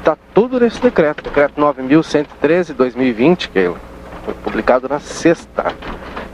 tá 0.03 0.17
tudo 0.33 0.59
nesse 0.59 0.81
decreto, 0.81 1.23
decreto 1.23 1.59
9113 1.59 2.73
2020, 2.73 3.49
que 3.49 3.71
foi 4.23 4.33
publicado 4.43 4.87
na 4.87 4.99
sexta 4.99 5.73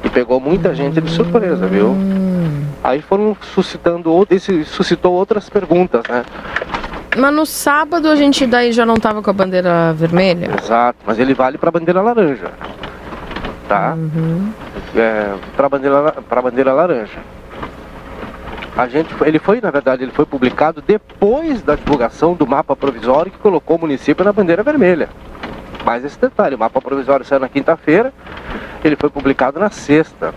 e 0.03 0.09
pegou 0.09 0.39
muita 0.39 0.73
gente 0.75 0.99
de 0.99 1.09
surpresa, 1.09 1.67
viu? 1.67 1.95
Aí 2.83 3.01
foram 3.01 3.37
suscitando, 3.41 4.27
esse 4.29 4.65
suscitou 4.65 5.13
outras 5.13 5.49
perguntas, 5.49 6.03
né? 6.09 6.25
Mas 7.15 7.33
no 7.33 7.45
sábado 7.45 8.07
a 8.07 8.15
gente 8.15 8.45
daí 8.47 8.71
já 8.71 8.85
não 8.85 8.95
tava 8.95 9.21
com 9.21 9.29
a 9.29 9.33
bandeira 9.33 9.93
vermelha? 9.93 10.49
Exato, 10.61 10.99
mas 11.05 11.19
ele 11.19 11.33
vale 11.33 11.57
para 11.57 11.71
bandeira 11.71 12.01
laranja. 12.01 12.51
Tá? 13.67 13.93
Uhum. 13.95 14.51
É, 14.95 15.33
para 15.55 15.69
bandeira 15.69 16.11
para 16.27 16.41
bandeira 16.41 16.73
laranja. 16.73 17.19
A 18.75 18.87
gente, 18.87 19.13
ele 19.23 19.37
foi, 19.37 19.61
na 19.61 19.69
verdade, 19.69 20.03
ele 20.03 20.11
foi 20.11 20.25
publicado 20.25 20.81
depois 20.81 21.61
da 21.61 21.75
divulgação 21.75 22.33
do 22.33 22.47
mapa 22.47 22.75
provisório 22.75 23.31
que 23.31 23.37
colocou 23.37 23.77
o 23.77 23.79
município 23.79 24.25
na 24.25 24.33
bandeira 24.33 24.63
vermelha. 24.63 25.09
Mais 25.85 26.03
esse 26.03 26.19
detalhe, 26.19 26.55
o 26.55 26.59
mapa 26.59 26.81
provisório 26.81 27.23
saiu 27.23 27.39
na 27.39 27.49
quinta-feira, 27.49 28.11
ele 28.83 28.95
foi 28.95 29.11
publicado 29.11 29.59
na 29.59 29.69
sexta. 29.69 30.33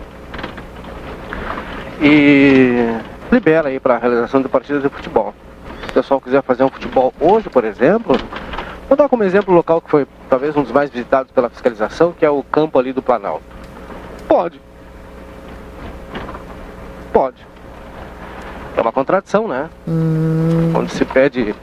E 2.01 2.94
libera 3.32 3.70
aí 3.70 3.81
para 3.81 3.94
a 3.94 3.98
realização 3.98 4.43
de 4.43 4.48
partidas 4.48 4.82
de 4.82 4.89
futebol. 4.90 5.35
Pessoal 5.97 6.20
quiser 6.20 6.43
fazer 6.43 6.62
um 6.62 6.68
futebol 6.68 7.10
hoje, 7.18 7.48
por 7.48 7.64
exemplo, 7.64 8.18
vou 8.86 8.98
dar 8.98 9.09
como 9.09 9.24
exemplo 9.24 9.55
o 9.55 9.56
local 9.56 9.81
que 9.81 9.89
foi 9.90 10.06
talvez 10.28 10.55
um 10.55 10.62
dos 10.62 10.70
mais 10.70 10.90
visitados 10.90 11.32
pela 11.32 11.48
fiscalização, 11.48 12.12
que 12.12 12.23
é 12.23 12.28
o 12.28 12.43
campo 12.43 12.78
ali 12.78 12.93
do 12.93 13.01
Planalto. 13.01 13.40
Pode. 14.28 14.60
Pode. 17.14 17.47
É 18.77 18.81
uma 18.82 18.93
contradição, 18.93 19.48
né? 19.48 19.70
Hum. 19.89 20.68
Quando 20.74 20.90
se 20.90 21.02
pede 21.06 21.55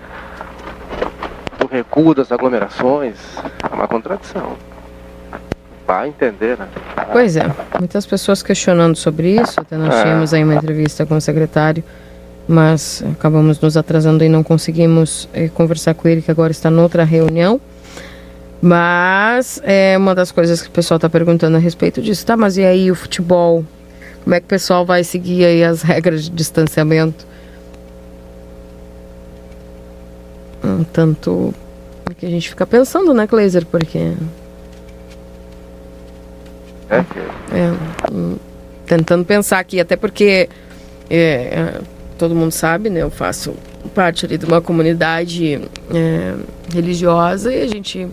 o 1.64 1.68
recuo 1.68 2.16
das 2.16 2.32
aglomerações, 2.32 3.38
é 3.72 3.76
uma 3.76 3.88
contradição. 3.88 4.54
Vai 5.86 6.08
entender, 6.08 6.58
né? 6.58 6.68
Pois 7.12 7.38
é, 7.38 7.44
muitas 7.78 8.04
pessoas 8.08 8.42
questionando 8.42 8.96
sobre 8.96 9.40
isso, 9.40 9.60
até 9.60 9.78
nós 9.78 9.94
É. 9.94 10.02
tínhamos 10.02 10.34
aí 10.34 10.44
uma 10.44 10.56
entrevista 10.56 11.06
com 11.06 11.18
o 11.18 11.22
secretário, 11.22 11.84
mas 12.48 13.04
acabamos 13.12 13.60
nos 13.60 13.78
atrasando 13.78 14.24
e 14.24 14.30
não 14.30 14.44
conseguimos 14.44 15.30
eh, 15.34 15.48
conversar 15.50 15.94
com 15.94 16.08
ele, 16.08 16.22
que 16.22 16.32
agora 16.32 16.52
está 16.52 16.70
noutra 16.70 17.04
reunião. 17.04 17.60
Mas 18.62 19.62
é 19.64 19.98
uma 19.98 20.16
das 20.16 20.32
coisas 20.32 20.62
que 20.62 20.70
o 20.70 20.72
pessoal 20.72 20.96
está 20.98 21.10
perguntando 21.10 21.58
a 21.58 21.60
respeito 21.60 22.02
disso, 22.02 22.26
tá? 22.26 22.38
Mas 22.38 22.58
e 22.58 22.64
aí 22.64 22.90
o 22.90 22.96
futebol? 22.96 23.66
Como 24.24 24.34
é 24.34 24.40
que 24.40 24.46
o 24.46 24.50
pessoal 24.50 24.86
vai 24.86 25.04
seguir 25.04 25.46
aí 25.46 25.64
as 25.64 25.82
regras 25.84 26.24
de 26.24 26.30
distanciamento? 26.30 27.26
Um 30.64 30.84
tanto 30.86 31.54
que 32.18 32.26
a 32.26 32.30
gente 32.30 32.48
fica 32.50 32.66
pensando, 32.66 33.14
né, 33.14 33.28
Kleiser? 33.28 33.66
Porque 33.66 34.14
É, 36.90 36.98
é, 36.98 37.74
hum, 38.12 38.38
tentando 38.86 39.26
pensar 39.26 39.60
aqui, 39.60 39.80
até 39.80 39.98
porque 39.98 40.48
é, 41.10 41.82
todo 42.24 42.34
mundo 42.34 42.52
sabe, 42.54 42.90
né? 42.90 43.02
Eu 43.02 43.12
faço 43.12 43.54
parte 43.94 44.26
ali 44.26 44.38
de 44.38 44.46
uma 44.46 44.62
comunidade 44.62 45.62
é, 45.94 46.36
religiosa 46.74 47.54
e 47.54 47.62
a 47.62 47.68
gente 47.68 48.08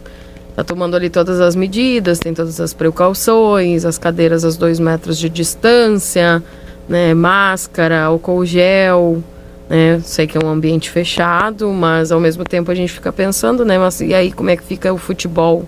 tá 0.57 0.65
tomando 0.65 0.97
ali 0.97 1.09
todas 1.09 1.41
as 1.41 1.55
medidas, 1.55 2.19
tem 2.19 2.35
todas 2.35 2.61
as 2.61 2.74
precauções, 2.74 3.85
as 3.85 3.99
cadeiras 3.99 4.45
a 4.45 4.51
dois 4.59 4.81
metros 4.81 5.16
de 5.16 5.28
distância, 5.28 6.43
né? 6.89 7.15
Máscara, 7.15 8.03
álcool 8.03 8.45
gel. 8.45 9.23
Né? 9.69 10.01
Sei 10.03 10.27
que 10.27 10.37
é 10.37 10.45
um 10.45 10.49
ambiente 10.49 10.91
fechado, 10.91 11.73
mas 11.73 12.11
ao 12.11 12.19
mesmo 12.19 12.43
tempo 12.43 12.69
a 12.73 12.74
gente 12.74 12.93
fica 12.93 13.12
pensando, 13.12 13.65
né? 13.65 13.78
Mas 13.78 14.01
e 14.01 14.12
aí 14.12 14.32
como 14.32 14.51
é 14.51 14.57
que 14.57 14.65
fica 14.65 14.93
o 14.93 14.99
futebol? 14.99 15.65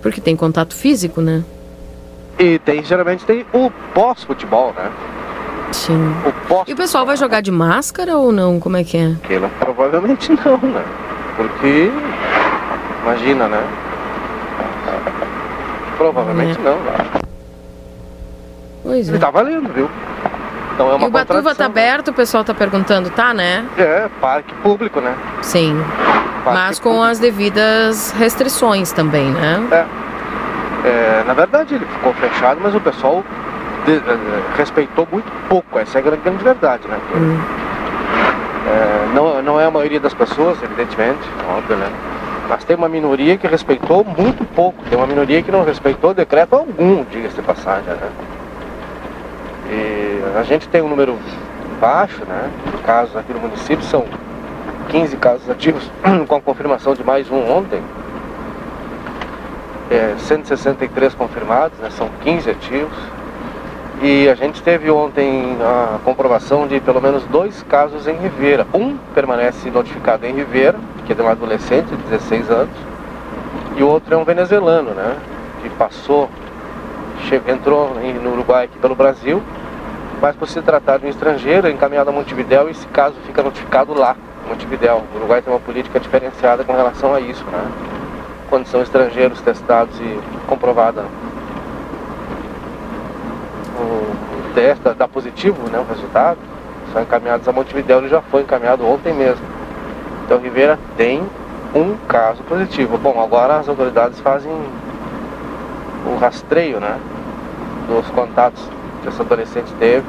Porque 0.00 0.22
tem 0.22 0.34
contato 0.34 0.74
físico, 0.74 1.20
né? 1.20 1.44
E 2.38 2.58
tem, 2.60 2.82
geralmente 2.82 3.26
tem 3.26 3.44
o 3.52 3.70
pós-futebol, 3.92 4.72
né? 4.72 4.90
E 6.66 6.72
o 6.72 6.76
pessoal 6.76 7.04
vai 7.04 7.16
jogar 7.16 7.40
de 7.40 7.50
máscara 7.50 8.16
ou 8.16 8.30
não? 8.32 8.60
Como 8.60 8.76
é 8.76 8.84
que 8.84 8.96
é? 8.96 9.14
Provavelmente 9.58 10.30
não, 10.44 10.56
né? 10.58 10.84
Porque, 11.36 11.90
imagina, 13.02 13.48
né? 13.48 13.62
Provavelmente 15.96 16.58
É. 16.58 16.62
não, 16.62 16.78
né? 16.80 16.94
Pois 18.82 19.08
é. 19.08 19.12
Ele 19.12 19.18
tá 19.18 19.30
valendo, 19.30 19.72
viu? 19.72 19.90
Então 20.74 20.90
é 20.90 20.94
uma 20.94 21.04
e 21.04 21.08
o 21.08 21.10
Batuva 21.10 21.42
tá 21.54 21.64
contradição, 21.64 21.66
aberto, 21.66 22.08
o 22.08 22.12
pessoal 22.12 22.44
tá 22.44 22.52
perguntando, 22.52 23.08
tá, 23.10 23.32
né? 23.32 23.64
É, 23.78 24.08
parque 24.20 24.52
público, 24.56 25.00
né? 25.00 25.14
Sim. 25.40 25.80
Parque 26.44 26.60
Mas 26.60 26.78
com 26.78 27.02
as 27.02 27.18
devidas 27.18 28.12
restrições 28.12 28.92
também, 28.92 29.30
né? 29.30 29.62
É. 29.70 30.04
É, 30.86 31.24
na 31.26 31.32
verdade 31.32 31.76
ele 31.76 31.86
ficou 31.86 32.12
fechado, 32.14 32.60
mas 32.62 32.74
o 32.74 32.80
pessoal 32.80 33.24
de- 33.84 33.96
eh, 33.96 34.42
respeitou 34.56 35.06
muito 35.10 35.30
pouco, 35.48 35.78
essa 35.78 35.98
é 35.98 36.00
a 36.00 36.02
grande, 36.02 36.22
grande 36.22 36.42
verdade, 36.44 36.88
né? 36.88 36.98
Hum. 37.14 37.38
É, 38.66 39.14
não, 39.14 39.42
não 39.42 39.60
é 39.60 39.66
a 39.66 39.70
maioria 39.70 40.00
das 40.00 40.14
pessoas, 40.14 40.62
evidentemente, 40.62 41.20
óbvio, 41.56 41.76
né? 41.76 41.90
Mas 42.48 42.64
tem 42.64 42.76
uma 42.76 42.88
minoria 42.88 43.36
que 43.36 43.46
respeitou 43.46 44.04
muito 44.04 44.44
pouco, 44.54 44.82
tem 44.88 44.96
uma 44.98 45.06
minoria 45.06 45.42
que 45.42 45.50
não 45.50 45.64
respeitou 45.64 46.14
decreto 46.14 46.54
algum, 46.54 47.04
diga-se 47.10 47.36
de 47.36 47.42
passagem, 47.42 47.84
né? 47.88 48.10
E 49.70 50.38
a 50.38 50.42
gente 50.42 50.68
tem 50.68 50.82
um 50.82 50.88
número 50.88 51.18
baixo, 51.80 52.22
né? 52.26 52.50
De 52.70 52.82
casos 52.82 53.16
aqui 53.16 53.32
no 53.32 53.40
município, 53.40 53.84
são 53.84 54.04
15 54.88 55.16
casos 55.16 55.48
ativos, 55.50 55.90
com 56.28 56.36
a 56.36 56.40
confirmação 56.40 56.94
de 56.94 57.02
mais 57.04 57.30
um 57.30 57.50
ontem. 57.50 57.82
É, 59.90 60.14
163 60.18 61.14
confirmados, 61.14 61.78
né? 61.78 61.90
São 61.90 62.08
15 62.22 62.50
ativos. 62.50 62.96
E 64.02 64.28
a 64.28 64.34
gente 64.34 64.62
teve 64.62 64.90
ontem 64.90 65.56
a 65.62 65.98
comprovação 66.04 66.66
de 66.66 66.80
pelo 66.80 67.00
menos 67.00 67.24
dois 67.26 67.62
casos 67.62 68.06
em 68.06 68.16
Ribeira. 68.16 68.66
Um 68.74 68.96
permanece 69.14 69.70
notificado 69.70 70.26
em 70.26 70.34
Ribeira, 70.34 70.78
que 71.06 71.12
é 71.12 71.14
de 71.14 71.22
um 71.22 71.28
adolescente 71.28 71.86
de 71.86 71.96
16 72.08 72.50
anos, 72.50 72.76
e 73.76 73.82
o 73.82 73.88
outro 73.88 74.14
é 74.14 74.16
um 74.16 74.24
venezuelano, 74.24 74.90
né? 74.90 75.16
Que 75.62 75.70
passou, 75.70 76.28
entrou 77.48 77.94
no 78.22 78.32
Uruguai 78.32 78.64
aqui 78.64 78.78
pelo 78.78 78.94
Brasil, 78.94 79.42
mas 80.20 80.36
por 80.36 80.48
se 80.48 80.60
tratar 80.60 80.98
de 80.98 81.06
um 81.06 81.08
estrangeiro, 81.08 81.66
é 81.66 81.70
encaminhado 81.70 82.10
a 82.10 82.12
Montevidéu 82.12 82.68
esse 82.68 82.86
caso 82.88 83.14
fica 83.26 83.42
notificado 83.42 83.94
lá, 83.94 84.16
Montevidéu. 84.48 85.02
O 85.14 85.18
Uruguai 85.18 85.40
tem 85.40 85.52
uma 85.52 85.60
política 85.60 85.98
diferenciada 85.98 86.64
com 86.64 86.72
relação 86.72 87.14
a 87.14 87.20
isso, 87.20 87.44
né? 87.44 87.70
Quando 88.50 88.66
são 88.66 88.82
estrangeiros 88.82 89.40
testados 89.40 89.98
e 90.00 90.20
comprovada 90.46 91.04
o 93.76 94.54
teste 94.54 94.88
dá- 94.96 95.08
positivo, 95.08 95.68
né, 95.70 95.78
o 95.78 95.84
resultado, 95.84 96.38
são 96.92 97.02
encaminhados 97.02 97.46
a 97.48 97.52
Montevidéu, 97.52 97.98
ele 97.98 98.08
já 98.08 98.22
foi 98.22 98.42
encaminhado 98.42 98.86
ontem 98.86 99.12
mesmo. 99.12 99.44
Então 100.24 100.38
Ribeira 100.38 100.78
tem 100.96 101.22
um 101.74 101.96
caso 102.08 102.42
positivo. 102.44 102.96
Bom, 102.98 103.20
agora 103.20 103.58
as 103.58 103.68
autoridades 103.68 104.20
fazem 104.20 104.52
o 106.06 106.16
rastreio, 106.16 106.80
né, 106.80 106.98
dos 107.88 108.08
contatos 108.10 108.62
que 109.02 109.08
esse 109.08 109.20
adolescente 109.20 109.72
teve 109.78 110.06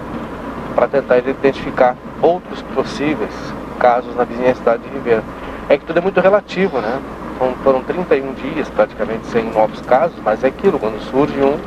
para 0.75 0.87
tentar 0.87 1.17
identificar 1.17 1.95
outros 2.21 2.61
possíveis 2.73 3.33
casos 3.79 4.15
na 4.15 4.23
vizinha 4.23 4.53
cidade 4.55 4.83
de 4.83 4.89
Ribeira. 4.89 5.23
É 5.69 5.77
que 5.77 5.85
tudo 5.85 5.97
é 5.97 6.01
muito 6.01 6.19
relativo, 6.19 6.79
né? 6.79 6.99
Foram, 7.37 7.53
foram 7.63 7.83
31 7.83 8.33
dias 8.33 8.69
praticamente 8.69 9.25
sem 9.27 9.43
novos 9.51 9.81
casos, 9.81 10.17
mas 10.23 10.43
é 10.43 10.47
aquilo, 10.47 10.79
quando 10.79 10.99
surge 11.09 11.41
um, 11.41 11.57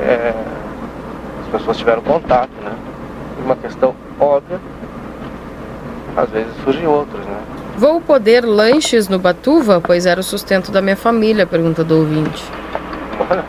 é, 0.00 0.34
as 1.42 1.48
pessoas 1.48 1.76
tiveram 1.76 2.02
contato, 2.02 2.50
né? 2.62 2.72
Uma 3.44 3.56
questão 3.56 3.94
óbvia, 4.18 4.60
às 6.16 6.28
vezes 6.30 6.52
surgem 6.64 6.86
outros, 6.86 7.24
né? 7.24 7.40
Vou 7.76 8.00
poder 8.00 8.44
lanches 8.44 9.08
no 9.08 9.18
Batuva? 9.18 9.80
Pois 9.80 10.04
era 10.04 10.18
o 10.18 10.22
sustento 10.22 10.72
da 10.72 10.82
minha 10.82 10.96
família, 10.96 11.46
pergunta 11.46 11.84
do 11.84 11.98
ouvinte. 11.98 12.44
Olha, 13.30 13.44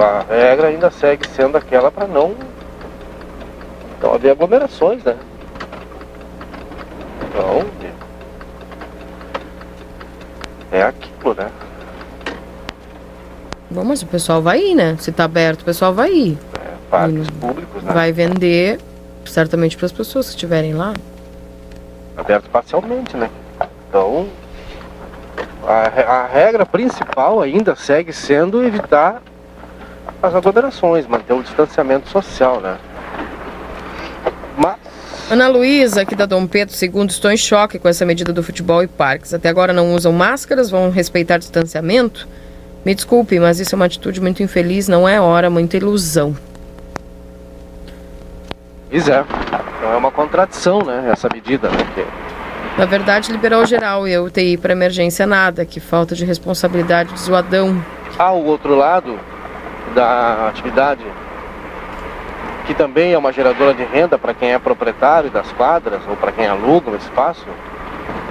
a 0.00 0.24
regra 0.28 0.68
ainda 0.68 0.90
segue 0.90 1.28
sendo 1.28 1.56
aquela 1.56 1.90
para 1.90 2.06
não, 2.06 2.34
não 4.00 4.14
haver 4.14 4.30
aglomerações, 4.30 5.02
né? 5.02 5.16
Então, 7.28 7.64
é 10.70 10.82
aquilo, 10.82 11.34
né? 11.34 11.50
Bom, 13.70 13.84
mas 13.84 14.02
o 14.02 14.06
pessoal 14.06 14.40
vai 14.40 14.60
ir, 14.60 14.74
né? 14.74 14.96
Se 14.98 15.10
tá 15.10 15.24
aberto, 15.24 15.62
o 15.62 15.64
pessoal 15.64 15.92
vai 15.92 16.12
ir. 16.12 16.38
É, 16.54 16.72
parques 16.90 17.28
públicos, 17.30 17.82
né? 17.82 17.92
Vai 17.92 18.12
vender, 18.12 18.78
certamente, 19.24 19.76
para 19.76 19.86
as 19.86 19.92
pessoas 19.92 20.26
que 20.26 20.32
estiverem 20.32 20.74
lá. 20.74 20.94
Aberto 22.16 22.48
parcialmente, 22.48 23.16
né? 23.16 23.28
Então, 23.88 24.28
a, 25.66 26.22
a 26.22 26.26
regra 26.26 26.64
principal 26.64 27.42
ainda 27.42 27.74
segue 27.74 28.12
sendo 28.12 28.64
evitar 28.64 29.20
as 30.22 30.34
aglomerações, 30.34 31.06
manter 31.06 31.32
o 31.32 31.42
distanciamento 31.42 32.08
social, 32.08 32.60
né? 32.60 32.78
Mas 34.56 34.76
Ana 35.28 35.48
Luísa, 35.48 36.02
aqui 36.02 36.14
da 36.14 36.24
Dom 36.24 36.46
Pedro 36.46 36.72
II, 36.80 37.06
estou 37.06 37.32
em 37.32 37.36
choque 37.36 37.80
com 37.80 37.88
essa 37.88 38.06
medida 38.06 38.32
do 38.32 38.44
futebol 38.44 38.80
e 38.80 38.86
parques. 38.86 39.34
Até 39.34 39.48
agora 39.48 39.72
não 39.72 39.92
usam 39.92 40.12
máscaras, 40.12 40.70
vão 40.70 40.88
respeitar 40.88 41.36
distanciamento? 41.36 42.28
Me 42.86 42.94
desculpe, 42.94 43.40
mas 43.40 43.58
isso 43.58 43.74
é 43.74 43.76
uma 43.76 43.86
atitude 43.86 44.20
muito 44.20 44.44
infeliz, 44.44 44.86
não 44.86 45.08
é 45.08 45.20
hora, 45.20 45.50
muita 45.50 45.76
ilusão. 45.76 46.36
Pois 48.88 49.08
é. 49.08 49.24
Então 49.76 49.92
é 49.92 49.96
uma 49.96 50.12
contradição, 50.12 50.78
né? 50.82 51.10
Essa 51.10 51.28
medida, 51.28 51.68
né? 51.68 51.78
Que 51.96 52.06
Na 52.78 52.84
verdade, 52.84 53.32
liberou 53.32 53.66
geral 53.66 54.06
e 54.06 54.14
a 54.14 54.22
UTI 54.22 54.56
para 54.56 54.72
emergência 54.72 55.26
nada. 55.26 55.64
Que 55.64 55.80
falta 55.80 56.14
de 56.14 56.24
responsabilidade 56.24 57.12
de 57.12 57.18
zoadão. 57.18 57.84
há 58.16 58.30
o 58.30 58.44
outro 58.44 58.76
lado 58.76 59.18
da 59.92 60.46
atividade, 60.48 61.04
que 62.68 62.74
também 62.74 63.14
é 63.14 63.18
uma 63.18 63.32
geradora 63.32 63.74
de 63.74 63.82
renda 63.82 64.16
para 64.16 64.32
quem 64.32 64.52
é 64.52 64.60
proprietário 64.60 65.28
das 65.28 65.50
quadras 65.50 66.02
ou 66.08 66.14
para 66.14 66.30
quem 66.30 66.46
aluga 66.46 66.92
o 66.92 66.96
espaço, 66.96 67.46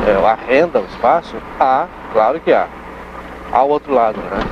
é, 0.07 0.25
arrenda 0.25 0.79
o 0.79 0.85
espaço, 0.85 1.35
há, 1.59 1.87
claro 2.13 2.39
que 2.39 2.53
há. 2.53 2.69
Há 3.55 3.63
o 3.63 3.69
outro 3.69 3.93
lado, 3.93 4.19
né? 4.19 4.43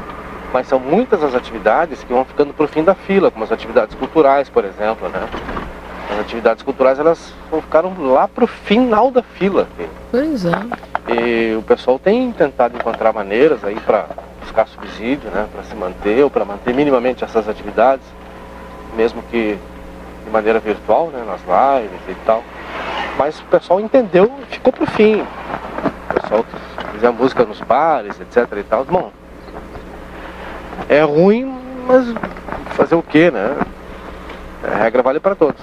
Mas 0.54 0.66
são 0.66 0.80
muitas 0.80 1.22
as 1.22 1.36
atividades 1.36 2.02
que 2.06 2.14
vão 2.14 2.24
ficando 2.24 2.54
para 2.54 2.64
o 2.64 2.68
fim 2.70 2.86
da 2.86 2.96
fila, 2.96 3.30
como 3.30 3.44
as 3.44 3.52
atividades 3.52 3.94
culturais, 3.96 4.48
por 4.48 4.64
exemplo, 4.64 5.10
né? 5.10 5.28
As 6.10 6.20
atividades 6.22 6.64
culturais, 6.64 6.98
elas 6.98 7.34
ficaram 7.52 7.94
lá 8.00 8.30
para 8.30 8.46
o 8.46 8.48
final 8.48 9.12
da 9.12 9.22
fila. 9.22 9.68
Pois 10.10 10.46
é. 10.46 10.52
E 11.10 11.54
o 11.54 11.62
pessoal 11.64 12.00
tem 12.00 12.32
tentado 12.32 12.78
encontrar 12.78 13.12
maneiras 13.12 13.62
aí 13.66 13.76
para 13.76 14.06
buscar 14.40 14.70
subsídio, 14.70 15.30
né, 15.32 15.48
para 15.52 15.64
se 15.64 15.76
manter 15.76 16.24
ou 16.24 16.30
para 16.30 16.46
manter 16.46 16.74
minimamente 16.74 17.26
essas 17.26 17.50
atividades, 17.50 18.06
mesmo 18.96 19.22
que 19.24 19.60
de 20.24 20.32
maneira 20.32 20.62
virtual, 20.62 21.08
né, 21.08 21.26
nas 21.28 21.42
lives 21.42 22.00
e 22.08 22.16
tal. 22.26 22.42
Mas 23.18 23.38
o 23.38 23.44
pessoal 23.48 23.82
entendeu 23.82 24.32
e 24.44 24.54
ficou 24.54 24.72
pro 24.72 24.86
fim. 24.86 25.26
O 26.14 26.22
pessoal 26.22 26.44
que 26.44 26.92
fizer 26.92 27.10
música 27.12 27.44
nos 27.44 27.60
bares, 27.62 28.20
etc 28.22 28.48
e 28.58 28.64
tal. 28.64 28.86
Bom, 28.86 29.12
é 30.88 31.02
ruim, 31.02 31.52
mas 31.88 32.06
fazer 32.76 32.96
o 32.96 33.02
quê, 33.02 33.32
né? 33.32 33.58
A 34.64 34.76
regra 34.76 35.02
vale 35.02 35.20
para 35.20 35.36
todos. 35.36 35.62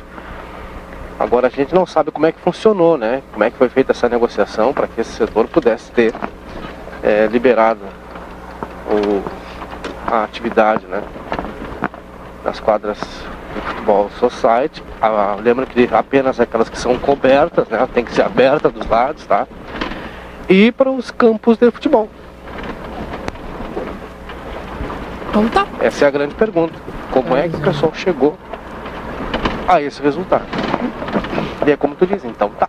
Agora 1.18 1.46
a 1.48 1.50
gente 1.50 1.74
não 1.74 1.86
sabe 1.86 2.10
como 2.10 2.26
é 2.26 2.32
que 2.32 2.40
funcionou, 2.40 2.96
né? 2.96 3.22
Como 3.32 3.44
é 3.44 3.50
que 3.50 3.56
foi 3.56 3.68
feita 3.68 3.92
essa 3.92 4.08
negociação 4.08 4.72
para 4.72 4.86
que 4.86 5.00
esse 5.00 5.12
setor 5.12 5.46
pudesse 5.48 5.90
ter 5.92 6.14
é, 7.02 7.26
liberado 7.26 7.80
o, 8.90 9.22
a 10.10 10.24
atividade, 10.24 10.86
né? 10.86 11.02
Das 12.42 12.58
quadras 12.58 12.98
de 13.54 13.60
futebol 13.60 14.10
society. 14.18 14.82
Ah, 15.00 15.36
lembra 15.38 15.66
que 15.66 15.88
apenas 15.92 16.40
aquelas 16.40 16.68
que 16.68 16.78
são 16.78 16.98
cobertas, 16.98 17.68
né? 17.68 17.86
Tem 17.92 18.04
que 18.04 18.12
ser 18.12 18.22
aberta 18.22 18.70
dos 18.70 18.86
lados, 18.86 19.26
tá? 19.26 19.46
E 20.50 20.72
para 20.72 20.90
os 20.90 21.12
campos 21.12 21.56
de 21.56 21.70
futebol. 21.70 22.08
Então 25.28 25.48
tá. 25.48 25.64
Essa 25.78 26.06
é 26.06 26.08
a 26.08 26.10
grande 26.10 26.34
pergunta. 26.34 26.74
Como 27.12 27.36
é 27.36 27.48
que 27.48 27.54
o 27.54 27.60
pessoal 27.60 27.94
chegou 27.94 28.36
a 29.68 29.80
esse 29.80 30.02
resultado? 30.02 30.44
E 31.64 31.70
é 31.70 31.76
como 31.76 31.94
tu 31.94 32.04
diz, 32.04 32.24
então 32.24 32.50
tá. 32.50 32.68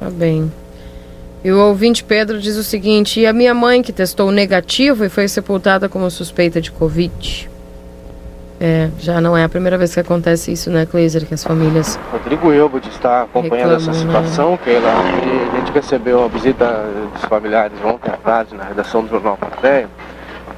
Tá 0.00 0.10
bem. 0.10 0.50
E 1.44 1.52
o 1.52 1.58
ouvinte 1.58 2.02
Pedro 2.02 2.40
diz 2.40 2.56
o 2.56 2.64
seguinte: 2.64 3.20
e 3.20 3.26
a 3.26 3.34
minha 3.34 3.52
mãe 3.52 3.82
que 3.82 3.92
testou 3.92 4.30
negativo 4.30 5.04
e 5.04 5.10
foi 5.10 5.28
sepultada 5.28 5.90
como 5.90 6.10
suspeita 6.10 6.58
de 6.58 6.72
Covid? 6.72 7.50
É, 8.60 8.88
já 8.98 9.20
não 9.20 9.36
é 9.36 9.44
a 9.44 9.48
primeira 9.48 9.78
vez 9.78 9.94
que 9.94 10.00
acontece 10.00 10.52
isso, 10.52 10.68
né, 10.70 10.84
Kleiser? 10.84 11.24
Que 11.26 11.34
as 11.34 11.44
famílias. 11.44 11.98
Rodrigo 12.10 12.52
Elbud 12.52 12.88
está 12.88 13.22
acompanhando 13.22 13.74
essa 13.74 13.92
Reclamam, 13.92 14.22
né? 14.22 14.28
situação, 14.28 14.56
Keila. 14.58 14.88
E 14.88 15.56
a 15.56 15.60
gente 15.60 15.72
recebeu 15.72 16.24
a 16.24 16.28
visita 16.28 16.84
dos 17.12 17.24
familiares 17.26 17.78
ontem 17.84 18.10
à 18.10 18.16
tarde 18.16 18.54
na 18.56 18.64
redação 18.64 19.02
do 19.02 19.08
Jornal 19.08 19.36
Plateia. 19.36 19.88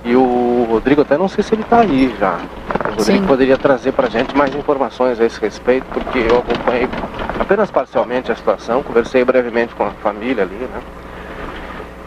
E 0.02 0.16
o 0.16 0.66
Rodrigo, 0.70 1.02
até 1.02 1.18
não 1.18 1.28
sei 1.28 1.44
se 1.44 1.54
ele 1.54 1.62
está 1.62 1.80
aí 1.80 2.14
já. 2.18 2.38
O 2.86 2.88
Rodrigo 2.96 3.20
Sim. 3.20 3.26
poderia 3.26 3.58
trazer 3.58 3.92
para 3.92 4.06
a 4.06 4.10
gente 4.10 4.34
mais 4.34 4.54
informações 4.54 5.20
a 5.20 5.24
esse 5.26 5.38
respeito, 5.38 5.84
porque 5.92 6.20
eu 6.20 6.38
acompanhei 6.38 6.88
apenas 7.38 7.70
parcialmente 7.70 8.32
a 8.32 8.34
situação, 8.34 8.82
conversei 8.82 9.22
brevemente 9.24 9.74
com 9.74 9.84
a 9.84 9.90
família 9.90 10.44
ali, 10.44 10.54
né? 10.54 10.80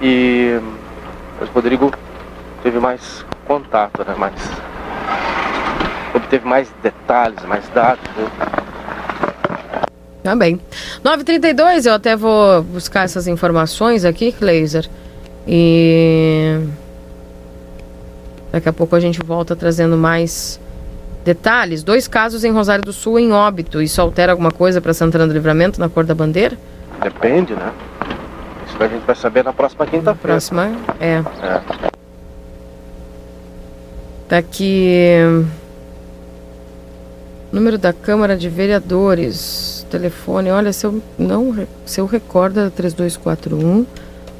E 0.02 0.60
mas 1.40 1.50
o 1.50 1.54
Rodrigo 1.54 1.92
teve 2.62 2.80
mais 2.80 3.26
contato, 3.46 4.04
né? 4.08 4.16
Mais, 4.18 4.34
obteve 6.34 6.48
mais 6.48 6.72
detalhes, 6.82 7.44
mais 7.46 7.68
dados. 7.70 8.04
Né? 8.18 8.28
Tá 10.24 10.36
bem. 10.36 10.60
9h32, 11.04 11.86
eu 11.86 11.94
até 11.94 12.16
vou 12.16 12.64
buscar 12.64 13.04
essas 13.04 13.28
informações 13.28 14.06
aqui, 14.06 14.32
Kleiser. 14.32 14.90
E. 15.48 16.60
Daqui 18.52 18.70
a 18.70 18.74
pouco 18.74 18.96
a 18.96 19.00
gente 19.00 19.20
volta 19.20 19.56
trazendo 19.56 19.98
mais 19.98 20.60
detalhes. 21.26 21.84
Dois 21.84 22.08
casos 22.08 22.44
em 22.44 22.52
Rosário 22.52 22.84
do 22.84 22.94
Sul 22.94 23.20
em 23.20 23.32
óbito. 23.32 23.82
Isso 23.82 24.02
altera 24.02 24.32
alguma 24.32 24.52
coisa 24.52 24.80
para 24.80 24.94
Santana 24.94 25.28
do 25.28 25.34
Livramento 25.34 25.80
na 25.80 25.90
cor 25.90 26.06
da 26.06 26.16
bandeira? 26.16 26.58
Depende, 27.02 27.54
né? 27.54 27.72
Isso 28.68 28.82
a 28.82 28.88
gente 28.88 29.06
vai 29.06 29.16
saber 29.16 29.44
na 29.44 29.52
próxima 29.52 29.86
quinta-feira. 29.86 30.20
Próxima? 30.22 30.72
É. 31.00 31.22
É. 31.42 31.62
Tá 34.30 34.38
aqui. 34.38 35.46
Número 37.54 37.78
da 37.78 37.94
Câmara 37.94 38.36
de 38.36 38.50
Vereadores. 38.50 39.86
Telefone, 39.88 40.50
olha, 40.50 40.74
se 40.74 40.88
eu 40.88 41.00
não 41.20 41.56
se 41.86 42.02
eu 42.02 42.08
recorda 42.08 42.74
3241 42.76 43.86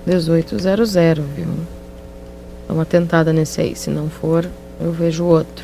1800, 0.04 0.96
viu? 1.36 1.46
Dá 2.68 2.74
uma 2.74 2.86
tentada 2.86 3.32
nesse 3.32 3.62
aí, 3.62 3.76
se 3.76 3.92
não 3.92 4.10
for, 4.10 4.50
eu 4.82 4.92
vejo 4.92 5.26
outro. 5.26 5.64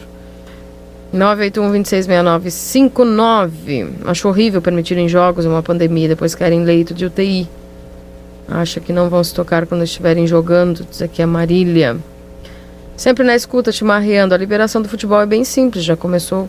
981 1.12 1.72
266959. 1.72 3.96
Acho 4.06 4.28
horrível 4.28 4.62
permitirem 4.62 5.10
jogos 5.10 5.44
uma 5.44 5.64
pandemia, 5.64 6.08
depois 6.08 6.36
querem 6.36 6.64
leito 6.64 6.94
de 6.94 7.08
UTI. 7.08 7.48
Acha 8.48 8.80
que 8.80 8.94
não 8.94 9.10
vão 9.10 9.24
se 9.24 9.34
tocar 9.34 9.66
quando 9.66 9.84
estiverem 9.84 10.28
jogando, 10.28 10.86
diz 10.88 11.02
aqui 11.02 11.20
a 11.20 11.26
Marília. 11.26 11.98
Sempre 12.96 13.24
na 13.24 13.36
escuta, 13.36 13.72
te 13.72 13.84
marreando. 13.84 14.36
A 14.36 14.38
liberação 14.38 14.84
do 14.84 14.88
futebol 14.88 15.20
é 15.20 15.26
bem 15.26 15.44
simples, 15.44 15.84
já 15.84 15.98
começou 15.98 16.48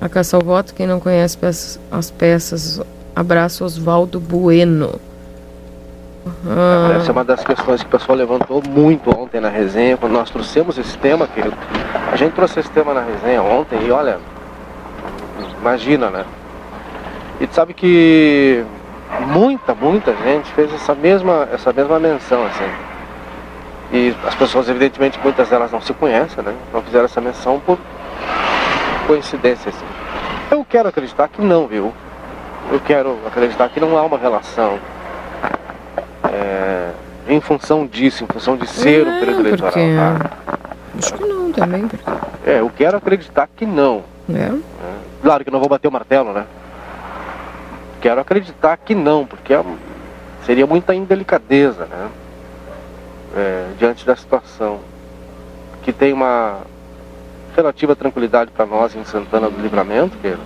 a 0.00 0.08
caçar 0.08 0.40
o 0.40 0.44
voto. 0.44 0.74
Quem 0.74 0.86
não 0.86 1.00
conhece 1.00 1.36
peças- 1.36 1.78
as 1.90 2.10
peças, 2.10 2.80
abraço 3.14 3.64
Oswaldo 3.64 4.20
Bueno. 4.20 5.00
Ah, 6.46 6.94
Essa 6.96 7.10
é 7.10 7.12
uma 7.12 7.24
das 7.24 7.44
questões 7.44 7.80
que 7.82 7.86
o 7.86 7.90
pessoal 7.90 8.18
levantou 8.18 8.60
muito 8.68 9.10
ontem 9.16 9.40
na 9.40 9.48
resenha, 9.48 9.96
quando 9.96 10.12
nós 10.12 10.28
trouxemos 10.28 10.76
esse 10.76 10.98
tema, 10.98 11.26
querido. 11.28 11.56
A 12.12 12.16
gente 12.16 12.32
trouxe 12.32 12.58
esse 12.60 12.70
tema 12.70 12.92
na 12.92 13.02
resenha 13.02 13.42
ontem 13.42 13.78
e 13.86 13.90
olha, 13.92 14.18
imagina, 15.60 16.10
né? 16.10 16.24
E 17.40 17.46
tu 17.46 17.54
sabe 17.54 17.74
que 17.74 18.64
muita, 19.28 19.72
muita 19.74 20.14
gente 20.16 20.50
fez 20.52 20.72
essa 20.74 20.94
mesma, 20.94 21.48
essa 21.52 21.72
mesma 21.72 22.00
menção, 22.00 22.44
assim. 22.46 22.64
E 23.92 24.14
as 24.26 24.34
pessoas, 24.34 24.68
evidentemente, 24.68 25.20
muitas 25.22 25.48
delas 25.48 25.70
não 25.70 25.80
se 25.80 25.92
conhecem, 25.92 26.42
né? 26.42 26.52
Não 26.72 26.82
fizeram 26.82 27.04
essa 27.04 27.20
menção 27.20 27.60
por 27.64 27.78
coincidência, 29.06 29.68
assim. 29.70 29.84
Eu 30.50 30.64
quero 30.64 30.88
acreditar 30.88 31.28
que 31.28 31.40
não, 31.40 31.66
viu? 31.66 31.92
Eu 32.70 32.80
quero 32.80 33.18
acreditar 33.26 33.68
que 33.68 33.78
não 33.80 33.96
há 33.96 34.02
uma 34.02 34.18
relação 34.18 34.78
é, 36.24 36.90
em 37.28 37.40
função 37.40 37.86
disso, 37.86 38.24
em 38.24 38.26
função 38.26 38.56
de 38.56 38.66
ser 38.66 39.06
um 39.06 39.18
período 39.20 39.40
eleitoral. 39.40 39.72
porque- 39.72 39.96
tá? 39.96 40.30
acho 40.98 41.14
que 41.14 41.24
não 41.24 41.52
também. 41.52 41.86
Porque... 41.86 42.10
É, 42.44 42.60
eu 42.60 42.70
quero 42.70 42.96
acreditar 42.96 43.48
que 43.54 43.64
não. 43.64 44.02
É. 44.28 44.52
Claro 45.22 45.44
que 45.44 45.50
não 45.50 45.60
vou 45.60 45.68
bater 45.68 45.88
o 45.88 45.92
martelo, 45.92 46.32
né? 46.32 46.44
Quero 48.00 48.20
acreditar 48.20 48.76
que 48.76 48.94
não, 48.94 49.24
porque 49.26 49.52
é 49.52 49.64
seria 50.44 50.66
muita 50.66 50.94
indelicadeza, 50.94 51.86
né? 51.86 52.08
É, 53.36 53.66
diante 53.78 54.06
da 54.06 54.14
situação. 54.16 54.80
Que 55.82 55.92
tem 55.92 56.12
uma 56.12 56.58
relativa 57.56 57.96
tranquilidade 57.96 58.50
para 58.50 58.66
nós 58.66 58.94
em 58.94 59.04
Santana 59.04 59.48
do 59.50 59.60
Livramento, 59.60 60.16
que, 60.18 60.36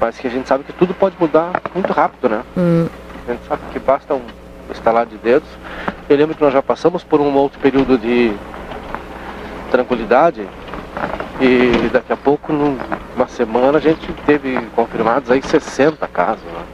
mas 0.00 0.16
que 0.18 0.26
a 0.26 0.30
gente 0.30 0.48
sabe 0.48 0.64
que 0.64 0.72
tudo 0.72 0.94
pode 0.94 1.14
mudar 1.20 1.52
muito 1.74 1.92
rápido, 1.92 2.28
né? 2.28 2.42
Hum, 2.56 2.86
A 3.28 3.32
gente 3.32 3.46
sabe 3.46 3.62
que 3.72 3.78
basta 3.78 4.14
um 4.14 4.22
estalar 4.72 5.04
de 5.06 5.16
dedos. 5.18 5.48
Eu 6.08 6.16
lembro 6.16 6.34
que 6.34 6.42
nós 6.42 6.52
já 6.52 6.62
passamos 6.62 7.04
por 7.04 7.20
um 7.20 7.32
outro 7.34 7.58
período 7.60 7.98
de 7.98 8.32
tranquilidade 9.70 10.46
e 11.40 11.88
daqui 11.92 12.12
a 12.12 12.16
pouco, 12.16 12.52
numa 12.52 13.28
semana, 13.28 13.78
a 13.78 13.80
gente 13.80 14.10
teve 14.24 14.58
confirmados 14.74 15.30
aí 15.30 15.42
60 15.42 16.06
casos. 16.08 16.44
Né? 16.44 16.64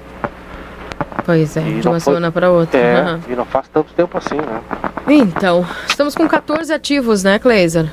Pois 1.24 1.56
é, 1.56 1.60
E 1.62 1.80
de 1.80 1.88
uma 1.88 2.00
semana 2.00 2.30
para 2.30 2.50
outra. 2.50 2.78
É, 2.78 3.00
Aham. 3.00 3.20
e 3.28 3.34
não 3.34 3.44
faz 3.44 3.68
tanto 3.68 3.92
tempo 3.94 4.16
assim, 4.18 4.36
né? 4.36 4.60
Então, 5.08 5.66
estamos 5.88 6.14
com 6.14 6.26
14 6.28 6.72
ativos, 6.72 7.24
né, 7.24 7.38
Cleiser? 7.38 7.90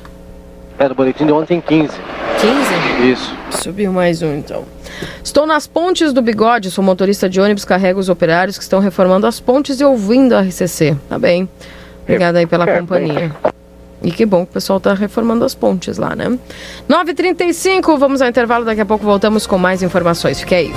Era 0.80 0.94
o 0.94 0.96
boletim 0.96 1.26
de 1.26 1.32
ontem 1.32 1.60
15. 1.60 1.94
15? 2.40 3.12
Isso. 3.12 3.36
Subiu 3.50 3.92
mais 3.92 4.22
um, 4.22 4.36
então. 4.36 4.64
Estou 5.24 5.46
nas 5.46 5.68
pontes 5.68 6.14
do 6.14 6.22
bigode, 6.22 6.70
sou 6.72 6.84
motorista 6.84 7.28
de 7.28 7.40
ônibus, 7.42 7.66
carrego 7.66 8.00
os 8.00 8.10
operários 8.10 8.58
que 8.58 8.64
estão 8.64 8.80
reformando 8.80 9.26
as 9.28 9.40
pontes 9.40 9.80
e 9.80 9.84
ouvindo 9.84 10.34
a 10.34 10.42
RCC. 10.42 10.96
Tá 11.10 11.18
bem. 11.18 11.50
Obrigada 12.04 12.40
aí 12.40 12.46
pela 12.46 12.70
É, 12.70 12.80
companhia. 12.80 13.32
E 14.04 14.12
que 14.12 14.26
bom 14.26 14.46
que 14.46 14.52
o 14.52 14.54
pessoal 14.54 14.78
está 14.78 14.94
reformando 14.94 15.44
as 15.44 15.56
pontes 15.56 15.98
lá, 15.98 16.16
né? 16.16 16.38
9h35, 16.88 17.98
vamos 17.98 18.22
ao 18.22 18.30
intervalo, 18.30 18.64
daqui 18.64 18.82
a 18.82 18.86
pouco 18.86 19.04
voltamos 19.04 19.48
com 19.48 19.58
mais 19.58 19.82
informações. 19.82 20.40
Fique 20.40 20.54
aí. 20.54 20.72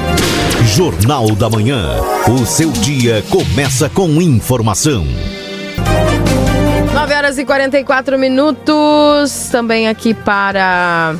Jornal 0.74 1.30
da 1.32 1.48
Manhã. 1.50 2.00
O 2.28 2.46
seu 2.46 2.70
dia 2.70 3.22
começa 3.30 3.88
com 3.90 4.08
informação. 4.22 5.04
9 7.00 7.14
horas 7.14 7.38
e 7.38 7.46
44 7.46 8.18
minutos. 8.18 9.48
Também 9.50 9.88
aqui 9.88 10.12
para 10.12 11.16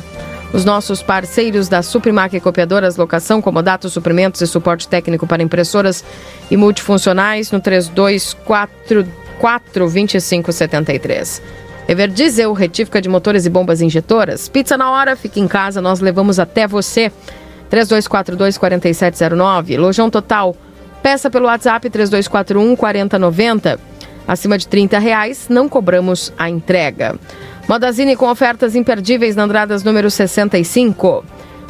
os 0.53 0.63
nossos 0.63 1.01
parceiros 1.01 1.67
da 1.67 1.81
Suprimac 1.81 2.39
Copiadoras, 2.39 2.97
locação, 2.97 3.41
comodato, 3.41 3.89
suprimentos 3.89 4.41
e 4.41 4.47
suporte 4.47 4.87
técnico 4.87 5.25
para 5.25 5.41
impressoras 5.41 6.05
e 6.51 6.57
multifuncionais 6.57 7.51
no 7.51 7.59
3244 7.59 9.85
2573. 9.85 11.41
Everdiesel, 11.87 12.53
retífica 12.53 13.01
de 13.01 13.09
motores 13.09 13.47
e 13.47 13.49
bombas 13.49 13.81
injetoras. 13.81 14.47
Pizza 14.47 14.77
na 14.77 14.91
hora, 14.91 15.15
fica 15.15 15.39
em 15.39 15.47
casa, 15.47 15.81
nós 15.81 15.99
levamos 15.99 16.37
até 16.37 16.67
você. 16.67 17.11
3242 17.71 18.55
4709. 18.55 19.77
Lojão 19.77 20.11
Total. 20.11 20.55
Peça 21.01 21.27
pelo 21.27 21.47
WhatsApp 21.47 21.89
3241 21.89 22.75
4090. 22.75 23.90
Acima 24.27 24.57
de 24.57 24.67
30 24.67 24.99
reais, 24.99 25.47
não 25.49 25.67
cobramos 25.67 26.31
a 26.37 26.49
entrega. 26.49 27.15
Modazine 27.67 28.15
com 28.15 28.29
ofertas 28.29 28.75
imperdíveis 28.75 29.35
na 29.35 29.43
Andradas 29.43 29.83
número 29.83 30.09
65. 30.09 31.23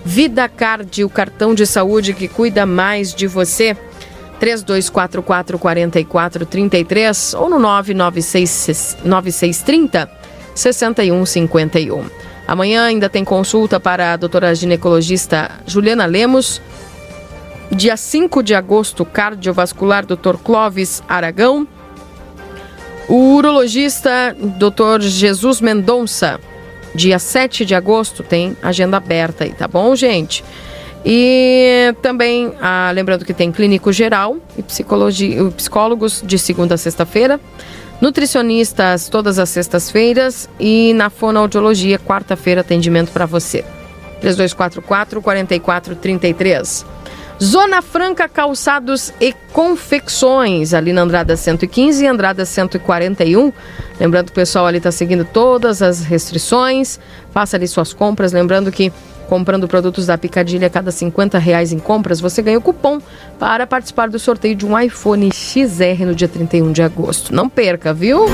Vida 0.03 0.49
Card, 0.49 1.05
o 1.05 1.09
cartão 1.09 1.55
de 1.55 1.65
saúde 1.65 2.13
que 2.13 2.27
cuida 2.27 2.65
mais 2.65 3.15
de 3.15 3.27
você. 3.27 3.77
3244 4.41 5.57
4433 5.57 7.33
ou 7.35 7.49
no 7.49 7.59
996 7.59 8.97
9630 9.05 10.18
6151. 10.59 12.05
Amanhã 12.45 12.83
ainda 12.83 13.07
tem 13.07 13.23
consulta 13.23 13.79
para 13.79 14.13
a 14.13 14.17
doutora 14.17 14.53
ginecologista 14.53 15.51
Juliana 15.65 16.05
Lemos. 16.05 16.61
Dia 17.71 17.95
5 17.95 18.43
de 18.43 18.53
agosto, 18.53 19.05
cardiovascular 19.05 20.05
Dr. 20.05 20.35
Clóvis 20.43 21.01
Aragão. 21.07 21.67
O 23.07 23.35
urologista 23.35 24.35
Dr. 24.37 25.01
Jesus 25.01 25.61
Mendonça. 25.61 26.39
Dia 26.93 27.19
7 27.19 27.63
de 27.65 27.75
agosto 27.75 28.23
tem 28.23 28.57
agenda 28.61 28.97
aberta 28.97 29.43
aí, 29.43 29.53
tá 29.53 29.67
bom, 29.67 29.95
gente? 29.95 30.43
E 31.05 31.95
também, 32.01 32.51
ah, 32.59 32.91
lembrando 32.93 33.23
que 33.23 33.33
tem 33.33 33.51
clínico 33.51 33.93
geral 33.93 34.37
e 34.57 34.63
psicólogos 34.63 36.21
de 36.25 36.37
segunda 36.37 36.75
a 36.75 36.77
sexta-feira, 36.77 37.39
nutricionistas 38.01 39.09
todas 39.09 39.39
as 39.39 39.49
sextas-feiras 39.49 40.49
e 40.59 40.93
na 40.93 41.09
fonoaudiologia, 41.09 41.99
quarta-feira, 41.99 42.61
atendimento 42.61 43.11
para 43.11 43.25
você. 43.25 43.63
3244 44.21 45.21
4433. 45.21 46.85
Zona 47.41 47.81
Franca 47.81 48.27
Calçados 48.27 49.13
e 49.19 49.33
Confecções, 49.53 50.73
ali 50.73 50.91
na 50.91 51.03
Andrada 51.03 51.37
115 51.37 52.03
e 52.03 52.07
Andrada 52.07 52.45
141. 52.45 53.53
Lembrando 53.97 54.25
que 54.25 54.31
o 54.33 54.35
pessoal 54.35 54.65
ali 54.65 54.77
está 54.77 54.91
seguindo 54.91 55.23
todas 55.23 55.81
as 55.81 56.03
restrições. 56.03 56.99
Faça 57.31 57.55
ali 57.55 57.65
suas 57.65 57.93
compras. 57.93 58.33
Lembrando 58.33 58.69
que 58.73 58.91
comprando 59.29 59.67
produtos 59.67 60.07
da 60.07 60.17
Picadilha 60.17 60.65
a 60.65 60.69
cada 60.69 60.91
50 60.91 61.37
reais 61.37 61.71
em 61.71 61.77
compras, 61.77 62.19
você 62.19 62.41
ganha 62.41 62.57
o 62.57 62.61
cupom 62.61 62.99
para 63.37 63.67
participar 63.67 64.09
do 64.09 64.17
sorteio 64.17 64.55
de 64.55 64.65
um 64.65 64.77
iPhone 64.77 65.29
XR 65.31 66.03
no 66.05 66.15
dia 66.15 66.27
31 66.27 66.71
de 66.71 66.81
agosto. 66.81 67.33
Não 67.33 67.47
perca, 67.47 67.93
viu? 67.93 68.25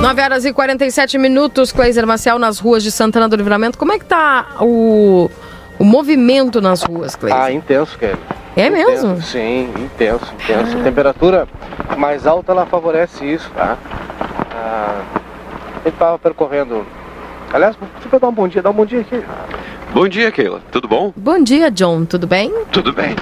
9 0.00 0.22
horas 0.22 0.44
e 0.46 0.52
47 0.52 1.18
minutos, 1.18 1.72
Cleiser 1.72 2.06
Marcial, 2.06 2.38
nas 2.38 2.58
ruas 2.58 2.82
de 2.82 2.90
Santana 2.90 3.28
do 3.28 3.36
Livramento. 3.36 3.76
Como 3.76 3.92
é 3.92 3.98
que 3.98 4.06
tá 4.06 4.56
o, 4.60 5.28
o 5.78 5.84
movimento 5.84 6.62
nas 6.62 6.82
ruas, 6.82 7.14
Cleiser? 7.14 7.42
Ah, 7.42 7.52
intenso, 7.52 7.98
Kelly. 7.98 8.16
É 8.56 8.68
Intenso, 8.68 9.06
mesmo? 9.06 9.22
Sim, 9.22 9.70
intenso, 9.78 10.32
intenso. 10.34 10.78
A 10.78 10.82
temperatura 10.82 11.46
mais 11.98 12.26
alta, 12.26 12.52
ela 12.52 12.64
favorece 12.64 13.24
isso, 13.24 13.50
tá? 13.54 13.76
Ah, 14.50 15.02
a 15.84 15.88
gente 15.88 15.98
tava 15.98 16.18
percorrendo... 16.18 16.86
Aliás, 17.52 17.76
deixa 18.00 18.16
eu 18.16 18.18
dar 18.18 18.28
um 18.28 18.32
bom 18.32 18.48
dia, 18.48 18.62
dar 18.62 18.70
um 18.70 18.72
bom 18.72 18.86
dia 18.86 19.00
aqui. 19.00 19.22
Bom 19.92 20.08
dia, 20.08 20.32
Keila. 20.32 20.60
Tudo 20.72 20.88
bom? 20.88 21.12
Bom 21.14 21.42
dia, 21.42 21.70
John. 21.70 22.06
Tudo 22.06 22.26
bem? 22.26 22.50
Tudo 22.72 22.92
bem. 22.94 23.14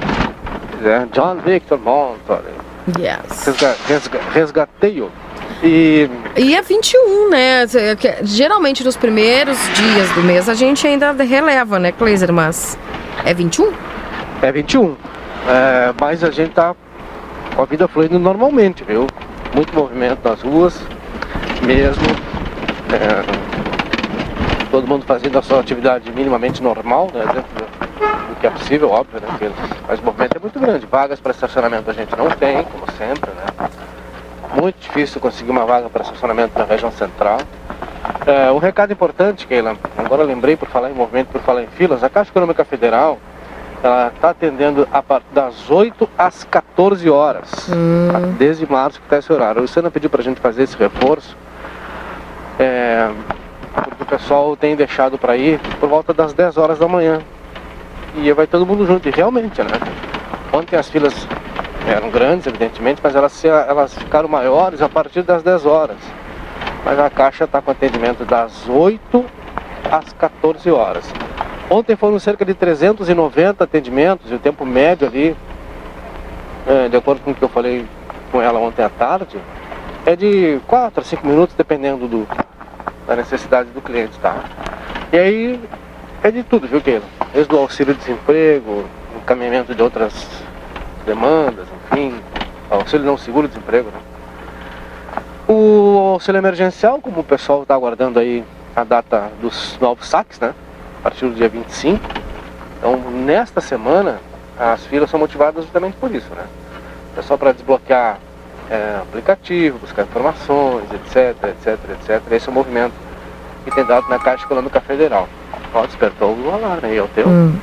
É, 0.85 1.05
John 1.13 1.37
Victor 1.45 1.79
Montori. 1.79 2.55
Yes. 2.99 3.47
Resga, 3.47 3.77
resga, 3.89 4.21
resgateio. 4.33 5.11
E 5.63 6.09
E 6.37 6.55
é 6.55 6.63
21, 6.63 7.31
né? 7.31 7.67
Geralmente 8.23 8.85
nos 8.85 8.97
primeiros 8.97 9.59
dias 9.75 10.11
do 10.13 10.23
mês 10.23 10.49
a 10.49 10.55
gente 10.55 10.87
ainda 10.87 11.13
releva, 11.13 11.79
né, 11.79 11.91
Cleiser? 11.91 12.33
Mas 12.33 12.79
é 13.25 13.35
21? 13.35 13.73
é 14.43 14.53
21. 14.53 14.95
É, 15.47 15.95
mas 16.01 16.25
a 16.25 16.31
gente 16.31 16.53
tá 16.53 16.75
com 17.55 17.63
a 17.63 17.65
vida 17.65 17.87
fluindo 17.87 18.19
normalmente, 18.19 18.83
viu? 18.83 19.07
Muito 19.55 19.75
movimento 19.75 20.27
nas 20.27 20.41
ruas, 20.43 20.81
mesmo. 21.63 22.05
É, 22.93 24.71
todo 24.71 24.87
mundo 24.87 25.05
fazendo 25.05 25.39
a 25.39 25.43
sua 25.43 25.61
atividade 25.61 26.11
minimamente 26.11 26.63
normal, 26.63 27.09
né? 27.13 27.21
Dentro 27.21 27.55
do, 27.55 28.41
que 28.41 28.47
é 28.47 28.51
possível, 28.51 28.91
óbvio, 28.91 29.21
né? 29.21 29.27
Porque, 29.31 29.51
mas 29.89 30.01
o 30.01 30.05
movimento 30.05 30.37
é 30.37 30.41
muito 30.41 30.59
grande. 30.59 30.87
Vagas 30.87 31.21
para 31.21 31.31
estacionamento 31.31 31.91
a 31.91 31.95
gente 31.95 32.15
não 32.17 32.29
tem, 32.31 32.63
como 32.65 32.85
sempre, 32.99 33.31
né? 33.31 33.71
Muito 34.61 34.79
difícil 34.81 35.21
conseguir 35.21 35.51
uma 35.51 35.65
vaga 35.65 35.89
para 35.89 36.03
estacionamento 36.03 36.59
na 36.59 36.65
região 36.65 36.93
central. 36.93 37.39
É, 38.27 38.51
um 38.53 38.59
recado 38.59 38.93
importante, 38.93 39.47
Keila, 39.47 39.77
agora 39.97 40.23
lembrei 40.23 40.57
por 40.57 40.69
falar 40.69 40.91
em 40.91 40.95
movimento, 40.95 41.29
por 41.29 41.41
falar 41.41 41.63
em 41.63 41.67
filas, 41.69 42.05
a 42.05 42.11
Caixa 42.11 42.31
Econômica 42.31 42.65
Federal 42.65 43.19
ela 43.87 44.11
está 44.15 44.31
atendendo 44.31 44.89
a 44.93 45.03
partir 45.03 45.27
das 45.33 45.71
8 45.71 46.09
às 46.17 46.45
14 46.45 47.09
horas, 47.11 47.69
tá? 48.11 48.19
desde 48.39 48.71
março 48.71 48.99
que 48.99 49.07
está 49.07 49.19
esse 49.19 49.33
horário. 49.33 49.59
O 49.59 49.63
Luciana 49.63 49.91
pediu 49.91 50.09
para 50.09 50.21
a 50.21 50.25
gente 50.25 50.41
fazer 50.41 50.63
esse 50.63 50.77
reforço, 50.77 51.37
É, 52.59 53.11
porque 53.75 54.05
o 54.05 54.07
pessoal 54.07 54.57
tem 54.57 54.77
deixado 54.77 55.19
para 55.19 55.37
ir 55.37 55.59
por 55.81 55.89
volta 55.89 56.15
das 56.15 56.33
10 56.33 56.57
horas 56.57 56.79
da 56.79 56.87
manhã. 56.87 57.21
E 58.17 58.33
vai 58.33 58.47
todo 58.47 58.65
mundo 58.65 58.87
junto, 58.87 59.09
e 59.09 59.11
realmente, 59.11 59.61
né? 59.61 59.71
Ontem 60.53 60.77
as 60.77 60.89
filas 60.89 61.27
eram 61.89 62.11
grandes, 62.11 62.47
evidentemente, 62.47 63.01
mas 63.03 63.17
elas, 63.17 63.45
elas 63.45 63.93
ficaram 63.95 64.29
maiores 64.29 64.81
a 64.81 64.89
partir 64.89 65.23
das 65.23 65.43
10 65.43 65.67
horas. 65.67 65.97
Mas 66.85 66.99
a 66.99 67.11
Caixa 67.11 67.45
está 67.45 67.61
com 67.61 67.73
atendimento 67.73 68.25
das 68.25 68.69
8 68.69 69.25
às 69.91 70.13
14 70.13 70.71
horas. 70.71 71.13
Ontem 71.75 71.97
foram 71.97 72.21
cerca 72.21 72.45
de 72.45 72.55
390 72.55 73.65
atendimentos, 73.65 74.31
e 74.31 74.35
o 74.37 74.39
tempo 74.39 74.65
médio 74.65 75.09
ali, 75.09 75.37
é, 76.69 76.89
de 76.89 76.97
acordo 76.97 77.21
com 77.23 77.33
o 77.33 77.35
que 77.35 77.43
eu 77.43 77.49
falei 77.49 77.85
com 78.31 78.41
ela 78.41 78.61
ontem 78.61 78.85
à 78.85 78.89
tarde, 78.89 79.39
é 80.07 80.15
de 80.15 80.61
4 80.69 81.01
a 81.01 81.05
5 81.05 81.27
minutos, 81.27 81.57
dependendo 81.57 82.07
do, 82.07 82.29
da 83.09 83.17
necessidade 83.17 83.71
do 83.71 83.81
cliente, 83.81 84.17
tá? 84.21 84.45
E 85.13 85.19
aí 85.19 85.61
é 86.23 86.31
de 86.31 86.45
tudo, 86.45 86.69
viu, 86.69 86.81
Keila? 86.81 87.03
Desde 87.33 87.53
o 87.53 87.59
auxílio-desemprego, 87.59 88.85
encaminhamento 89.17 89.75
de 89.75 89.83
outras 89.83 90.15
demandas, 91.05 91.67
enfim, 91.91 92.15
auxílio 92.71 93.05
não 93.05 93.19
seguro-desemprego, 93.19 93.91
né? 93.91 94.01
O 95.49 96.13
auxílio 96.13 96.39
emergencial, 96.39 97.01
como 97.01 97.23
o 97.23 97.25
pessoal 97.25 97.63
está 97.63 97.75
aguardando 97.75 98.21
aí 98.21 98.45
a 98.77 98.85
data 98.85 99.33
dos 99.41 99.77
novos 99.81 100.07
saques, 100.07 100.39
né? 100.39 100.55
A 101.05 101.11
partir 101.11 101.27
do 101.27 101.35
dia 101.35 101.51
25. 101.51 102.03
Então, 102.79 102.97
nesta 103.11 103.61
semana, 103.61 104.21
as 104.59 104.87
filas 104.87 105.11
são 105.11 105.21
motivadas 105.21 105.65
justamente 105.65 105.99
por 105.99 106.11
isso, 106.15 106.31
né? 106.35 106.45
É 107.15 107.21
só 107.21 107.37
para 107.37 107.53
desbloquear 107.53 108.19
é, 108.71 109.01
aplicativo, 109.03 109.79
buscar 109.79 110.05
informações, 110.05 110.85
etc, 110.93 111.37
etc, 111.51 111.79
etc. 111.91 112.33
Esse 112.33 112.49
é 112.49 112.51
o 112.51 112.55
movimento 112.55 112.95
que 113.65 113.71
tem 113.71 113.85
dado 113.85 114.09
na 114.09 114.19
Caixa 114.19 114.47
Econômica 114.47 114.81
Federal. 114.81 115.29
Ó, 115.75 115.85
despertou 115.85 116.35
o 116.35 116.51
alarme 116.51 116.89
aí, 116.89 116.97
é 116.97 117.03
o 117.03 117.09
teu? 117.09 117.29
Hum. 117.29 117.55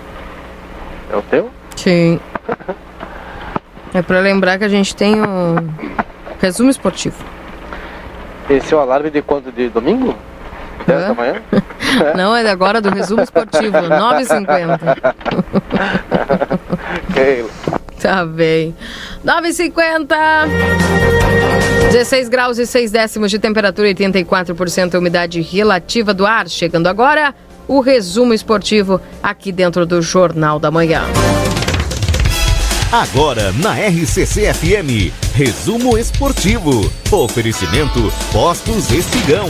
É 1.12 1.16
o 1.16 1.22
teu? 1.24 1.50
Sim. 1.76 2.20
É 3.92 4.04
pra 4.04 4.20
lembrar 4.20 4.60
que 4.60 4.64
a 4.64 4.70
gente 4.70 4.96
tem 4.96 5.20
um 5.20 5.56
resumo 6.40 6.70
esportivo. 6.70 7.26
Esse 8.48 8.72
é 8.72 8.78
o 8.78 8.80
alarme 8.80 9.10
de 9.10 9.24
quando? 9.24 9.52
De 9.52 9.68
domingo? 9.68 10.16
10 10.86 11.08
da 11.08 11.14
manhã? 11.14 11.42
Não, 12.16 12.36
é 12.36 12.50
agora 12.50 12.82
do 12.82 12.90
resumo 12.90 13.22
esportivo, 13.22 13.78
9h50. 13.78 14.80
Keila. 17.14 17.50
Tá 18.02 18.26
bem. 18.26 18.76
9h50. 19.24 20.08
16 21.92 22.30
graus 22.30 22.58
e 22.58 22.66
6 22.66 22.92
décimos 22.92 23.30
de 23.30 23.38
temperatura, 23.38 23.90
84% 23.90 24.98
umidade 24.98 25.40
relativa 25.40 26.12
do 26.12 26.26
ar. 26.26 26.50
Chegando 26.50 26.88
agora, 26.88 27.36
o 27.68 27.80
resumo 27.80 28.34
esportivo 28.34 29.00
aqui 29.22 29.52
dentro 29.52 29.86
do 29.86 30.02
Jornal 30.02 30.58
da 30.58 30.72
Manhã. 30.72 31.04
Agora 32.92 33.54
na 33.54 33.74
RCC 33.76 34.52
FM, 34.52 35.14
resumo 35.34 35.98
esportivo. 35.98 36.92
Oferecimento 37.12 38.12
Postos 38.34 38.90
Espigão. 38.92 39.50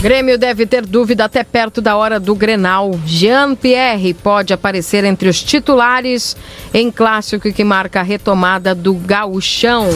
Grêmio 0.00 0.38
deve 0.38 0.64
ter 0.64 0.86
dúvida 0.86 1.26
até 1.26 1.44
perto 1.44 1.82
da 1.82 1.94
hora 1.94 2.18
do 2.18 2.34
Grenal. 2.34 2.98
Jean-Pierre 3.04 4.14
pode 4.14 4.50
aparecer 4.50 5.04
entre 5.04 5.28
os 5.28 5.42
titulares 5.42 6.34
em 6.72 6.90
clássico 6.90 7.52
que 7.52 7.62
marca 7.62 8.00
a 8.00 8.02
retomada 8.02 8.74
do 8.74 8.94
gauchão. 8.94 9.88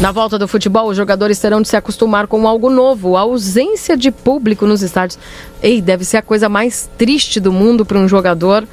Na 0.00 0.12
volta 0.12 0.38
do 0.38 0.46
futebol, 0.46 0.88
os 0.88 0.96
jogadores 0.96 1.40
terão 1.40 1.60
de 1.60 1.68
se 1.68 1.76
acostumar 1.76 2.28
com 2.28 2.46
algo 2.46 2.70
novo, 2.70 3.16
a 3.16 3.22
ausência 3.22 3.96
de 3.96 4.12
público 4.12 4.64
nos 4.64 4.80
estádios. 4.80 5.18
Ei, 5.60 5.82
deve 5.82 6.04
ser 6.04 6.18
a 6.18 6.22
coisa 6.22 6.48
mais 6.48 6.88
triste 6.96 7.40
do 7.40 7.52
mundo 7.52 7.84
para 7.84 7.98
um 7.98 8.06
jogador 8.06 8.64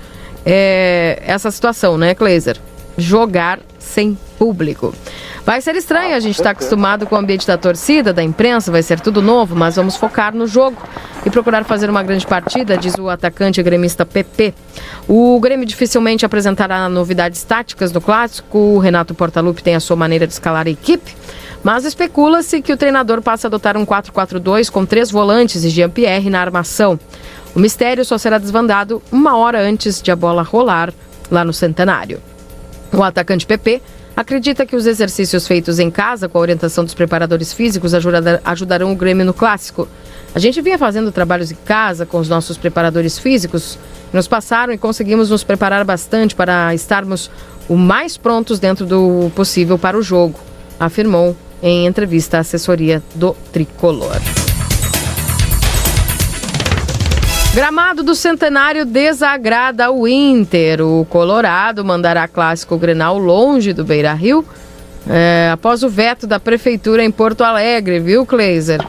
é, 0.45 1.23
essa 1.25 1.49
situação, 1.49 1.97
né, 1.97 2.13
Kleiser? 2.13 2.57
Jogar 2.95 3.59
sem 3.79 4.15
público. 4.37 4.93
Vai 5.45 5.59
ser 5.59 5.75
estranho, 5.75 6.15
a 6.15 6.19
gente 6.19 6.35
está 6.35 6.51
acostumado 6.51 7.07
com 7.07 7.15
o 7.15 7.17
ambiente 7.17 7.47
da 7.47 7.57
torcida, 7.57 8.13
da 8.13 8.21
imprensa, 8.21 8.71
vai 8.71 8.83
ser 8.83 8.99
tudo 8.99 9.23
novo, 9.23 9.55
mas 9.55 9.75
vamos 9.75 9.95
focar 9.95 10.35
no 10.35 10.45
jogo 10.45 10.77
e 11.25 11.29
procurar 11.31 11.63
fazer 11.63 11.89
uma 11.89 12.03
grande 12.03 12.27
partida, 12.27 12.77
diz 12.77 12.93
o 12.95 13.09
atacante 13.09 13.61
gremista 13.63 14.05
PP. 14.05 14.53
O 15.07 15.39
Grêmio 15.39 15.65
dificilmente 15.65 16.25
apresentará 16.25 16.87
novidades 16.87 17.43
táticas 17.43 17.91
no 17.91 17.99
clássico, 17.99 18.57
o 18.57 18.77
Renato 18.77 19.15
Portaluppi 19.15 19.63
tem 19.63 19.75
a 19.75 19.79
sua 19.79 19.95
maneira 19.95 20.27
de 20.27 20.33
escalar 20.33 20.67
a 20.67 20.69
equipe, 20.69 21.15
mas 21.63 21.85
especula-se 21.85 22.61
que 22.61 22.71
o 22.71 22.77
treinador 22.77 23.21
passe 23.21 23.45
a 23.45 23.49
adotar 23.49 23.75
um 23.75 23.85
4-4-2 23.85 24.69
com 24.69 24.85
três 24.85 25.09
volantes 25.09 25.63
e 25.63 25.69
Jean-Pierre 25.69 26.29
na 26.29 26.39
armação. 26.39 26.99
O 27.55 27.59
mistério 27.59 28.05
só 28.05 28.17
será 28.17 28.37
desvendado 28.37 29.01
uma 29.11 29.35
hora 29.35 29.59
antes 29.59 30.01
de 30.01 30.11
a 30.11 30.15
bola 30.15 30.43
rolar 30.43 30.93
lá 31.31 31.43
no 31.43 31.51
Centenário. 31.51 32.21
O 32.93 33.03
atacante 33.03 33.45
PP 33.45 33.81
acredita 34.15 34.65
que 34.65 34.75
os 34.75 34.85
exercícios 34.85 35.47
feitos 35.47 35.79
em 35.79 35.89
casa 35.89 36.27
com 36.27 36.37
a 36.37 36.41
orientação 36.41 36.83
dos 36.83 36.93
preparadores 36.93 37.53
físicos 37.53 37.93
ajuda- 37.93 38.41
ajudarão 38.43 38.91
o 38.91 38.95
Grêmio 38.95 39.25
no 39.25 39.33
clássico. 39.33 39.87
A 40.33 40.39
gente 40.39 40.61
vinha 40.61 40.77
fazendo 40.77 41.11
trabalhos 41.11 41.51
em 41.51 41.57
casa 41.65 42.05
com 42.05 42.17
os 42.17 42.29
nossos 42.29 42.57
preparadores 42.57 43.19
físicos, 43.19 43.77
nos 44.13 44.27
passaram 44.27 44.73
e 44.73 44.77
conseguimos 44.77 45.29
nos 45.29 45.43
preparar 45.43 45.83
bastante 45.83 46.35
para 46.35 46.73
estarmos 46.73 47.29
o 47.67 47.75
mais 47.75 48.17
prontos 48.17 48.59
dentro 48.59 48.85
do 48.85 49.31
possível 49.35 49.77
para 49.77 49.97
o 49.97 50.01
jogo, 50.01 50.39
afirmou 50.79 51.35
em 51.63 51.85
entrevista 51.85 52.37
à 52.37 52.39
assessoria 52.41 53.01
do 53.15 53.35
Tricolor. 53.51 54.50
Gramado 57.53 58.01
do 58.01 58.15
Centenário 58.15 58.85
desagrada 58.85 59.91
o 59.91 60.07
Inter. 60.07 60.81
O 60.81 61.05
Colorado 61.05 61.83
mandará 61.83 62.27
clássico 62.27 62.77
Grenal 62.77 63.17
longe 63.17 63.73
do 63.73 63.83
Beira 63.83 64.13
Rio. 64.13 64.45
é, 65.09 65.49
após 65.53 65.83
o 65.83 65.89
veto 65.89 66.25
da 66.25 66.39
prefeitura 66.39 67.03
em 67.03 67.11
Porto 67.11 67.43
Alegre, 67.43 67.99
viu, 67.99 68.25
Kleiser? 68.25 68.79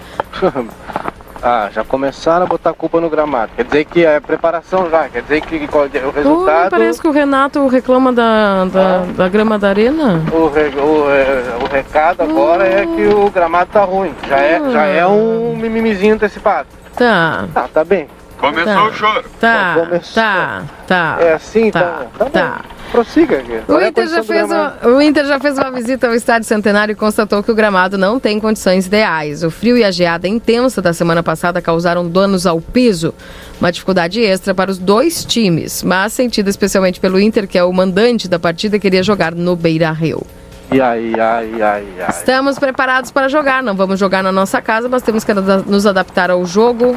ah, 1.43 1.69
já 1.73 1.83
começaram 1.83 2.45
a 2.45 2.49
botar 2.49 2.71
a 2.71 2.75
culpa 2.75 3.01
no 3.01 3.11
gramado. 3.11 3.51
Quer 3.57 3.65
dizer 3.65 3.85
que 3.87 4.05
é 4.07 4.21
preparação 4.21 4.89
já, 4.89 5.09
quer 5.09 5.23
dizer 5.23 5.41
que 5.41 5.67
qual- 5.67 5.87
o 5.87 6.11
resultado. 6.11 6.71
parece 6.71 7.01
que 7.01 7.09
o 7.09 7.13
Renato 7.13 7.67
reclama 7.67 8.13
da, 8.13 8.65
da, 8.67 8.99
da 9.17 9.29
grama 9.29 9.59
da 9.59 9.71
arena. 9.71 10.23
O, 10.33 10.47
re- 10.49 10.69
o, 10.81 11.11
é, 11.11 11.43
o 11.65 11.67
recado 11.73 12.23
agora 12.23 12.65
é 12.69 12.87
que 12.87 13.07
o 13.13 13.29
gramado 13.31 13.71
tá 13.73 13.83
ruim. 13.83 14.15
Já 14.29 14.39
é, 14.39 14.61
já 14.71 14.85
é 14.87 15.05
um 15.07 15.57
mimimizinho 15.57 16.15
antecipado. 16.15 16.69
Tá. 16.95 17.47
Ah, 17.57 17.67
tá 17.73 17.83
bem. 17.83 18.07
Começou 18.43 18.65
Tá. 18.75 18.85
o 18.85 18.93
choro. 18.93 19.25
Tá, 19.41 19.75
Começou. 19.79 20.15
tá, 20.15 20.63
tá. 20.89 21.17
É 21.21 21.33
assim, 21.35 21.71
tá, 21.71 22.07
tá. 22.19 22.25
tá. 22.27 22.61
Prossiga 22.91 23.39
aqui. 23.39 23.53
O 23.69 23.81
Inter, 23.81 24.07
já 24.09 24.23
fez 24.23 24.45
uma, 24.51 24.75
o 24.85 25.01
Inter 25.01 25.25
já 25.25 25.39
fez 25.41 25.57
uma 25.57 25.71
visita 25.71 26.09
ao 26.09 26.15
Estádio 26.15 26.47
Centenário 26.47 26.93
e 26.93 26.97
constatou 26.97 27.41
que 27.43 27.51
o 27.51 27.55
gramado 27.55 27.97
não 27.97 28.19
tem 28.21 28.39
condições 28.41 28.87
ideais. 28.87 29.43
O 29.45 29.51
frio 29.51 29.79
e 29.79 29.85
a 29.85 29.91
geada 29.93 30.27
intensa 30.29 30.83
da 30.83 30.93
semana 30.93 31.23
passada 31.23 31.63
causaram 31.63 32.07
danos 32.07 32.45
ao 32.45 32.61
piso, 32.61 33.15
uma 33.61 33.71
dificuldade 33.73 34.21
extra 34.21 34.53
para 34.55 34.71
os 34.71 34.77
dois 34.77 35.25
times, 35.25 35.83
mas 35.85 36.13
sentida 36.13 36.51
especialmente 36.51 36.99
pelo 37.01 37.19
Inter, 37.21 37.47
que 37.49 37.57
é 37.57 37.65
o 37.65 37.73
mandante 37.73 38.29
da 38.29 38.39
partida, 38.41 38.79
queria 38.79 39.03
jogar 39.05 39.33
no 39.35 39.55
Beira 39.57 39.91
Rio. 39.93 40.27
E 40.71 40.81
aí, 40.81 41.15
ai, 41.19 41.63
ai, 41.63 41.87
ai. 42.01 42.07
Estamos 42.11 42.59
preparados 42.59 43.11
para 43.11 43.29
jogar, 43.29 43.63
não 43.63 43.75
vamos 43.75 43.99
jogar 44.01 44.23
na 44.23 44.33
nossa 44.33 44.61
casa, 44.61 44.89
mas 44.89 45.03
temos 45.03 45.23
que 45.25 45.33
nos 45.33 45.87
adaptar 45.87 46.31
ao 46.31 46.45
jogo, 46.45 46.95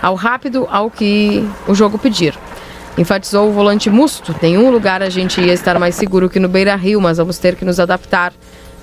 ao 0.00 0.14
rápido, 0.14 0.66
ao 0.70 0.90
que 0.90 1.46
o 1.66 1.74
jogo 1.74 1.98
pedir. 1.98 2.34
Enfatizou 2.96 3.48
o 3.48 3.52
volante 3.52 3.88
Musto. 3.88 4.34
Nenhum 4.42 4.70
lugar 4.70 5.02
a 5.02 5.08
gente 5.08 5.40
ia 5.40 5.52
estar 5.52 5.78
mais 5.78 5.94
seguro 5.94 6.28
que 6.28 6.40
no 6.40 6.48
Beira 6.48 6.74
Rio, 6.74 7.00
mas 7.00 7.18
vamos 7.18 7.38
ter 7.38 7.54
que 7.54 7.64
nos 7.64 7.78
adaptar. 7.78 8.32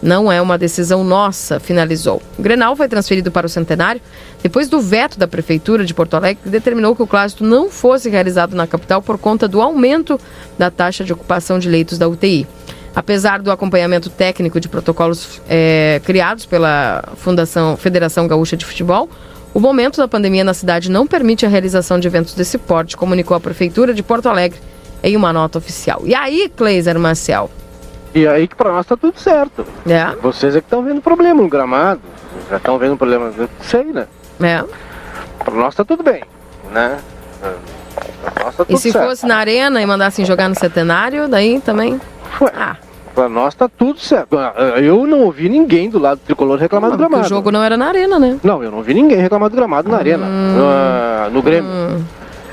Não 0.02 0.32
é 0.32 0.42
uma 0.42 0.58
decisão 0.58 1.04
nossa, 1.04 1.60
finalizou. 1.60 2.22
O 2.38 2.42
Grenal 2.42 2.76
foi 2.76 2.88
transferido 2.88 3.32
para 3.32 3.48
o 3.48 3.50
Centenário 3.50 4.02
depois 4.44 4.70
do 4.70 4.80
veto 4.80 5.18
da 5.18 5.28
Prefeitura 5.28 5.84
de 5.84 5.94
Porto 5.94 6.14
Alegre, 6.14 6.44
que 6.44 6.50
determinou 6.50 6.96
que 6.96 7.02
o 7.02 7.08
clássico 7.08 7.44
não 7.44 7.70
fosse 7.70 8.10
realizado 8.10 8.56
na 8.56 8.68
capital 8.68 9.02
por 9.02 9.18
conta 9.18 9.48
do 9.48 9.62
aumento 9.62 10.20
da 10.58 10.70
taxa 10.70 11.04
de 11.04 11.12
ocupação 11.12 11.58
de 11.58 11.68
leitos 11.68 11.98
da 11.98 12.08
UTI. 12.08 12.48
Apesar 12.96 13.42
do 13.42 13.52
acompanhamento 13.52 14.10
técnico 14.10 14.60
de 14.60 14.70
protocolos 14.70 15.42
eh, 15.50 16.00
criados 16.06 16.46
pela 16.46 17.04
Fundação 17.18 17.76
Federação 17.76 18.28
Gaúcha 18.28 18.56
de 18.56 18.64
Futebol, 18.64 19.10
o 19.56 19.60
momento 19.61 19.95
da 19.98 20.07
pandemia 20.07 20.44
na 20.44 20.53
cidade 20.53 20.91
não 20.91 21.07
permite 21.07 21.45
a 21.45 21.49
realização 21.49 21.98
de 21.98 22.06
eventos 22.10 22.34
desse 22.34 22.57
porte, 22.57 22.98
comunicou 22.98 23.38
a 23.38 23.40
Prefeitura 23.40 23.94
de 23.94 24.03
Porto 24.03 24.27
Alegre 24.27 24.60
em 25.02 25.15
uma 25.15 25.32
nota 25.32 25.57
oficial. 25.57 26.02
E 26.03 26.14
aí, 26.14 26.52
Cleiser 26.53 26.99
Marcel? 26.99 27.49
E 28.14 28.27
aí 28.27 28.49
que 28.49 28.56
pra 28.56 28.69
nós 28.73 28.86
tá 28.86 28.98
tudo 28.98 29.18
certo. 29.18 29.65
É. 29.88 30.14
Vocês 30.22 30.57
é 30.57 30.60
que 30.60 30.65
estão 30.65 30.84
vendo 30.84 31.02
problema 31.02 31.41
no 31.41 31.48
gramado. 31.48 32.02
Já 32.49 32.57
estão 32.57 32.77
vendo 32.77 32.98
problema, 32.98 33.32
não 33.38 33.48
sei, 33.61 33.86
né? 33.86 34.07
É. 34.41 34.61
Pra 35.41 35.53
nós 35.53 35.73
tá 35.73 35.86
tudo 35.86 36.03
bem, 36.03 36.22
né? 36.73 36.98
Pra 37.40 38.44
nós 38.45 38.56
tá 38.57 38.64
E 38.64 38.65
tudo 38.68 38.77
se 38.77 38.91
certo. 38.91 39.07
fosse 39.07 39.26
na 39.26 39.38
arena 39.38 39.82
e 39.82 39.86
mandassem 39.86 40.26
jogar 40.26 40.49
no 40.49 40.56
centenário, 40.56 41.30
daí 41.30 41.61
também. 41.61 42.02
Ah, 42.53 42.76
Pra 43.16 43.30
nós 43.30 43.56
tá 43.56 43.70
tudo 43.70 43.98
certo. 43.98 44.36
Eu 44.84 45.08
não 45.08 45.22
ouvi 45.22 45.48
ninguém 45.48 45.90
do 45.90 45.98
lado 45.98 46.18
do 46.20 46.26
tricolor 46.26 46.60
reclamar 46.60 46.92
do 46.92 46.98
porque 46.98 47.10
gramado. 47.10 47.26
o 47.26 47.30
jogo 47.30 47.50
não 47.50 47.64
era 47.64 47.78
na 47.78 47.88
arena, 47.88 48.20
né? 48.20 48.38
Não, 48.44 48.62
eu 48.62 48.70
não 48.70 48.82
vi 48.84 48.94
ninguém 48.94 49.18
reclamar 49.18 49.50
do 49.50 49.56
gramado 49.56 49.90
na 49.90 49.98
arena. 49.98 50.26
Ah, 50.28 51.30
no 51.32 51.42
Grêmio. 51.42 51.72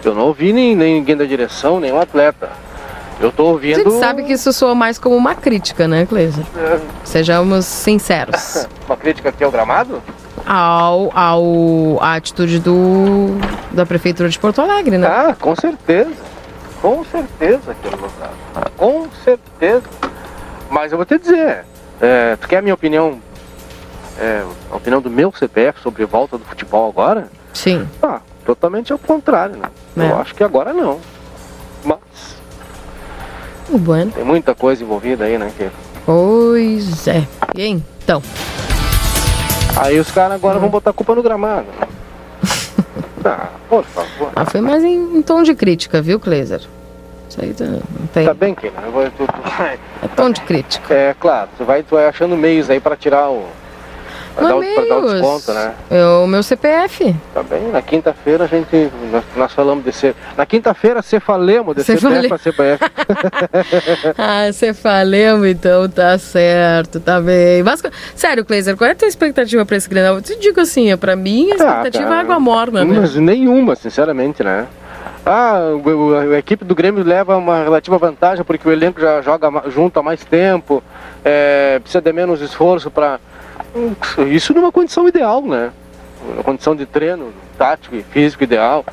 Eu 0.05 0.15
não 0.15 0.23
ouvi 0.27 0.53
nem, 0.53 0.77
nem 0.77 0.95
ninguém 0.95 1.17
da 1.17 1.25
direção, 1.25 1.81
nem 1.81 1.91
o 1.93 2.01
atleta. 2.01 2.49
Eu 3.21 3.33
tô 3.33 3.43
A 3.43 3.47
ouvindo. 3.51 3.77
gente 3.77 3.99
sabe 3.99 4.23
que 4.23 4.33
isso 4.33 4.53
soa 4.53 4.75
mais 4.75 4.99
como 4.99 5.17
uma 5.17 5.35
crítica, 5.35 5.87
né, 5.89 6.07
Cleiser? 6.07 6.45
É, 6.57 6.79
Sejamos 7.05 7.65
sinceros. 7.67 8.67
Uma 8.87 8.97
crítica 8.97 9.29
aqui 9.29 9.43
ao 9.45 9.51
gramado? 9.51 10.03
Ao, 10.45 11.11
ao, 11.17 11.99
à 12.03 12.15
atitude 12.15 12.59
do, 12.59 13.37
da 13.71 13.87
Prefeitura 13.87 14.29
de 14.29 14.39
Porto 14.39 14.61
Alegre, 14.61 14.99
né? 14.99 15.07
Ah, 15.07 15.37
com 15.39 15.55
certeza. 15.55 16.11
Com 16.81 17.05
certeza, 17.05 17.71
aquele 17.71 17.95
lugar. 17.95 18.71
Com 18.77 19.07
certeza. 19.25 19.83
Mas 20.73 20.91
eu 20.91 20.97
vou 20.97 21.05
te 21.05 21.19
dizer, 21.19 21.67
é, 22.01 22.35
tu 22.37 22.49
quer 22.49 22.57
a 22.57 22.63
minha 22.63 22.73
opinião, 22.75 23.21
é, 24.19 24.43
a 24.71 24.77
opinião 24.77 25.03
do 25.03 25.11
meu 25.11 25.31
CPF 25.31 25.79
sobre 25.83 26.03
volta 26.07 26.39
do 26.39 26.45
futebol 26.47 26.89
agora? 26.89 27.29
Sim. 27.53 27.87
Ah, 28.03 28.21
totalmente 28.47 28.91
ao 28.91 28.99
contrário, 28.99 29.57
né? 29.57 29.69
Eu 29.95 30.05
É. 30.05 30.13
acho 30.23 30.35
que 30.35 30.43
agora 30.43 30.73
não. 30.73 30.99
Mas 31.85 31.99
Bueno. 33.69 34.13
tem 34.13 34.25
muita 34.25 34.55
coisa 34.55 34.83
envolvida 34.83 35.25
aí, 35.27 35.37
né? 35.37 35.53
Que... 35.59 35.69
Pois 36.07 37.07
é. 37.07 37.27
E 37.55 37.67
então? 37.67 38.23
Aí 39.77 40.01
os 40.01 40.11
caras 40.11 40.37
agora 40.37 40.59
vão 40.59 40.71
botar 40.71 40.89
a 40.89 40.95
culpa 40.95 41.15
no 41.15 41.23
gramado. 41.23 41.67
ah, 43.27 43.49
por 43.69 43.85
favor. 43.85 44.31
Ah, 44.35 44.47
foi 44.47 44.63
mais 44.63 44.83
em, 44.83 45.19
em 45.19 45.21
tom 45.21 45.43
de 45.43 45.55
crítica, 45.55 46.01
viu, 46.01 46.19
Cleiser? 46.19 46.63
Isso 47.33 47.41
aí 47.41 47.55
tá, 47.55 47.65
não 47.65 48.07
tem. 48.13 48.27
Tá 48.27 48.35
bem, 48.35 48.55
Keila. 48.55 48.77
Eu 48.85 48.93
vou, 48.93 49.05
tu, 49.11 49.27
tu 49.27 49.51
vai- 49.57 49.79
É 50.03 50.09
tom 50.15 50.31
de 50.31 50.43
crítica. 50.43 50.93
É, 50.93 51.15
claro, 51.19 51.49
tu 51.57 51.65
vai, 51.65 51.83
tu 51.83 51.95
vai 51.95 52.07
achando 52.07 52.37
meios 52.37 52.69
aí 52.69 52.79
pra 52.79 52.95
tirar 52.95 53.31
o. 53.31 53.47
Pra, 54.35 54.49
dar, 54.49 54.57
o- 54.57 54.63
pra 54.63 54.85
dar 54.85 54.99
o 54.99 55.11
desconto, 55.13 55.53
né? 55.53 55.73
É 55.91 56.05
o 56.07 56.27
meu 56.27 56.43
CPF. 56.43 57.15
Tá 57.33 57.43
bem, 57.43 57.71
na 57.71 57.81
quinta-feira 57.81 58.45
a 58.45 58.47
gente. 58.47 58.91
Nós, 59.11 59.25
nós 59.35 59.53
falamos 59.55 59.83
de 59.83 59.93
ser. 59.93 60.15
Na 60.37 60.45
quinta-feira 60.45 61.01
você 61.01 61.19
falemos 61.21 61.75
de 61.75 61.85
CPF 61.85 62.29
pra 62.29 62.39
CPF. 62.39 62.85
ah, 64.19 64.53
você 64.53 64.75
falemos, 64.75 65.47
então 65.47 65.89
tá 65.89 66.19
certo, 66.19 67.01
tá 67.01 67.19
bem. 67.19 67.63
Mas, 67.63 67.83
sério, 68.15 68.45
Cleiser, 68.45 68.77
qual 68.77 68.89
é 68.89 68.93
a 68.93 68.97
tua 68.97 69.09
expectativa 69.09 69.65
pra 69.65 69.77
esse 69.79 69.89
Grenal? 69.89 70.17
Eu 70.17 70.23
te 70.23 70.39
digo 70.39 70.61
assim, 70.61 70.91
é, 70.93 70.97
pra 70.97 71.17
mim 71.17 71.51
a 71.53 71.55
expectativa 71.55 72.05
cara, 72.05 72.17
é 72.17 72.21
água 72.21 72.39
morna, 72.41 72.85
né? 72.85 72.99
Mas 73.01 73.15
nenhuma, 73.17 73.75
sinceramente, 73.75 74.43
né? 74.43 74.67
Ah, 75.25 75.59
a 76.33 76.39
equipe 76.39 76.65
do 76.65 76.75
Grêmio 76.75 77.05
leva 77.05 77.37
uma 77.37 77.63
relativa 77.63 77.97
vantagem 77.97 78.45
porque 78.45 78.69
o 78.69 78.73
elenco 78.73 79.01
já 79.01 79.23
joga 79.23 79.49
junto 79.71 80.01
há 80.01 80.03
mais 80.03 80.25
tempo, 80.25 80.83
é, 81.25 81.79
precisa 81.79 82.01
de 82.01 82.13
menos 82.13 82.41
esforço 82.41 82.91
para. 82.91 83.21
Isso 84.29 84.53
numa 84.53 84.73
condição 84.73 85.07
ideal, 85.07 85.41
né? 85.43 85.71
Uma 86.35 86.43
condição 86.43 86.75
de 86.75 86.87
treino 86.87 87.33
tático 87.57 87.95
e 87.95 88.03
físico 88.03 88.43
ideal. 88.43 88.85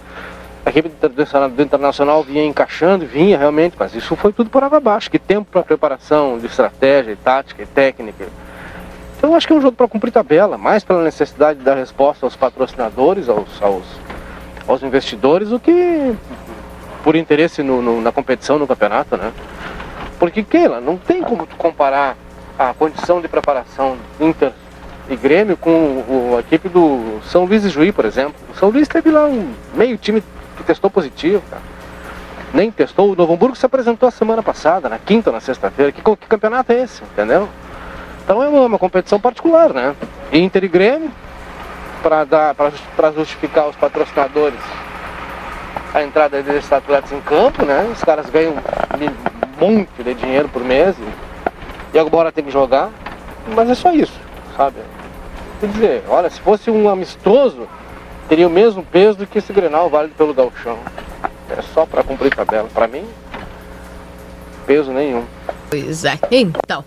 A 0.66 0.70
equipe 0.70 0.90
do 0.90 1.08
Interna- 1.08 1.50
do 1.50 1.62
Internacional 1.64 2.22
vinha 2.22 2.46
encaixando, 2.46 3.06
vinha 3.06 3.38
realmente, 3.38 3.76
mas 3.80 3.96
isso 3.96 4.16
foi 4.16 4.32
tudo 4.32 4.52
por 4.52 4.64
água 4.64 4.78
abaixo. 4.78 5.10
Que 5.10 5.18
tempo 5.18 5.48
para 5.52 5.64
preparação 5.64 6.38
de 6.38 6.46
estratégia, 6.46 7.18
tática 7.24 7.64
e 7.64 7.66
técnica. 7.66 8.26
Então 9.18 9.36
acho 9.36 9.48
que 9.48 9.54
é 9.54 9.56
um 9.56 9.62
jogo 9.62 9.76
para 9.76 9.88
cumprir 9.88 10.12
tabela, 10.12 10.58
mais 10.58 10.84
pela 10.84 11.04
necessidade 11.04 11.60
de 11.60 11.66
dar 11.66 11.76
resposta 11.76 12.26
aos 12.26 12.36
patrocinadores, 12.36 13.28
aos, 13.28 13.62
aos, 13.62 13.84
aos 14.70 14.84
investidores, 14.84 15.50
do 15.50 15.60
que 15.60 16.16
por 17.04 17.16
interesse 17.16 17.64
no- 17.64 17.82
no- 17.82 18.02
na 18.02 18.12
competição, 18.12 18.60
no 18.60 18.68
campeonato, 18.68 19.18
né? 19.18 19.32
Porque, 20.20 20.44
Keila, 20.44 20.80
não 20.80 20.98
tem 20.98 21.22
como 21.22 21.48
comparar 21.58 22.16
a 22.58 22.74
condição 22.74 23.20
de 23.22 23.28
preparação 23.28 23.98
Inter 24.20 24.52
e 25.10 25.16
Grêmio 25.16 25.58
com 25.58 25.70
o- 25.72 26.36
a 26.38 26.42
equipe 26.42 26.70
do 26.70 27.20
São 27.26 27.46
Luís 27.46 27.64
e 27.66 27.70
Juí, 27.70 27.92
por 27.92 28.06
exemplo. 28.06 28.36
O 28.54 28.58
São 28.60 28.70
Luís 28.70 28.88
teve 28.88 29.10
lá 29.10 29.26
um 29.26 29.52
meio 29.74 29.98
time 29.98 30.22
que 30.58 30.64
testou 30.64 30.90
positivo, 30.90 31.42
cara. 31.50 31.62
Nem 32.54 32.70
testou. 32.70 33.12
O 33.12 33.16
Novo 33.16 33.34
Hamburgo 33.34 33.56
se 33.56 33.66
apresentou 33.66 34.08
a 34.08 34.12
semana 34.12 34.44
passada, 34.44 34.90
na 34.90 34.98
quinta 35.00 35.30
ou 35.30 35.34
na 35.34 35.40
sexta-feira. 35.40 35.92
Que, 35.92 36.02
que 36.02 36.28
campeonato 36.28 36.72
é 36.74 36.82
esse, 36.84 37.02
entendeu? 37.04 37.48
Então 38.24 38.44
é 38.44 38.50
uma, 38.50 38.62
uma 38.66 38.78
competição 38.80 39.20
particular, 39.20 39.74
né? 39.74 39.96
Inter 40.34 40.64
e 40.64 40.68
Grêmio, 40.68 41.12
para 42.02 42.24
dar 42.24 42.56
para 42.56 43.12
justificar 43.12 43.68
os 43.68 43.76
patrocinadores 43.76 44.60
a 45.94 46.04
entrada 46.04 46.42
desses 46.42 46.72
atletas 46.72 47.12
em 47.12 47.22
campo, 47.22 47.66
né? 47.66 47.90
Os 47.92 48.04
caras 48.04 48.30
ganham 48.30 48.54
monte 49.60 50.04
de 50.04 50.14
dinheiro 50.14 50.48
por 50.50 50.64
mês 50.64 50.96
e, 50.98 51.98
e 51.98 52.00
agora 52.00 52.32
tem 52.32 52.44
que 52.44 52.52
jogar. 52.52 52.90
Mas 53.56 53.70
é 53.70 53.76
só 53.76 53.92
isso, 53.92 54.20
sabe? 54.56 54.78
Quer 55.60 55.68
dizer, 55.68 56.04
olha, 56.08 56.30
se 56.30 56.40
fosse 56.40 56.72
um 56.72 56.88
amistoso, 56.88 57.68
teria 58.28 58.48
o 58.48 58.52
mesmo 58.52 58.84
peso 58.84 59.18
do 59.18 59.28
que 59.28 59.40
esse 59.40 59.52
Grenal 59.52 59.90
válido 59.90 60.14
pelo 60.16 60.34
Gauchão. 60.34 60.78
É 61.50 61.62
só 61.62 61.86
para 61.86 62.04
cumprir 62.04 62.34
tabela. 62.34 62.70
Para 62.74 62.88
mim, 62.88 63.06
peso 64.66 64.92
nenhum. 64.92 65.26
Pois 65.70 66.04
é. 66.04 66.18
Então, 66.32 66.84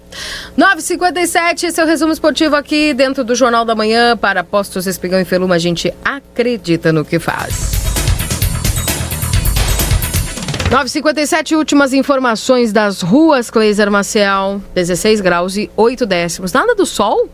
9h57, 0.58 1.64
esse 1.64 1.80
é 1.80 1.84
o 1.84 1.86
resumo 1.86 2.12
esportivo 2.12 2.56
aqui 2.56 2.92
dentro 2.92 3.22
do 3.22 3.34
Jornal 3.34 3.64
da 3.64 3.74
Manhã 3.74 4.16
para 4.16 4.42
Postos 4.42 4.86
Espigão 4.86 5.20
e 5.20 5.24
Feluma. 5.24 5.54
A 5.54 5.58
gente 5.58 5.92
acredita 6.04 6.92
no 6.92 7.04
que 7.04 7.18
faz. 7.18 7.92
9h57, 10.72 11.56
últimas 11.56 11.92
informações 11.92 12.72
das 12.72 13.02
ruas, 13.02 13.50
Cleiser 13.50 13.90
Maciel. 13.90 14.60
16 14.74 15.20
graus 15.20 15.56
e 15.56 15.70
8 15.76 16.06
décimos. 16.06 16.52
Nada 16.52 16.74
do 16.74 16.86
sol? 16.86 17.28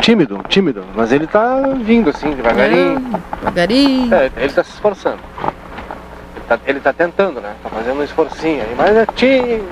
Tímido, 0.00 0.40
tímido, 0.48 0.82
mas 0.96 1.12
ele 1.12 1.26
tá 1.26 1.60
vindo 1.84 2.10
assim, 2.10 2.30
devagarinho. 2.34 2.98
Devagarinho. 3.38 4.14
É, 4.14 4.30
ele 4.38 4.52
tá 4.52 4.64
se 4.64 4.70
esforçando. 4.70 5.20
Tá, 6.50 6.58
ele 6.66 6.80
tá 6.80 6.92
tentando, 6.92 7.40
né? 7.40 7.54
Tá 7.62 7.68
fazendo 7.68 8.00
um 8.00 8.02
esforcinho 8.02 8.60
aí, 8.60 8.74
mas 8.76 8.96
é 8.96 9.06
tímido. 9.06 9.68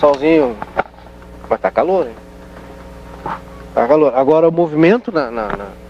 Solzinho. 0.00 0.56
Mas 1.48 1.60
tá 1.60 1.70
calor, 1.70 2.08
hein? 2.08 2.14
Tá 3.72 3.86
calor. 3.86 4.12
Agora 4.16 4.48
o 4.48 4.50
movimento 4.52 5.12
na. 5.12 5.30
na- 5.30 5.56
na- 5.56 5.84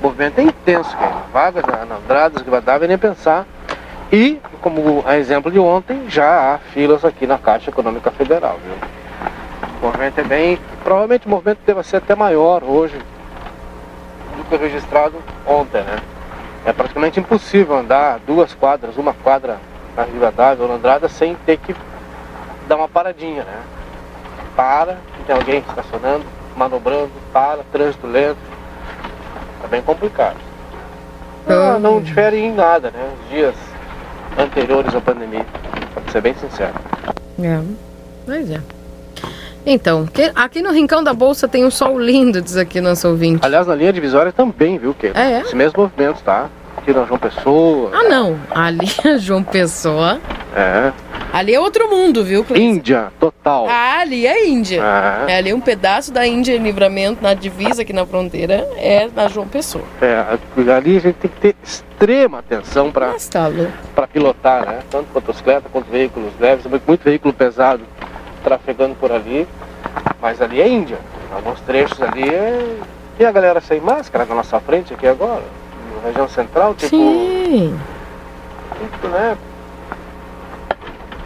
O 0.00 0.04
movimento 0.04 0.38
é 0.38 0.42
intenso, 0.44 0.96
cara. 0.96 1.16
Vagas 1.34 1.64
na, 1.66 1.84
na 1.84 1.96
Andradas, 1.96 2.40
Rivadavia, 2.40 2.88
nem 2.88 2.96
pensar. 2.96 3.44
E, 4.10 4.40
como 4.62 5.04
a 5.06 5.18
exemplo 5.18 5.52
de 5.52 5.58
ontem, 5.58 6.04
já 6.08 6.54
há 6.54 6.58
filas 6.58 7.04
aqui 7.04 7.26
na 7.26 7.36
Caixa 7.36 7.68
Econômica 7.68 8.10
Federal, 8.10 8.58
viu? 8.64 8.74
O 9.82 9.86
movimento 9.86 10.18
é 10.18 10.24
bem. 10.24 10.58
Provavelmente 10.82 11.26
o 11.26 11.30
movimento 11.30 11.58
deve 11.66 11.82
ser 11.82 11.96
até 11.98 12.14
maior 12.14 12.64
hoje 12.64 12.96
do 14.38 14.44
que 14.48 14.56
registrado 14.56 15.16
ontem, 15.46 15.82
né? 15.82 15.98
É 16.66 16.72
praticamente 16.72 17.20
impossível 17.20 17.76
andar 17.76 18.18
duas 18.26 18.52
quadras, 18.52 18.96
uma 18.96 19.14
quadra 19.14 19.58
na 19.96 20.02
Rivadavia 20.02 20.64
ou 20.64 20.68
na 20.68 20.74
Andrada 20.74 21.08
sem 21.08 21.36
ter 21.46 21.58
que 21.58 21.72
dar 22.66 22.74
uma 22.74 22.88
paradinha, 22.88 23.44
né? 23.44 23.62
Para, 24.56 24.98
tem 25.24 25.36
alguém 25.36 25.60
estacionando, 25.60 26.24
manobrando, 26.56 27.12
para, 27.32 27.60
trânsito 27.70 28.08
lento. 28.08 28.36
É 29.62 29.68
bem 29.68 29.80
complicado. 29.80 30.36
Não, 31.46 31.78
não 31.78 32.00
difere 32.00 32.38
em 32.38 32.52
nada, 32.52 32.90
né? 32.90 33.12
Os 33.22 33.30
dias 33.30 33.54
anteriores 34.36 34.92
à 34.92 35.00
pandemia, 35.00 35.46
pra 35.94 36.12
ser 36.12 36.20
bem 36.20 36.34
sincero. 36.34 36.74
É. 37.40 37.60
Pois 38.26 38.50
é. 38.50 38.60
Então, 39.68 40.08
aqui 40.36 40.62
no 40.62 40.70
Rincão 40.70 41.02
da 41.02 41.12
Bolsa 41.12 41.48
tem 41.48 41.64
um 41.64 41.72
sol 41.72 41.98
lindo, 41.98 42.40
diz 42.40 42.56
aqui 42.56 42.80
nosso 42.80 43.08
ouvinte. 43.08 43.44
Aliás, 43.44 43.66
na 43.66 43.74
linha 43.74 43.92
divisória 43.92 44.30
também, 44.30 44.78
viu, 44.78 44.94
que 44.94 45.08
É, 45.08 45.32
é? 45.32 45.40
Esse 45.40 45.56
mesmo 45.56 45.82
movimento, 45.82 46.22
tá? 46.22 46.48
Aqui 46.76 46.92
na 46.92 47.04
João 47.04 47.18
Pessoa. 47.18 47.90
Ah, 47.92 48.04
não. 48.04 48.38
Ali 48.54 48.86
é 49.04 49.18
João 49.18 49.42
Pessoa. 49.42 50.20
É. 50.54 50.92
Ali 51.32 51.52
é 51.52 51.58
outro 51.58 51.90
mundo, 51.90 52.24
viu, 52.24 52.44
Cleiton? 52.44 52.64
Índia, 52.64 53.12
total. 53.18 53.66
Ah, 53.68 53.98
ali 54.02 54.24
é 54.24 54.46
Índia. 54.46 54.80
É. 55.26 55.32
É 55.32 55.36
ali 55.38 55.52
um 55.52 55.60
pedaço 55.60 56.12
da 56.12 56.24
Índia 56.24 56.54
em 56.54 56.62
livramento, 56.62 57.20
na 57.20 57.34
divisa 57.34 57.82
aqui 57.82 57.92
na 57.92 58.06
fronteira, 58.06 58.68
é 58.76 59.08
na 59.16 59.26
João 59.26 59.48
Pessoa. 59.48 59.84
É, 60.00 60.38
ali 60.72 60.96
a 60.96 61.00
gente 61.00 61.16
tem 61.16 61.30
que 61.30 61.40
ter 61.40 61.56
extrema 61.60 62.38
atenção 62.38 62.92
para 62.92 63.14
tá 63.32 63.50
para 63.96 64.06
pilotar, 64.06 64.64
né? 64.64 64.78
Tanto 64.88 65.08
motocicleta 65.12 65.68
quanto 65.72 65.90
veículos 65.90 66.32
leves, 66.38 66.64
muito 66.86 67.02
veículo 67.02 67.34
pesado 67.34 67.82
trafegando 68.46 68.94
por 68.94 69.10
ali. 69.10 69.48
Mas 70.22 70.40
ali 70.40 70.62
é 70.62 70.68
Índia. 70.68 70.98
Alguns 71.34 71.60
trechos 71.62 72.00
ali 72.00 72.28
é. 72.28 72.78
E 73.18 73.24
a 73.24 73.32
galera 73.32 73.60
sem 73.60 73.80
máscara 73.80 74.24
na 74.24 74.36
nossa 74.36 74.60
frente 74.60 74.94
aqui 74.94 75.06
agora, 75.06 75.42
na 75.96 76.08
região 76.08 76.28
central, 76.28 76.74
tipo. 76.74 76.90
Sim. 76.90 77.78
tipo, 78.78 79.08
né? 79.08 79.36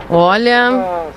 Olha. 0.09 1.11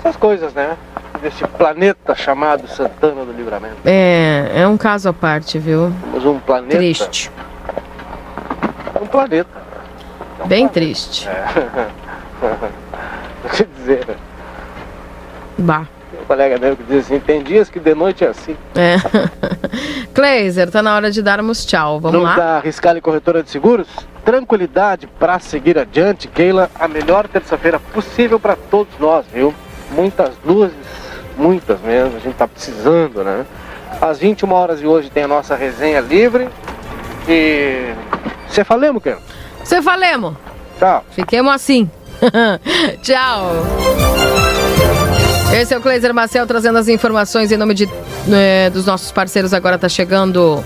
Essas 0.00 0.16
coisas, 0.16 0.52
né? 0.52 0.76
Desse 1.22 1.46
planeta 1.46 2.14
chamado 2.14 2.68
Santana 2.68 3.24
do 3.24 3.32
Livramento. 3.32 3.76
É, 3.84 4.52
é 4.54 4.68
um 4.68 4.76
caso 4.76 5.08
à 5.08 5.12
parte, 5.12 5.58
viu? 5.58 5.92
Temos 6.02 6.26
um 6.26 6.38
planeta. 6.38 6.76
Triste. 6.76 7.30
Um 9.00 9.06
planeta. 9.06 9.62
Bem 10.46 10.68
triste. 10.68 11.28
É. 11.28 11.88
Te 13.52 13.64
dizer. 13.78 14.06
Bah. 15.58 15.86
Tem 16.10 16.20
um 16.20 16.24
colega 16.24 16.58
meu 16.58 16.76
que 16.76 16.82
diz 16.84 17.04
assim, 17.06 17.18
tem 17.18 17.42
dias 17.42 17.68
que 17.68 17.80
de 17.80 17.94
noite 17.94 18.24
é 18.24 18.28
assim. 18.28 18.56
É. 18.74 18.96
Kleiser, 20.14 20.70
tá 20.70 20.82
na 20.82 20.94
hora 20.94 21.10
de 21.10 21.20
darmos 21.22 21.64
tchau. 21.66 21.98
Vamos 22.00 22.20
Nome 22.20 22.30
lá? 22.30 22.36
da 22.36 22.60
Riscale 22.60 23.00
Corretora 23.00 23.42
de 23.42 23.50
Seguros, 23.50 23.88
tranquilidade 24.24 25.06
para 25.18 25.38
seguir 25.38 25.78
adiante, 25.78 26.28
Keila, 26.28 26.70
a 26.78 26.86
melhor 26.88 27.26
terça-feira 27.28 27.78
possível 27.78 28.38
para 28.38 28.56
todos 28.56 28.92
nós, 28.98 29.26
viu? 29.32 29.52
Muitas 29.90 30.32
luzes, 30.44 30.76
muitas 31.36 31.80
mesmo, 31.80 32.16
a 32.16 32.20
gente 32.20 32.34
tá 32.34 32.46
precisando, 32.46 33.22
né? 33.24 33.44
Às 34.00 34.18
21 34.18 34.52
horas 34.52 34.80
de 34.80 34.86
hoje 34.86 35.10
tem 35.10 35.24
a 35.24 35.28
nossa 35.28 35.54
resenha 35.56 36.00
livre 36.00 36.48
e... 37.28 37.92
Você 38.48 38.62
falemos, 38.64 39.02
Keila? 39.02 39.20
Você 39.62 39.82
falemos. 39.82 40.34
Tchau. 40.78 41.04
Fiquemos 41.10 41.52
assim. 41.52 41.90
Tchau. 43.02 43.52
Esse 45.54 45.74
é 45.74 45.78
o 45.78 45.80
Cleiser 45.80 46.12
Marcel 46.12 46.46
trazendo 46.46 46.78
as 46.78 46.88
informações 46.88 47.52
em 47.52 47.56
nome 47.56 47.74
de, 47.74 47.88
eh, 48.30 48.70
dos 48.70 48.84
nossos 48.84 49.12
parceiros. 49.12 49.54
Agora 49.54 49.78
tá 49.78 49.88
chegando. 49.88 50.62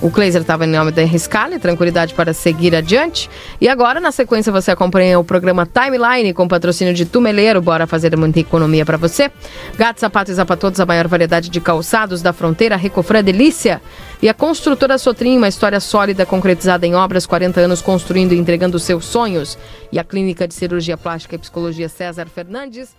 O 0.00 0.10
Kleiser 0.10 0.42
estava 0.42 0.64
em 0.64 0.68
nome 0.68 0.92
da 0.92 1.02
Riscale, 1.02 1.58
tranquilidade 1.58 2.14
para 2.14 2.32
seguir 2.32 2.74
adiante. 2.76 3.28
E 3.60 3.68
agora, 3.68 3.98
na 3.98 4.12
sequência, 4.12 4.52
você 4.52 4.70
acompanha 4.70 5.18
o 5.18 5.24
programa 5.24 5.66
Timeline 5.66 6.32
com 6.32 6.46
patrocínio 6.46 6.94
de 6.94 7.04
Tumeleiro. 7.04 7.60
Bora 7.60 7.84
fazer 7.84 8.16
muita 8.16 8.38
economia 8.38 8.86
para 8.86 8.96
você. 8.96 9.28
Gato, 9.76 9.98
sapato 9.98 10.30
e 10.30 10.34
zapatotos, 10.34 10.78
a 10.78 10.86
maior 10.86 11.08
variedade 11.08 11.50
de 11.50 11.60
calçados 11.60 12.22
da 12.22 12.32
fronteira. 12.32 12.76
Recofran 12.76 13.24
Delícia. 13.24 13.82
E 14.20 14.28
a 14.28 14.34
construtora 14.34 14.98
Sotrim, 14.98 15.36
uma 15.36 15.46
história 15.46 15.78
sólida 15.78 16.26
concretizada 16.26 16.84
em 16.84 16.92
obras, 16.92 17.24
40 17.24 17.60
anos 17.60 17.80
construindo 17.80 18.32
e 18.32 18.38
entregando 18.38 18.76
seus 18.78 19.04
sonhos. 19.04 19.56
E 19.92 19.98
a 19.98 20.02
clínica 20.02 20.48
de 20.48 20.54
cirurgia 20.54 20.96
plástica 20.96 21.36
e 21.36 21.38
psicologia 21.38 21.88
César 21.88 22.26
Fernandes. 22.26 22.96